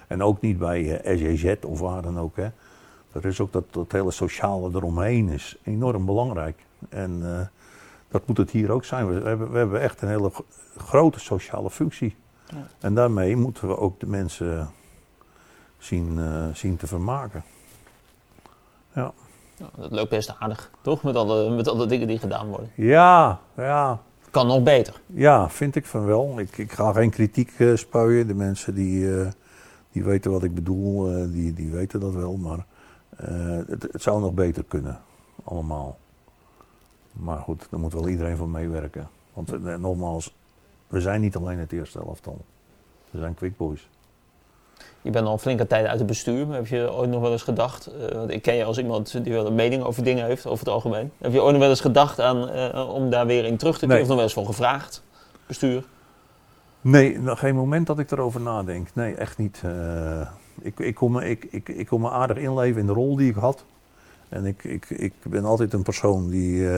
En 0.07 0.23
ook 0.23 0.41
niet 0.41 0.59
bij 0.59 1.01
eh, 1.01 1.17
SJZ 1.17 1.55
of 1.65 1.81
waar 1.81 2.03
dan 2.03 2.19
ook. 2.19 2.37
Hè. 2.37 2.49
Er 3.13 3.25
is 3.25 3.41
ook 3.41 3.53
dat, 3.53 3.65
dat 3.71 3.93
hele 3.93 4.11
sociale 4.11 4.71
eromheen 4.75 5.29
is 5.29 5.59
enorm 5.63 6.05
belangrijk. 6.05 6.65
En 6.89 7.21
eh, 7.23 7.47
dat 8.09 8.27
moet 8.27 8.37
het 8.37 8.51
hier 8.51 8.71
ook 8.71 8.85
zijn. 8.85 9.07
We 9.07 9.29
hebben, 9.29 9.51
we 9.51 9.59
hebben 9.59 9.81
echt 9.81 10.03
een 10.03 10.09
hele 10.09 10.31
gro- 10.31 10.45
grote 10.77 11.21
sociale 11.21 11.71
functie. 11.71 12.17
Ja. 12.49 12.67
En 12.81 12.95
daarmee 12.95 13.37
moeten 13.37 13.69
we 13.69 13.79
ook 13.79 14.01
de 14.01 14.07
mensen 14.07 14.71
zien, 15.79 16.19
eh, 16.19 16.47
zien 16.55 16.77
te 16.77 16.87
vermaken. 16.87 17.43
Ja. 18.93 19.13
Nou, 19.59 19.71
dat 19.77 19.91
loopt 19.91 20.11
best 20.11 20.35
aardig, 20.39 20.71
toch? 20.81 21.03
Met 21.03 21.17
alle, 21.17 21.51
met 21.51 21.69
alle 21.69 21.87
dingen 21.87 22.07
die 22.07 22.19
gedaan 22.19 22.47
worden. 22.49 22.71
Ja, 22.75 23.41
ja, 23.57 24.01
Kan 24.31 24.47
nog 24.47 24.63
beter. 24.63 25.01
ja, 25.07 25.51
vind 25.51 25.77
ik 25.77 25.87
van 25.87 26.05
wel. 26.05 26.39
Ik, 26.39 26.59
ik 26.59 26.73
ga 26.73 26.93
geen 26.93 27.11
kritiek 27.11 27.53
eh, 27.59 27.75
spuien. 27.77 28.27
De 28.27 28.35
mensen 28.35 28.75
die, 28.75 29.21
eh, 29.21 29.27
die 29.93 30.05
weten 30.05 30.31
wat 30.31 30.43
ik 30.43 30.55
bedoel, 30.55 31.05
die, 31.31 31.53
die 31.53 31.71
weten 31.71 32.01
dat 32.01 32.13
wel. 32.13 32.37
Maar 32.37 32.67
het, 33.67 33.83
het 33.93 34.03
zou 34.03 34.21
nog 34.21 34.33
beter 34.33 34.65
kunnen, 34.65 35.01
allemaal. 35.45 35.97
Maar 37.13 37.39
goed, 37.39 37.67
daar 37.71 37.81
moet 37.81 37.93
wel 37.93 38.09
iedereen 38.09 38.37
voor 38.37 38.49
meewerken. 38.49 39.09
Want 39.33 39.79
nogmaals, 39.81 40.35
we 40.89 41.01
zijn 41.01 41.21
niet 41.21 41.37
alleen 41.37 41.59
het 41.59 41.73
eerste 41.73 41.99
elftal. 41.99 42.45
We 43.11 43.19
zijn 43.19 43.35
quick 43.35 43.57
boys. 43.57 43.89
Je 45.03 45.11
bent 45.11 45.27
al 45.27 45.33
een 45.33 45.39
flinke 45.39 45.67
tijd 45.67 45.87
uit 45.87 45.99
het 45.99 46.07
bestuur. 46.07 46.47
Maar 46.47 46.57
heb 46.57 46.67
je 46.67 46.93
ooit 46.93 47.11
nog 47.11 47.21
wel 47.21 47.33
eens 47.33 47.43
gedacht, 47.43 47.87
eh, 47.87 48.15
want 48.15 48.31
ik 48.31 48.43
ken 48.43 48.55
je 48.55 48.65
als 48.65 48.79
iemand 48.79 49.25
die 49.25 49.33
wel 49.33 49.47
een 49.47 49.55
mening 49.55 49.83
over 49.83 50.05
dingen 50.05 50.25
heeft, 50.25 50.47
over 50.47 50.65
het 50.65 50.75
algemeen. 50.75 51.13
Heb 51.19 51.33
je 51.33 51.43
ooit 51.43 51.53
nog 51.53 51.61
wel 51.61 51.71
eens 51.71 51.81
gedacht 51.81 52.21
aan, 52.21 52.49
eh, 52.49 52.95
om 52.95 53.11
daar 53.11 53.27
weer 53.27 53.45
in 53.45 53.57
terug 53.57 53.79
te 53.79 53.87
keren? 53.87 53.95
Nee. 53.95 54.03
Of 54.03 54.09
nog 54.09 54.17
wel 54.17 54.25
eens 54.25 54.35
voor 54.35 54.47
gevraagd? 54.47 55.03
Bestuur? 55.47 55.85
Nee, 56.81 57.19
nog 57.19 57.39
geen 57.39 57.55
moment 57.55 57.87
dat 57.87 57.99
ik 57.99 58.11
erover 58.11 58.41
nadenk. 58.41 58.89
Nee, 58.95 59.15
echt 59.15 59.39
niet. 59.39 59.61
Eh, 59.65 60.29
ik, 60.61 60.79
ik, 60.79 60.95
kon 60.95 61.13
me, 61.13 61.29
ik, 61.29 61.47
ik, 61.51 61.69
ik 61.69 61.87
kon 61.87 62.01
me 62.01 62.11
aardig 62.11 62.37
inleven 62.37 62.81
in 62.81 62.87
de 62.87 62.93
rol 62.93 63.17
die 63.17 63.31
ik 63.31 63.37
had. 63.37 63.65
En 64.29 64.45
ik, 64.45 64.65
ik, 64.65 64.91
ik 64.91 65.15
ben 65.23 65.45
altijd 65.45 65.73
een 65.73 65.83
persoon 65.83 66.31
die, 66.31 66.69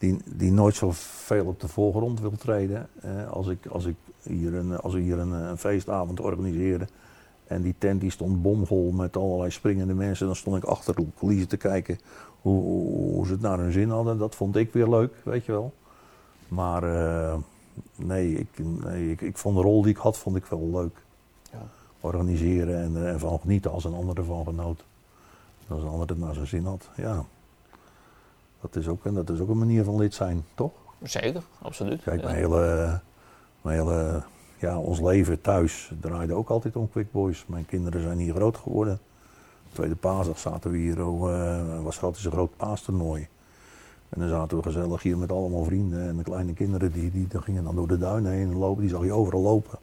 die, 0.00 0.16
die 0.24 0.52
nooit 0.52 0.74
zo 0.74 0.90
veel 0.94 1.46
op 1.46 1.60
de 1.60 1.68
voorgrond 1.68 2.20
wil 2.20 2.36
treden. 2.36 2.88
Eh, 3.00 3.30
als, 3.30 3.48
ik, 3.48 3.66
als, 3.66 3.84
ik 3.84 3.96
hier 4.22 4.54
een, 4.54 4.76
als 4.76 4.92
we 4.92 5.00
hier 5.00 5.18
een, 5.18 5.32
een 5.32 5.58
feestavond 5.58 6.20
organiseerden 6.20 6.88
en 7.46 7.62
die 7.62 7.74
tent 7.78 8.00
die 8.00 8.10
stond 8.10 8.42
bomvol 8.42 8.90
met 8.90 9.16
allerlei 9.16 9.50
springende 9.50 9.94
mensen, 9.94 10.26
dan 10.26 10.36
stond 10.36 10.56
ik 10.56 10.64
achter 10.64 10.94
de 10.94 11.06
coulissen 11.18 11.48
te 11.48 11.56
kijken 11.56 11.98
hoe, 12.40 12.62
hoe, 12.62 13.26
ze 13.26 13.32
het 13.32 13.40
naar 13.40 13.58
hun 13.58 13.72
zin 13.72 13.88
hadden. 13.88 14.18
Dat 14.18 14.34
vond 14.34 14.56
ik 14.56 14.72
weer 14.72 14.88
leuk, 14.88 15.14
weet 15.22 15.44
je 15.44 15.52
wel. 15.52 15.72
Maar 16.48 16.82
eh, 16.82 17.36
nee, 17.96 18.34
ik, 18.34 18.48
nee 18.84 19.10
ik, 19.10 19.20
ik 19.20 19.38
vond 19.38 19.56
de 19.56 19.62
rol 19.62 19.82
die 19.82 19.90
ik 19.90 19.96
had, 19.96 20.18
vond 20.18 20.36
ik 20.36 20.44
wel 20.44 20.68
leuk. 20.72 20.96
Ja. 21.52 21.66
Organiseren 22.00 22.82
en 22.82 22.96
er 22.96 23.18
van 23.18 23.38
genieten 23.38 23.70
als 23.70 23.84
een 23.84 23.94
ander 23.94 24.16
ervan 24.16 24.44
genoot. 24.44 24.84
Als 25.68 25.82
een 25.82 25.88
ander 25.88 26.08
het 26.08 26.18
naar 26.18 26.34
zijn 26.34 26.46
zin 26.46 26.64
had, 26.64 26.88
ja. 26.96 27.24
Dat 28.60 28.76
is 28.76 28.88
ook, 28.88 29.04
een- 29.04 29.14
dat 29.14 29.30
is 29.30 29.40
ook 29.40 29.48
een 29.48 29.58
manier 29.58 29.84
van 29.84 29.96
lid 29.96 30.14
zijn, 30.14 30.44
toch? 30.54 30.72
Zeker, 31.02 31.42
absoluut. 31.62 32.02
Kijk, 32.02 32.22
mijn 32.22 32.34
hele, 32.36 33.00
mijn 33.62 33.76
hele, 33.78 34.22
ja, 34.58 34.78
ons 34.78 35.00
leven 35.00 35.40
thuis 35.40 35.92
draaide 36.00 36.34
ook 36.34 36.48
altijd 36.48 36.76
om 36.76 36.90
Quick 36.90 37.12
Boys. 37.12 37.44
Mijn 37.46 37.66
kinderen 37.66 38.02
zijn 38.02 38.18
hier 38.18 38.34
groot 38.34 38.56
geworden. 38.56 38.98
Tweede 39.72 39.96
paasdag 39.96 40.38
zaten 40.38 40.70
we 40.70 40.76
hier, 40.78 41.00
eh, 41.00 41.82
was 41.82 42.02
altijd 42.02 42.24
een 42.24 42.30
groot 42.30 42.56
paastoernooi. 42.56 43.28
En 44.08 44.20
dan 44.20 44.28
zaten 44.28 44.56
we 44.56 44.62
gezellig 44.62 45.02
hier 45.02 45.18
met 45.18 45.32
allemaal 45.32 45.64
vrienden 45.64 46.08
en 46.08 46.16
de 46.16 46.22
kleine 46.22 46.52
kinderen 46.52 46.92
die, 46.92 47.10
die, 47.10 47.26
die 47.28 47.40
gingen 47.42 47.64
dan 47.64 47.74
door 47.74 47.88
de 47.88 47.98
duinen 47.98 48.32
heen 48.32 48.56
lopen. 48.56 48.80
Die 48.80 48.90
zag 48.90 49.04
je 49.04 49.12
overal 49.12 49.40
lopen. 49.40 49.78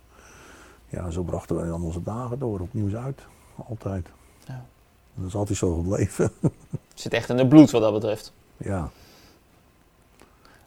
Ja, 0.89 1.09
zo 1.09 1.23
brachten 1.23 1.55
wij 1.55 1.67
dan 1.67 1.81
onze 1.83 2.03
dagen 2.03 2.39
door, 2.39 2.59
opnieuw 2.59 2.97
uit. 2.97 3.21
Altijd. 3.69 4.07
Ja. 4.45 4.65
Dat 5.13 5.27
is 5.27 5.35
altijd 5.35 5.57
zo 5.57 5.75
gebleven. 5.75 6.31
Het 6.41 6.51
zit 7.01 7.13
echt 7.13 7.29
in 7.29 7.37
het 7.37 7.49
bloed 7.49 7.71
wat 7.71 7.81
dat 7.81 7.93
betreft. 7.93 8.33
Ja. 8.57 8.89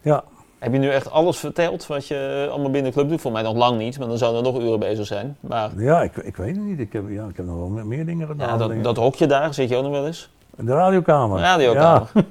Ja, 0.01 0.25
Heb 0.59 0.73
je 0.73 0.79
nu 0.79 0.89
echt 0.91 1.11
alles 1.11 1.39
verteld 1.39 1.87
wat 1.87 2.07
je 2.07 2.47
allemaal 2.51 2.71
binnen 2.71 2.91
de 2.93 2.97
club 2.99 3.09
doet? 3.09 3.21
Voor 3.21 3.33
mij 3.33 3.43
nog 3.43 3.57
lang 3.57 3.79
niet, 3.79 3.99
maar 3.99 4.09
dan 4.09 4.19
zouden 4.19 4.45
er 4.45 4.53
nog 4.53 4.63
uren 4.63 4.79
bezig 4.79 5.07
zijn. 5.07 5.37
Maar 5.41 5.71
ja 5.77 6.03
ik, 6.03 6.17
ik 6.17 6.37
weet 6.37 6.57
het 6.57 6.65
niet. 6.65 6.79
Ik 6.81 6.93
heb, 6.93 7.05
ja, 7.09 7.27
ik 7.27 7.37
heb 7.37 7.47
nog 7.47 7.57
wel 7.57 7.69
me- 7.69 7.85
meer 7.85 8.07
dingen 8.07 8.27
gedaan. 8.27 8.49
ja, 8.49 8.57
dat, 8.57 8.83
dat 8.85 8.97
hokje 8.97 9.27
daar, 9.27 9.55
zit 9.55 9.69
je 9.69 9.77
ook 9.77 9.83
nog 9.83 9.93
wel 9.93 10.07
eens? 10.07 10.31
In 10.57 10.67
de 10.67 10.73
radiokamer. 10.73 11.39
Radiokamer. 11.41 12.11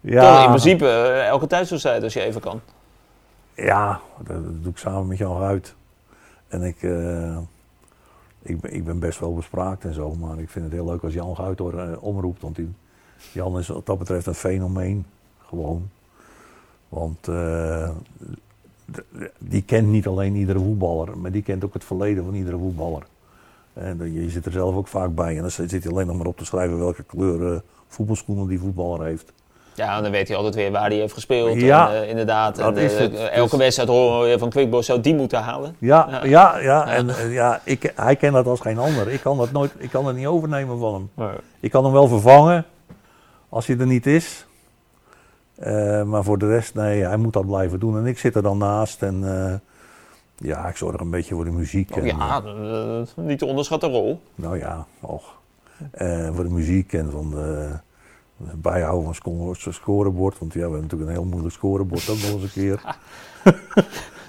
Ja, 0.00 0.32
Toch 0.34 0.40
in 0.42 0.48
principe 0.48 0.86
eh, 0.88 1.26
elke 1.26 1.46
thuiswedstrijd 1.46 2.02
als 2.02 2.12
je 2.12 2.20
even 2.22 2.40
kan. 2.40 2.60
Ja, 3.54 4.00
dat, 4.16 4.44
dat 4.44 4.62
doe 4.62 4.72
ik 4.72 4.78
samen 4.78 5.06
met 5.06 5.18
Jan 5.18 5.38
Ruit. 5.38 5.74
En 6.48 6.62
ik, 6.62 6.82
eh, 6.82 7.36
ik, 8.42 8.60
ben, 8.60 8.74
ik 8.74 8.84
ben 8.84 8.98
best 8.98 9.18
wel 9.20 9.34
bespraakt 9.34 9.84
en 9.84 9.94
zo, 9.94 10.14
maar 10.14 10.38
ik 10.38 10.50
vind 10.50 10.64
het 10.64 10.74
heel 10.74 10.84
leuk 10.84 11.02
als 11.02 11.12
Jan 11.12 11.34
Ruit 11.36 11.58
hoor, 11.58 11.78
eh, 11.78 12.02
omroept. 12.02 12.42
Want 12.42 12.56
die, 12.56 12.74
Jan 13.32 13.58
is 13.58 13.68
wat 13.68 13.86
dat 13.86 13.98
betreft 13.98 14.26
een 14.26 14.34
fenomeen, 14.34 15.06
gewoon. 15.48 15.88
Want 16.88 17.28
eh, 17.28 17.88
die 19.38 19.62
kent 19.62 19.86
niet 19.88 20.06
alleen 20.06 20.34
iedere 20.34 20.58
voetballer, 20.58 21.18
maar 21.18 21.30
die 21.30 21.42
kent 21.42 21.64
ook 21.64 21.74
het 21.74 21.84
verleden 21.84 22.24
van 22.24 22.34
iedere 22.34 22.58
voetballer. 22.58 23.02
En 23.72 24.12
je 24.12 24.30
zit 24.30 24.46
er 24.46 24.52
zelf 24.52 24.74
ook 24.74 24.88
vaak 24.88 25.14
bij 25.14 25.34
en 25.36 25.40
dan 25.40 25.50
zit 25.50 25.70
hij 25.70 25.92
alleen 25.92 26.06
nog 26.06 26.16
maar 26.16 26.26
op 26.26 26.36
te 26.38 26.44
schrijven 26.44 26.78
welke 26.78 27.02
kleur 27.02 27.62
voetbalschoenen 27.88 28.46
die 28.48 28.58
voetballer 28.58 29.06
heeft. 29.06 29.32
Ja, 29.74 29.96
en 29.96 30.02
dan 30.02 30.12
weet 30.12 30.28
hij 30.28 30.36
altijd 30.36 30.54
weer 30.54 30.70
waar 30.70 30.88
hij 30.88 30.96
heeft 30.98 31.12
gespeeld. 31.12 31.60
Ja, 31.60 31.94
en, 31.94 32.02
eh, 32.02 32.08
inderdaad. 32.08 32.58
En, 32.58 32.76
eh, 32.76 33.32
elke 33.36 33.50
Dus- 33.50 33.58
wedstrijd 33.58 33.88
horen 33.88 34.30
we 34.30 34.38
van 34.38 34.50
Quickboys 34.50 34.86
zou 34.86 35.00
die 35.00 35.14
moeten 35.14 35.40
halen. 35.42 35.76
Ja, 35.78 36.08
Ja. 36.10 36.24
ja, 36.24 36.58
ja, 36.58 36.86
en 36.86 37.30
ja, 37.30 37.60
ik, 37.64 37.92
hij 37.96 38.16
kent 38.16 38.32
dat 38.34 38.46
als 38.46 38.60
geen 38.60 38.78
ander. 38.78 39.08
Ik 39.08 39.20
kan 39.20 39.36
dat 39.36 39.52
nooit, 39.52 39.72
ik 39.78 39.90
kan 39.90 40.04
dat 40.04 40.14
niet 40.14 40.26
overnemen 40.26 40.78
van 40.78 41.10
hem. 41.16 41.28
Ik 41.60 41.70
kan 41.70 41.84
hem 41.84 41.92
wel 41.92 42.08
vervangen 42.08 42.64
als 43.48 43.66
hij 43.66 43.78
er 43.78 43.86
niet 43.86 44.06
is. 44.06 44.46
Eh, 45.54 46.02
maar 46.02 46.24
voor 46.24 46.38
de 46.38 46.48
rest, 46.48 46.74
nee, 46.74 47.02
hij 47.02 47.16
moet 47.16 47.32
dat 47.32 47.46
blijven 47.46 47.80
doen. 47.80 47.98
En 47.98 48.06
ik 48.06 48.18
zit 48.18 48.34
er 48.34 48.42
dan 48.42 48.58
naast 48.58 49.02
en 49.02 49.44
eh, 49.44 49.54
ja, 50.48 50.68
ik 50.68 50.76
zorg 50.76 51.00
een 51.00 51.10
beetje 51.10 51.34
voor 51.34 51.44
de 51.44 51.50
muziek. 51.50 51.90
Oh, 51.90 51.96
en, 51.96 52.04
ja, 52.04 52.42
eh, 52.44 53.24
niet 53.24 53.38
te 53.38 53.46
onderschatten 53.46 53.90
rol. 53.90 54.20
nou 54.34 54.58
ja, 54.58 54.86
och. 55.00 55.34
Voor 56.32 56.44
de 56.44 56.50
muziek 56.50 56.92
en 56.92 57.10
van 57.10 57.30
de, 57.30 57.70
het 58.46 58.62
bijhouden 58.62 59.14
van 59.14 59.54
zo'n 59.56 59.72
scorebord. 59.72 60.38
Want 60.38 60.52
ja, 60.52 60.58
we 60.58 60.64
hebben 60.64 60.80
natuurlijk 60.82 61.10
een 61.10 61.16
heel 61.16 61.26
moeilijk 61.30 61.54
scorebord 61.54 62.08
ook 62.08 62.16
nog 62.16 62.30
eens 62.30 62.42
een 62.42 62.50
keer. 62.50 62.80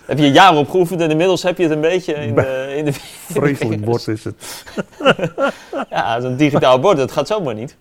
Heb 0.05 0.17
je 0.17 0.25
een 0.25 0.33
jaar 0.33 0.55
op 0.55 0.69
geoefend 0.69 1.01
en 1.01 1.09
inmiddels 1.09 1.43
heb 1.43 1.57
je 1.57 1.63
het 1.63 1.71
een 1.71 1.81
beetje 1.81 2.13
in 2.13 2.35
de, 2.35 2.73
in 2.75 2.85
de 2.85 2.93
Vreselijk 2.93 3.85
bord 3.85 4.07
is 4.07 4.23
het. 4.23 4.63
Ja, 5.89 6.19
zo'n 6.21 6.35
digitaal 6.35 6.79
bord, 6.79 6.97
dat 6.97 7.11
gaat 7.11 7.27
zomaar 7.27 7.53
niet. 7.53 7.77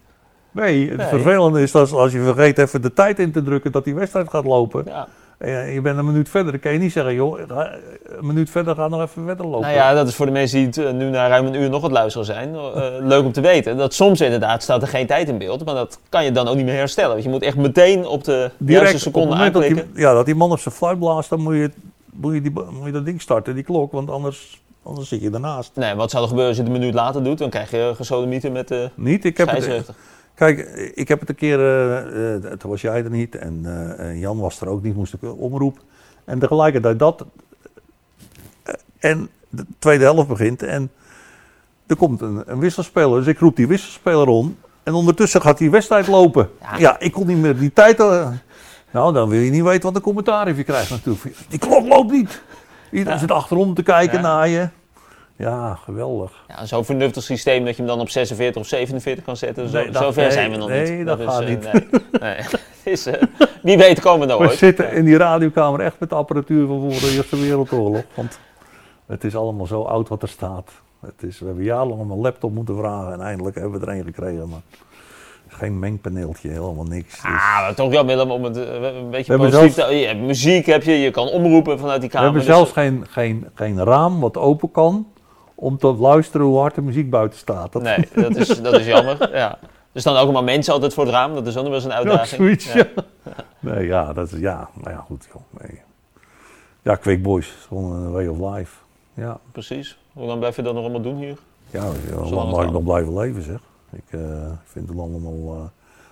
Nee, 0.56 0.88
het 0.88 0.96
Nee. 0.96 1.06
vervelende 1.06 1.62
is 1.62 1.70
dat 1.70 1.92
als 1.92 2.12
je 2.12 2.20
vergeet 2.22 2.58
even 2.58 2.82
de 2.82 2.92
tijd 2.92 3.18
in 3.18 3.32
te 3.32 3.42
drukken 3.42 3.72
dat 3.72 3.84
die 3.84 3.94
wedstrijd 3.94 4.30
gaat 4.30 4.44
lopen. 4.44 4.84
Ja. 4.86 5.08
En 5.38 5.72
je 5.72 5.80
bent 5.80 5.98
een 5.98 6.04
minuut 6.04 6.28
verder, 6.28 6.52
dan 6.52 6.60
kan 6.60 6.72
je 6.72 6.78
niet 6.78 6.92
zeggen, 6.92 7.14
joh, 7.14 7.38
een 7.38 8.26
minuut 8.26 8.50
verder 8.50 8.74
gaat 8.74 8.90
nog 8.90 9.02
even 9.02 9.24
verder 9.24 9.46
lopen. 9.46 9.60
Nou 9.60 9.74
ja, 9.74 9.94
dat 9.94 10.08
is 10.08 10.14
voor 10.14 10.26
de 10.26 10.32
mensen 10.32 10.70
die 10.70 10.84
eh, 10.84 10.92
nu 10.92 11.10
na 11.10 11.28
ruim 11.28 11.46
een 11.46 11.54
uur 11.54 11.70
nog 11.70 11.82
het 11.82 11.92
luisteren 11.92 12.26
zijn. 12.26 12.54
eh, 12.54 12.82
leuk 13.00 13.24
om 13.24 13.32
te 13.32 13.40
weten. 13.40 13.76
Dat 13.76 13.94
soms 13.94 14.20
inderdaad 14.20 14.62
staat 14.62 14.82
er 14.82 14.88
geen 14.88 15.06
tijd 15.06 15.28
in 15.28 15.38
beeld. 15.38 15.64
Maar 15.64 15.74
dat 15.74 15.98
kan 16.08 16.24
je 16.24 16.32
dan 16.32 16.48
ook 16.48 16.56
niet 16.56 16.64
meer 16.64 16.74
herstellen. 16.74 17.10
Want 17.10 17.22
je 17.22 17.28
moet 17.30 17.42
echt 17.42 17.56
meteen 17.56 18.06
op 18.06 18.24
de 18.24 18.50
juiste 18.64 18.92
het 18.92 19.02
seconde 19.02 19.28
dat 19.28 19.38
aanklikken. 19.38 19.88
die, 19.92 20.02
ja, 20.02 20.12
dat 20.14 20.26
die 20.26 20.34
man 20.34 20.50
op 20.50 20.58
zijn 20.58 20.74
fluit 20.74 20.98
blaast, 20.98 21.30
dan 21.30 21.40
moet 21.40 21.54
je, 21.54 21.70
moet, 22.12 22.34
je 22.34 22.40
die, 22.42 22.52
moet 22.52 22.86
je 22.86 22.92
dat 22.92 23.04
ding 23.04 23.20
starten, 23.20 23.54
die 23.54 23.64
klok, 23.64 23.92
want 23.92 24.10
anders, 24.10 24.60
anders 24.82 25.08
zit 25.08 25.20
je 25.22 25.30
ernaast. 25.30 25.70
Nee, 25.74 25.94
wat 25.94 26.10
zou 26.10 26.22
er 26.22 26.28
gebeuren 26.28 26.48
als 26.56 26.60
je 26.60 26.64
het 26.66 26.72
een 26.74 26.78
minuut 26.80 26.94
later 26.94 27.22
doet? 27.24 27.38
Dan 27.38 27.50
krijg 27.50 27.70
je 27.70 27.92
gesodemieten 27.96 28.52
met 28.52 28.68
de 28.68 28.90
Niet, 28.94 29.24
ik 29.24 29.36
heb 29.36 29.50
het. 29.50 29.90
Kijk, 30.36 30.58
ik 30.94 31.08
heb 31.08 31.20
het 31.20 31.28
een 31.28 31.34
keer, 31.34 31.60
eh, 31.60 32.34
eh, 32.34 32.42
toen 32.42 32.70
was 32.70 32.80
jij 32.80 33.04
er 33.04 33.10
niet 33.10 33.34
en 33.34 33.60
eh, 33.64 34.06
en 34.08 34.18
Jan 34.18 34.38
was 34.38 34.60
er 34.60 34.68
ook 34.68 34.82
niet, 34.82 34.94
moest 34.94 35.14
ik 35.14 35.20
omroep. 35.38 35.78
En 36.24 36.38
tegelijkertijd 36.38 36.98
dat, 36.98 37.24
en 38.98 39.28
de 39.48 39.64
tweede 39.78 40.04
helft 40.04 40.28
begint 40.28 40.62
en 40.62 40.90
er 41.86 41.96
komt 41.96 42.20
een, 42.20 42.42
een 42.46 42.58
wisselspeler, 42.58 43.18
dus 43.18 43.26
ik 43.26 43.38
roep 43.38 43.56
die 43.56 43.66
wisselspeler 43.66 44.28
om. 44.28 44.56
En 44.82 44.94
ondertussen 44.94 45.40
gaat 45.40 45.58
die 45.58 45.70
wedstrijd 45.70 46.06
lopen. 46.06 46.50
Ja. 46.60 46.76
Ja, 46.78 46.98
ik 47.00 47.12
kon 47.12 47.26
niet 47.26 47.36
meer 47.36 47.56
die 47.58 47.72
tijd. 47.72 47.98
nou, 48.90 49.12
dan 49.12 49.28
wil 49.28 49.40
je 49.40 49.50
niet 49.50 49.62
weten 49.62 49.82
wat 49.82 49.94
een 49.96 50.02
commentaar 50.02 50.46
heeft 50.46 50.58
je 50.58 50.64
krijgt 50.64 50.90
natuurlijk. 50.90 51.36
Die 51.48 51.58
klok 51.58 51.86
loopt 51.86 52.10
niet. 52.10 52.42
Iedereen 52.90 53.12
Ja. 53.14 53.18
zit 53.20 53.30
achterom 53.30 53.74
te 53.74 53.82
kijken 53.82 54.16
Ja. 54.16 54.22
naar 54.22 54.48
je. 54.48 54.68
Ja, 55.38 55.74
geweldig. 55.74 56.44
Ja, 56.48 56.66
zo'n 56.66 56.84
vernuftig 56.84 57.22
systeem 57.22 57.64
dat 57.64 57.76
je 57.76 57.82
hem 57.82 57.90
dan 57.90 58.00
op 58.00 58.08
46 58.08 58.62
of 58.62 58.68
47 58.68 59.24
kan 59.24 59.36
zetten. 59.36 59.68
Zo, 59.68 59.76
Nee, 59.78 59.90
dat- 59.90 60.02
zover 60.02 60.22
nee, 60.22 60.30
zijn 60.32 60.50
we 60.50 60.56
nog 60.56 60.68
nee, 60.68 60.96
niet. 60.96 61.06
dat 61.06 61.18
is, 61.20 61.26
gaat 61.26 61.40
eh, 61.40 61.48
niet. 61.48 61.72
Nee, 61.72 61.86
nee. 62.20 62.36
Is, 62.84 63.06
eh, 63.06 63.22
wie 63.62 63.78
weet 63.78 64.00
komen 64.00 64.26
we 64.26 64.32
er 64.34 64.40
We 64.40 64.54
zitten 64.56 64.92
in 64.92 65.04
die 65.04 65.16
radiokamer 65.16 65.80
echt 65.80 65.96
met 65.98 66.08
de 66.08 66.14
apparatuur 66.14 66.66
van 66.66 66.80
voor 66.80 67.08
de 67.08 67.14
Eerste 67.16 67.36
Wereldoorlog. 67.40 68.02
Want 68.14 68.38
het 69.06 69.24
is 69.24 69.36
allemaal 69.36 69.66
zo 69.66 69.82
oud 69.82 70.08
wat 70.08 70.22
er 70.22 70.28
staat. 70.28 70.70
Het 71.00 71.22
is, 71.22 71.38
we 71.38 71.46
hebben 71.46 71.64
jarenlang 71.64 72.00
om 72.00 72.10
een 72.10 72.18
laptop 72.20 72.52
moeten 72.52 72.76
vragen 72.76 73.12
en 73.12 73.20
eindelijk 73.20 73.56
hebben 73.56 73.80
we 73.80 73.86
er 73.86 73.92
een 73.98 74.04
gekregen. 74.04 74.48
Maar 74.48 74.60
is 75.48 75.54
geen 75.54 75.78
mengpaneeltje, 75.78 76.48
helemaal 76.48 76.84
niks. 76.84 77.12
Dus 77.14 77.22
Ah, 77.24 77.60
maar 77.60 77.74
toch 77.74 77.90
wel 77.90 78.06
Willem 78.06 78.30
om 78.30 78.44
het 78.44 78.56
eh, 78.56 78.82
een 78.96 79.10
beetje 79.10 79.36
positief 79.36 79.72
zelfs- 79.74 79.90
te... 79.90 79.96
Je 79.96 80.06
hebt 80.06 80.20
muziek 80.20 80.66
heb 80.66 80.82
je, 80.82 80.92
je 81.00 81.10
kan 81.10 81.28
omroepen 81.28 81.78
vanuit 81.78 82.00
die 82.00 82.10
we 82.10 82.16
kamer. 82.16 82.30
hebben 82.32 82.46
dus- 82.46 82.56
zelfs 82.56 82.72
geen, 82.72 83.06
geen, 83.08 83.46
geen 83.54 83.84
raam 83.84 84.20
wat 84.20 84.36
open 84.36 84.70
kan 84.70 85.06
om 85.58 85.78
te 85.78 85.86
luisteren 85.94 86.46
hoe 86.46 86.58
hard 86.58 86.74
de 86.74 86.82
muziek 86.82 87.10
buiten 87.10 87.38
staat. 87.38 87.72
Dat 87.72 87.82
Nee, 87.82 88.08
dat 88.14 88.36
is, 88.36 88.48
dat 88.62 88.72
is 88.80 88.86
jammer. 88.86 89.36
Ja. 89.36 89.58
Er 89.92 90.00
staan 90.00 90.14
ook 90.16 90.22
allemaal 90.22 90.42
mensen 90.42 90.72
altijd 90.72 90.94
voor 90.94 91.04
het 91.04 91.12
raam. 91.12 91.34
Dat 91.34 91.46
is 91.46 91.56
ook 91.56 91.64
nog 91.64 91.72
wel 91.72 91.74
eens 91.74 91.84
een 91.84 91.90
Ja, 91.90 91.96
uitdaging. 91.96 92.28
zoiets, 92.40 92.72
Ja. 92.72 92.86
ja. 93.22 93.32
Nee, 93.58 93.86
ja, 93.86 94.12
dat 94.12 94.32
is, 94.32 94.38
ja, 94.40 94.68
nou 94.74 94.90
ja, 94.96 95.00
goed, 95.06 95.28
joh. 95.32 95.42
Nee. 95.62 95.80
Ja, 96.82 96.94
Quick 96.94 97.22
Boys, 97.22 97.54
gewoon 97.68 97.92
een 97.92 98.10
way 98.12 98.26
of 98.26 98.54
life. 98.54 98.76
Ja, 99.14 99.38
Precies. 99.52 99.98
Hoe 100.12 100.26
lang 100.26 100.38
blijf 100.38 100.56
je 100.56 100.62
dat 100.62 100.74
nog 100.74 100.82
allemaal 100.82 101.00
doen 101.02 101.16
hier? 101.16 101.36
ja 101.70 101.82
hoe 102.14 102.34
lang 102.34 102.50
mag 102.50 102.64
ik 102.64 102.70
nog 102.70 102.82
blijven 102.84 103.18
leven, 103.18 103.42
zeg. 103.42 103.58
Ik 103.92 104.04
eh, 104.10 104.20
vind 104.64 104.88
het 104.88 104.98
allemaal... 104.98 105.54
eh 105.54 105.64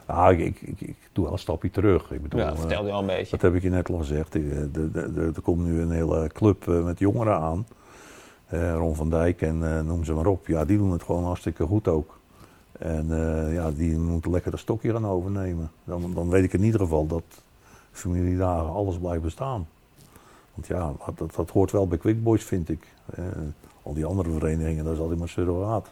ja, 0.08 0.28
ik, 0.28 0.38
ik, 0.40 0.60
ik, 0.60 0.80
ik 0.80 0.96
doe 1.12 1.24
wel 1.24 1.32
een 1.32 1.38
stapje 1.38 1.70
terug. 1.70 2.10
Ik 2.10 2.22
bedoel, 2.22 2.40
Ja, 2.40 2.50
eh, 2.50 2.56
vertel 2.58 2.86
je 2.86 2.92
al 2.92 3.00
een 3.00 3.06
beetje. 3.06 3.30
Dat 3.30 3.42
heb 3.42 3.54
ik 3.54 3.62
je 3.62 3.70
net 3.70 3.90
al 3.90 3.96
gezegd. 3.98 4.34
Eh, 4.34 4.42
de- 4.72 4.90
de- 4.90 5.12
de- 5.12 5.32
Er 5.36 5.40
komt 5.42 5.64
nu 5.64 5.80
een 5.80 5.90
hele 5.90 6.28
club 6.32 6.66
met 6.66 6.98
jongeren 6.98 7.36
aan. 7.40 7.66
Eh, 8.46 8.74
Ron 8.76 8.94
van 8.94 9.10
Dijk 9.10 9.42
en 9.42 9.76
eh, 9.76 9.80
noem 9.84 10.04
ze 10.04 10.12
maar 10.12 10.26
op. 10.26 10.46
Ja, 10.46 10.64
die 10.64 10.78
doen 10.78 10.90
het 10.92 11.02
gewoon 11.02 11.24
hartstikke 11.24 11.66
goed 11.66 11.88
ook. 11.88 12.18
En 12.78 13.06
eh, 13.10 13.54
ja, 13.54 13.70
die 13.70 13.98
moeten 13.98 14.30
lekker 14.30 14.50
dat 14.50 14.60
stokje 14.60 14.92
gaan 14.92 15.06
overnemen. 15.06 15.70
Dan, 15.84 16.14
dan 16.14 16.28
weet 16.28 16.44
ik 16.44 16.52
in 16.52 16.62
ieder 16.62 16.80
geval 16.80 17.06
dat 17.06 17.22
familiedagen 17.92 18.72
alles 18.72 18.98
blijft 18.98 19.22
bestaan. 19.22 19.66
Want 20.54 20.66
ja, 20.66 20.92
dat- 21.14 21.34
dat, 21.34 21.50
hoort 21.50 21.70
wel 21.70 21.86
bij 21.88 21.98
Quick 21.98 22.22
Boys, 22.22 22.44
vind 22.44 22.68
ik. 22.68 22.86
Al 23.82 23.94
die 23.94 24.04
andere 24.04 24.30
verenigingen, 24.30 24.84
dat 24.84 24.94
is 24.94 25.00
altijd 25.00 25.18
maar 25.18 25.28
surrogaat. 25.28 25.88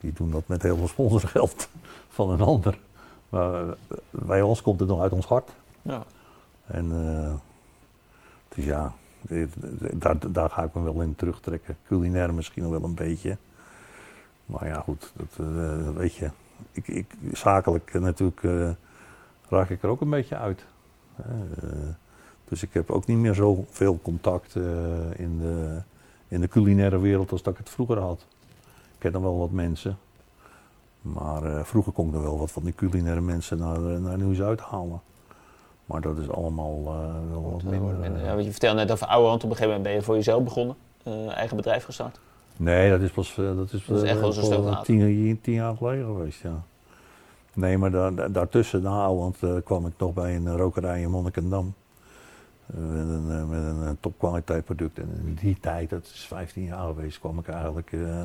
Die 0.00 0.12
doen 0.12 0.30
dat 0.30 0.42
met 0.46 0.62
heel 0.62 0.76
veel 0.76 0.88
sponsorgeld 0.88 1.68
van 2.08 2.30
een 2.30 2.40
ander. 2.40 2.78
Maar 3.28 3.64
bij 4.10 4.42
ons 4.42 4.62
komt 4.62 4.80
het 4.80 4.88
nog 4.88 5.00
uit 5.00 5.12
ons 5.12 5.26
hart. 5.26 5.50
Ja. 5.82 6.02
En 6.66 6.88
dus 8.48 8.64
ja, 8.64 8.94
daar, 9.92 10.32
daar 10.32 10.50
ga 10.50 10.62
ik 10.62 10.74
me 10.74 10.82
wel 10.82 11.02
in 11.02 11.14
terugtrekken. 11.14 11.76
Culinair 11.86 12.34
misschien 12.34 12.70
wel 12.70 12.84
een 12.84 12.94
beetje. 12.94 13.36
Maar 14.46 14.66
ja, 14.66 14.80
goed, 14.80 15.12
dat 15.16 15.46
eh, 15.46 15.90
weet 15.94 16.14
je. 16.14 16.30
Ik, 16.72 16.88
ik, 16.88 17.06
zakelijk 17.32 17.94
eh, 17.94 18.00
natuurlijk 18.00 18.42
eh, 18.42 18.70
raak 19.48 19.70
ik 19.70 19.82
er 19.82 19.88
ook 19.88 20.00
een 20.00 20.10
beetje 20.10 20.36
uit. 20.36 20.64
Dus 22.44 22.62
ik 22.62 22.72
heb 22.72 22.90
ook 22.90 23.06
niet 23.06 23.18
meer 23.18 23.34
zoveel 23.34 23.98
contact 24.02 24.54
in, 25.16 25.38
de, 25.38 25.82
in 26.28 26.40
de 26.40 26.48
culinaire 26.48 26.98
wereld 26.98 27.32
als 27.32 27.42
dat 27.42 27.52
ik 27.52 27.58
het 27.58 27.70
vroeger 27.70 27.98
had. 27.98 28.26
Ik 28.92 28.98
ken 28.98 29.12
dan 29.12 29.22
wel 29.22 29.38
wat 29.38 29.50
mensen. 29.50 29.98
Maar 31.02 31.66
vroeger 31.66 31.92
kon 31.92 32.08
ik 32.08 32.14
er 32.14 32.22
wel 32.22 32.38
wat 32.38 32.50
van 32.50 32.64
die 32.64 32.74
culinaire 32.74 33.20
mensen 33.20 33.58
naar, 33.58 33.80
naar 33.80 34.16
Nieuw-Zuid 34.16 34.60
halen. 34.60 35.00
Maar 35.92 36.00
dat 36.00 36.18
is 36.18 36.30
allemaal 36.30 36.78
eh, 36.86 37.30
wel 37.30 37.42
wat 37.42 37.60
Dat 37.62 37.70
minder. 37.70 38.02
eh. 38.14 38.24
Ja, 38.24 38.32
want 38.32 38.44
je 38.44 38.50
vertelde 38.50 38.76
net 38.80 38.90
over 38.92 39.06
oude 39.06 39.28
hand. 39.28 39.44
Op 39.44 39.50
een 39.50 39.56
gegeven 39.56 39.68
moment 39.76 39.82
ben 39.82 39.92
je 39.92 40.02
voor 40.02 40.14
jezelf 40.14 40.42
begonnen. 40.44 40.76
Eh, 41.02 41.36
eigen 41.36 41.56
bedrijf 41.56 41.84
gestart. 41.84 42.18
Nee, 42.56 42.90
dat 42.90 43.00
is 43.00 43.10
pas 43.10 43.38
eh, 43.38 43.56
dat 43.56 43.72
is, 43.72 43.84
Dat 43.86 44.02
is 44.02 44.10
echt 44.10 44.20
wel 44.20 44.32
zo'n 44.32 44.68
eh, 44.68 44.80
tien, 44.80 45.38
tien 45.42 45.54
jaar 45.54 45.76
geleden 45.76 46.04
geweest, 46.06 46.40
ja. 46.42 46.62
Nee, 47.54 47.78
maar 47.78 47.90
daar, 47.90 48.14
daar- 48.14 48.32
daartussen, 48.32 48.82
na 48.82 49.14
want 49.14 49.36
eh, 49.42 49.50
kwam 49.64 49.86
ik 49.86 49.92
nog 49.98 50.12
bij 50.14 50.36
een 50.36 50.46
eh, 50.46 50.54
rokerij 50.56 51.00
in 51.00 51.10
Monnikendam. 51.10 51.74
Eh, 52.66 52.78
met 52.80 53.08
een, 53.08 53.30
eh, 53.30 53.44
met 53.48 53.62
een 53.62 53.82
eh, 53.84 53.90
topkwaliteit 54.00 54.64
product. 54.64 54.98
En 54.98 55.22
in 55.26 55.34
die 55.40 55.56
tijd, 55.60 55.90
dat 55.90 56.02
is 56.14 56.24
15 56.26 56.62
jaar 56.64 56.86
geweest, 56.86 57.18
kwam 57.18 57.38
ik 57.38 57.48
eigenlijk 57.48 57.92
eh, 57.92 58.24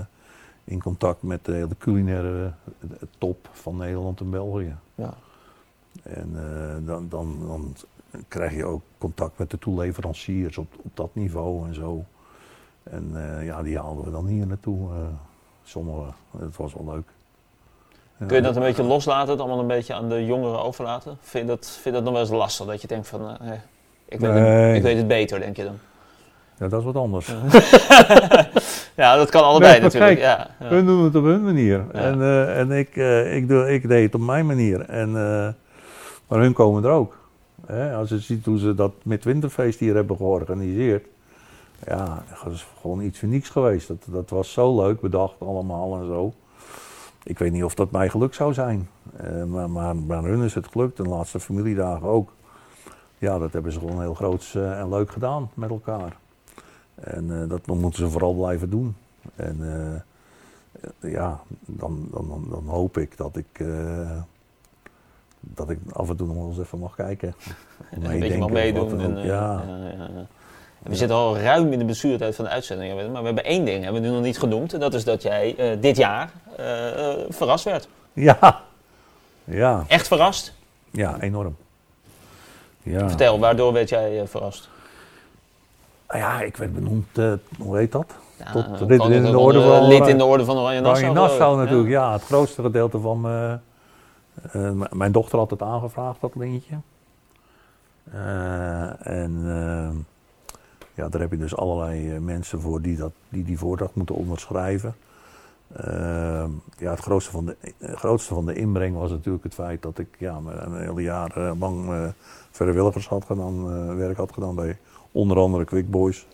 in 0.64 0.82
contact 0.82 1.22
met 1.24 1.46
de 1.46 1.52
hele 1.54 1.78
culinaire 1.78 2.52
eh, 2.82 2.88
top 3.18 3.50
van 3.52 3.78
Nederland 3.78 4.20
en 4.20 4.30
België. 4.30 4.76
Ja. 4.96 5.14
En 6.04 6.32
eh, 6.36 6.88
dan, 6.88 7.06
dan, 7.10 7.38
dan 7.48 7.76
krijg 8.28 8.56
je 8.56 8.66
ook 8.66 8.82
contact 8.98 9.38
met 9.38 9.50
de 9.52 9.60
toeleveranciers 9.60 10.58
op, 10.58 10.74
op 10.84 10.92
dat 10.94 11.10
niveau 11.14 11.68
en 11.68 11.76
zo. 11.76 12.04
En 12.84 13.12
eh, 13.14 13.46
ja, 13.46 13.64
die 13.64 13.78
haalden 13.78 14.06
we 14.06 14.12
dan 14.12 14.26
hier 14.28 14.48
naartoe. 14.48 14.90
eh 14.90 14.98
sommigen, 15.64 16.14
het 16.40 16.58
was 16.58 16.74
wel 16.74 16.94
leuk. 16.94 17.08
Kun 18.28 18.36
je 18.36 18.42
dat 18.42 18.56
een 18.56 18.62
beetje 18.62 18.84
loslaten, 18.84 19.30
het 19.30 19.40
allemaal 19.40 19.60
een 19.60 19.68
beetje 19.68 19.94
aan 19.94 20.10
de 20.10 20.26
jongeren 20.26 20.64
overlaten? 20.64 21.18
Vind 21.22 21.44
je 21.48 21.50
dat, 21.56 21.66
vind 21.68 21.84
je 21.84 21.92
dat 21.92 22.04
nog 22.04 22.12
wel 22.12 22.22
eens 22.22 22.32
lastig? 22.32 22.66
Dat 22.66 22.82
je 22.82 22.88
denkt 22.88 23.08
van, 23.08 23.38
eh, 23.42 23.52
ik, 24.06 24.20
weet 24.20 24.32
Nee. 24.32 24.42
het, 24.42 24.76
ik 24.76 24.82
weet 24.84 24.98
het 24.98 25.08
beter, 25.08 25.40
denk 25.40 25.56
je 25.56 25.64
dan? 25.64 25.78
Ja, 26.58 26.68
dat 26.68 26.80
is 26.80 26.86
wat 26.86 26.96
anders. 26.96 27.34
Ja, 28.96 29.16
dat 29.22 29.30
kan 29.30 29.44
allebei 29.44 29.72
Nee, 29.72 29.82
natuurlijk. 29.82 30.20
kijk, 30.20 30.38
ja, 30.40 30.50
ja. 30.60 30.66
Hun 30.68 30.86
doen 30.86 31.04
het 31.04 31.16
op 31.16 31.24
hun 31.24 31.44
manier. 31.44 31.86
Ja. 31.94 32.00
En, 32.00 32.22
en 32.56 32.72
ik, 32.72 32.96
ik, 33.36 33.48
doe, 33.48 33.74
ik 33.74 33.88
deed 33.88 34.04
het 34.06 34.16
op 34.16 34.22
mijn 34.22 34.46
manier. 34.46 34.82
En, 34.82 35.16
maar 36.28 36.40
hun 36.40 36.54
komen 36.54 36.84
er 36.84 36.92
ook. 36.92 37.18
Hè? 37.66 37.96
Als 37.96 38.10
je 38.10 38.20
ziet 38.20 38.46
hoe 38.46 38.60
ze 38.60 38.74
dat 38.74 38.94
met 39.04 39.24
Winterfeest 39.24 39.80
hier 39.80 39.96
hebben 39.96 40.18
georganiseerd. 40.18 41.06
Ja, 41.86 42.24
dat 42.44 42.54
is 42.54 42.68
gewoon 42.82 43.02
iets 43.02 43.22
unieks 43.22 43.50
geweest. 43.50 43.88
Dat, 43.88 44.06
dat 44.06 44.30
was 44.30 44.52
zo 44.52 44.82
leuk 44.82 45.00
bedacht 45.00 45.36
allemaal 45.40 46.00
en 46.00 46.06
zo. 46.06 46.34
Ik 47.24 47.40
weet 47.40 47.52
niet 47.52 47.64
of 47.64 47.76
dat 47.76 47.92
mij 47.92 48.10
geluk 48.10 48.34
zou 48.34 48.54
zijn. 48.54 48.90
Eh, 49.18 49.44
maar, 49.44 49.96
maar 49.96 50.24
hun 50.24 50.44
is 50.44 50.54
het 50.54 50.68
gelukt. 50.68 50.98
De 50.98 51.04
laatste 51.04 51.40
familiedagen 51.40 52.08
ook. 52.08 52.32
Ja, 53.18 53.38
dat 53.40 53.54
hebben 53.54 53.72
ze 53.72 53.80
gewoon 53.80 54.02
heel 54.02 54.14
groots 54.14 54.56
eh, 54.56 54.80
en 54.80 54.90
leuk 54.90 55.12
gedaan 55.12 55.50
met 55.54 55.70
elkaar. 55.70 56.18
En 56.96 57.42
eh, 57.42 57.50
dat 57.50 57.66
moeten 57.66 58.00
ze 58.00 58.10
vooral 58.10 58.34
blijven 58.34 58.70
doen. 58.70 58.96
En 59.36 59.58
ja, 61.00 61.42
dan, 61.66 62.08
dan, 62.12 62.28
dan, 62.28 62.46
dan 62.50 62.64
hoop 62.68 62.98
ik 62.98 63.18
dat 63.18 63.36
ik, 63.36 63.64
dat 65.54 65.70
ik 65.70 65.80
af 65.92 66.10
en 66.10 66.16
toe 66.16 66.28
nog 66.28 66.36
wel 66.36 66.48
eens 66.48 66.60
even 66.60 66.80
mag 66.80 66.96
kijken. 66.96 67.36
een 67.92 68.20
beetje 68.20 68.38
mag 68.38 68.50
meedoen. 68.50 69.00
En, 69.00 69.18
ja. 69.18 69.24
ja, 69.24 69.78
ja, 69.78 70.10
ja. 70.16 70.26
En 70.84 70.94
We 70.94 70.96
zitten 70.96 71.18
al 71.18 71.38
ruim 71.38 71.72
in 71.74 71.80
de 71.80 71.86
bestuurtijd 71.86 72.36
van 72.36 72.46
de 72.46 72.52
uitzending, 72.52 73.12
maar 73.12 73.20
we 73.22 73.26
hebben 73.26 73.44
één 73.44 73.66
ding 73.66 73.84
hebben 73.84 74.02
we 74.02 74.08
nu 74.08 74.14
nog 74.14 74.24
niet 74.24 74.40
genoemd. 74.40 74.74
En 74.74 74.80
dat 74.80 74.94
is 74.94 75.04
dat 75.04 75.22
jij 75.22 75.56
eh, 75.58 75.82
dit 75.82 75.98
jaar 75.98 76.32
eh, 76.56 77.12
eh, 77.12 77.18
verrast 77.30 77.64
werd. 77.64 77.88
Ja. 78.14 78.62
Ja. 79.44 79.84
Echt 79.88 80.08
verrast? 80.08 80.54
ja, 80.92 81.20
enorm. 81.22 81.56
Ja. 82.84 83.08
Vertel, 83.08 83.40
waardoor 83.40 83.74
werd 83.74 83.90
jij 83.90 84.22
eh, 84.22 84.28
verrast? 84.28 84.70
Ah 86.06 86.20
Ja, 86.20 86.42
ik 86.42 86.58
werd 86.58 86.74
benoemd, 86.74 87.08
hoe 87.60 87.78
heet 87.78 87.92
dat? 87.92 88.14
Ja, 88.38 88.52
Tot 88.52 88.90
lid 88.90 89.02
in 89.04 89.22
de 89.24 89.40
orde 89.40 89.62
van 89.62 89.88
Lid 89.88 89.96
Oranje- 89.96 90.12
in 90.12 90.18
de 90.18 90.24
orde 90.26 90.46
van 90.46 90.58
Oranje 90.58 90.82
Nassau. 90.82 91.10
Oranje 91.12 91.28
Nassau 91.30 91.58
natuurlijk, 91.58 91.90
ja. 91.90 92.14
Het 92.14 92.24
grootste 92.24 92.62
gedeelte 92.62 93.00
van 93.00 93.22
me. 93.22 93.58
Eh, 94.52 94.72
mijn 94.92 95.12
dochter 95.12 95.40
had 95.40 95.50
het 95.50 95.62
aangevraagd, 95.62 96.22
dat 96.22 96.36
lintje. 96.36 96.80
Eh, 98.12 99.08
en 99.08 99.42
eh, 99.46 99.90
ja, 100.94 101.10
daar 101.10 101.22
heb 101.22 101.32
je 101.32 101.38
dus 101.38 101.56
allerlei 101.56 102.14
eh, 102.14 102.20
mensen 102.20 102.62
voor 102.62 102.82
die, 102.82 102.98
dat, 102.98 103.12
die 103.30 103.44
die 103.44 103.58
voordracht 103.58 103.96
moeten 103.96 104.16
onderschrijven. 104.16 104.96
Eh, 105.74 106.46
ja, 106.78 106.92
het 106.92 107.00
grootste 107.00 107.32
van, 107.32 107.46
de, 107.46 107.56
grootste 107.80 108.34
van 108.34 108.46
de 108.46 108.54
inbreng 108.54 108.96
was 108.96 109.10
natuurlijk 109.10 109.44
het 109.44 109.54
feit 109.54 109.82
dat 109.82 109.98
ik 109.98 110.08
ja, 110.18 110.36
een 110.36 110.78
hele 110.78 111.02
jaar 111.02 111.54
lang 111.60 112.12
vrijwilligers 112.52 113.08
had 113.08 113.26
gedaan, 113.26 113.96
werk 113.98 114.18
had 114.18 114.34
gedaan 114.34 114.56
bij 114.56 114.78
onder 115.12 115.38
andere 115.38 115.66
Quick 115.66 115.90
Boys. 115.90 116.28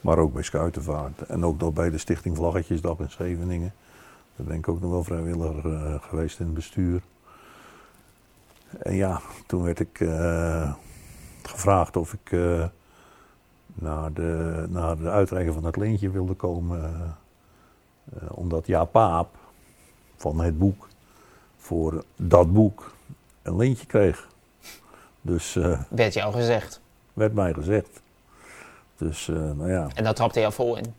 Maar 0.00 0.18
ook 0.18 0.32
bij 0.32 0.42
Schuitenvaart. 0.42 1.22
En 1.22 1.44
ook 1.44 1.58
nog 1.58 1.72
bij 1.72 1.90
de 1.90 1.98
Stichting 1.98 2.36
Vlaggetjesdag 2.36 2.98
in 2.98 3.10
Scheveningen. 3.10 3.72
Daar 4.36 4.46
ben 4.46 4.56
ik 4.56 4.68
ook 4.68 4.80
nog 4.80 4.90
wel 4.90 5.04
vrijwilliger 5.04 6.00
geweest 6.00 6.38
in 6.38 6.44
het 6.44 6.54
bestuur. 6.54 7.02
En 8.78 8.94
ja, 8.94 9.20
toen 9.46 9.62
werd 9.62 9.80
ik 9.80 10.00
eh, 10.00 10.72
gevraagd 11.42 11.96
of 11.96 12.12
ik 12.12 12.32
eh, 12.32 12.64
naar, 13.74 14.12
de, 14.12 14.64
naar 14.68 14.96
de 14.96 15.08
uitreiking 15.10 15.54
van 15.54 15.64
het 15.64 15.76
lintje 15.76 16.10
wilde 16.10 16.34
komen. 16.34 16.82
eh, 18.14 18.22
omdat 18.30 18.66
Ja 18.66 18.84
Paap 18.84 19.36
van 20.16 20.40
het 20.40 20.58
boek 20.58 20.88
voor 21.56 22.04
dat 22.16 22.52
boek 22.52 22.92
een 23.42 23.56
lintje 23.56 23.86
kreeg. 23.86 24.28
Dus 25.20 25.58
Werd 25.88 26.12
jou 26.14 26.32
gezegd. 26.32 26.80
werd 27.12 27.34
mij 27.34 27.52
gezegd. 27.52 28.00
Dus 28.96 29.26
nou 29.26 29.70
ja. 29.70 29.88
En 29.94 30.04
daar 30.04 30.14
trapte 30.14 30.40
jou 30.40 30.52
vol 30.52 30.76
in. 30.76 30.94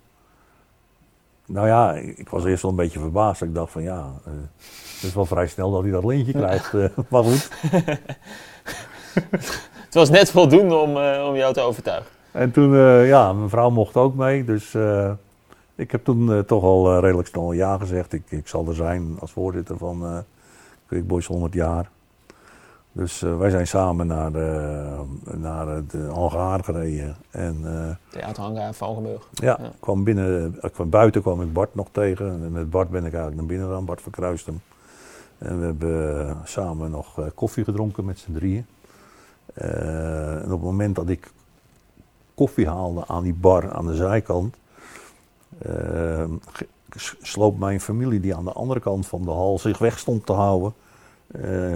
Nou 1.46 1.68
ja, 1.68 1.94
ik 1.94 2.30
was 2.30 2.46
eerst 2.46 2.62
wel 2.62 2.72
een 2.72 2.78
beetje 2.78 3.00
verbaasd. 3.00 3.42
Ik 3.42 3.54
dacht 3.56 3.72
van 3.72 3.84
ja, 3.84 4.12
eh, 4.26 4.32
het 4.94 5.04
is 5.04 5.14
wel 5.14 5.26
vrij 5.26 5.48
snel 5.48 5.72
dat 5.72 5.82
hij 5.82 5.92
dat 5.92 6.04
lintje 6.06 6.32
krijgt. 6.32 6.74
eh, 6.74 6.86
maar 7.10 7.24
goed. 7.24 7.50
Het 9.86 10.02
was 10.02 10.10
net 10.10 10.32
voldoende 10.32 10.76
om, 10.76 10.98
eh, 10.98 11.26
om 11.28 11.36
jou 11.36 11.54
te 11.54 11.62
overtuigen. 11.62 12.12
En 12.32 12.52
toen, 12.52 12.76
ja, 13.06 13.34
mijn 13.34 13.50
vrouw 13.50 13.70
mocht 13.70 13.98
ook 13.98 14.16
mee. 14.16 14.44
Dus 14.44 14.76
ik 15.76 15.92
heb 15.92 16.04
toen 16.04 16.46
toch 16.46 16.64
al 16.64 17.00
redelijk 17.00 17.28
snel 17.28 17.52
ja 17.52 17.78
gezegd. 17.78 18.14
Ik, 18.14 18.24
ik 18.30 18.48
zal 18.48 18.68
er 18.68 18.76
zijn 18.76 19.16
als 19.20 19.32
voorzitter 19.32 19.78
van 19.78 20.06
eh 20.06 20.18
Quick 20.88 21.08
Boys 21.08 21.26
100 21.26 21.54
jaar. 21.54 21.90
Dus 22.96 23.22
eh, 23.22 23.38
wij 23.38 23.50
zijn 23.50 23.68
samen 23.68 24.08
naar 24.08 24.32
de, 24.32 24.96
naar 25.24 25.86
de 25.88 26.08
Algaar 26.08 26.64
gereden. 26.64 27.16
En 27.32 27.58
eh, 27.64 27.96
Theaterhangar 28.12 28.74
Valkenburg. 28.74 29.28
Ja, 29.34 29.58
Ja. 29.62 29.72
Kwam 29.80 30.04
binnen, 30.04 30.58
ik 30.62 30.72
kwam 30.72 30.90
buiten 30.90 31.22
kwam 31.22 31.42
ik 31.42 31.54
Bart 31.54 31.76
nog 31.76 31.88
tegen. 31.92 32.28
En 32.44 32.52
met 32.52 32.70
Bart 32.70 32.90
ben 32.90 33.06
ik 33.06 33.12
eigenlijk 33.12 33.36
naar 33.36 33.46
binnen 33.46 33.68
gegaan, 33.68 33.86
Bart 33.86 34.02
verkruist 34.02 34.46
hem. 34.46 34.62
En 35.38 35.60
we 35.60 35.66
hebben 35.66 36.20
eh, 36.28 36.36
samen 36.44 36.92
nog 36.92 37.20
eh, 37.20 37.26
koffie 37.36 37.64
gedronken 37.64 38.06
met 38.06 38.20
z'n 38.20 38.34
drieën. 38.34 38.66
Eh, 39.54 40.36
en 40.36 40.44
op 40.44 40.50
het 40.52 40.62
moment 40.62 40.96
dat 40.96 41.10
ik 41.10 41.32
koffie 42.36 42.68
haalde 42.68 43.04
aan 43.08 43.24
die 43.24 43.34
bar 43.34 43.72
aan 43.72 43.88
de 43.88 43.96
zijkant, 43.96 44.56
eh, 45.58 46.24
sloop 47.22 47.60
mijn 47.60 47.82
familie 47.82 48.20
die 48.20 48.36
aan 48.36 48.44
de 48.46 48.52
andere 48.52 48.80
kant 48.80 49.06
van 49.08 49.22
de 49.22 49.32
hal 49.32 49.60
zich 49.60 49.78
weg 49.78 50.00
stond 50.00 50.26
te 50.26 50.34
houden, 50.34 50.74
eh, 50.78 50.83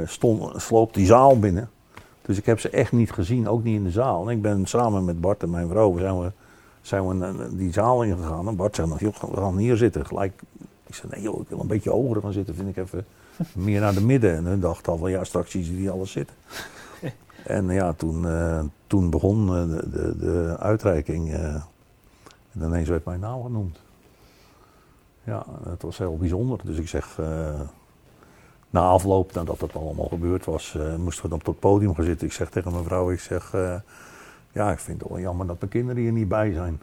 stond, 0.05 0.61
sloop 0.61 0.93
die 0.93 1.05
zaal 1.05 1.39
binnen. 1.39 1.69
Dus 2.21 2.37
ik 2.37 2.45
heb 2.45 2.59
ze 2.59 2.69
echt 2.69 2.91
niet 2.91 3.11
gezien, 3.11 3.47
ook 3.47 3.63
niet 3.63 3.75
in 3.75 3.83
de 3.83 3.91
zaal. 3.91 4.29
En 4.29 4.35
ik 4.35 4.41
ben 4.41 4.65
samen 4.65 5.05
met 5.05 5.21
Bart 5.21 5.43
en 5.43 5.49
mijn 5.49 5.67
vrouw 5.67 5.97
zijn 5.97 6.19
we, 6.19 6.31
zijn 6.81 7.07
we 7.07 7.13
naar 7.13 7.33
die 7.49 7.73
zaal 7.73 8.03
ingegaan. 8.03 8.47
En 8.47 8.55
Bart 8.55 8.75
zei 8.75 8.87
nog, 8.87 8.99
joh, 8.99 9.15
we 9.15 9.37
gaan 9.37 9.57
hier 9.57 9.77
zitten. 9.77 10.05
Gelijk, 10.05 10.41
ik 10.87 10.95
zei, 10.95 11.11
nee 11.11 11.21
joh, 11.21 11.41
ik 11.41 11.47
wil 11.49 11.59
een 11.59 11.67
beetje 11.67 11.89
hoger 11.89 12.21
gaan 12.21 12.33
zitten. 12.33 12.55
Vind 12.55 12.69
ik 12.69 12.77
even 12.77 13.05
meer 13.65 13.79
naar 13.79 13.93
de 13.93 14.05
midden. 14.05 14.35
En 14.35 14.45
hun 14.45 14.59
dacht 14.59 14.87
al 14.87 14.97
van, 14.97 15.11
ja, 15.11 15.23
straks 15.23 15.51
zien 15.51 15.63
ze 15.63 15.75
die 15.75 15.89
alles 15.89 16.11
zitten. 16.11 16.35
En 17.43 17.69
ja, 17.69 17.93
toen, 17.93 18.27
eh, 18.27 18.63
toen 18.87 19.09
begon 19.09 19.47
eh, 19.55 19.69
de, 19.69 19.89
de, 19.89 20.17
de 20.17 20.55
uitreiking. 20.59 21.33
eh, 21.33 21.55
en 22.53 22.63
ineens 22.63 22.89
werd 22.89 23.05
mijn 23.05 23.19
naam 23.19 23.43
genoemd. 23.43 23.79
Ja, 25.23 25.45
het 25.69 25.81
was 25.81 25.97
heel 25.97 26.17
bijzonder. 26.17 26.59
Dus 26.63 26.77
ik 26.77 26.87
zeg, 26.87 27.19
eh, 27.19 27.59
na 28.69 28.81
afloop, 28.81 29.33
nadat 29.33 29.61
het 29.61 29.75
allemaal 29.75 30.07
gebeurd 30.07 30.45
was, 30.45 30.75
eh, 30.75 30.95
moesten 30.95 31.23
we 31.23 31.29
dan 31.29 31.39
op 31.39 31.45
het 31.45 31.59
podium 31.59 31.95
gaan 31.95 32.05
zitten. 32.05 32.27
Ik 32.27 32.33
zeg 32.33 32.49
tegen 32.49 32.71
mijn 32.71 32.83
vrouw, 32.83 33.11
ik 33.11 33.19
zeg, 33.19 33.53
eh, 33.53 33.75
ja, 34.51 34.71
ik 34.71 34.79
vind 34.79 34.99
het 35.01 35.09
wel 35.09 35.19
jammer 35.19 35.47
dat 35.47 35.59
mijn 35.59 35.71
kinderen 35.71 36.01
hier 36.01 36.11
niet 36.11 36.27
bij 36.27 36.51
zijn. 36.53 36.79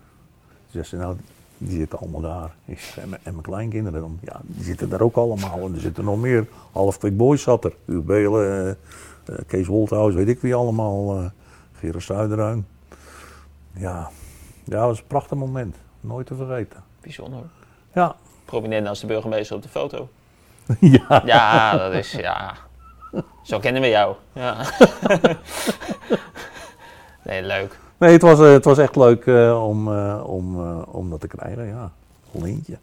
Ze 0.66 0.70
zegt 0.70 0.88
ze, 0.88 0.96
nou, 0.96 1.16
die 1.58 1.78
zitten 1.78 1.98
allemaal 1.98 2.20
daar. 2.20 2.54
Ik 2.64 2.80
zeg, 2.80 2.98
en, 2.98 3.08
mijn- 3.08 3.20
en 3.24 3.32
mijn 3.32 3.44
kleinkinderen 3.44 4.00
dan? 4.00 4.18
Ja, 4.22 4.40
die 4.42 4.64
zitten 4.64 4.88
daar 4.88 5.00
ook 5.00 5.16
allemaal. 5.16 5.58
En 5.66 5.74
er 5.74 5.80
zitten 5.80 6.04
nog 6.04 6.20
meer. 6.20 6.46
Half 6.72 6.98
Quick 6.98 7.16
Boys 7.16 7.42
zat 7.42 7.64
er. 7.64 7.72
Huub 7.84 8.06
Belen, 8.06 8.78
eh, 9.24 9.34
Kees 9.46 9.66
Wolthuis, 9.66 10.14
weet 10.14 10.28
ik 10.28 10.40
wie 10.40 10.54
allemaal. 10.54 11.18
eh 11.18 11.24
Gerard 11.72 12.02
Zuiderruin. 12.04 12.66
Ja. 13.72 14.10
ja, 14.64 14.70
dat 14.76 14.80
was 14.80 14.98
een 14.98 15.06
prachtig 15.06 15.38
moment. 15.38 15.76
Nooit 16.00 16.26
te 16.26 16.34
vergeten. 16.34 16.82
Bijzonder. 17.00 17.42
Ja. 17.92 18.16
Prominent 18.44 18.86
als 18.86 19.00
de 19.00 19.06
burgemeester 19.06 19.56
op 19.56 19.62
de 19.62 19.68
foto. 19.68 20.08
ja. 20.80 21.22
Ja, 21.24 21.76
dat 21.78 21.92
is, 21.92 22.12
ja. 22.12 22.54
Zo 23.42 23.58
kennen 23.58 23.82
we 23.82 23.88
jou. 23.88 24.14
Ja. 24.32 24.56
Nee, 27.22 27.42
leuk. 27.42 27.78
Nee, 27.98 28.12
het 28.12 28.22
was, 28.22 28.40
eh, 28.40 28.52
het 28.52 28.64
was 28.64 28.78
echt 28.78 28.96
leuk 28.96 29.26
eh, 29.26 29.66
om, 29.66 29.92
eh, 29.92 30.20
om, 30.26 30.60
eh, 30.64 30.94
om 30.94 31.10
dat 31.10 31.20
te 31.20 31.26
krijgen. 31.26 31.66
Ja, 31.66 31.90
een 32.34 32.42
leentje. 32.42 32.78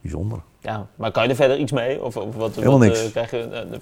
Bijzonder. 0.00 0.38
Ja, 0.60 0.86
maar 0.94 1.10
kan 1.10 1.22
je 1.22 1.28
er 1.28 1.34
verder 1.36 1.58
iets 1.58 1.72
mee? 1.72 2.02
Of, 2.04 2.16
of 2.16 2.34
wat, 2.36 2.54
Helemaal 2.54 2.78
wat, 2.78 2.88
niks. 2.88 3.10
krijg 3.10 3.30
je, 3.30 3.48
de- 3.48 3.80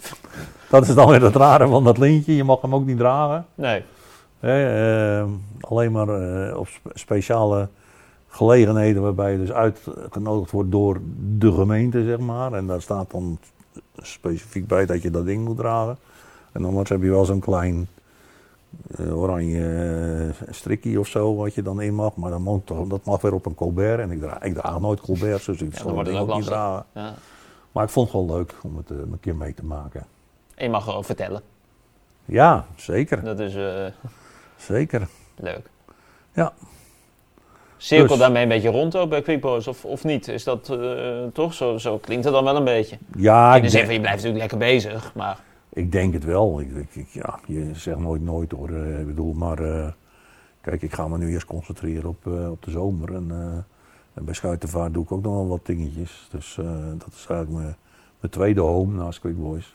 Dat 0.70 0.88
is 0.88 0.94
dan 0.94 1.08
weer 1.08 1.22
het 1.22 1.36
rare 1.36 1.68
van 1.68 1.84
dat 1.84 1.98
lintje. 1.98 2.36
Je 2.36 2.44
mag 2.44 2.60
hem 2.60 2.74
ook 2.74 2.86
niet 2.86 2.98
dragen. 2.98 3.46
nee. 3.54 3.84
Alleen 5.60 5.92
maar 5.92 6.08
op 6.56 6.68
spe- 6.68 6.90
speciale 6.94 7.68
gelegenheden 8.30 9.02
waarbij 9.02 9.32
je 9.32 9.38
dus 9.38 9.52
uitgenodigd 9.52 10.50
wordt 10.50 10.70
door 10.70 11.00
de 11.38 11.52
gemeente, 11.52 12.04
zeg 12.04 12.18
maar. 12.18 12.52
En 12.52 12.66
daar 12.66 12.82
staat 12.82 13.10
dan 13.10 13.38
specifiek 13.96 14.66
bij 14.66 14.86
dat 14.86 15.02
je 15.02 15.10
dat 15.10 15.24
ding 15.24 15.44
moet 15.44 15.56
dragen. 15.56 15.96
En 16.52 16.64
anders 16.64 16.88
heb 16.88 17.02
je 17.02 17.10
wel 17.10 17.24
zo'n 17.24 17.40
klein 17.40 17.88
eh, 18.96 19.18
oranje 19.20 19.64
eh, 20.38 20.52
strikkie 20.54 21.00
of 21.00 21.06
zo 21.06 21.36
wat 21.36 21.54
je 21.54 21.62
dan 21.62 21.80
in 21.80 21.94
mag. 21.94 22.16
Maar 22.16 22.30
dan 22.30 22.42
mag, 22.42 22.60
toch- 22.64 22.86
dat 22.88 23.04
mag 23.04 23.20
weer 23.20 23.34
op 23.34 23.46
een 23.46 23.54
Colbert. 23.54 24.00
En 24.00 24.10
ik 24.10 24.20
draag, 24.20 24.42
ik 24.42 24.54
draag 24.54 24.80
nooit 24.80 25.00
Colbert, 25.00 25.44
dus 25.46 25.60
ik 25.62 25.70
dan 25.72 25.80
zal 25.82 25.94
dat 25.94 26.04
ding 26.04 26.18
ook 26.18 26.34
niet 26.34 26.44
dragen. 26.44 26.84
Ja. 26.94 27.14
Maar 27.72 27.84
ik 27.84 27.90
vond 27.90 28.12
het 28.12 28.16
wel 28.26 28.36
leuk 28.36 28.54
om 28.62 28.76
het 28.76 28.90
eh, 28.90 28.96
een 28.98 29.20
keer 29.20 29.36
mee 29.36 29.54
te 29.54 29.64
maken. 29.64 30.06
En 30.54 30.64
je 30.64 30.70
mag 30.70 30.84
gewoon 30.84 31.04
vertellen. 31.04 31.42
Ja, 32.24 32.66
zeker. 32.76 33.24
Dat 33.24 33.38
is 33.40 33.56
Zeker. 34.56 35.08
leuk. 35.36 35.70
Ja. 36.32 36.52
Cirkel 37.82 38.08
Dus- 38.08 38.18
daarmee 38.18 38.42
een 38.42 38.48
beetje 38.48 38.68
rond 38.68 38.96
ook 38.96 39.08
bij 39.08 39.22
Quickboys 39.22 39.66
of, 39.66 39.84
of 39.84 40.04
niet? 40.04 40.28
Is 40.28 40.44
dat 40.44 40.68
eh, 40.68 41.22
toch? 41.32 41.54
Zo, 41.54 41.78
zo 41.78 41.98
klinkt 41.98 42.24
het 42.24 42.34
dan 42.34 42.44
wel 42.44 42.56
een 42.56 42.64
beetje. 42.64 42.98
Ja, 43.16 43.54
In 43.54 43.60
de 43.60 43.66
ik 43.66 43.70
zin 43.72 43.72
denk- 43.72 43.84
van 43.84 43.94
je 43.94 44.00
blijft 44.00 44.22
natuurlijk 44.24 44.50
lekker 44.50 44.58
bezig, 44.68 45.14
maar 45.14 45.38
Ik 45.68 45.92
denk 45.92 46.12
het 46.12 46.24
wel. 46.24 46.60
Ik, 46.60 46.86
ik, 46.92 47.08
ja, 47.08 47.38
je 47.46 47.70
zegt 47.74 47.98
nooit 47.98 48.22
nooit 48.22 48.52
hoor. 48.52 48.68
eh, 48.70 49.00
Ik 49.00 49.06
bedoel, 49.06 49.32
maar 49.32 49.58
eh, 49.58 49.88
kijk, 50.60 50.82
ik 50.82 50.92
ga 50.92 51.08
me 51.08 51.18
nu 51.18 51.30
eerst 51.32 51.46
concentreren 51.46 52.08
op, 52.08 52.26
op 52.26 52.62
de 52.62 52.70
zomer. 52.70 53.14
En, 53.14 53.30
en 54.14 54.24
bij 54.24 54.34
Schuitenvaart 54.34 54.94
doe 54.94 55.02
ik 55.04 55.12
ook 55.12 55.22
nog 55.22 55.34
wel 55.34 55.48
wat 55.48 55.66
dingetjes. 55.66 56.28
Dus 56.30 56.54
dat 56.98 57.12
is 57.12 57.26
eigenlijk 57.28 57.50
mijn, 57.50 57.76
mijn 58.20 58.32
tweede 58.32 58.60
home 58.60 58.96
naast 58.96 59.20
Quick 59.20 59.38
Boys. 59.38 59.74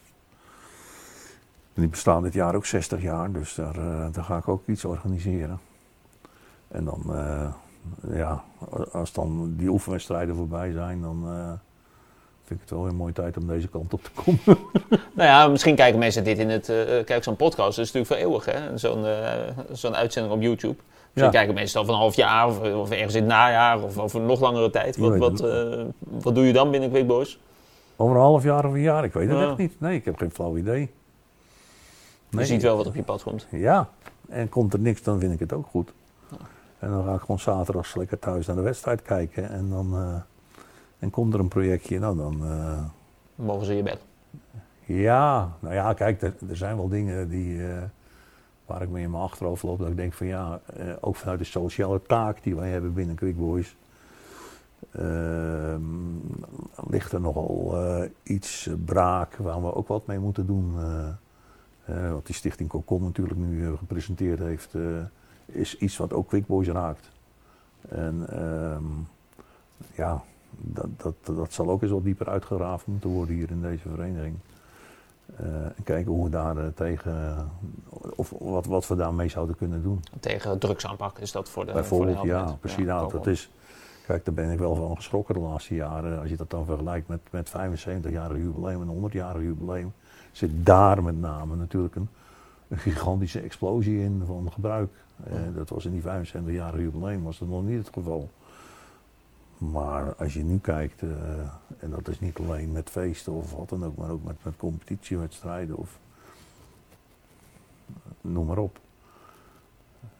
En 1.74 1.82
die 1.82 1.90
bestaan 1.90 2.24
dit 2.24 2.34
jaar 2.34 2.56
ook 2.56 2.66
60 2.66 3.02
jaar, 3.02 3.32
dus 3.32 3.56
daar, 3.56 3.74
daar 4.12 4.24
ga 4.24 4.38
ik 4.38 4.48
ook 4.48 4.68
iets 4.68 4.86
organiseren. 4.86 5.60
En 6.68 6.86
dan, 6.86 7.02
ja, 8.14 8.44
als 8.92 9.14
dan 9.14 9.54
die 9.58 9.70
oefenwedstrijden 9.70 10.36
voorbij 10.36 10.72
zijn, 10.72 11.02
dan 11.02 11.24
eh, 11.26 11.48
vind 12.44 12.60
ik 12.62 12.70
het 12.70 12.70
wel 12.70 12.88
een 12.88 12.96
mooie 12.96 13.14
tijd 13.14 13.38
om 13.38 13.48
deze 13.48 13.68
kant 13.68 13.94
op 13.94 14.04
te 14.04 14.10
komen. 14.24 14.60
Nou 15.14 15.30
ja, 15.30 15.48
misschien 15.48 15.76
kijken 15.76 16.00
mensen 16.00 16.24
dit 16.24 16.38
in 16.38 16.50
het. 16.50 16.70
eh 16.70 17.04
kijk, 17.06 17.24
zo'n 17.24 17.36
podcast 17.36 17.80
is 17.80 17.92
natuurlijk 17.92 18.08
voor 18.08 18.16
eeuwig, 18.32 18.46
hè? 18.46 18.78
Zo'n 18.78 19.06
zo'n 19.72 19.96
uitzending 19.96 20.34
op 20.36 20.42
YouTube. 20.42 20.76
Misschien 21.04 21.24
Ja. 21.34 21.38
kijken 21.40 21.54
mensen 21.54 21.80
al 21.80 21.86
van 21.86 21.94
een 21.94 22.00
half 22.00 22.16
jaar 22.16 22.48
of, 22.48 22.60
of 22.74 22.92
ergens 22.92 23.14
in 23.16 23.22
het 23.22 23.32
najaar 23.32 23.82
of 23.84 23.98
over 23.98 24.20
een 24.20 24.26
nog 24.26 24.40
langere 24.40 24.70
tijd. 24.70 24.98
Wat, 24.98 25.18
wat, 25.18 25.40
wat 26.00 26.36
doe 26.36 26.46
je 26.46 26.54
dan 26.54 26.72
binnen 26.72 26.90
Quick 26.90 27.08
Boys? 27.08 27.40
Over 27.96 28.16
een 28.16 28.22
half 28.22 28.44
jaar 28.44 28.66
of 28.66 28.74
een 28.74 28.82
jaar, 28.82 29.04
ik 29.04 29.14
weet 29.14 29.30
het 29.30 29.38
Ja. 29.38 29.48
echt 29.50 29.58
niet. 29.58 29.80
Nee, 29.80 29.96
ik 29.96 30.06
heb 30.06 30.18
geen 30.18 30.32
flauw 30.32 30.58
idee. 30.58 30.92
Je 32.30 32.46
ziet 32.46 32.62
wel 32.62 32.78
wat 32.78 32.88
op 32.88 32.96
je 32.96 33.04
pad 33.04 33.24
komt. 33.24 33.48
Ja, 33.52 33.90
en 34.30 34.50
komt 34.50 34.74
er 34.74 34.80
niks, 34.80 35.02
dan 35.04 35.20
vind 35.20 35.34
ik 35.34 35.40
het 35.40 35.54
ook 35.54 35.66
goed. 35.70 35.92
En 36.80 36.90
dan 36.92 37.04
ga 37.04 37.14
ik 37.14 37.20
gewoon 37.20 37.40
zaterdags 37.40 37.96
lekker 37.96 38.20
thuis 38.20 38.48
naar 38.48 38.56
de 38.56 38.62
wedstrijd 38.62 39.02
kijken. 39.02 39.50
En 39.50 39.70
dan 39.70 39.94
eh, 39.96 40.16
en 41.00 41.10
komt 41.10 41.34
er 41.34 41.40
een 41.40 41.48
projectje, 41.48 42.00
nou 42.00 42.18
dan... 42.18 42.46
eh, 42.46 42.84
Mogen 43.36 43.66
ze 43.66 43.74
je 43.76 43.84
bellen? 43.84 44.00
ja, 44.86 45.52
nou 45.60 45.74
ja, 45.74 45.94
kijk, 45.94 46.22
er, 46.22 46.34
er 46.50 46.58
zijn 46.58 46.76
wel 46.76 46.88
dingen 46.88 47.30
die, 47.30 47.68
eh, 47.68 47.82
waar 48.66 48.82
ik 48.82 48.90
mee 48.90 49.04
in 49.04 49.12
mijn 49.12 49.24
achterhoofd 49.24 49.64
loop. 49.64 49.80
Dat 49.80 49.88
ik 49.90 49.96
denk 49.96 50.14
van 50.14 50.28
ja, 50.28 50.60
ook 51.02 51.16
vanuit 51.16 51.40
de 51.40 51.46
sociale 51.46 52.02
taak 52.02 52.44
die 52.44 52.56
wij 52.56 52.70
hebben 52.70 52.94
binnen 52.94 53.16
Quick 53.16 53.38
Boys. 53.38 53.76
ehm, 54.92 55.82
ligt 56.90 57.12
er 57.12 57.22
nogal 57.22 57.76
iets 58.24 58.70
braak 58.86 59.36
waar 59.36 59.62
we 59.62 59.74
ook 59.74 59.88
wat 59.88 60.06
mee 60.08 60.20
moeten 60.20 60.46
doen. 60.46 60.76
wat 62.12 62.26
die 62.26 62.36
stichting 62.36 62.70
Cocon 62.70 63.04
natuurlijk 63.04 63.40
nu 63.40 63.76
gepresenteerd 63.76 64.40
heeft, 64.40 64.74
is 65.46 65.78
iets 65.78 65.98
wat 65.98 66.14
ook 66.14 66.28
Quick 66.28 66.46
Boys 66.46 66.68
raakt. 66.68 67.12
En 67.90 68.26
ehm, 68.30 68.84
ja, 69.96 70.24
dat, 70.58 70.88
dat, 70.98 71.36
dat 71.36 71.54
zal 71.54 71.70
ook 71.70 71.82
eens 71.82 71.92
wat 71.92 72.04
dieper 72.04 72.30
uitgeraafd 72.30 72.88
moeten 72.88 73.10
worden 73.10 73.36
hier 73.36 73.52
in 73.52 73.62
deze 73.62 73.90
vereniging. 73.90 74.36
Eh, 75.36 75.46
en 75.66 75.84
kijken 75.84 76.12
hoe 76.12 76.24
we 76.24 76.30
daar 76.30 76.58
eh, 76.58 76.66
tegen, 76.76 77.36
of 78.16 78.34
wat, 78.40 78.66
wat 78.66 78.88
we 78.88 78.96
daarmee 78.96 79.30
zouden 79.30 79.56
kunnen 79.56 79.84
doen. 79.84 80.04
Tegen 80.20 80.60
drugsaanpak 80.60 81.20
is 81.20 81.32
dat 81.32 81.50
voor 81.50 81.66
de. 81.66 81.72
Bijvoorbeeld, 81.72 82.18
voor 82.18 82.26
de 82.26 82.32
ja, 82.32 82.58
precies. 82.60 82.86
nou, 82.86 83.04
ook 83.04 83.12
dat 83.12 83.28
is, 83.28 83.50
kijk, 84.06 84.26
daar 84.26 84.34
ben 84.34 84.52
ik 84.52 84.60
wel 84.60 84.76
van 84.76 84.96
geschrokken 84.96 85.36
de 85.36 85.42
laatste 85.42 85.76
jaren. 85.76 86.20
Als 86.20 86.30
je 86.30 86.36
dat 86.36 86.50
dan 86.50 86.66
vergelijkt 86.66 87.08
met, 87.08 87.20
met 87.30 87.50
75-jarig 87.50 88.38
jubileum 88.38 88.82
en 88.82 89.10
100-jarig 89.10 89.42
jubileum, 89.42 89.94
zit 90.32 90.66
daar 90.66 91.04
met 91.04 91.20
name 91.20 91.56
natuurlijk 91.56 91.96
een, 91.96 92.10
een 92.76 92.82
gigantische 92.82 93.40
explosie 93.40 94.00
in 94.00 94.24
van 94.26 94.52
gebruik. 94.52 94.92
Eh, 95.24 95.34
dat 95.56 95.70
was 95.70 95.86
in 95.86 95.92
die 95.92 96.02
75-jarig 96.02 96.80
jubileum 96.80 97.24
was 97.24 97.40
dat 97.40 97.48
nog 97.48 97.64
niet 97.64 97.78
het 97.78 97.94
geval. 97.94 98.30
Maar 99.58 100.16
als 100.16 100.34
je 100.34 100.44
nu 100.44 100.60
kijkt, 100.60 101.02
eh, 101.02 101.10
en 101.80 101.90
dat 101.90 102.08
is 102.08 102.20
niet 102.20 102.38
alleen 102.38 102.72
met 102.72 102.90
feesten 102.90 103.34
of 103.34 103.54
wat 103.54 103.70
dan 103.70 103.86
ook, 103.86 103.96
maar 103.96 104.10
ook 104.10 104.24
met, 104.24 104.36
met 104.44 104.56
competitiewedstrijden 104.58 105.76
of 105.76 106.00
noem 108.22 108.46
maar 108.46 108.58
op. 108.58 108.80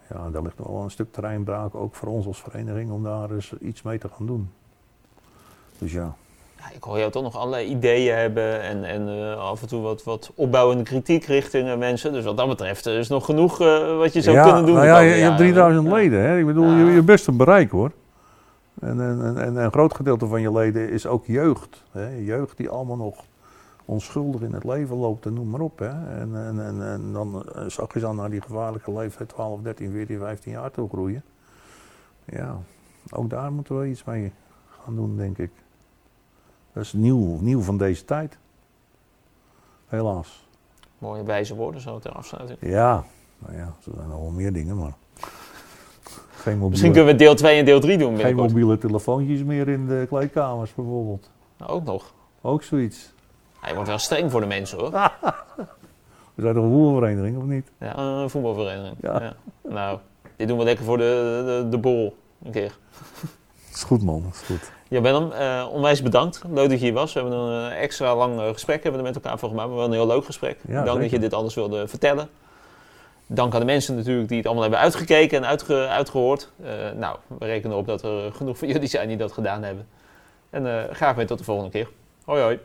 Ja, 0.10 0.30
daar 0.30 0.42
ligt 0.42 0.58
nog 0.58 0.68
wel 0.68 0.84
een 0.84 0.92
stuk 0.92 1.12
terreinbraak, 1.14 1.76
ook 1.76 1.96
voor 1.96 2.08
ons 2.08 2.26
als 2.26 2.42
vereniging, 2.42 2.92
om 2.92 3.04
daar 3.04 3.32
eens 3.32 3.54
iets 3.58 3.82
mee 3.82 3.98
te 3.98 4.10
gaan 4.10 4.26
doen. 4.26 4.50
Dus 5.78 5.92
Ja, 5.92 6.16
ik 6.74 6.84
hoor 6.84 6.98
jou 6.98 7.12
toch 7.12 7.24
nog 7.24 7.36
allerlei 7.36 7.68
ideeën 7.68 8.16
hebben 8.16 8.62
en, 8.62 8.84
en 8.84 9.08
eh, 9.08 9.38
af 9.38 9.62
en 9.62 9.68
toe 9.68 9.82
wat, 9.82 10.04
wat 10.04 10.32
opbouwende 10.36 10.84
kritiek 10.84 11.26
richting 11.26 11.70
eh, 11.70 11.78
mensen. 11.78 12.14
Dus 12.14 12.24
wat 12.26 12.38
dat 12.38 12.48
betreft 12.48 12.86
er 12.86 12.98
is 12.98 13.08
nog 13.08 13.26
genoeg 13.26 13.62
eh, 13.62 13.98
wat 13.98 14.14
je 14.14 14.22
zou 14.22 14.36
ja, 14.36 14.44
kunnen 14.44 14.66
doen. 14.66 14.76
Nou 14.76 14.88
ja, 14.88 15.00
je, 15.00 15.10
hebt 15.10 15.22
jaren. 15.22 15.38
3000 15.38 15.88
Ja. 15.88 15.94
leden, 15.94 16.22
hè? 16.22 16.40
Ik 16.40 16.46
bedoel, 16.46 16.72
je, 16.72 16.86
je 16.86 17.02
best 17.02 17.28
een 17.28 17.38
bereik 17.38 17.72
hoor. 17.72 17.92
En, 18.82 19.02
en, 19.02 19.26
en, 19.26 19.38
en 19.38 19.56
een 19.56 19.72
groot 19.72 19.96
gedeelte 19.96 20.28
van 20.28 20.42
je 20.42 20.52
leden 20.52 20.90
is 20.90 21.08
ook 21.08 21.26
jeugd. 21.26 21.84
Hè? 21.92 22.08
Jeugd 22.16 22.58
die 22.58 22.70
allemaal 22.70 22.98
nog 22.98 23.24
onschuldig 23.86 24.42
in 24.42 24.54
het 24.54 24.64
leven 24.64 24.96
loopt 24.96 25.26
en 25.26 25.34
noem 25.34 25.50
maar 25.50 25.60
op. 25.62 25.80
Hè? 25.80 26.20
En, 26.20 26.30
en, 26.34 26.66
en, 26.66 26.82
en 26.82 27.14
dan 27.14 27.46
zag 27.68 27.94
je 27.94 28.00
dan 28.00 28.16
naar 28.16 28.30
die 28.30 28.42
gevaarlijke 28.42 28.92
leeftijd 28.92 29.30
12, 29.30 29.62
13, 29.62 29.92
14, 29.92 30.20
15 30.20 30.52
jaar 30.52 30.72
toe 30.72 30.90
groeien. 30.90 31.24
Ja, 32.26 32.58
ook 33.12 33.30
daar 33.30 33.52
moeten 33.52 33.80
we 33.80 33.88
iets 33.88 34.04
mee 34.04 34.32
gaan 34.84 34.96
doen, 34.96 35.18
denk 35.18 35.38
ik. 35.38 35.52
Dat 36.76 36.84
is 36.84 36.94
nieuw, 36.94 37.38
nieuw 37.42 37.62
van 37.62 37.78
deze 37.78 38.06
tijd. 38.06 38.38
Helaas. 39.88 40.48
Mooie 40.98 41.24
wijze 41.24 41.56
woorden 41.56 41.82
zo 41.82 42.00
ter 42.00 42.12
afsluiting. 42.12 42.60
Ja, 42.62 43.04
nou 43.40 43.54
ja, 43.58 43.64
er 43.64 43.92
zijn 43.96 44.08
nog 44.10 44.20
wel 44.20 44.30
meer 44.32 44.54
dingen, 44.54 44.78
maar. 44.78 44.94
Geen 46.36 46.54
mobiele, 46.54 46.70
Misschien 46.70 46.92
kunnen 46.92 47.12
we 47.12 47.18
deel 47.18 47.36
2 47.36 47.60
en 47.60 47.66
deel 47.66 47.80
3 47.80 47.98
doen 47.98 48.08
geen 48.08 48.16
binnenkort. 48.18 48.50
mobiele 48.50 48.78
telefoontjes 48.78 49.44
meer 49.44 49.68
in 49.68 49.88
de 49.88 50.06
kleedkamers 50.08 50.74
bijvoorbeeld. 50.74 51.30
Nou, 51.58 51.72
ook 51.72 51.84
nog. 51.84 52.14
Ook 52.42 52.64
zoiets. 52.64 53.14
Hij 53.60 53.74
wordt 53.74 53.90
wel 53.90 53.98
streng 54.00 54.32
voor 54.32 54.42
de 54.42 54.48
mensen 54.48 54.80
hoor. 54.80 54.92
We 56.36 56.42
zijn 56.42 56.54
toch 56.54 56.64
een 56.64 56.72
voetbalvereniging, 56.72 57.38
of 57.38 57.44
niet? 57.44 57.72
Ja, 57.80 57.98
een 57.98 58.30
voetbalvereniging. 58.30 58.96
Ja. 59.02 59.22
Ja. 59.22 59.36
Nou, 59.70 60.00
dit 60.36 60.48
doen 60.48 60.58
we 60.58 60.64
lekker 60.64 60.86
voor 60.86 60.98
de, 60.98 61.44
de, 61.64 61.70
de 61.70 61.78
borrel. 61.78 62.16
Een 62.44 62.52
keer. 62.52 62.78
Dat 63.68 63.76
is 63.76 63.84
goed, 63.84 64.04
man. 64.04 64.24
Dat 64.24 64.34
is 64.34 64.42
goed. 64.42 64.72
Ja, 64.88 65.02
Willem, 65.02 65.32
eh, 65.32 65.68
onwijs 65.72 66.02
bedankt. 66.02 66.42
Leuk 66.50 66.70
dat 66.70 66.80
je 66.80 66.86
hier 66.86 66.94
was. 66.94 67.14
We 67.14 67.20
hebben 67.20 67.38
een 67.38 67.72
eh, 67.72 67.82
extra 67.82 68.16
lang 68.16 68.40
eh, 68.40 68.48
gesprek 68.50 68.84
hebben 68.84 69.02
we 69.02 69.08
er 69.08 69.14
met 69.14 69.24
elkaar 69.24 69.40
voor 69.40 69.50
gemaakt. 69.50 69.68
Maar 69.68 69.78
wel 69.78 69.86
een 69.86 69.92
heel 69.92 70.08
leuk 70.08 70.26
gesprek. 70.26 70.58
Ja, 70.68 70.84
Dank 70.84 71.02
dat 71.02 71.10
je 71.10 71.20
dit 71.20 71.34
alles 71.34 71.54
wilde 71.56 71.88
vertellen. 71.88 72.30
Dank 73.28 73.54
aan 73.54 73.60
de 73.60 73.66
mensen 73.66 73.96
natuurlijk 73.96 74.28
die 74.28 74.38
het 74.38 74.46
allemaal 74.46 74.64
hebben 74.64 74.82
uitgekeken 74.82 75.38
en 75.38 75.46
uitge- 75.46 75.88
uitgehoord. 75.88 76.52
Eh, 76.64 76.72
nou, 76.96 77.18
we 77.40 77.46
rekenen 77.46 77.72
erop 77.72 77.88
dat 77.88 78.02
er 78.04 78.32
genoeg 78.34 78.58
van 78.58 78.68
jullie 78.68 78.88
zijn 78.88 79.08
die 79.08 79.18
dat 79.18 79.32
gedaan 79.32 79.64
hebben. 79.64 79.88
En 80.50 80.68
eh, 80.88 80.94
graag 80.96 81.16
weer 81.16 81.28
tot 81.28 81.38
de 81.38 81.44
volgende 81.44 81.72
keer. 81.72 81.88
Hoi 82.26 82.42
hoi. 82.42 82.60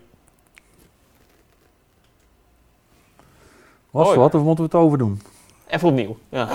Was 3.91 4.07
Hoi. 4.07 4.19
wat 4.19 4.35
of 4.35 4.43
moeten 4.43 4.65
we 4.65 4.71
het 4.77 4.81
overdoen? 4.85 5.21
Even 5.67 5.89
opnieuw. 5.89 6.17
Ja. 6.29 6.49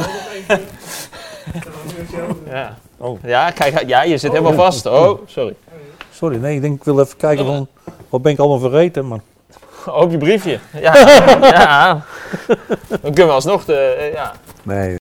Ja. 2.50 2.78
Oh. 2.98 3.20
Ja, 3.24 3.52
kijk, 3.52 3.88
ja, 3.88 4.04
je 4.04 4.18
zit 4.18 4.32
helemaal 4.32 4.54
vast. 4.54 4.86
Oh, 4.86 5.20
sorry. 5.26 5.56
Sorry, 6.12 6.38
nee, 6.38 6.56
ik 6.56 6.62
denk 6.62 6.76
ik 6.76 6.84
wil 6.84 7.00
even 7.00 7.18
kijken 7.18 7.46
van 7.46 7.68
wat 8.10 8.22
ben 8.22 8.32
ik 8.32 8.40
allemaal 8.40 8.60
vergeten, 8.60 9.08
maar 9.08 9.20
Op 9.86 10.12
je 10.12 10.18
briefje. 10.18 10.60
Ja, 10.80 10.98
ja. 11.58 12.06
Dan 12.90 13.14
kunnen 13.14 13.28
we 13.28 13.32
alsnog 13.32 13.66
de, 13.66 13.76
eh, 13.76 14.14
ja, 14.14 14.34
nee. 14.64 14.94